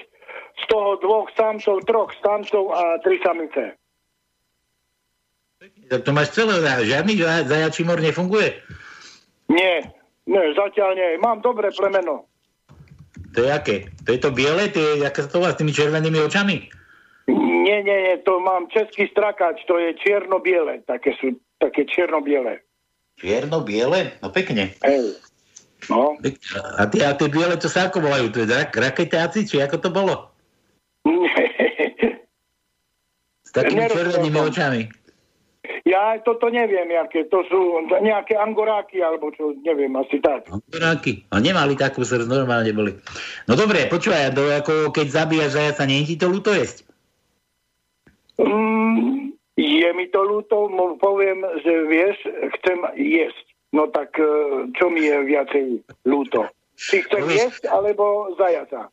z 0.57 0.65
toho 0.65 0.97
dvoch 0.99 1.29
samcov, 1.35 1.83
troch 1.83 2.15
samcov 2.17 2.71
a 2.71 2.99
tri 3.01 3.19
samice. 3.19 3.75
Tak 5.85 6.03
to 6.03 6.11
máš 6.11 6.31
celé, 6.31 6.59
žiadny 6.81 7.15
za- 7.17 7.45
zajačí 7.45 7.83
mor 7.83 7.99
nefunguje? 7.99 8.55
Nie, 9.47 9.83
nie, 10.25 10.45
zatiaľ 10.53 10.95
nie. 10.95 11.11
Mám 11.19 11.43
dobré 11.43 11.71
plemeno. 11.71 12.27
To 13.33 13.39
je 13.45 13.51
aké? 13.53 13.77
To 14.05 14.13
je 14.13 14.21
to 14.21 14.31
biele? 14.31 14.69
To 14.73 14.79
je, 14.79 15.09
sa 15.09 15.29
to 15.29 15.41
s 15.41 15.59
tými 15.59 15.73
červenými 15.73 16.21
očami? 16.21 16.69
Nie, 17.63 17.79
nie, 17.87 17.99
nie, 18.11 18.17
to 18.27 18.43
mám 18.43 18.67
český 18.69 19.07
strakač, 19.09 19.63
to 19.71 19.79
je 19.79 19.95
čierno-biele, 20.03 20.83
také 20.85 21.15
sú, 21.17 21.39
také 21.63 21.87
čierno-biele. 21.87 22.59
Čierno-biele? 23.23 24.19
No 24.19 24.29
pekne. 24.35 24.75
Hej. 24.83 25.17
No. 25.87 26.19
A 26.79 26.83
tie, 26.91 27.03
a 27.07 27.15
tie 27.15 27.29
biele, 27.31 27.55
to 27.59 27.71
sa 27.71 27.87
ako 27.87 28.03
volajú? 28.03 28.35
To 28.35 28.43
je 28.43 28.51
rak, 28.51 28.75
raketáci, 28.75 29.47
či 29.47 29.63
ako 29.63 29.77
to 29.79 29.91
bolo? 29.95 30.15
S 33.47 33.51
takými 33.55 33.87
Nerozumiem 33.87 33.97
červenými 33.97 34.39
očami. 34.43 34.81
Ja 35.87 36.19
toto 36.27 36.51
neviem, 36.51 36.91
aké 36.99 37.23
to 37.31 37.47
sú 37.47 37.87
nejaké 38.03 38.35
angoráky, 38.35 38.99
alebo 38.99 39.31
čo, 39.31 39.55
neviem, 39.63 39.95
asi 39.95 40.19
tak. 40.19 40.51
Ráky. 40.75 41.23
A 41.31 41.39
nemali 41.39 41.79
takú 41.79 42.03
srdc, 42.03 42.27
normálne 42.27 42.75
boli. 42.75 42.99
No 43.47 43.55
dobre, 43.55 43.87
počúvaj, 43.87 44.35
do, 44.35 44.51
ako 44.51 44.91
keď 44.91 45.07
zabíjaš 45.23 45.55
zajaca, 45.55 45.87
nie 45.87 46.03
je 46.03 46.15
ti 46.15 46.17
to 46.19 46.27
ľúto 46.27 46.51
jesť? 46.51 46.83
Mm, 48.43 49.39
je 49.55 49.89
mi 49.95 50.07
to 50.11 50.21
ľúto, 50.27 50.67
poviem, 50.99 51.47
že 51.63 51.73
vieš, 51.87 52.19
chcem 52.59 52.79
jesť. 52.99 53.47
No 53.73 53.87
tak 53.89 54.19
e, 54.19 54.27
čo 54.77 54.91
mi 54.91 55.07
je 55.07 55.17
viacej 55.25 55.65
ľúto? 56.05 56.51
Ty 56.75 56.97
chceš 57.07 57.23
Povieš- 57.23 57.39
jesť, 57.39 57.63
alebo 57.71 58.35
zajaca? 58.35 58.91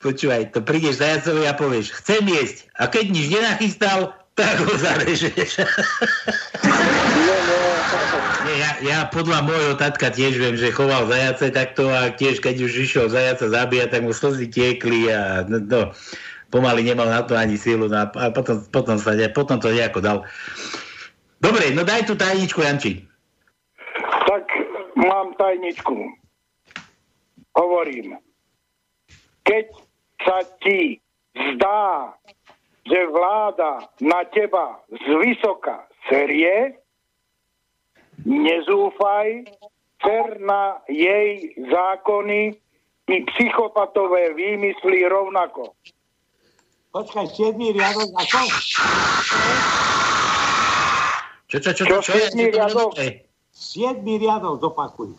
Počúvaj, 0.00 0.52
to 0.52 0.60
prídeš 0.64 1.00
zajacovi 1.00 1.44
a 1.44 1.52
povieš, 1.52 1.92
chcem 2.00 2.24
jesť. 2.24 2.68
A 2.76 2.88
keď 2.88 3.04
nič 3.12 3.26
nenachystal, 3.28 4.19
tak 4.40 4.56
ho 4.64 4.74
zarežeš. 4.80 5.50
Ja, 8.50 8.70
ja 8.82 8.98
podľa 9.12 9.44
môjho 9.46 9.74
tatka 9.76 10.08
tiež 10.10 10.40
viem, 10.40 10.56
že 10.56 10.72
choval 10.72 11.06
zajace 11.06 11.52
takto 11.52 11.92
a 11.92 12.10
tiež 12.10 12.40
keď 12.40 12.66
už 12.66 12.72
išiel 12.88 13.06
zajaca 13.12 13.46
zabíjať, 13.46 13.88
tak 13.92 14.02
mu 14.02 14.16
slzy 14.16 14.48
tiekli 14.48 15.12
a 15.12 15.44
no, 15.44 15.60
no, 15.60 15.82
pomaly 16.50 16.82
nemal 16.82 17.06
na 17.06 17.22
to 17.22 17.38
ani 17.38 17.60
sílu 17.60 17.86
no, 17.86 17.96
a, 18.00 18.10
a 18.10 18.26
potom, 18.34 18.58
potom, 18.72 18.96
sa, 18.98 19.14
potom 19.30 19.60
to 19.62 19.70
nejako 19.70 20.00
dal. 20.02 20.18
Dobre, 21.40 21.72
no 21.72 21.86
daj 21.86 22.10
tú 22.10 22.16
tajničku, 22.18 22.60
Janči. 22.60 23.06
Tak 24.28 24.44
mám 24.98 25.32
tajničku. 25.40 25.96
Hovorím. 27.56 28.20
Keď 29.48 29.66
sa 30.22 30.44
ti 30.60 31.00
zdá, 31.34 32.12
že 32.86 33.00
vláda 33.08 33.88
na 34.00 34.24
teba 34.28 34.80
zvysoka 34.88 35.84
serie, 36.08 36.80
nezúfaj, 38.24 39.44
ser 40.00 40.40
na 40.40 40.80
jej 40.88 41.52
zákony 41.68 42.56
i 43.10 43.16
psychopatové 43.34 44.32
výmysly 44.32 45.04
rovnako. 45.08 45.76
Počkaj, 46.90 47.26
7 47.26 47.54
riadok 47.54 48.10
ako? 48.18 48.38
Čo, 51.46 51.58
čo, 51.58 51.70
čo, 51.74 51.84
Čo, 51.86 51.96
čo, 51.98 51.98
čo, 52.02 52.12
ti 52.30 52.44
to 52.50 52.58
riadok? 52.58 52.90
nerozumiem. 52.98 53.14
7 53.50 54.22
riadok 54.22 54.54
zopakuj. 54.62 55.10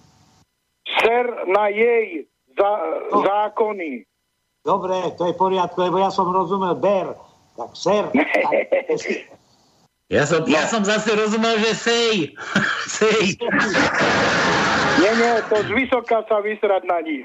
Ser 0.99 1.25
na 1.47 1.67
jej 1.71 2.27
za, 2.55 2.71
zákony. 3.11 4.03
Dobre, 4.61 4.95
to 5.17 5.27
je 5.27 5.33
v 5.33 5.41
poriadku, 5.41 5.77
lebo 5.81 5.97
ja 5.99 6.11
som 6.11 6.29
rozumel 6.29 6.75
ber. 6.77 7.15
Tak 7.61 7.73
ser. 7.77 8.03
Ja 10.11 10.27
som, 10.27 10.43
ja 10.43 10.67
som 10.67 10.83
zase 10.83 11.15
rozumel, 11.15 11.55
že 11.63 11.71
sej. 11.71 12.35
sej. 12.99 13.39
Nie, 14.99 15.11
nie, 15.15 15.33
to 15.47 15.63
zvysoka 15.71 16.27
sa 16.27 16.43
vysrať 16.43 16.83
na 16.83 16.99
nich. 16.99 17.23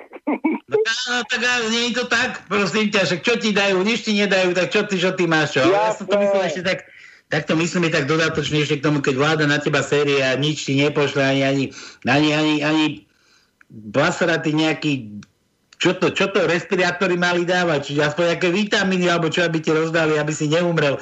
No, 0.71 0.79
no 1.11 1.19
tak 1.27 1.43
ale 1.43 1.67
nie 1.75 1.91
je 1.91 1.99
to 1.99 2.07
tak, 2.07 2.47
prosím 2.47 2.95
ťa, 2.95 3.11
však 3.11 3.21
čo 3.27 3.35
ti 3.43 3.51
dajú, 3.51 3.83
nič 3.83 4.07
ti 4.07 4.15
nedajú, 4.15 4.55
tak 4.55 4.71
čo 4.71 4.87
ty, 4.87 5.03
čo 5.03 5.19
ty 5.19 5.27
máš, 5.27 5.59
čo? 5.59 5.67
Ale 5.67 5.75
Ja 5.75 5.99
som 5.99 6.07
to 6.07 6.15
myslel 6.15 6.43
ešte 6.47 6.63
tak, 6.63 6.79
tak 7.27 7.43
to 7.51 7.59
myslíme 7.59 7.91
tak 7.91 8.07
dodatočne 8.07 8.63
ešte 8.63 8.79
k 8.79 8.87
tomu, 8.87 9.03
keď 9.03 9.15
vláda 9.19 9.45
na 9.51 9.59
teba 9.59 9.83
série 9.83 10.23
a 10.23 10.39
nič 10.39 10.63
ti 10.63 10.79
nepošle, 10.79 11.27
ani, 11.27 11.43
ani, 11.43 11.65
ani, 12.07 12.31
ani, 12.39 12.55
ani 12.63 12.87
nejaký, 14.55 15.27
čo 15.77 15.97
to, 16.01 16.09
čo 16.13 16.33
to 16.33 16.49
respirátory 16.49 17.21
mali 17.21 17.45
dávať, 17.45 17.93
čiže 17.93 18.13
aspoň 18.13 18.25
nejaké 18.37 18.49
vitamíny, 18.49 19.07
alebo 19.13 19.29
čo, 19.29 19.45
aby 19.45 19.61
ti 19.61 19.73
rozdali, 19.73 20.17
aby 20.17 20.33
si 20.33 20.49
neumrel. 20.49 20.97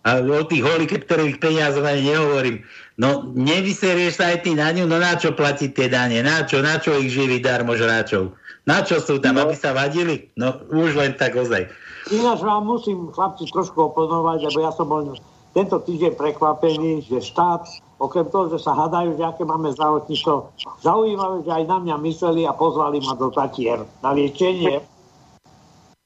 A 0.00 0.20
o 0.20 0.44
tých 0.48 0.64
holikopterových 0.64 1.40
peniazov 1.40 1.84
ani 1.84 2.08
nehovorím. 2.08 2.64
No, 2.96 3.32
nevyserieš 3.36 4.20
sa 4.20 4.32
aj 4.32 4.48
ty 4.48 4.56
na 4.56 4.72
ňu, 4.72 4.88
no 4.88 4.96
na 4.96 5.16
čo 5.16 5.32
platiť 5.36 5.70
tie 5.76 5.88
dane? 5.92 6.20
Na 6.24 6.44
čo, 6.44 6.64
na 6.64 6.80
čo 6.80 6.96
ich 6.96 7.12
živí 7.12 7.40
darmo 7.40 7.76
žráčov? 7.76 8.32
Na 8.64 8.84
čo 8.84 9.00
sú 9.00 9.20
tam, 9.20 9.36
no. 9.36 9.48
aby 9.48 9.56
sa 9.56 9.72
vadili? 9.72 10.28
No, 10.36 10.60
už 10.68 10.96
len 10.96 11.16
tak 11.16 11.36
ozaj. 11.36 11.68
Ináč 12.12 12.40
vám 12.40 12.64
musím, 12.64 13.12
chlapci, 13.12 13.48
trošku 13.48 13.92
oponovať, 13.92 14.52
lebo 14.52 14.58
ja 14.64 14.72
som 14.72 14.88
bol 14.88 15.04
tento 15.50 15.76
týždeň 15.82 16.14
prekvapený, 16.14 17.06
že 17.10 17.18
štát, 17.20 17.66
okrem 17.98 18.26
toho, 18.30 18.54
že 18.54 18.62
sa 18.62 18.74
hadajú, 18.74 19.18
že 19.18 19.24
aké 19.26 19.42
máme 19.42 19.74
zdravotníctvo, 19.74 20.34
zaujímavé, 20.82 21.42
že 21.42 21.52
aj 21.52 21.64
na 21.66 21.78
mňa 21.82 21.96
mysleli 22.06 22.42
a 22.46 22.54
pozvali 22.54 23.02
ma 23.02 23.18
do 23.18 23.34
Tatier 23.34 23.82
na 24.02 24.10
liečenie. 24.14 24.78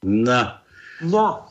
No, 0.05 0.65
No, 1.01 1.45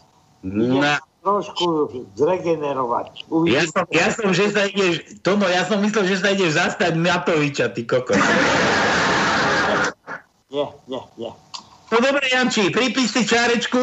no. 0.43 0.93
trošku 1.23 1.87
zregenerovať. 2.19 3.27
Ja 3.47 3.63
som, 3.67 3.83
ja 3.95 4.07
som, 4.11 4.29
že 4.35 4.51
sa 4.51 4.67
ideš, 4.67 5.23
Tomo, 5.23 5.47
ja 5.47 5.63
som 5.63 5.79
myslel, 5.79 6.11
že 6.11 6.17
sa 6.19 6.35
ideš 6.35 6.59
zastať 6.59 6.99
Matoviča, 6.99 7.71
ty 7.71 7.87
kokos. 7.87 8.19
Nie, 10.51 10.67
nie, 10.85 11.01
nie. 11.17 11.31
No 11.89 11.97
dobre, 12.01 12.25
Janči, 12.27 12.69
pripíš 12.73 13.15
si 13.15 13.21
čárečku. 13.23 13.79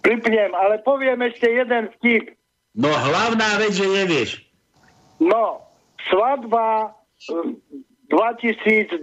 Pripnem, 0.00 0.50
ale 0.56 0.80
poviem 0.82 1.20
ešte 1.28 1.46
jeden 1.46 1.92
vtip. 1.98 2.37
No 2.74 2.88
hlavná 2.92 3.58
vec, 3.62 3.72
že 3.76 3.86
nevieš. 3.88 4.30
No, 5.22 5.64
svadba 6.10 6.94
eh, 7.30 7.56
2021. 8.12 9.00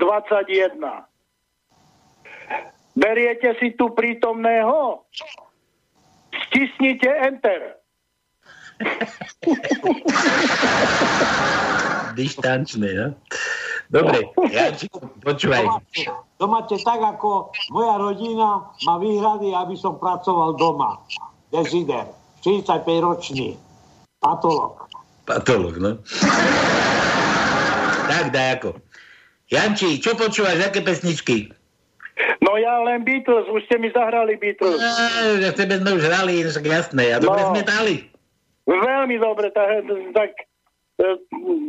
Beriete 2.95 3.59
si 3.59 3.75
tu 3.75 3.91
prítomného? 3.91 5.03
Stisnite 6.47 7.11
Enter. 7.11 7.75
Dištančné, 12.15 12.89
no? 12.95 13.07
Dobre, 13.91 14.33
Janči, 14.49 14.89
počúvaj. 15.21 15.63
To 16.41 16.45
máte 16.49 16.75
tak, 16.81 16.99
ako 16.99 17.53
moja 17.69 17.95
rodina 18.01 18.73
má 18.83 18.95
výhrady, 18.97 19.53
aby 19.53 19.75
som 19.77 20.01
pracoval 20.01 20.57
doma. 20.57 20.97
Desider, 21.53 22.09
45-ročný, 22.45 23.57
patolog. 24.21 24.85
Patolog, 25.25 25.81
no. 25.81 25.97
tak, 28.05 28.29
daj 28.29 28.61
ako. 28.61 28.77
Janči, 29.49 29.97
čo 29.97 30.13
počúvaš, 30.13 30.61
aké 30.61 30.85
pesničky? 30.85 31.49
No 32.45 32.53
ja 32.61 32.85
len 32.85 33.01
Beatles, 33.01 33.49
už 33.49 33.65
ste 33.65 33.81
mi 33.81 33.89
zahrali 33.89 34.37
Beatles. 34.37 34.77
Á, 34.77 35.41
že 35.41 35.57
tebe 35.57 35.81
sme 35.81 35.97
už 35.97 36.05
hrali, 36.05 36.45
však 36.45 36.65
jasné. 36.69 37.11
A 37.11 37.17
dobre 37.17 37.41
No. 37.41 37.49
sme 37.49 37.61
dali. 37.65 37.95
Veľmi 38.69 39.17
dobre, 39.17 39.49
tak, 39.49 39.89
tak 40.13 40.31
e, 41.01 41.05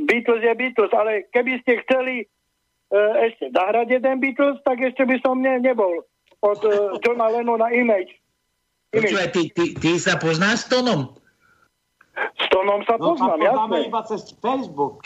Beatles 0.04 0.44
je 0.44 0.52
Beatles, 0.60 0.92
ale 0.92 1.24
keby 1.32 1.60
ste 1.64 1.80
chceli 1.88 2.24
e, 2.24 2.26
ešte 3.32 3.48
zahrať 3.52 3.96
jeden 3.96 4.20
Beatles, 4.20 4.60
tak 4.60 4.76
ešte 4.80 5.08
by 5.08 5.16
som 5.24 5.40
ne, 5.40 5.56
nebol 5.60 6.04
od 6.44 6.60
e, 6.68 7.00
Johna 7.00 7.32
Lennona 7.32 7.72
Image. 7.72 8.12
Počúvaj, 8.94 9.28
ty, 9.34 9.42
ty, 9.50 9.64
ty 9.76 9.90
sa 9.98 10.18
poznáš 10.20 10.66
s 10.66 10.70
Tonom? 10.70 11.14
S 12.16 12.46
Tonom 12.48 12.80
sa 12.86 12.96
No, 12.96 13.12
poznám, 13.12 13.36
a 13.36 13.42
poznáme 13.42 13.76
iba 13.86 14.00
cez 14.06 14.22
Facebook. 14.38 15.02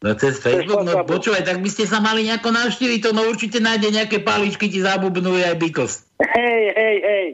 No 0.00 0.16
cez 0.16 0.40
Facebook, 0.40 0.80
no 0.80 1.04
počúvaj, 1.04 1.44
tak 1.44 1.60
by 1.60 1.68
ste 1.68 1.84
sa 1.84 2.00
mali 2.00 2.24
nejako 2.24 2.56
navštíviť, 2.56 3.00
to 3.04 3.10
no 3.12 3.28
určite 3.28 3.60
nájde 3.60 3.92
nejaké 3.92 4.24
paličky, 4.24 4.72
ti 4.72 4.80
zabubnuje 4.80 5.44
aj 5.44 5.56
Beatles. 5.60 6.08
Hej, 6.24 6.64
hej, 6.72 6.96
hej. 7.04 7.26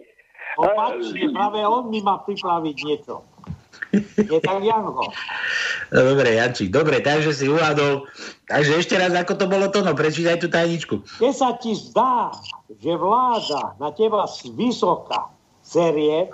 Opačne, 0.59 1.31
práve 1.31 1.63
on 1.63 1.95
mi 1.95 2.03
má 2.03 2.19
pripraviť 2.27 2.77
niečo. 2.83 3.23
Je 4.19 4.41
tak 4.43 4.61
Janko. 4.67 5.15
No 5.95 6.01
dobre, 6.03 6.35
Janči, 6.35 6.67
dobre, 6.67 6.99
takže 6.99 7.31
si 7.31 7.47
uhádol. 7.47 8.09
Takže 8.51 8.83
ešte 8.83 8.99
raz, 8.99 9.15
ako 9.15 9.39
to 9.39 9.47
bolo 9.47 9.71
to, 9.71 9.87
no 9.87 9.95
prečítaj 9.95 10.43
tú 10.43 10.51
tajničku. 10.51 11.07
Keď 11.23 11.35
sa 11.35 11.55
ti 11.61 11.71
zdá, 11.77 12.35
že 12.83 12.99
vláda 12.99 13.79
na 13.79 13.95
teba 13.95 14.27
z 14.27 14.51
serie, 15.67 16.31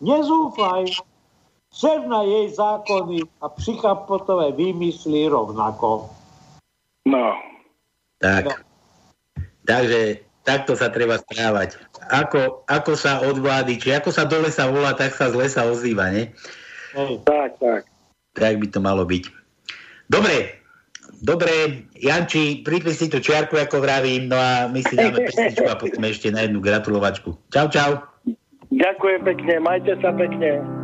nezúfaj, 0.00 0.88
ser 1.68 2.00
na 2.08 2.24
jej 2.24 2.48
zákony 2.56 3.20
a 3.44 3.48
přikapotové 3.52 4.52
vymyslí 4.52 5.28
rovnako. 5.28 6.08
No. 7.08 7.36
Tak. 8.20 8.64
Takže 9.68 10.24
takto 10.42 10.72
sa 10.74 10.88
treba 10.88 11.20
správať. 11.20 11.76
Ako, 12.12 12.66
ako 12.66 12.92
sa 12.96 13.22
od 13.22 13.38
vlády, 13.38 13.78
či 13.78 13.92
ako 13.94 14.10
sa 14.10 14.24
do 14.24 14.40
lesa 14.42 14.68
volá, 14.68 14.96
tak 14.96 15.14
sa 15.14 15.30
z 15.30 15.38
lesa 15.38 15.64
ozýva, 15.68 16.10
nie? 16.10 16.32
Hej. 16.96 17.20
Tak, 17.24 17.56
tak. 17.60 17.82
Tak 18.32 18.54
by 18.58 18.66
to 18.68 18.80
malo 18.80 19.04
byť. 19.04 19.24
Dobre, 20.12 20.60
dobre, 21.24 21.84
Janči, 21.96 22.60
pripni 22.60 22.92
si 22.92 23.08
tú 23.08 23.22
čiarku, 23.22 23.56
ako 23.56 23.80
vravím, 23.80 24.28
no 24.28 24.36
a 24.36 24.68
my 24.68 24.80
si 24.84 24.92
dáme 24.92 25.24
pesničku 25.24 25.64
a 25.68 25.78
potom 25.78 26.04
ešte 26.04 26.28
na 26.28 26.44
jednu 26.44 26.60
gratulovačku. 26.60 27.32
Čau, 27.48 27.68
čau. 27.72 28.11
Ďakujem 28.72 29.20
pekne, 29.28 29.54
majte 29.60 29.92
sa 30.00 30.16
pekne. 30.16 30.81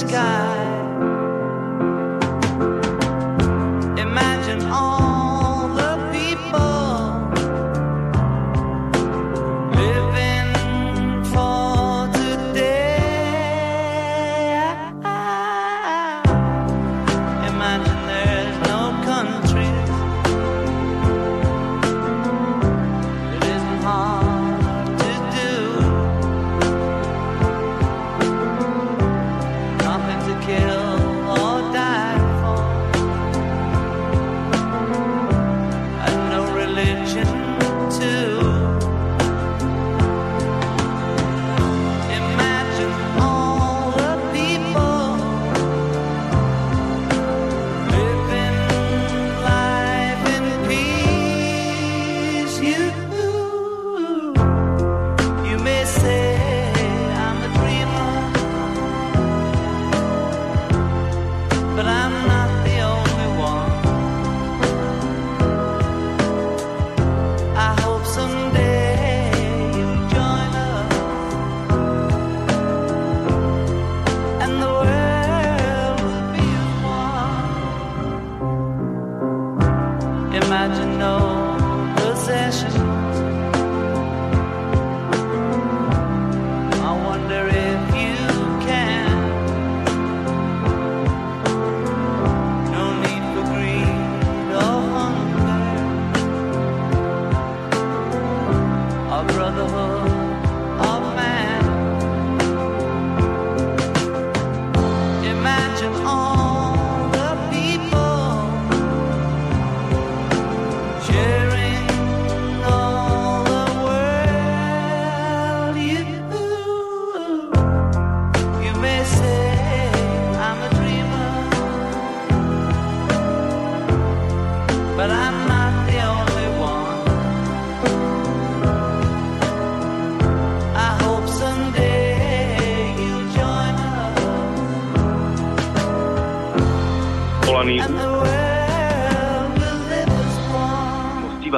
Sky. 0.00 0.39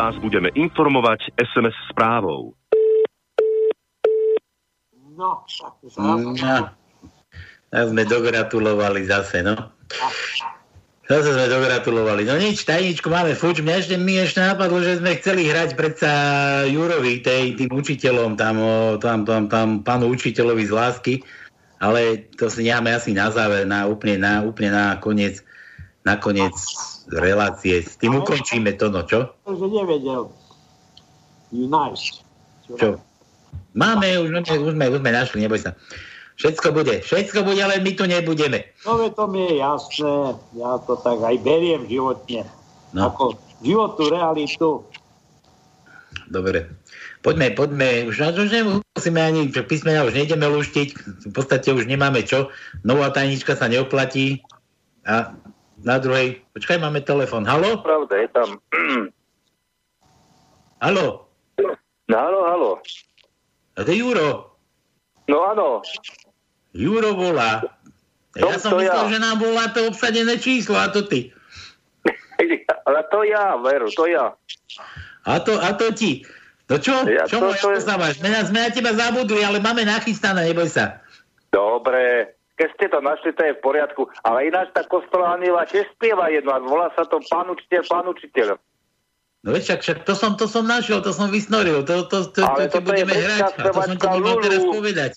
Vás 0.02 0.18
budeme 0.18 0.50
informovať 0.58 1.30
SMS 1.38 1.78
správou. 1.94 2.58
No, 5.14 5.46
tak 5.46 5.78
sa 5.86 6.74
No, 7.72 7.88
sme 7.88 8.02
dogratulovali 8.04 9.06
zase, 9.06 9.46
no. 9.46 9.54
Zase 11.06 11.28
sme 11.32 11.46
dogratulovali. 11.46 12.26
No 12.26 12.34
nič, 12.34 12.66
tajničku 12.66 13.08
máme 13.08 13.32
fuč. 13.38 13.62
Mňa 13.62 13.74
ešte, 13.78 13.94
mi 13.96 14.18
ešte 14.18 14.42
napadlo, 14.42 14.82
že 14.82 14.98
sme 14.98 15.16
chceli 15.22 15.46
hrať 15.48 15.78
predsa 15.78 16.10
Jurovi, 16.66 17.22
tej, 17.22 17.54
tým 17.56 17.70
učiteľom, 17.70 18.34
tam, 18.34 18.58
tam, 18.98 19.22
tam, 19.22 19.46
tam, 19.46 19.68
pánu 19.86 20.10
učiteľovi 20.10 20.66
z 20.66 20.72
lásky, 20.74 21.14
ale 21.78 22.26
to 22.36 22.50
si 22.50 22.66
necháme 22.66 22.90
asi 22.90 23.14
na 23.14 23.30
záver, 23.30 23.64
na 23.64 23.86
úplne 23.86 24.18
na, 24.18 24.42
úplne 24.42 24.74
na 24.74 24.98
koniec, 24.98 25.40
na 26.02 26.18
koniec 26.18 26.52
relácie. 27.18 27.84
S 27.84 28.00
tým 28.00 28.16
ukončíme 28.16 28.72
to, 28.80 28.88
no 28.88 29.04
čo? 29.04 29.28
že 29.44 29.66
nevedel 29.68 30.32
nájsť. 31.52 32.12
Čo? 32.80 32.96
Máme, 33.76 34.08
už, 34.20 34.44
už, 34.48 34.72
sme, 34.72 34.84
už 34.88 35.00
sme 35.00 35.10
našli, 35.12 35.44
neboj 35.44 35.60
sa. 35.60 35.76
Všetko 36.40 36.72
bude, 36.72 37.04
všetko 37.04 37.44
bude, 37.44 37.60
ale 37.60 37.80
my 37.84 37.92
tu 37.92 38.08
nebudeme. 38.08 38.64
No 38.88 39.04
to 39.12 39.24
mi 39.28 39.44
je 39.52 39.54
jasné, 39.60 40.34
ja 40.56 40.80
to 40.88 40.96
tak 40.96 41.20
aj 41.20 41.36
beriem 41.44 41.84
životne. 41.86 42.48
No. 42.96 43.12
Ako 43.12 43.36
životnú 43.60 44.04
realitu. 44.08 44.68
Dobre. 46.32 46.72
Poďme, 47.22 47.54
poďme, 47.54 48.10
už, 48.10 48.18
už 48.18 48.50
nemusíme 48.50 49.20
ani, 49.22 49.46
písmena 49.54 50.02
už 50.02 50.18
nejdeme 50.18 50.42
luštiť, 50.42 50.88
v 51.30 51.32
podstate 51.32 51.70
už 51.70 51.86
nemáme 51.86 52.26
čo, 52.26 52.50
nová 52.82 53.14
tajnička 53.14 53.54
sa 53.54 53.70
neoplatí 53.70 54.42
a 55.06 55.30
na 55.82 55.98
druhej, 55.98 56.40
počkaj, 56.52 56.78
máme 56.78 57.02
telefon, 57.02 57.42
halo? 57.44 57.82
Pravda, 57.82 58.14
je 58.16 58.28
tam. 58.30 58.48
Halo? 60.82 61.30
No, 62.10 62.16
halo, 62.18 62.40
halo. 62.42 62.70
A 63.78 63.86
to 63.86 63.94
je 63.94 64.02
Juro. 64.02 64.58
No 65.30 65.46
áno. 65.46 65.78
Juro 66.74 67.14
volá. 67.14 67.62
Ja 68.34 68.58
som 68.58 68.74
myslel, 68.74 69.06
ja. 69.06 69.12
že 69.12 69.18
nám 69.22 69.38
volá 69.38 69.70
to 69.70 69.86
obsadené 69.86 70.42
číslo, 70.42 70.74
a 70.74 70.90
to 70.90 71.06
ty. 71.06 71.30
Ale 72.90 73.06
to 73.14 73.22
ja, 73.22 73.54
veru, 73.62 73.86
to 73.94 74.10
ja. 74.10 74.34
A 75.22 75.38
to, 75.38 75.54
a 75.54 75.70
to 75.78 75.94
ti. 75.94 76.26
No 76.66 76.82
čo? 76.82 77.06
Ja, 77.06 77.30
čo 77.30 77.38
to- 77.38 77.54
to, 77.54 77.70
je- 77.70 77.78
poznávaš? 77.78 78.18
Sme, 78.18 78.34
na- 78.34 78.42
sme 78.42 78.58
na 78.66 78.70
teba 78.74 78.90
zabudli, 78.90 79.46
ale 79.46 79.62
máme 79.62 79.86
nachystané, 79.86 80.50
neboj 80.50 80.66
sa. 80.66 80.98
Dobre, 81.54 82.34
keď 82.56 82.68
ste 82.76 82.86
to 82.92 82.98
našli, 83.00 83.30
to 83.32 83.42
je 83.42 83.56
v 83.56 83.64
poriadku. 83.64 84.06
Ale 84.22 84.48
ináč 84.48 84.70
tá 84.76 84.84
kostola 84.84 85.34
Aniela 85.34 85.64
tiež 85.64 85.88
spieva 85.96 86.28
jedno 86.28 86.52
a 86.52 86.60
volá 86.60 86.92
sa 86.92 87.08
to 87.08 87.18
pán 87.26 87.48
učiteľ, 87.48 87.82
pán 87.88 88.06
učiteľ. 88.06 88.60
No 89.42 89.48
veď 89.50 89.62
však, 89.74 89.80
však 89.82 89.98
to, 90.06 90.14
som, 90.14 90.38
to 90.38 90.46
som 90.46 90.62
našiel, 90.70 91.02
to 91.02 91.10
som 91.10 91.26
vysnoril, 91.26 91.82
to, 91.82 92.06
to, 92.06 92.30
to, 92.30 92.38
to, 92.38 92.40
Ale 92.46 92.70
to, 92.70 92.78
toto 92.78 92.94
je 92.94 93.02
budeme 93.02 93.14
hrať 93.18 93.42
a 93.58 93.62
to 93.74 93.80
som 93.82 93.96
ti 93.98 94.06
nemal 94.06 94.38
Lulu. 94.38 94.44
teraz 94.46 94.62
povedať. 94.62 95.10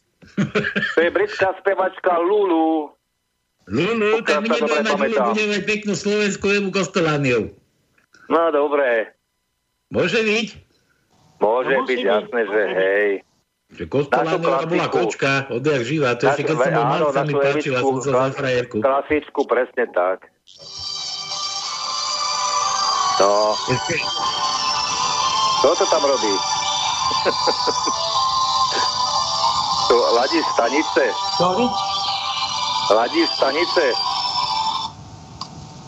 To 0.98 1.00
je 1.06 1.10
britská 1.14 1.54
spevačka 1.62 2.12
Lulu. 2.18 2.90
Lulu, 3.70 4.12
tak 4.26 4.42
my 4.42 4.48
nebudeme 4.50 4.94
mať 4.98 5.12
Lulu, 5.14 5.30
budeme 5.30 5.50
mať 5.54 5.64
peknú 5.70 5.94
slovenskú 5.94 6.46
Evu 6.50 6.70
Kostolániu. 6.74 7.54
No 8.26 8.50
dobre, 8.50 9.14
Môže 9.94 10.26
byť? 10.26 10.48
môže 11.38 11.74
No, 11.78 11.86
musí 11.86 11.94
byť 11.94 12.02
byť, 12.02 12.10
jasné, 12.10 12.42
že 12.50 12.62
môže 12.66 12.74
hej. 12.74 13.10
Že 13.74 13.90
Kostolániová 13.90 14.62
Našu 14.62 14.70
bola 14.70 14.88
kočka, 14.94 15.32
odjak 15.50 15.82
živá, 15.82 16.14
to 16.14 16.30
ešte 16.30 16.46
keď 16.46 16.54
som 16.54 16.70
bol 16.70 16.86
mal, 16.86 17.02
sa 17.10 17.22
mi 17.26 17.34
páčila, 17.34 17.82
som 17.82 17.98
sa 17.98 18.12
za 18.14 18.30
frajerku. 18.38 18.78
Klasičku, 18.78 19.42
presne 19.50 19.90
tak. 19.90 20.30
No. 23.18 23.58
Kto 25.60 25.70
to 25.82 25.86
tam 25.90 26.04
robí? 26.06 26.34
to 29.90 29.96
ladí 30.14 30.40
stanice. 30.54 31.04
Sorry? 31.42 31.66
Ladí 32.94 33.22
stanice. 33.34 33.86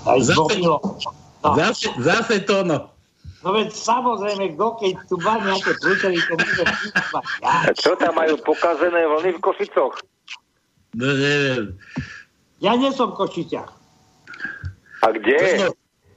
Aj 0.08 0.20
Zase-. 0.26 0.66
Zase, 1.46 1.88
zase 2.02 2.36
to, 2.42 2.66
no. 2.66 2.90
No 3.44 3.50
veď 3.54 3.70
samozrejme, 3.74 4.58
kto 4.58 4.68
keď 4.82 4.94
tu 5.06 5.16
má 5.22 5.38
nejaké 5.42 5.72
prúčery, 5.82 6.18
to 6.22 6.34
môže. 6.38 6.64
Ja, 7.42 7.54
čo 7.74 7.92
tam 7.98 8.18
majú 8.18 8.38
pokazené 8.42 9.06
vlny 9.06 9.38
v 9.38 9.44
Košicoch? 9.44 9.96
No 10.98 11.08
neviem. 11.14 11.78
ja 12.64 12.74
nie 12.74 12.90
som 12.90 13.14
v 13.14 13.22
Košiciach. 13.22 13.72
A 15.04 15.08
kde? 15.14 15.38
To 15.38 15.54
no, 15.62 15.70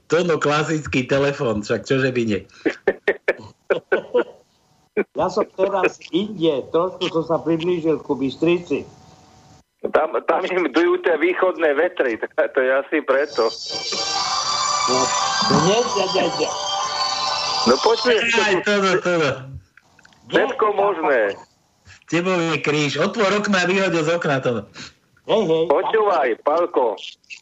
to 0.09 0.17
no 0.25 0.35
klasický 0.41 1.05
telefón, 1.05 1.61
však 1.61 1.85
čože 1.85 2.09
by 2.09 2.21
nie. 2.25 2.41
Ja 5.15 5.31
som 5.31 5.47
teraz 5.55 6.03
inde, 6.11 6.67
trošku 6.75 7.07
som 7.15 7.23
sa 7.23 7.37
priblížil 7.39 8.03
ku 8.03 8.11
Bystrici. 8.19 8.83
Tam, 9.95 10.13
tam 10.13 10.41
im 10.45 10.69
dujú 10.69 11.01
tie 11.01 11.17
východné 11.17 11.73
vetry, 11.73 12.19
to, 12.19 12.27
to 12.53 12.59
je 12.59 12.71
asi 12.75 12.97
preto. 13.01 13.47
No, 14.91 14.97
no 15.49 15.55
nie, 15.65 15.79
nie, 15.79 16.05
nie, 16.11 16.25
nie. 16.43 16.49
No 17.67 17.75
poďme, 17.77 18.13
Aj, 18.17 18.55
to 18.65 18.73
no, 18.73 18.91
to 18.97 19.11
no. 19.17 19.31
všetko 20.29 20.65
možné. 20.73 21.19
Tebou 22.07 22.35
je 22.51 22.57
kríž. 22.59 22.97
Otvor 22.97 23.31
okna 23.37 23.63
a 23.63 23.69
vyhodil 23.69 24.03
z 24.03 24.11
okna 24.11 24.41
to. 24.43 24.65
hej. 25.23 25.67
Počúvaj, 25.69 26.29
Palko, 26.43 26.97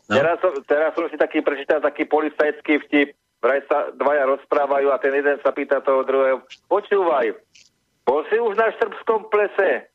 No. 0.09 0.13
teraz, 0.17 0.37
som, 0.41 0.53
teraz 0.65 0.91
som 0.93 1.05
si 1.09 1.17
taký 1.17 1.39
prečítal 1.41 1.79
taký 1.81 2.05
policajský 2.05 2.81
vtip. 2.85 3.09
Vraj 3.39 3.63
sa 3.71 3.87
dvaja 3.95 4.27
rozprávajú 4.27 4.91
a 4.91 4.99
ten 4.99 5.15
jeden 5.15 5.39
sa 5.39 5.55
pýta 5.55 5.79
toho 5.79 6.03
druhého. 6.03 6.43
Počúvaj, 6.67 7.31
bol 8.03 8.21
si 8.27 8.35
už 8.35 8.59
na 8.59 8.67
srbskom 8.75 9.31
plese? 9.31 9.87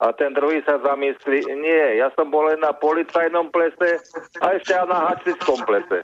A 0.00 0.16
ten 0.16 0.32
druhý 0.32 0.64
sa 0.64 0.80
zamyslí, 0.80 1.44
nie, 1.60 2.00
ja 2.00 2.08
som 2.16 2.32
bol 2.32 2.48
len 2.48 2.56
na 2.64 2.72
policajnom 2.72 3.52
plese 3.52 4.00
a 4.40 4.56
ešte 4.56 4.72
aj 4.72 4.86
na 4.88 4.98
hačickom 5.12 5.60
plese. 5.68 6.00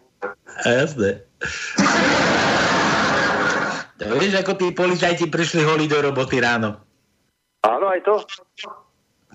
A 0.63 0.69
jasné. 0.69 1.25
Tak 3.97 4.13
vieš, 4.21 4.37
ako 4.45 4.53
tí 4.61 4.67
policajti 4.77 5.25
prišli 5.33 5.65
holí 5.65 5.89
do 5.89 5.97
roboty 6.01 6.41
ráno. 6.41 6.77
Áno, 7.65 7.87
aj 7.89 8.01
to? 8.05 8.15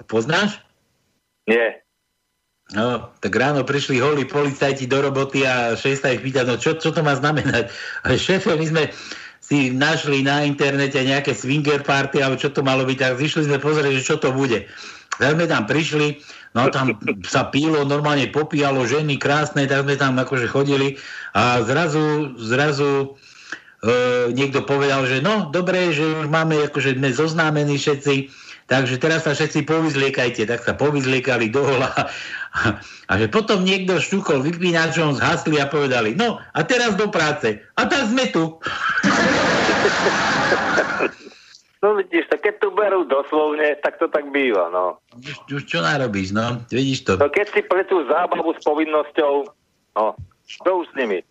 Poznáš? 0.05 0.61
Nie. 1.49 1.81
No, 2.71 3.11
tak 3.19 3.35
ráno 3.35 3.67
prišli 3.67 3.99
holí 3.99 4.23
policajti 4.23 4.87
do 4.87 5.03
roboty 5.03 5.43
a 5.43 5.75
šéf 5.75 5.99
sa 5.99 6.13
ich 6.15 6.23
pýta, 6.23 6.47
no 6.47 6.55
čo, 6.55 6.77
čo 6.79 6.95
to 6.95 7.03
má 7.03 7.17
znamenať? 7.17 7.67
Ale 8.07 8.15
šéfe, 8.15 8.55
my 8.55 8.65
sme 8.69 8.83
si 9.43 9.73
našli 9.73 10.23
na 10.23 10.47
internete 10.47 10.95
nejaké 11.03 11.35
swinger 11.35 11.83
party, 11.83 12.23
alebo 12.23 12.39
čo 12.39 12.53
to 12.53 12.63
malo 12.63 12.87
byť, 12.87 12.97
tak 13.01 13.19
zišli 13.19 13.51
sme 13.51 13.59
pozrieť, 13.59 13.93
že 13.99 14.07
čo 14.07 14.15
to 14.21 14.31
bude. 14.31 14.63
Tak 15.19 15.35
sme 15.35 15.45
tam 15.51 15.67
prišli, 15.67 16.23
no 16.55 16.71
tam 16.71 16.95
sa 17.27 17.51
pílo, 17.51 17.83
normálne 17.83 18.31
popíjalo 18.31 18.87
ženy 18.87 19.19
krásne, 19.19 19.67
tak 19.67 19.83
sme 19.83 19.99
tam 19.99 20.15
akože 20.15 20.47
chodili 20.47 20.95
a 21.35 21.59
zrazu, 21.67 22.39
zrazu 22.39 23.19
niekto 24.31 24.61
povedal, 24.61 25.09
že 25.09 25.25
no, 25.25 25.49
dobre, 25.49 25.89
že 25.89 26.05
už 26.05 26.29
máme, 26.29 26.69
akože 26.69 27.01
sme 27.01 27.09
zoznámení 27.09 27.81
všetci, 27.81 28.29
takže 28.69 29.01
teraz 29.01 29.25
sa 29.25 29.33
všetci 29.33 29.65
povyzliekajte, 29.65 30.45
tak 30.45 30.61
sa 30.61 30.77
povyzliekali 30.77 31.49
do 31.49 31.65
hola 31.65 31.89
a 33.09 33.13
že 33.17 33.25
potom 33.33 33.65
niekto 33.65 33.97
šťukol 33.97 34.45
vypínačom, 34.45 35.17
zhasli 35.17 35.57
a 35.57 35.65
povedali, 35.65 36.13
no 36.13 36.37
a 36.37 36.59
teraz 36.61 36.93
do 36.93 37.09
práce. 37.09 37.57
A 37.73 37.81
tak 37.89 38.05
sme 38.13 38.29
tu. 38.29 38.61
No 41.81 41.97
vidíš, 41.97 42.29
tak 42.29 42.45
keď 42.45 42.61
to 42.61 42.69
berú 42.77 43.01
doslovne, 43.09 43.73
tak 43.81 43.97
to 43.97 44.05
tak 44.05 44.29
býva, 44.29 44.69
no. 44.69 45.01
Už, 45.17 45.41
už 45.49 45.65
čo 45.65 45.81
narobíš, 45.81 46.29
no? 46.29 46.61
Vidíš 46.69 47.09
to. 47.09 47.17
No 47.17 47.33
keď 47.33 47.49
si 47.49 47.65
pletú 47.65 48.05
zábavu 48.05 48.53
s 48.53 48.61
povinnosťou, 48.61 49.49
no, 49.97 50.13
čo 50.45 50.85
už 50.85 50.85
s 50.85 50.93
nimi? 50.93 51.25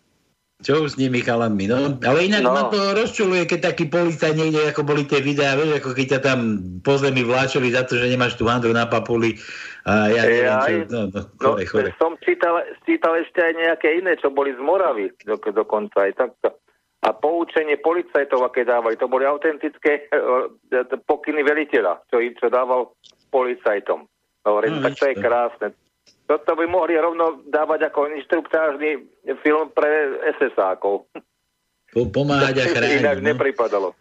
Čo 0.61 0.85
už 0.85 0.93
s 0.93 0.99
nimi 1.01 1.19
chalanmi, 1.19 1.65
no? 1.65 1.97
Ale 2.01 2.29
inak 2.29 2.45
No. 2.45 2.53
ma 2.53 2.63
to 2.69 2.93
rozčuluje, 2.93 3.49
keď 3.49 3.73
taký 3.73 3.89
policajt 3.89 4.37
niekde, 4.37 4.69
ako 4.69 4.85
boli 4.85 5.03
tie 5.03 5.17
videá, 5.19 5.57
vieš, 5.57 5.81
ako 5.81 5.89
keď 5.91 6.05
ťa 6.07 6.19
tam 6.21 6.39
po 6.85 6.93
zemi 6.95 7.25
vláčili 7.25 7.73
za 7.73 7.81
to, 7.83 7.97
že 7.97 8.07
nemáš 8.07 8.37
tú 8.37 8.45
handru 8.45 8.69
na 8.69 8.85
papuli. 8.85 9.41
A 9.83 10.13
ja 10.13 10.21
neviem, 10.29 10.45
Ej, 10.45 10.77
čo, 10.85 10.93
no, 10.93 10.99
no, 11.09 11.21
No, 11.25 11.57
chore, 11.57 11.65
chore. 11.65 11.89
som 11.97 12.13
čítal, 12.21 12.61
čítal 12.85 13.17
ešte 13.17 13.41
aj 13.41 13.53
nejaké 13.57 13.97
iné, 13.97 14.13
čo 14.15 14.29
boli 14.29 14.53
z 14.53 14.61
Moravy 14.61 15.09
do, 15.25 15.41
dokonca 15.41 16.05
aj 16.05 16.13
takto. 16.13 16.53
A 17.01 17.09
poučenie 17.17 17.81
policajtov, 17.81 18.45
aké 18.45 18.61
dávali, 18.61 18.93
to 18.93 19.09
boli 19.09 19.25
autentické 19.25 20.05
e, 20.05 20.17
e, 20.69 20.85
pokyny 21.01 21.41
veliteľa, 21.41 22.05
čo, 22.13 22.21
čo 22.37 22.47
dával 22.53 22.93
policajtom. 23.33 24.05
Hovorím, 24.45 24.77
No, 24.77 24.85
tak 24.85 25.01
to 25.01 25.05
je 25.09 25.15
krásne. 25.17 25.67
Toto 26.31 26.55
by 26.55 26.63
mohli 26.63 26.95
rovno 26.95 27.43
dávať 27.51 27.91
ako 27.91 28.07
inštruktážny 28.15 29.03
film 29.43 29.67
pre 29.75 30.15
SS-ákov. 30.39 31.11
Po, 31.91 32.07
pomáhať 32.07 32.63
a 32.63 32.65
chrániť. 32.71 33.03
Inak 33.03 33.19
No. 33.19 33.35
nepripadalo. 33.35 33.91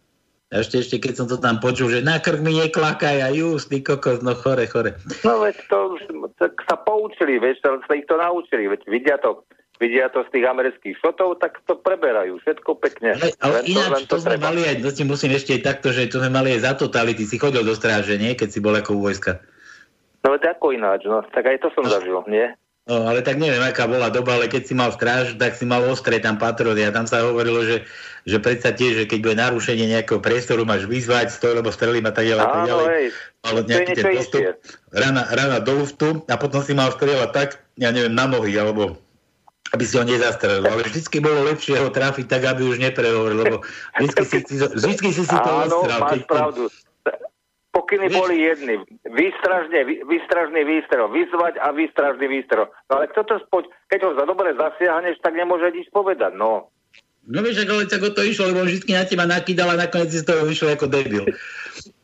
A 0.50 0.62
ešte, 0.62 0.78
ešte 0.82 1.02
keď 1.02 1.14
som 1.18 1.26
to 1.26 1.42
tam 1.42 1.58
počul, 1.58 1.90
že 1.90 2.06
na 2.06 2.22
krk 2.22 2.38
mi 2.38 2.54
neklakaj 2.54 3.22
a 3.22 3.34
just, 3.34 3.66
ty 3.70 3.82
kokos, 3.82 4.22
no 4.22 4.34
chore, 4.38 4.66
chore. 4.70 4.94
No 5.26 5.42
veď 5.42 5.58
to 5.66 5.98
tak 6.38 6.54
sa 6.70 6.74
poučili, 6.78 7.38
vieš, 7.38 7.62
sa 7.66 7.78
sa 7.82 7.94
ich 7.94 8.06
to 8.06 8.18
naučili, 8.18 8.66
veď 8.66 8.82
vidia 8.90 9.16
to, 9.22 9.46
vidia 9.78 10.10
to 10.10 10.26
z 10.26 10.30
tých 10.34 10.46
amerických 10.50 10.98
šotov, 10.98 11.38
tak 11.38 11.58
to 11.70 11.78
preberajú, 11.78 12.42
všetko 12.42 12.78
pekne. 12.82 13.14
Ale, 13.14 13.30
ale 13.42 13.56
len 13.58 13.62
to, 13.62 13.70
ináč 13.70 13.90
len 13.94 14.04
to, 14.06 14.10
to 14.10 14.22
sme 14.26 14.36
treba. 14.38 14.46
mali 14.50 14.60
aj, 14.66 14.74
to 14.82 15.02
musím 15.06 15.30
ešte 15.34 15.50
aj 15.54 15.62
takto, 15.66 15.88
že 15.94 16.10
to 16.10 16.18
sme 16.18 16.30
mali 16.34 16.48
aj 16.58 16.60
za 16.66 16.72
totality. 16.74 17.22
Si 17.26 17.38
chodil 17.38 17.62
do 17.62 17.74
stráže, 17.78 18.18
nie? 18.18 18.34
Keď 18.34 18.48
si 18.50 18.58
bol 18.58 18.74
ako 18.74 18.98
u 18.98 19.06
vojska. 19.06 19.38
No 20.20 20.36
veď 20.36 20.56
ako 20.56 20.76
ináč, 20.76 21.08
no, 21.08 21.24
tak 21.32 21.48
aj 21.48 21.64
to 21.64 21.68
som 21.72 21.88
zažil, 21.88 22.20
nie? 22.28 22.52
No, 22.88 23.06
ale 23.06 23.22
tak 23.22 23.38
neviem, 23.38 23.62
aká 23.62 23.86
bola 23.86 24.10
doba, 24.10 24.34
ale 24.34 24.50
keď 24.50 24.62
si 24.66 24.74
mal 24.74 24.90
stráž, 24.90 25.38
tak 25.38 25.54
si 25.54 25.62
mal 25.62 25.84
ostré 25.86 26.18
tam 26.18 26.40
patrony 26.40 26.82
a 26.82 26.90
tam 26.90 27.06
sa 27.06 27.22
hovorilo, 27.22 27.62
že, 27.62 27.86
že 28.26 28.42
predsa 28.42 28.74
tiež, 28.74 29.04
že 29.04 29.06
keď 29.06 29.18
bude 29.20 29.36
narušenie 29.38 29.86
nejakého 29.86 30.18
priestoru, 30.18 30.66
máš 30.66 30.90
vyzvať 30.90 31.30
stoj, 31.30 31.60
lebo 31.60 31.70
strelím 31.70 32.08
a 32.08 32.12
tak 32.12 32.26
ďalej. 32.26 32.44
Áno, 32.50 32.66
ďalej. 32.66 33.04
Ale 33.46 33.58
nejaký 33.68 33.92
ten 33.94 34.06
postup, 34.16 34.42
rana, 34.90 35.22
rana 35.30 35.58
do 35.62 35.72
luftu 35.76 36.24
a 36.26 36.34
potom 36.34 36.64
si 36.66 36.72
mal 36.74 36.90
strieľať 36.90 37.30
tak, 37.30 37.48
ja 37.78 37.94
neviem, 37.94 38.16
na 38.16 38.26
nohy, 38.26 38.58
alebo 38.58 38.98
aby 39.70 39.84
si 39.86 39.94
ho 39.94 40.02
nezastrelil. 40.02 40.66
Ale 40.66 40.82
vždycky 40.82 41.22
bolo 41.22 41.46
lepšie 41.46 41.78
ho 41.78 41.94
trafiť 41.94 42.26
tak, 42.26 42.42
aby 42.42 42.66
už 42.66 42.82
neprehovoril, 42.82 43.38
lebo 43.38 43.56
vždycky 44.02 44.24
si, 44.26 44.56
vždycky 44.58 45.08
si, 45.14 45.22
si 45.22 45.36
to 45.36 45.46
Áno, 45.46 45.78
ostral. 45.78 46.00
máš 46.02 46.26
pravdu. 46.26 46.62
Pokyny 47.90 48.06
boli 48.14 48.36
jedny. 48.46 48.74
Výstražne, 49.02 49.82
vý- 49.82 50.06
výstražný 50.06 50.62
výstrel. 50.62 51.10
Vyzvať 51.10 51.58
a 51.58 51.74
výstražný 51.74 52.26
výstrel. 52.30 52.70
No 52.86 53.02
ale 53.02 53.10
kto 53.10 53.26
to 53.26 53.34
spoď... 53.50 53.66
Keď 53.90 54.00
ho 54.06 54.10
za 54.14 54.24
dobre 54.30 54.54
zasiahneš, 54.54 55.18
tak 55.18 55.34
nemôže 55.34 55.74
nič 55.74 55.90
povedať. 55.90 56.38
No. 56.38 56.70
No 57.26 57.42
vieš, 57.42 57.66
ale 57.66 57.90
tak 57.90 58.06
o 58.06 58.14
to 58.14 58.22
išlo, 58.22 58.54
lebo 58.54 58.62
on 58.62 58.70
vždy 58.70 58.94
na 58.94 59.04
teba 59.04 59.26
nakýdal 59.26 59.74
a 59.74 59.76
nakoniec 59.76 60.14
si 60.14 60.22
z 60.22 60.26
toho 60.30 60.46
vyšiel 60.46 60.72
ako 60.78 60.86
debil. 60.88 61.26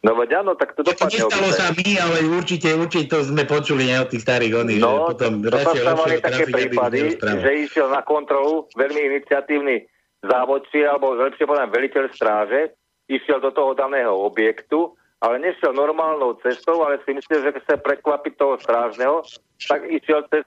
No 0.04 0.12
veď 0.14 0.44
áno, 0.44 0.54
tak 0.54 0.76
to 0.76 0.84
dopadne. 0.84 1.18
Nestalo 1.18 1.50
sa 1.56 1.72
mi, 1.72 1.98
ale 1.98 2.26
určite, 2.30 2.70
určite 2.76 3.10
to 3.10 3.24
sme 3.24 3.42
počuli 3.48 3.90
ne, 3.90 4.02
od 4.04 4.12
tých 4.12 4.22
starých 4.22 4.52
oných, 4.66 4.80
No, 4.82 5.10
potom 5.10 5.40
to 5.42 5.56
sa 5.56 5.72
stávali 5.72 6.20
také 6.20 6.44
prípady, 6.46 7.18
že 7.18 7.50
išiel 7.64 7.88
na 7.90 8.04
kontrolu 8.06 8.68
veľmi 8.76 9.02
iniciatívny 9.16 9.88
závodci, 10.22 10.84
alebo 10.84 11.16
lepšie 11.16 11.48
povedať 11.48 11.68
veliteľ 11.74 12.04
stráže, 12.12 12.60
išiel 13.08 13.40
do 13.40 13.50
toho 13.50 13.72
daného 13.74 14.14
objektu, 14.14 14.94
ale 15.24 15.40
nešiel 15.40 15.72
normálnou 15.72 16.36
cestou, 16.44 16.84
ale 16.84 17.00
si 17.04 17.16
myslel, 17.16 17.40
že 17.48 17.56
chce 17.64 17.74
prekvapiť 17.80 18.32
toho 18.36 18.60
strážneho, 18.60 19.24
tak 19.64 19.88
išiel 19.88 20.24
cez, 20.28 20.44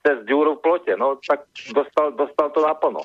cez 0.00 0.16
ďúru 0.24 0.56
v 0.56 0.62
plote. 0.64 0.92
No, 0.96 1.20
tak 1.20 1.44
dostal, 1.76 2.16
dostal 2.16 2.48
to 2.56 2.64
naplno. 2.64 3.04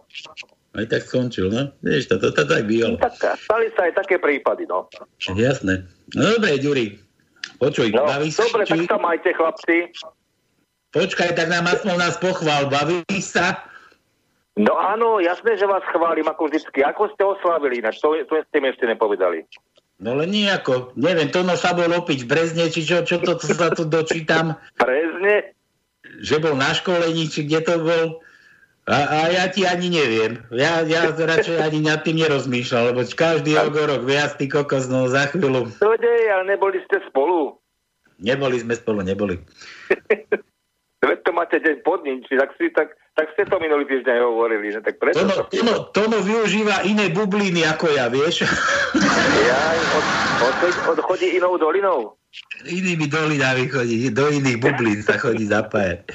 Aj 0.71 0.87
tak 0.87 1.03
skončil, 1.03 1.51
no. 1.51 1.67
Vieš, 1.83 2.07
to, 2.07 2.15
to, 2.15 2.31
to 2.31 2.43
tak 2.47 2.63
bývalo. 2.63 2.95
Tak, 2.95 3.35
stali 3.43 3.67
sa 3.75 3.91
aj 3.91 3.93
také 3.99 4.15
prípady, 4.23 4.63
no. 4.71 4.87
Jasné. 5.19 5.83
No 6.15 6.23
dobre, 6.39 6.55
Ďuri. 6.55 6.95
Počuj, 7.59 7.91
no 7.91 8.07
bavíš 8.07 8.39
dobre, 8.39 8.63
či... 8.63 8.87
tak 8.87 8.95
sa 8.95 8.97
majte, 8.97 9.29
chlapci. 9.35 9.77
Počkaj, 10.95 11.35
tak 11.35 11.47
nám 11.51 11.67
aspoň 11.67 11.95
nás 11.99 12.15
pochvál. 12.19 12.71
Bavíš 12.71 13.35
sa? 13.35 13.67
No 14.59 14.75
áno, 14.75 15.23
jasné, 15.23 15.55
že 15.55 15.63
vás 15.63 15.83
chválim 15.91 16.27
ako 16.27 16.51
vždycky. 16.51 16.83
Ako 16.83 17.07
ste 17.15 17.23
oslavili 17.23 17.79
ináč? 17.79 18.03
To, 18.03 18.11
to 18.27 18.43
ste 18.43 18.57
mi 18.59 18.67
ešte 18.71 18.83
nepovedali. 18.83 19.47
No 20.01 20.17
len 20.17 20.33
nejako. 20.33 20.97
Neviem, 20.97 21.29
Tono 21.29 21.53
sa 21.53 21.77
bol 21.77 21.85
opiť 21.93 22.25
v 22.25 22.29
Brezne, 22.29 22.65
či 22.73 22.81
čo, 22.81 23.05
čo 23.05 23.21
to, 23.21 23.37
to 23.37 23.53
sa 23.53 23.69
tu 23.69 23.85
dočítam. 23.85 24.57
Brezne? 24.81 25.53
Že 26.25 26.35
bol 26.41 26.55
na 26.57 26.73
školení, 26.73 27.29
či 27.29 27.45
kde 27.45 27.61
to 27.61 27.75
bol. 27.85 28.05
A, 28.89 28.97
a 28.97 29.17
ja 29.29 29.45
ti 29.53 29.61
ani 29.61 29.93
neviem. 29.93 30.41
Ja, 30.49 30.81
ja 30.81 31.13
radšej 31.13 31.61
ani 31.61 31.85
nad 31.85 32.01
tým 32.01 32.17
nerozmýšľam, 32.17 32.91
lebo 32.91 33.05
každý 33.13 33.53
rok 33.53 33.77
o 33.77 33.85
rok 33.85 34.01
viac 34.09 34.41
ty 34.41 34.49
kokos, 34.49 34.89
no 34.89 35.05
za 35.05 35.29
chvíľu. 35.29 35.69
To 35.77 35.93
nie, 36.01 36.17
ale 36.33 36.57
neboli 36.57 36.81
ste 36.89 36.97
spolu. 37.05 37.61
Neboli 38.17 38.57
sme 38.57 38.73
spolu, 38.73 39.05
neboli. 39.05 39.37
Veď 41.01 41.17
to 41.25 41.31
máte 41.33 41.57
deň 41.57 41.81
pod 41.81 42.05
ním, 42.05 42.21
či 42.29 42.37
tak, 42.37 42.53
si, 42.61 42.69
tak, 42.77 42.93
tak 43.17 43.33
ste 43.33 43.49
to 43.49 43.57
minulý 43.57 43.89
týždeň 43.89 44.21
hovorili. 44.21 44.69
Ne? 44.69 44.85
Tak 44.85 45.01
preto 45.01 45.25
Tono, 45.25 45.33
to... 45.33 45.43
tono, 45.49 45.75
tono 45.89 46.17
využíva 46.21 46.85
iné 46.85 47.09
bubliny 47.09 47.65
ako 47.65 47.89
ja, 47.89 48.05
vieš? 48.05 48.45
Ja 49.41 49.61
od, 49.97 50.05
od, 50.45 50.55
odchodí 50.93 51.33
inou 51.33 51.57
dolinou. 51.57 52.13
Inými 52.69 53.09
dolinami 53.09 53.65
chodí, 53.65 54.13
do 54.13 54.29
iných 54.29 54.61
bublín 54.61 55.01
sa 55.01 55.17
chodí 55.17 55.49
zapájať. 55.49 56.05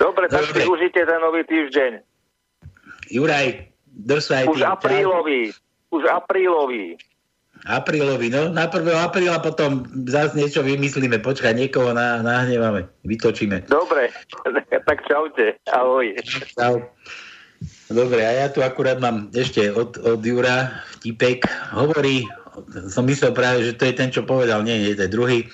Dobre, 0.00 0.32
tak 0.32 0.48
Dobre. 0.48 0.56
si 0.56 0.62
užite 0.66 1.00
ten 1.04 1.20
nový 1.20 1.44
týždeň. 1.44 1.92
Juraj, 3.12 3.68
drž 3.84 4.22
sa 4.24 4.34
aj 4.42 4.46
Už 4.48 4.64
aprílový. 4.64 5.52
Už 5.92 6.02
aprílový. 6.08 6.96
Aprílový, 7.62 8.26
no. 8.26 8.50
Na 8.50 8.66
1. 8.66 8.90
apríla 8.90 9.38
potom 9.38 9.86
zase 10.10 10.34
niečo 10.34 10.66
vymyslíme. 10.66 11.22
Počkaj, 11.22 11.54
niekoho 11.54 11.94
na, 11.94 12.18
nahnevame. 12.18 12.90
Vytočíme. 13.06 13.70
Dobre, 13.70 14.10
tak 14.88 14.98
čaute. 15.06 15.54
Ahoj. 15.70 16.18
Čau. 16.58 16.82
Dobre, 17.86 18.26
a 18.26 18.32
ja 18.42 18.46
tu 18.50 18.64
akurát 18.66 18.98
mám 18.98 19.30
ešte 19.30 19.70
od, 19.70 19.94
od 20.02 20.18
Jura 20.18 20.82
vtipek. 20.98 21.46
Hovorí, 21.70 22.26
som 22.90 23.06
myslel 23.06 23.30
práve, 23.30 23.62
že 23.62 23.78
to 23.78 23.86
je 23.86 23.94
ten, 23.94 24.10
čo 24.10 24.26
povedal, 24.26 24.66
nie, 24.66 24.82
nie, 24.82 24.98
to 24.98 25.06
je 25.06 25.14
druhý. 25.14 25.46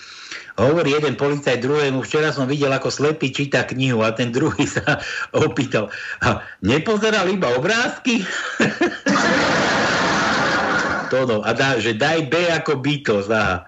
Hovorí 0.58 0.96
jeden 0.96 1.14
policajt 1.14 1.62
druhému, 1.62 2.02
včera 2.02 2.34
som 2.34 2.50
videl, 2.50 2.72
ako 2.74 2.90
slepý 2.90 3.30
číta 3.30 3.62
knihu 3.68 4.02
a 4.02 4.10
ten 4.10 4.34
druhý 4.34 4.66
sa 4.66 4.98
opýtal, 5.46 5.92
nepozeral 6.64 7.28
iba 7.28 7.52
obrázky? 7.54 8.24
to 11.08 11.24
no, 11.26 11.36
a 11.44 11.50
dá, 11.52 11.80
že 11.80 11.96
daj 11.96 12.28
B 12.28 12.48
ako 12.52 12.80
bytosť. 12.80 13.28
Aha. 13.32 13.66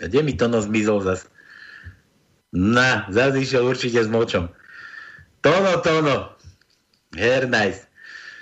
A 0.00 0.04
kde 0.08 0.20
mi 0.24 0.32
to 0.32 0.48
no 0.48 0.60
zmizol 0.64 1.04
zas? 1.04 1.28
Na, 2.50 3.06
zase 3.12 3.44
išiel 3.44 3.68
určite 3.68 4.00
s 4.00 4.08
močom. 4.08 4.48
Tono, 5.44 5.80
Tono. 5.84 6.34
Her 7.14 7.46
nice. 7.46 7.86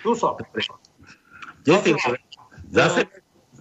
Tu 0.03 0.15
som. 0.15 0.39
Kde 1.65 1.75
si? 1.83 1.91
Zase? 2.71 3.05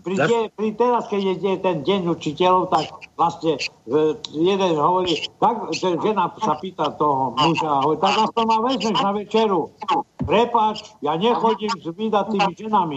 Pri, 0.07 0.15
de, 0.15 0.47
pri 0.55 0.71
teraz, 0.79 1.11
keď 1.11 1.35
je 1.35 1.59
ten 1.59 1.83
deň 1.83 2.15
učiteľov, 2.15 2.71
tak 2.71 2.87
vlastne 3.19 3.59
e, 3.59 4.15
jeden 4.31 4.79
hovorí, 4.79 5.19
tak, 5.35 5.67
že 5.75 5.99
žena 5.99 6.31
sa 6.39 6.55
pýta 6.55 6.95
toho 6.95 7.35
muža, 7.35 7.83
hovorí, 7.83 7.99
tak 7.99 8.15
aspoň 8.15 8.43
ma 8.47 8.57
vezmeš 8.63 8.97
na 9.03 9.11
večeru. 9.11 9.67
Prepáč, 10.23 10.87
ja 11.03 11.19
nechodím 11.19 11.75
s 11.75 11.91
vydatými 11.91 12.55
ženami. 12.55 12.95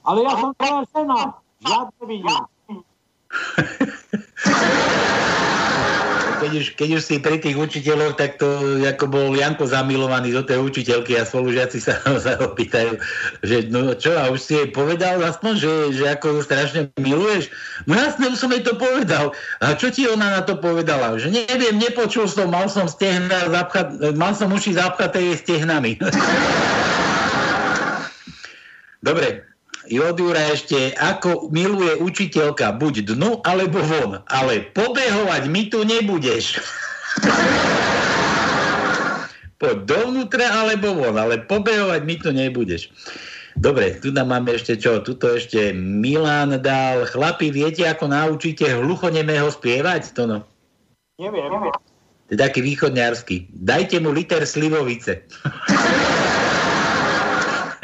Ale 0.00 0.24
ja 0.24 0.32
som 0.32 0.56
tvoja 0.56 0.80
žena. 0.96 1.36
Žiadne 1.60 2.02
vidím. 2.08 2.40
Keď 6.46 6.62
už, 6.62 6.78
keď 6.78 6.90
už 6.94 7.02
si 7.02 7.18
pri 7.18 7.42
tých 7.42 7.58
učiteľoch, 7.58 8.14
tak 8.14 8.38
to 8.38 8.46
ako 8.86 9.10
bol 9.10 9.34
Janko 9.34 9.66
zamilovaný 9.66 10.30
do 10.30 10.46
tej 10.46 10.62
učiteľky 10.62 11.18
a 11.18 11.26
spolužiaci 11.26 11.82
sa, 11.82 11.98
sa 12.22 12.38
ho 12.38 12.54
pýtajú, 12.54 13.02
že 13.42 13.66
no 13.66 13.98
čo, 13.98 14.14
a 14.14 14.30
už 14.30 14.38
si 14.38 14.54
jej 14.54 14.70
povedal 14.70 15.18
aspoň, 15.26 15.52
že, 15.58 15.98
že 15.98 16.06
ako 16.06 16.38
ju 16.38 16.40
strašne 16.46 16.80
miluješ? 17.02 17.50
No 17.90 17.98
jasne, 17.98 18.30
už 18.30 18.38
som 18.38 18.54
jej 18.54 18.62
to 18.62 18.78
povedal. 18.78 19.34
A 19.58 19.74
čo 19.74 19.90
ti 19.90 20.06
ona 20.06 20.38
na 20.38 20.46
to 20.46 20.54
povedala? 20.54 21.18
Že 21.18 21.50
neviem, 21.50 21.82
nepočul 21.82 22.30
som, 22.30 22.46
mal 22.46 22.70
som 22.70 22.86
stehna 22.86 23.50
zapchat, 23.50 24.14
mal 24.14 24.30
som 24.38 24.46
uši 24.54 24.78
zapchaté 24.78 25.34
jej 25.34 25.42
stehnami. 25.42 25.98
Dobre, 29.02 29.42
od 29.94 30.16
Jura 30.18 30.50
ešte, 30.50 30.92
ako 30.98 31.48
miluje 31.54 31.96
učiteľka, 32.02 32.74
buď 32.76 33.14
dnu 33.14 33.40
alebo 33.46 33.78
von, 33.82 34.22
ale 34.26 34.66
pobehovať 34.74 35.42
mi 35.46 35.70
tu 35.70 35.86
nebudeš. 35.86 36.58
Poď 39.56 39.88
dovnútra 39.88 40.52
alebo 40.52 40.92
von, 40.92 41.16
ale 41.16 41.40
pobehovať 41.40 42.02
mi 42.04 42.20
tu 42.20 42.28
nebudeš. 42.28 42.92
Dobre, 43.56 43.96
tu 44.04 44.12
nám 44.12 44.28
máme 44.28 44.52
ešte 44.52 44.76
čo? 44.76 45.00
Tuto 45.00 45.32
ešte 45.32 45.72
Milan 45.72 46.60
dal. 46.60 47.08
Chlapi, 47.08 47.48
viete, 47.48 47.88
ako 47.88 48.12
naučíte 48.12 48.68
hluchonemého 48.68 49.48
spievať? 49.48 50.12
To 50.12 50.28
no. 50.28 50.38
Neviem. 51.16 51.72
To 52.28 52.30
je 52.34 52.36
taký 52.36 52.60
východňarský. 52.60 53.48
Dajte 53.56 53.96
mu 54.04 54.12
liter 54.12 54.44
slivovice. 54.44 55.24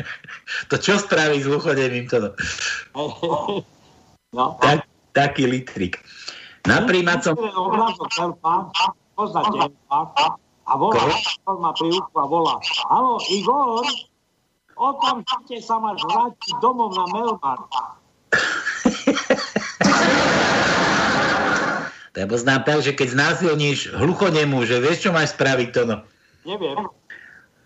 to 0.70 0.76
čo 0.80 0.98
spraví 0.98 1.42
s 1.42 1.46
hluchonemým? 1.48 2.08
To 2.10 2.34
no. 4.32 4.44
Tak, 4.60 4.84
taký 5.12 5.48
litrik. 5.48 6.00
Na 6.66 6.84
príjmacom... 6.86 7.34
Poznáte 9.12 9.68
a 10.62 10.72
volá, 10.78 11.04
má 11.58 11.70
pri 11.74 11.90
a 11.98 12.24
volá, 12.24 12.54
halo, 12.86 13.18
Igor, 13.28 13.82
okamžite 14.78 15.58
sa 15.58 15.82
máš 15.82 16.00
vrátiť 16.06 16.54
domov 16.62 16.94
na 16.94 17.04
Melmar. 17.10 17.58
To 22.12 22.16
ja 22.20 22.28
poznám 22.28 22.62
tak, 22.68 22.84
že 22.84 22.92
keď 22.92 23.08
znásilníš 23.16 23.96
hluchonemu, 23.96 24.68
že 24.68 24.84
vieš, 24.84 25.08
čo 25.08 25.10
máš 25.16 25.32
spraviť 25.32 25.68
to 25.72 25.82
no. 25.88 25.96
Neviem. 26.44 26.76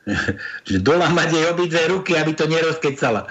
že 0.69 0.79
dolámať 0.79 1.29
jej 1.35 1.45
obidve 1.51 1.83
ruky, 1.91 2.15
aby 2.15 2.33
to 2.33 2.47
nerozkecala. 2.47 3.27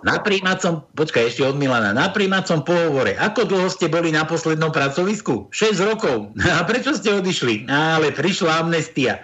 Na 0.00 0.16
príjmacom, 0.16 0.80
počkaj, 0.96 1.28
ešte 1.28 1.44
od 1.44 1.60
Milana, 1.60 1.92
na 1.92 2.08
príjmacom 2.08 2.64
pohovore, 2.64 3.20
ako 3.20 3.44
dlho 3.44 3.68
ste 3.68 3.92
boli 3.92 4.08
na 4.08 4.24
poslednom 4.24 4.72
pracovisku? 4.72 5.52
6 5.52 5.76
rokov. 5.84 6.32
A 6.56 6.64
prečo 6.64 6.96
ste 6.96 7.12
odišli? 7.12 7.68
Ale 7.68 8.10
prišla 8.12 8.64
amnestia. 8.64 9.20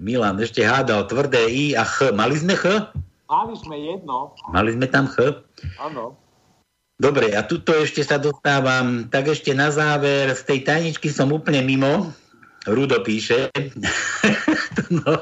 Milan 0.00 0.40
ešte 0.40 0.64
hádal 0.64 1.04
tvrdé 1.12 1.44
I 1.52 1.76
a 1.76 1.84
Ch. 1.84 2.08
Mali 2.16 2.32
sme 2.40 2.56
Ch? 2.56 2.64
Mali 3.28 3.54
sme 3.60 3.76
jedno, 3.76 4.32
Mali 4.48 4.72
sme 4.72 4.88
tam 4.88 5.04
Ch? 5.04 5.44
áno. 5.76 6.16
Dobre, 7.00 7.32
a 7.32 7.40
tuto 7.40 7.72
ešte 7.72 8.04
sa 8.04 8.20
dostávam, 8.20 9.08
tak 9.08 9.32
ešte 9.32 9.56
na 9.56 9.72
záver, 9.72 10.36
z 10.36 10.42
tej 10.44 10.58
tajničky 10.68 11.08
som 11.08 11.32
úplne 11.32 11.64
mimo, 11.64 12.12
Rudo 12.68 13.00
píše, 13.00 13.48
no, 15.00 15.14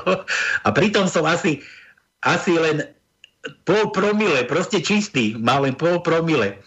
a 0.65 0.69
pritom 0.75 1.07
som 1.07 1.23
asi, 1.23 1.63
asi 2.27 2.59
len 2.59 2.83
pol 3.63 3.95
promile, 3.95 4.43
proste 4.43 4.83
čistý, 4.83 5.39
mal 5.39 5.63
len 5.63 5.79
pol 5.79 6.03
promile. 6.03 6.59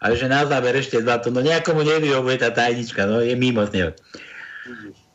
A 0.00 0.16
že 0.16 0.30
na 0.30 0.46
záver 0.46 0.78
ešte 0.78 1.02
dva 1.02 1.20
to, 1.20 1.28
no 1.28 1.42
nejakomu 1.44 1.82
nevyhovuje 1.82 2.40
tá 2.40 2.48
tajnička, 2.54 3.04
no 3.04 3.20
je 3.20 3.34
mimo 3.36 3.66
z 3.68 3.70
neho. 3.74 3.90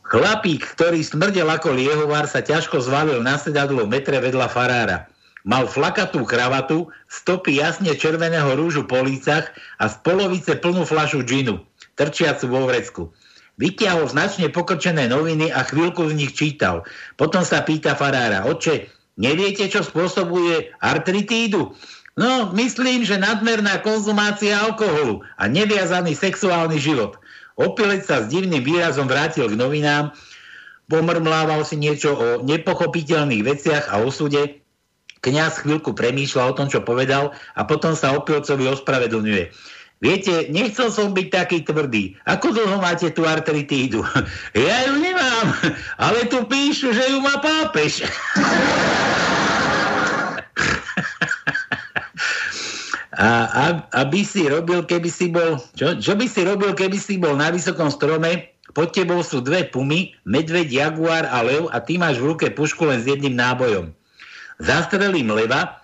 Chlapík, 0.05 0.61
ktorý 0.77 1.01
smrdel 1.01 1.49
ako 1.49 1.73
liehovár, 1.73 2.29
sa 2.29 2.45
ťažko 2.45 2.77
zvalil 2.77 3.25
na 3.25 3.41
sedadlo 3.41 3.89
v 3.89 3.97
metre 3.97 4.21
vedľa 4.21 4.45
farára. 4.51 5.09
Mal 5.45 5.65
flakatú 5.65 6.25
kravatu, 6.25 6.89
stopy 7.09 7.57
jasne 7.57 7.93
červeného 7.97 8.53
rúžu 8.53 8.85
po 8.85 9.01
lícach 9.01 9.49
a 9.81 9.89
z 9.89 9.95
polovice 10.05 10.53
plnú 10.57 10.85
flašu 10.85 11.25
džinu, 11.25 11.61
trčiacu 11.97 12.45
vo 12.49 12.69
vrecku. 12.69 13.09
Vytiahol 13.55 14.11
značne 14.11 14.51
pokrčené 14.51 15.07
noviny 15.07 15.47
a 15.47 15.63
chvíľku 15.63 16.11
z 16.11 16.13
nich 16.17 16.31
čítal. 16.35 16.83
Potom 17.15 17.47
sa 17.47 17.63
pýta 17.63 17.95
farára, 17.95 18.43
oče, 18.43 18.91
neviete, 19.15 19.71
čo 19.71 19.79
spôsobuje 19.79 20.75
artritídu? 20.83 21.71
No, 22.15 22.51
myslím, 22.55 23.03
že 23.03 23.19
nadmerná 23.19 23.79
konzumácia 23.83 24.59
alkoholu 24.59 25.23
a 25.39 25.47
neviazaný 25.47 26.15
sexuálny 26.15 26.79
život. 26.79 27.19
Opilec 27.55 28.03
sa 28.03 28.23
s 28.23 28.31
divným 28.31 28.63
výrazom 28.63 29.07
vrátil 29.07 29.47
k 29.47 29.55
novinám, 29.55 30.11
pomrmlával 30.91 31.63
si 31.63 31.79
niečo 31.79 32.11
o 32.15 32.27
nepochopiteľných 32.43 33.43
veciach 33.43 33.91
a 33.91 34.03
osude, 34.03 34.65
Kňaz 35.25 35.65
chvíľku 35.65 35.97
premýšľa 35.97 36.53
o 36.53 36.53
tom, 36.53 36.67
čo 36.69 36.85
povedal 36.85 37.33
a 37.57 37.65
potom 37.65 37.97
sa 37.97 38.13
opilcovi 38.13 38.69
ospravedlňuje. 38.69 39.49
Viete, 40.03 40.51
nechcel 40.51 40.91
som 40.91 41.15
byť 41.15 41.27
taký 41.31 41.57
tvrdý. 41.63 42.19
Ako 42.27 42.51
dlho 42.51 42.77
máte 42.83 43.09
tú 43.15 43.23
artritídu? 43.23 44.03
Ja 44.55 44.87
ju 44.87 44.99
nemám, 44.99 45.47
ale 45.95 46.27
tu 46.27 46.43
píšu, 46.45 46.91
že 46.91 47.15
ju 47.15 47.19
má 47.23 47.39
pápež. 47.39 48.03
A, 53.15 53.47
a, 53.47 53.65
aby 54.03 54.27
si 54.27 54.43
robil, 54.43 54.83
keby 54.83 55.07
si 55.07 55.31
bol... 55.31 55.55
Čo, 55.71 55.95
čo 56.03 56.19
by 56.19 56.27
si 56.27 56.43
robil, 56.43 56.75
keby 56.75 56.99
si 56.99 57.15
bol 57.15 57.39
na 57.39 57.47
vysokom 57.47 57.87
strome? 57.87 58.51
Pod 58.75 58.91
tebou 58.91 59.23
sú 59.23 59.39
dve 59.39 59.63
pumy, 59.71 60.11
medveď, 60.27 60.67
jaguár 60.67 61.23
a 61.23 61.39
lev 61.39 61.71
a 61.71 61.79
ty 61.79 61.95
máš 61.95 62.19
v 62.19 62.35
ruke 62.35 62.51
pušku 62.51 62.83
len 62.83 62.99
s 62.99 63.07
jedným 63.07 63.39
nábojom 63.39 63.95
zastrelím 64.59 65.31
leva, 65.35 65.79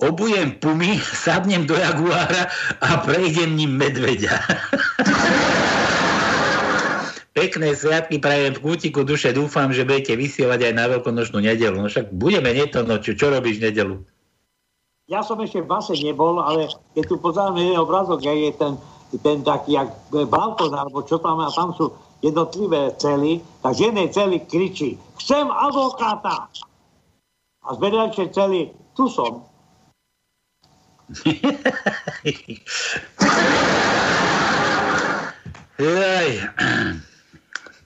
obujem 0.00 0.56
pumy, 0.62 0.96
sadnem 1.24 1.66
do 1.66 1.74
jaguára 1.74 2.48
a 2.80 3.02
prejdem 3.04 3.56
ním 3.56 3.76
medveďa. 3.76 4.38
Pekné 7.32 7.72
sviatky 7.72 8.20
prajem 8.20 8.52
v 8.52 8.60
kútiku 8.60 9.08
duše. 9.08 9.32
Dúfam, 9.32 9.72
že 9.72 9.88
budete 9.88 10.20
vysielať 10.20 10.68
aj 10.68 10.74
na 10.76 10.84
veľkonočnú 10.92 11.40
nedelu. 11.40 11.80
No 11.80 11.88
však 11.88 12.12
budeme 12.12 12.52
nie 12.52 12.68
to 12.68 12.84
noču. 12.84 13.16
Čo 13.16 13.32
robíš 13.32 13.56
nedelu? 13.56 14.04
Ja 15.08 15.24
som 15.24 15.40
ešte 15.40 15.64
v 15.64 15.68
base 15.72 15.96
nebol, 15.96 16.44
ale 16.44 16.68
keď 16.92 17.04
tu 17.08 17.16
pozeráme 17.16 17.64
jeden 17.64 17.80
obrazok, 17.80 18.20
je 18.20 18.52
ten, 18.52 18.76
ten 19.24 19.40
taký, 19.40 19.80
jak 19.80 19.88
balkón, 20.12 20.76
alebo 20.76 21.00
čo 21.08 21.16
tam, 21.24 21.40
a 21.40 21.48
tam 21.48 21.72
sú 21.72 21.96
jednotlivé 22.20 22.94
cely, 23.00 23.40
tak 23.64 23.72
z 23.74 23.90
jednej 23.90 24.08
cely 24.14 24.38
kričí, 24.46 25.00
chcem 25.18 25.48
advokáta 25.50 26.46
a 27.62 27.68
z 27.74 27.78
vedľajšej 27.82 28.28
celý, 28.30 28.70
tu 28.94 29.10
som. 29.10 29.42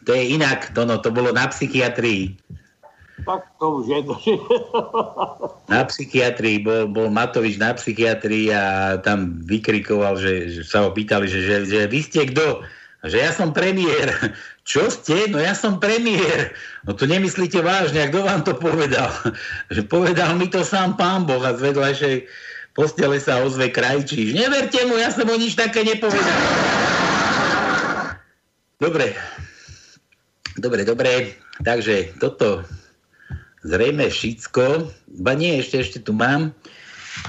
To 0.06 0.14
je 0.14 0.22
inak, 0.38 0.70
to, 0.70 0.86
no, 0.86 1.02
to 1.02 1.10
bolo 1.10 1.34
na 1.34 1.50
psychiatrii. 1.50 2.38
Tak 3.26 3.42
to 3.58 3.82
už 3.82 3.84
je. 3.90 4.00
na 5.66 5.82
psychiatrii, 5.88 6.62
bol, 6.62 6.86
bol 6.86 7.10
Matovič 7.10 7.58
na 7.58 7.74
psychiatrii 7.74 8.54
a 8.54 8.96
tam 9.02 9.42
vykrikoval, 9.42 10.14
že, 10.20 10.52
že 10.52 10.62
sa 10.62 10.86
ho 10.86 10.94
pýtali, 10.94 11.26
že, 11.26 11.42
že, 11.42 11.56
že 11.66 11.80
vy 11.90 12.00
ste 12.06 12.30
kto? 12.30 12.62
Že 13.02 13.16
ja 13.18 13.30
som 13.34 13.50
premiér. 13.50 14.14
Čo 14.70 14.90
ste? 14.90 15.30
No 15.30 15.38
ja 15.42 15.54
som 15.54 15.78
premiér. 15.82 16.54
No 16.86 16.94
to 16.94 17.06
nemyslíte 17.06 17.62
vážne, 17.62 18.02
a 18.02 18.10
kto 18.10 18.20
vám 18.22 18.42
to 18.46 18.54
povedal? 18.54 19.10
Že 19.74 19.90
povedal 19.90 20.38
mi 20.38 20.46
to 20.46 20.62
sám 20.62 20.94
pán 20.94 21.26
Boh 21.26 21.42
a 21.42 21.54
z 21.54 21.72
vedľajšej 21.72 22.16
postele 22.76 23.16
sa 23.18 23.40
ozve 23.40 23.72
krajčíš. 23.72 24.36
Neverte 24.36 24.84
mu, 24.86 25.00
ja 25.00 25.08
som 25.08 25.24
mu 25.24 25.34
nič 25.34 25.56
také 25.56 25.82
nepovedal. 25.82 26.38
Dobre. 28.76 29.16
Dobre, 30.60 30.84
dobre. 30.84 31.34
Takže 31.64 32.14
toto 32.20 32.62
zrejme 33.64 34.12
všetko. 34.12 34.92
Ba 35.24 35.32
nie, 35.32 35.64
ešte, 35.64 35.80
ešte 35.80 35.98
tu 36.04 36.12
mám. 36.12 36.52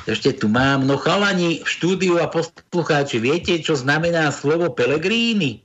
Ešte 0.03 0.35
tu 0.35 0.51
mám. 0.51 0.83
No 0.83 0.99
chalani 0.99 1.63
v 1.63 1.67
štúdiu 1.67 2.19
a 2.19 2.27
poslucháči, 2.27 3.23
viete, 3.23 3.55
čo 3.63 3.79
znamená 3.79 4.27
slovo 4.35 4.67
Pelegrini? 4.75 5.63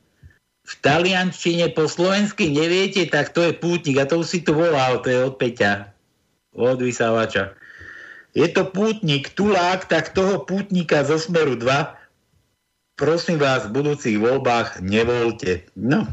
v 0.62 0.74
taliančine 0.78 1.74
po 1.74 1.90
slovensky 1.90 2.54
neviete, 2.54 3.10
tak 3.10 3.34
to 3.34 3.42
je 3.42 3.52
pútnik. 3.52 3.98
A 3.98 4.06
to 4.06 4.22
už 4.22 4.28
si 4.30 4.38
tu 4.46 4.54
volal, 4.54 5.02
to 5.02 5.10
je 5.10 5.18
od 5.18 5.34
Peťa, 5.36 5.90
od 6.54 6.78
vysávača. 6.78 7.58
Je 8.32 8.48
to 8.48 8.64
pútnik, 8.64 9.36
tulák, 9.36 9.88
tak 9.88 10.16
toho 10.16 10.40
pútnika 10.40 11.04
zo 11.04 11.20
smeru 11.20 11.56
2 11.56 12.02
prosím 13.02 13.42
vás, 13.42 13.66
v 13.66 13.82
budúcich 13.82 14.16
voľbách 14.20 14.78
nevolte. 14.78 15.66
No, 15.74 16.06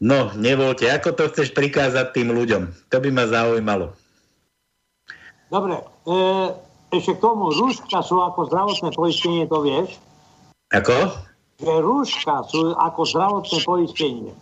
no, 0.00 0.32
nevolte. 0.32 0.88
Ako 0.88 1.12
to 1.12 1.28
chceš 1.28 1.52
prikázať 1.52 2.16
tým 2.16 2.32
ľuďom? 2.32 2.72
To 2.88 2.96
by 2.96 3.08
ma 3.12 3.28
zaujímalo. 3.28 3.92
Dobre, 5.52 5.78
e, 5.78 6.14
ešte 6.96 7.12
k 7.14 7.20
tomu, 7.20 7.52
rúška 7.54 8.00
sú 8.02 8.18
ako 8.24 8.50
zdravotné 8.50 8.90
poistenie, 8.96 9.44
to 9.46 9.58
vieš? 9.62 9.88
Ako? 10.72 11.12
že 11.56 11.72
rúška 11.72 12.44
sú 12.52 12.76
ako 12.76 13.00
zdravotné 13.08 13.58
poistenie. 13.64 14.32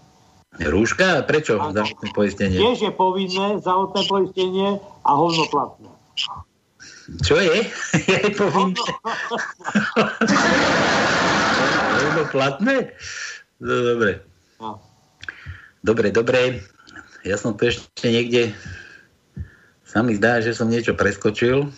Rúška? 0.58 1.22
Prečo 1.26 1.62
a 1.62 1.70
zdravotné 1.70 2.08
poistenie? 2.10 2.58
Tiež 2.58 2.78
je 2.82 2.92
povinné 2.94 3.62
zdravotné 3.62 4.02
poistenie 4.10 4.68
a 5.06 5.10
hovnoplatné. 5.14 5.90
Čo 7.20 7.36
je? 7.36 7.68
Je 8.10 8.30
povinné? 8.36 8.80
hovnoplatné? 12.00 12.76
No, 13.64 13.70
dobre. 13.70 14.18
No. 14.58 14.82
Dobre, 15.86 16.10
dobre. 16.10 16.58
Ja 17.22 17.38
som 17.38 17.54
tu 17.54 17.70
ešte 17.70 18.10
niekde 18.10 18.50
sa 19.86 20.02
mi 20.02 20.18
zdá, 20.18 20.42
že 20.42 20.52
som 20.52 20.68
niečo 20.68 20.92
preskočil. 20.92 21.70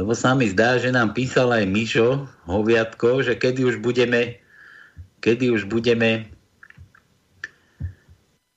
Lebo 0.00 0.16
sa 0.16 0.32
mi 0.32 0.48
zdá, 0.48 0.80
že 0.80 0.90
nám 0.90 1.12
písal 1.12 1.52
aj 1.52 1.68
Mišo 1.68 2.24
Hoviatko, 2.48 3.20
že 3.20 3.36
kedy 3.36 3.68
už 3.68 3.84
budeme 3.84 4.40
kedy 5.26 5.50
už 5.50 5.66
budeme 5.66 6.30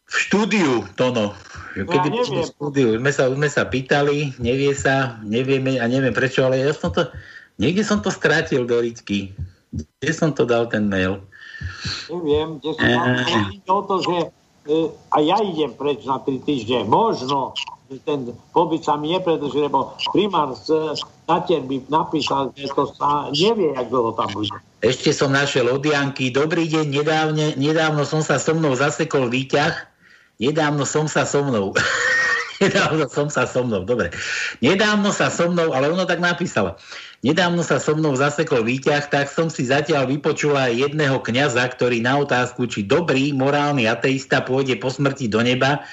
v 0.06 0.16
štúdiu, 0.16 0.86
Tono. 0.94 1.34
Že 1.76 1.86
kedy 1.86 2.08
ja 2.10 2.14
budeme 2.14 2.42
v 2.42 2.50
štúdiu. 2.50 2.90
Sme 2.98 3.12
sa, 3.14 3.24
sme 3.30 3.50
sa 3.50 3.64
pýtali, 3.70 4.18
nevie 4.42 4.74
sa, 4.74 5.22
nevieme 5.22 5.78
a 5.78 5.86
neviem 5.86 6.14
prečo, 6.16 6.46
ale 6.46 6.62
ja 6.62 6.74
som 6.74 6.90
to, 6.90 7.06
niekde 7.62 7.86
som 7.86 8.02
to 8.02 8.10
strátil 8.10 8.66
do 8.66 8.82
Ricky. 8.82 9.34
Kde 9.70 10.12
som 10.12 10.34
to 10.34 10.50
dal 10.50 10.66
ten 10.66 10.90
mail? 10.90 11.22
Neviem, 12.10 12.58
kde 12.58 12.70
som 12.74 12.88
dal. 13.70 13.82
to, 13.86 13.96
že 14.02 14.16
e, 14.66 14.76
a 15.14 15.18
ja 15.22 15.38
idem 15.46 15.72
preč 15.78 16.02
na 16.10 16.18
3 16.18 16.42
týždne. 16.42 16.90
Možno, 16.90 17.54
že 17.90 18.02
ten 18.02 18.34
pobyt 18.54 18.82
sa 18.82 18.98
mi 18.98 19.14
nepredlží, 19.14 19.70
lebo 19.70 19.94
primár 20.14 20.58
z 20.58 20.98
Natier 21.30 21.62
by 21.62 21.86
napísal, 21.94 22.50
že 22.58 22.70
to 22.74 22.90
sa 22.98 23.30
nevie, 23.30 23.78
jak 23.78 23.90
dlho 23.94 24.18
tam 24.18 24.30
bude. 24.34 24.50
Ešte 24.82 25.14
som 25.14 25.30
našiel 25.30 25.70
od 25.70 25.84
Janky. 25.86 26.34
Dobrý 26.34 26.66
deň, 26.66 26.86
nedávne, 26.90 27.46
nedávno 27.60 28.08
som 28.08 28.26
sa 28.26 28.42
so 28.42 28.58
mnou 28.58 28.74
zasekol 28.74 29.30
výťah. 29.30 29.90
Nedávno 30.40 30.88
som 30.88 31.04
sa 31.12 31.28
so 31.28 31.44
mnou. 31.44 31.76
nedávno 32.64 33.12
som 33.12 33.28
sa 33.28 33.44
so 33.44 33.60
mnou, 33.68 33.84
dobre. 33.84 34.08
Nedávno 34.64 35.12
sa 35.12 35.28
so 35.28 35.52
mnou, 35.52 35.76
ale 35.76 35.92
ono 35.92 36.08
tak 36.08 36.24
napísala. 36.24 36.80
Nedávno 37.28 37.60
sa 37.60 37.76
so 37.76 37.92
mnou 37.92 38.16
zasekol 38.16 38.64
výťah, 38.64 39.12
tak 39.12 39.28
som 39.28 39.52
si 39.52 39.68
zatiaľ 39.68 40.08
vypočula 40.08 40.72
jedného 40.72 41.20
kňaza, 41.20 41.68
ktorý 41.76 42.00
na 42.00 42.24
otázku, 42.24 42.72
či 42.72 42.88
dobrý 42.88 43.36
morálny 43.36 43.84
ateista 43.84 44.40
pôjde 44.40 44.80
po 44.80 44.88
smrti 44.88 45.28
do 45.28 45.44
neba, 45.44 45.84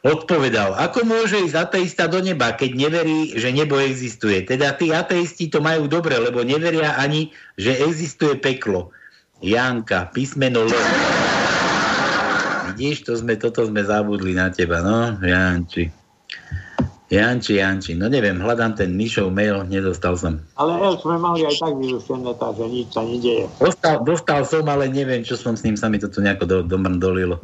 odpovedal, 0.00 0.72
ako 0.80 1.04
môže 1.04 1.36
ísť 1.36 1.56
ateista 1.68 2.08
do 2.08 2.24
neba, 2.24 2.56
keď 2.56 2.72
neverí, 2.72 3.36
že 3.36 3.52
nebo 3.52 3.76
existuje. 3.76 4.48
Teda 4.48 4.72
tí 4.72 4.96
ateisti 4.96 5.52
to 5.52 5.60
majú 5.60 5.84
dobre, 5.90 6.16
lebo 6.16 6.40
neveria 6.40 6.96
ani, 6.96 7.36
že 7.60 7.76
existuje 7.84 8.40
peklo. 8.40 8.96
Janka, 9.44 10.08
písmeno 10.16 10.64
L. 10.64 10.72
Vidíš, 12.78 13.10
to 13.10 13.18
sme, 13.18 13.34
toto 13.34 13.66
sme 13.66 13.82
zabudli 13.82 14.38
na 14.38 14.54
teba, 14.54 14.78
no, 14.78 15.18
Janči. 15.18 15.90
Janči, 17.10 17.58
Janči, 17.58 17.98
no 17.98 18.06
neviem, 18.06 18.38
hľadám 18.38 18.78
ten 18.78 18.94
Mišov 18.94 19.34
mail, 19.34 19.66
nedostal 19.66 20.14
som. 20.14 20.38
Ale 20.54 20.78
L 20.78 20.94
sme 21.02 21.18
mali 21.18 21.42
aj 21.42 21.58
tak 21.58 21.74
vyrušené, 21.74 22.38
takže 22.38 22.64
nič 22.70 22.86
sa 22.94 23.02
nedieje. 23.02 23.50
Dostal, 23.58 23.96
dostal 24.06 24.40
som, 24.46 24.62
ale 24.70 24.86
neviem, 24.86 25.26
čo 25.26 25.34
som 25.34 25.58
s 25.58 25.66
ním, 25.66 25.74
sa 25.74 25.90
mi 25.90 25.98
to 25.98 26.06
tu 26.06 26.22
nejako 26.22 26.44
do, 26.46 26.56
domrdolilo. 26.62 27.42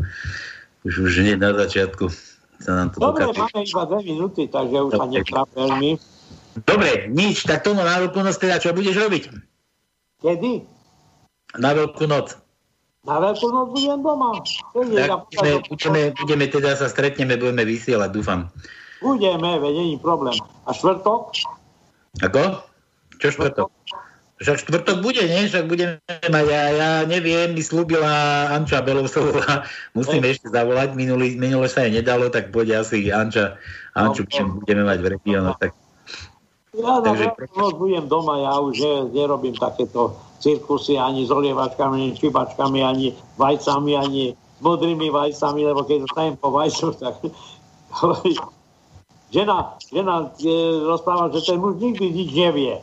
Už, 0.87 1.03
už 1.03 1.27
hneď 1.27 1.43
na 1.43 1.51
začiatku 1.51 2.13
sa 2.63 2.71
nám 2.79 2.95
to 2.95 3.03
Dobre, 3.03 3.27
dokáže. 3.27 3.41
máme 3.43 3.61
iba 3.67 3.83
dve 3.91 4.01
minúty, 4.07 4.43
takže 4.47 4.77
už 4.87 4.91
sa 4.95 5.03
Dobre. 5.03 5.15
netráp 5.19 5.49
veľmi. 5.57 5.91
Dobre, 6.63 6.91
nič, 7.11 7.37
tak 7.43 7.67
tomu 7.67 7.83
na 7.83 7.99
veľkú 7.99 8.23
noc 8.23 8.39
teda 8.39 8.63
čo 8.63 8.71
budeš 8.71 9.03
robiť? 9.03 9.25
Kedy? 10.23 10.53
Na 11.59 11.75
veľkú 11.75 12.07
noc. 12.07 12.39
Na 13.05 13.21
veľkú 13.21 13.47
noc 13.53 13.69
budem 13.77 14.01
doma. 14.01 14.33
Tak 14.73 15.29
budeme, 15.29 15.53
budeme, 15.69 16.01
budeme 16.17 16.45
teda 16.49 16.73
sa 16.73 16.89
stretneme, 16.89 17.37
budeme 17.37 17.69
vysielať, 17.69 18.11
dúfam. 18.17 18.49
Budeme, 19.05 19.61
veď 19.61 19.75
není 19.77 19.97
problém. 20.01 20.33
A 20.65 20.73
štvrtok? 20.73 21.37
Ako? 22.25 22.65
Čo 23.21 23.29
štvrtok? 23.37 23.69
Však 24.41 24.57
štvrtok 24.67 24.99
bude, 25.05 25.21
nie? 25.21 25.47
Však 25.47 25.69
budeme 25.69 26.01
mať, 26.09 26.45
ja, 26.49 26.63
ja 26.75 26.91
neviem, 27.05 27.53
mi 27.55 27.63
slúbila 27.63 28.49
Anča 28.51 28.83
Belousová, 28.83 29.63
musíme 29.95 30.33
ešte 30.33 30.51
zavolať, 30.51 30.97
minulý, 30.99 31.39
minule 31.39 31.71
sa 31.71 31.87
jej 31.87 32.03
nedalo, 32.03 32.33
tak 32.33 32.51
pôjde 32.51 32.83
asi 32.83 33.15
Anča, 33.15 33.61
Anču, 33.95 34.27
no, 34.27 34.59
budeme 34.65 34.83
mať 34.83 34.99
v 35.05 35.07
regiónoch, 35.15 35.61
tak 35.61 35.71
Ja 36.75 36.99
Takže- 36.99 37.31
budem 37.79 38.11
doma, 38.11 38.43
ja 38.43 38.59
už 38.59 38.83
ne, 38.83 38.95
nerobím 39.15 39.55
takéto 39.55 40.19
cirkusy 40.45 41.01
ani 41.01 41.25
s 41.25 41.33
olievačkami, 41.33 41.97
ani 41.97 42.13
s 42.13 42.21
čibačkami, 42.21 42.85
ani 42.85 43.17
vajcami, 43.41 43.93
ani 43.97 44.25
modrými 44.61 45.09
vajcami, 45.09 45.61
lebo 45.65 45.89
keď 45.89 46.05
dostanem 46.05 46.37
po 46.37 46.53
vajcu, 46.53 46.93
tak 47.01 47.17
žena, 49.33 49.75
žena 49.89 50.15
e, 50.39 50.53
rozpráva, 50.85 51.33
že 51.33 51.43
ten 51.49 51.59
muž 51.59 51.81
nikdy 51.81 52.07
nič 52.13 52.31
nevie. 52.37 52.75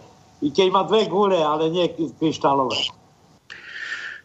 I 0.41 0.49
keď 0.49 0.67
má 0.73 0.81
dve 0.89 1.05
gule, 1.05 1.37
ale 1.37 1.69
nie 1.69 1.85
kryštálové. 2.17 2.89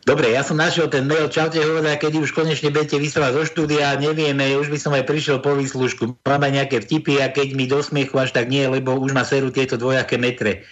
Dobre, 0.07 0.31
ja 0.31 0.47
som 0.47 0.55
našiel 0.55 0.87
ten 0.87 1.03
mail, 1.03 1.27
čaute, 1.27 1.59
hovoria, 1.59 1.99
keď 1.99 2.23
už 2.23 2.31
konečne 2.31 2.71
budete 2.71 2.95
vysielať 2.95 3.43
zo 3.43 3.45
štúdia, 3.51 3.99
nevieme, 3.99 4.55
už 4.55 4.71
by 4.71 4.79
som 4.79 4.95
aj 4.95 5.03
prišiel 5.03 5.43
po 5.43 5.59
výslužku, 5.59 6.15
mám 6.23 6.47
aj 6.47 6.53
nejaké 6.63 6.77
vtipy 6.79 7.19
a 7.19 7.27
keď 7.27 7.59
mi 7.59 7.67
do 7.67 7.83
smiechu 7.83 8.15
až 8.15 8.31
tak 8.31 8.47
nie, 8.47 8.63
lebo 8.71 8.95
už 8.95 9.11
ma 9.11 9.27
serú 9.27 9.51
tieto 9.51 9.75
dvojaké 9.75 10.15
metre. 10.15 10.63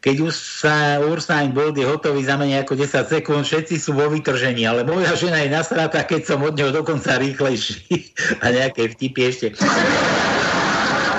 Keď 0.00 0.16
už 0.24 0.32
sa 0.32 0.96
Ursain 1.04 1.52
Bolt 1.52 1.76
je 1.76 1.84
hotový 1.84 2.24
za 2.24 2.40
menej 2.40 2.64
ako 2.64 2.72
10 2.72 3.04
sekúnd, 3.04 3.44
všetci 3.44 3.76
sú 3.76 3.92
vo 3.92 4.08
vytržení, 4.08 4.64
ale 4.64 4.80
moja 4.80 5.12
žena 5.12 5.44
je 5.44 5.52
nasratá, 5.52 6.08
keď 6.08 6.24
som 6.24 6.40
od 6.40 6.56
neho 6.56 6.72
dokonca 6.72 7.20
rýchlejší. 7.20 7.84
A 8.42 8.48
nejaké 8.48 8.88
vtipy 8.96 9.28
ešte. 9.28 9.46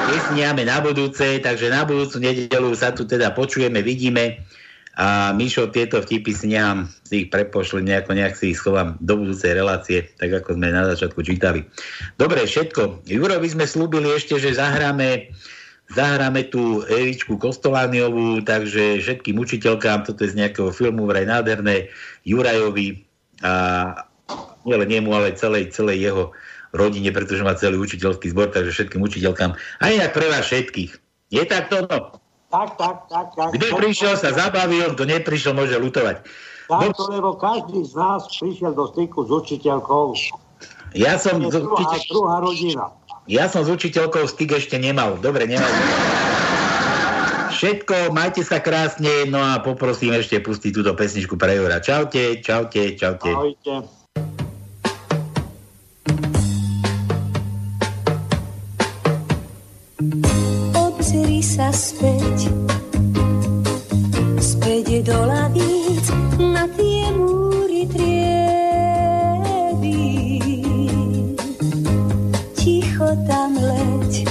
Nesniame 0.10 0.66
na 0.66 0.82
budúce, 0.82 1.38
takže 1.46 1.70
na 1.70 1.86
budúcu 1.86 2.18
nedelu 2.26 2.74
sa 2.74 2.90
tu 2.90 3.06
teda 3.06 3.38
počujeme, 3.38 3.86
vidíme. 3.86 4.42
A 4.98 5.32
Mišo, 5.32 5.72
tieto 5.72 6.02
vtipy 6.02 6.34
si 6.34 6.52
si 7.06 7.16
ich 7.16 7.30
prepošlem 7.30 7.86
nejako, 7.86 8.18
nejak 8.18 8.36
si 8.36 8.52
ich 8.52 8.60
schovám 8.60 8.98
do 9.00 9.14
budúcej 9.24 9.56
relácie, 9.56 10.10
tak 10.18 10.42
ako 10.42 10.58
sme 10.58 10.74
na 10.74 10.90
začiatku 10.90 11.22
čítali. 11.22 11.64
Dobre, 12.18 12.44
všetko. 12.50 13.08
Juro, 13.08 13.38
by 13.38 13.50
sme 13.50 13.66
slúbili 13.70 14.10
ešte, 14.12 14.36
že 14.42 14.58
zahráme, 14.58 15.32
zahráme 15.92 16.48
tú 16.48 16.84
Evičku 16.88 17.36
Kostolániovú, 17.36 18.42
takže 18.44 19.04
všetkým 19.04 19.36
učiteľkám, 19.40 20.08
toto 20.08 20.24
je 20.24 20.32
z 20.32 20.40
nejakého 20.40 20.72
filmu, 20.72 21.08
vraj 21.08 21.28
nádherné, 21.28 21.92
Jurajovi 22.24 23.04
a 23.44 23.54
nielen 24.64 24.90
jemu, 24.90 25.12
ale 25.12 25.36
celej, 25.36 25.74
celej 25.74 26.12
jeho 26.12 26.24
rodine, 26.72 27.12
pretože 27.12 27.44
má 27.44 27.52
celý 27.58 27.82
učiteľský 27.82 28.32
zbor, 28.32 28.54
takže 28.54 28.72
všetkým 28.72 29.02
učiteľkám. 29.04 29.52
A 29.82 29.84
inak 29.92 30.16
pre 30.16 30.30
vás 30.32 30.48
všetkých. 30.48 30.92
Je 31.32 31.44
tak 31.48 31.68
to? 31.68 31.84
No? 31.88 32.16
Tak, 32.52 32.76
tak, 32.76 33.08
tak, 33.08 33.28
tak. 33.36 33.50
Kto 33.56 33.68
prišiel, 33.80 34.20
sa 34.20 34.36
zabavil, 34.36 34.92
kto 34.92 35.08
neprišiel, 35.08 35.56
môže 35.56 35.76
lutovať. 35.80 36.24
Tak, 36.68 36.96
to, 36.96 37.04
lebo 37.12 37.36
každý 37.36 37.84
z 37.84 37.96
nás 37.96 38.28
prišiel 38.40 38.76
do 38.76 38.92
styku 38.92 39.24
s 39.28 39.32
učiteľkou. 39.32 40.16
Ja 40.96 41.16
som, 41.16 41.40
z 41.48 41.64
druhá, 41.64 41.96
druhá 42.12 42.38
rodina. 42.44 42.92
Ja 43.30 43.46
som 43.46 43.62
s 43.62 43.70
učiteľkou 43.70 44.26
styk 44.26 44.58
ešte 44.58 44.82
nemal. 44.82 45.22
Dobre, 45.22 45.46
nemal. 45.46 45.70
Všetko, 47.54 48.10
majte 48.10 48.42
sa 48.42 48.58
krásne, 48.58 49.30
no 49.30 49.38
a 49.38 49.62
poprosím 49.62 50.18
ešte 50.18 50.42
pustiť 50.42 50.72
túto 50.74 50.98
pesničku 50.98 51.38
pre 51.38 51.62
Jura. 51.62 51.78
Čaute, 51.78 52.42
čaute, 52.42 52.98
čaute. 52.98 53.30
Ahojte. 53.30 53.86
Obzri 60.74 61.46
sa 61.46 61.70
späť, 61.70 62.50
späť 64.42 65.06
do 65.06 65.18
lavíc 65.22 66.10
na 66.42 66.66
tie 66.74 67.14
múry 67.14 67.51
tam 73.28 73.60
leď 73.60 74.24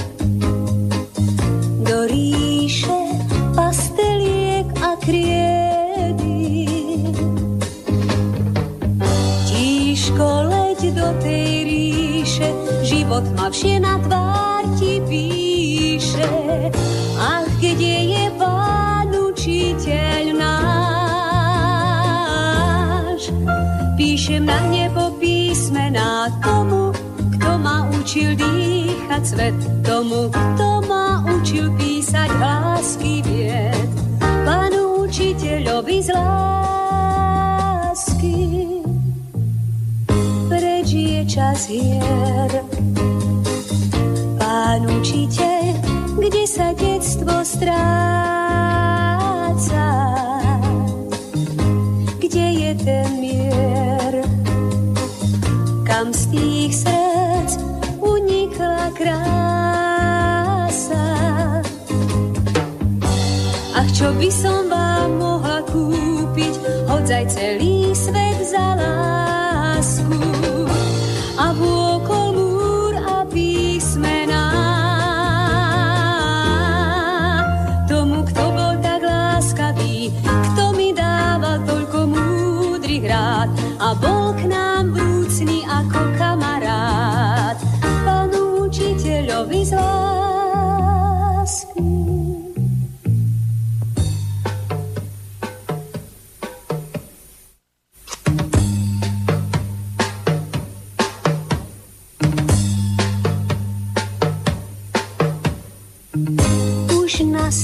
do 1.85 2.07
ríše 2.09 3.01
pasteliek 3.53 4.65
a 4.81 4.95
kriedy. 4.97 6.65
Tížko 9.45 10.49
leď 10.49 10.81
do 10.97 11.13
tej 11.21 11.63
ríše, 11.69 12.49
život 12.81 13.23
ma 13.37 13.49
vše 13.53 13.77
na 13.79 14.01
tvár 14.01 14.65
ti 14.81 14.97
píše. 15.05 16.25
Ach, 17.21 17.49
kde 17.61 18.17
je 18.17 18.33
pán 18.41 19.13
učiteľ 19.13 20.33
náš? 20.41 21.21
Píšem 23.93 24.45
na 24.49 24.57
nebo 24.73 25.13
písmená 25.21 26.33
tomu, 26.41 26.89
kto 27.37 27.49
ma 27.61 27.85
učil 27.93 28.33
dýchať 28.33 28.70
svet, 29.19 29.59
tomu, 29.83 30.31
kto 30.31 30.79
ma 30.87 31.19
učil 31.27 31.67
písať 31.75 32.31
hlásky 32.31 33.19
vied. 33.27 33.91
Pánu 34.47 35.03
učiteľovi 35.03 35.97
z 35.99 36.15
lásky 36.15 36.71
preč 40.51 40.91
je 40.91 41.21
čas 41.27 41.67
hier. 41.67 42.51
Pán 44.39 44.83
učiteľ, 44.83 45.75
kde 46.19 46.43
sa 46.47 46.71
detstvo 46.75 47.43
stráca? 47.47 48.40
By 64.21 64.29
som 64.29 64.69
vám 64.69 65.17
mohla 65.17 65.65
kúpiť, 65.65 66.85
hodzaj 66.85 67.25
celý 67.33 67.89
svet 67.97 68.37
za 68.45 68.77
lásku. 68.77 69.20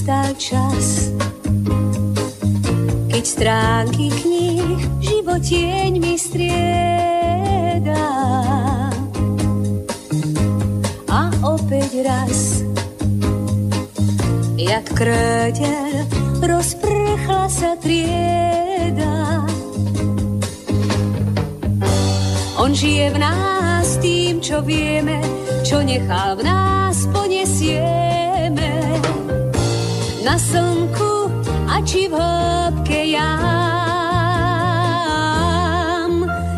Nastal 0.08 0.32
čas, 0.40 1.12
keď 3.12 3.24
stránky 3.28 4.08
kníh 4.08 4.80
životieň 5.04 6.00
mi 6.00 6.16
strieda. 6.16 8.08
A 11.12 11.28
opäť 11.44 12.08
raz, 12.08 12.64
jak 14.56 14.88
kröteľ, 14.96 16.08
rozprchla 16.40 17.52
sa 17.52 17.76
trieda. 17.76 19.44
On 22.56 22.72
žije 22.72 23.12
v 23.12 23.18
nás 23.20 24.00
tým, 24.00 24.40
čo 24.40 24.64
vieme, 24.64 25.20
čo 25.68 25.84
nechá 25.84 26.32
v 26.40 26.48
nás 26.48 26.96
ponesieme. 27.12 28.27
Na 30.28 30.36
slnku 30.36 31.32
a 31.72 31.80
či 31.88 32.12
v 32.12 32.20
hĺbke 32.20 33.16
jam. 33.16 33.32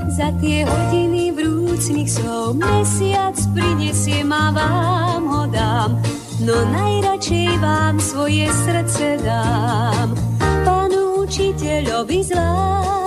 Za 0.09 0.33
tie 0.41 0.65
hodiny 0.65 1.29
vrúcných 1.37 2.09
slov 2.09 2.57
mesiac 2.57 3.37
prinesie 3.53 4.25
ma 4.25 4.49
vám 4.49 5.21
ho 5.29 5.45
dám, 5.53 6.01
no 6.41 6.57
najradšej 6.73 7.61
vám 7.61 8.01
svoje 8.01 8.49
srdce 8.49 9.21
dám. 9.21 10.17
Pánu 10.65 11.29
učiteľovi 11.29 12.25
zlá 12.25 12.98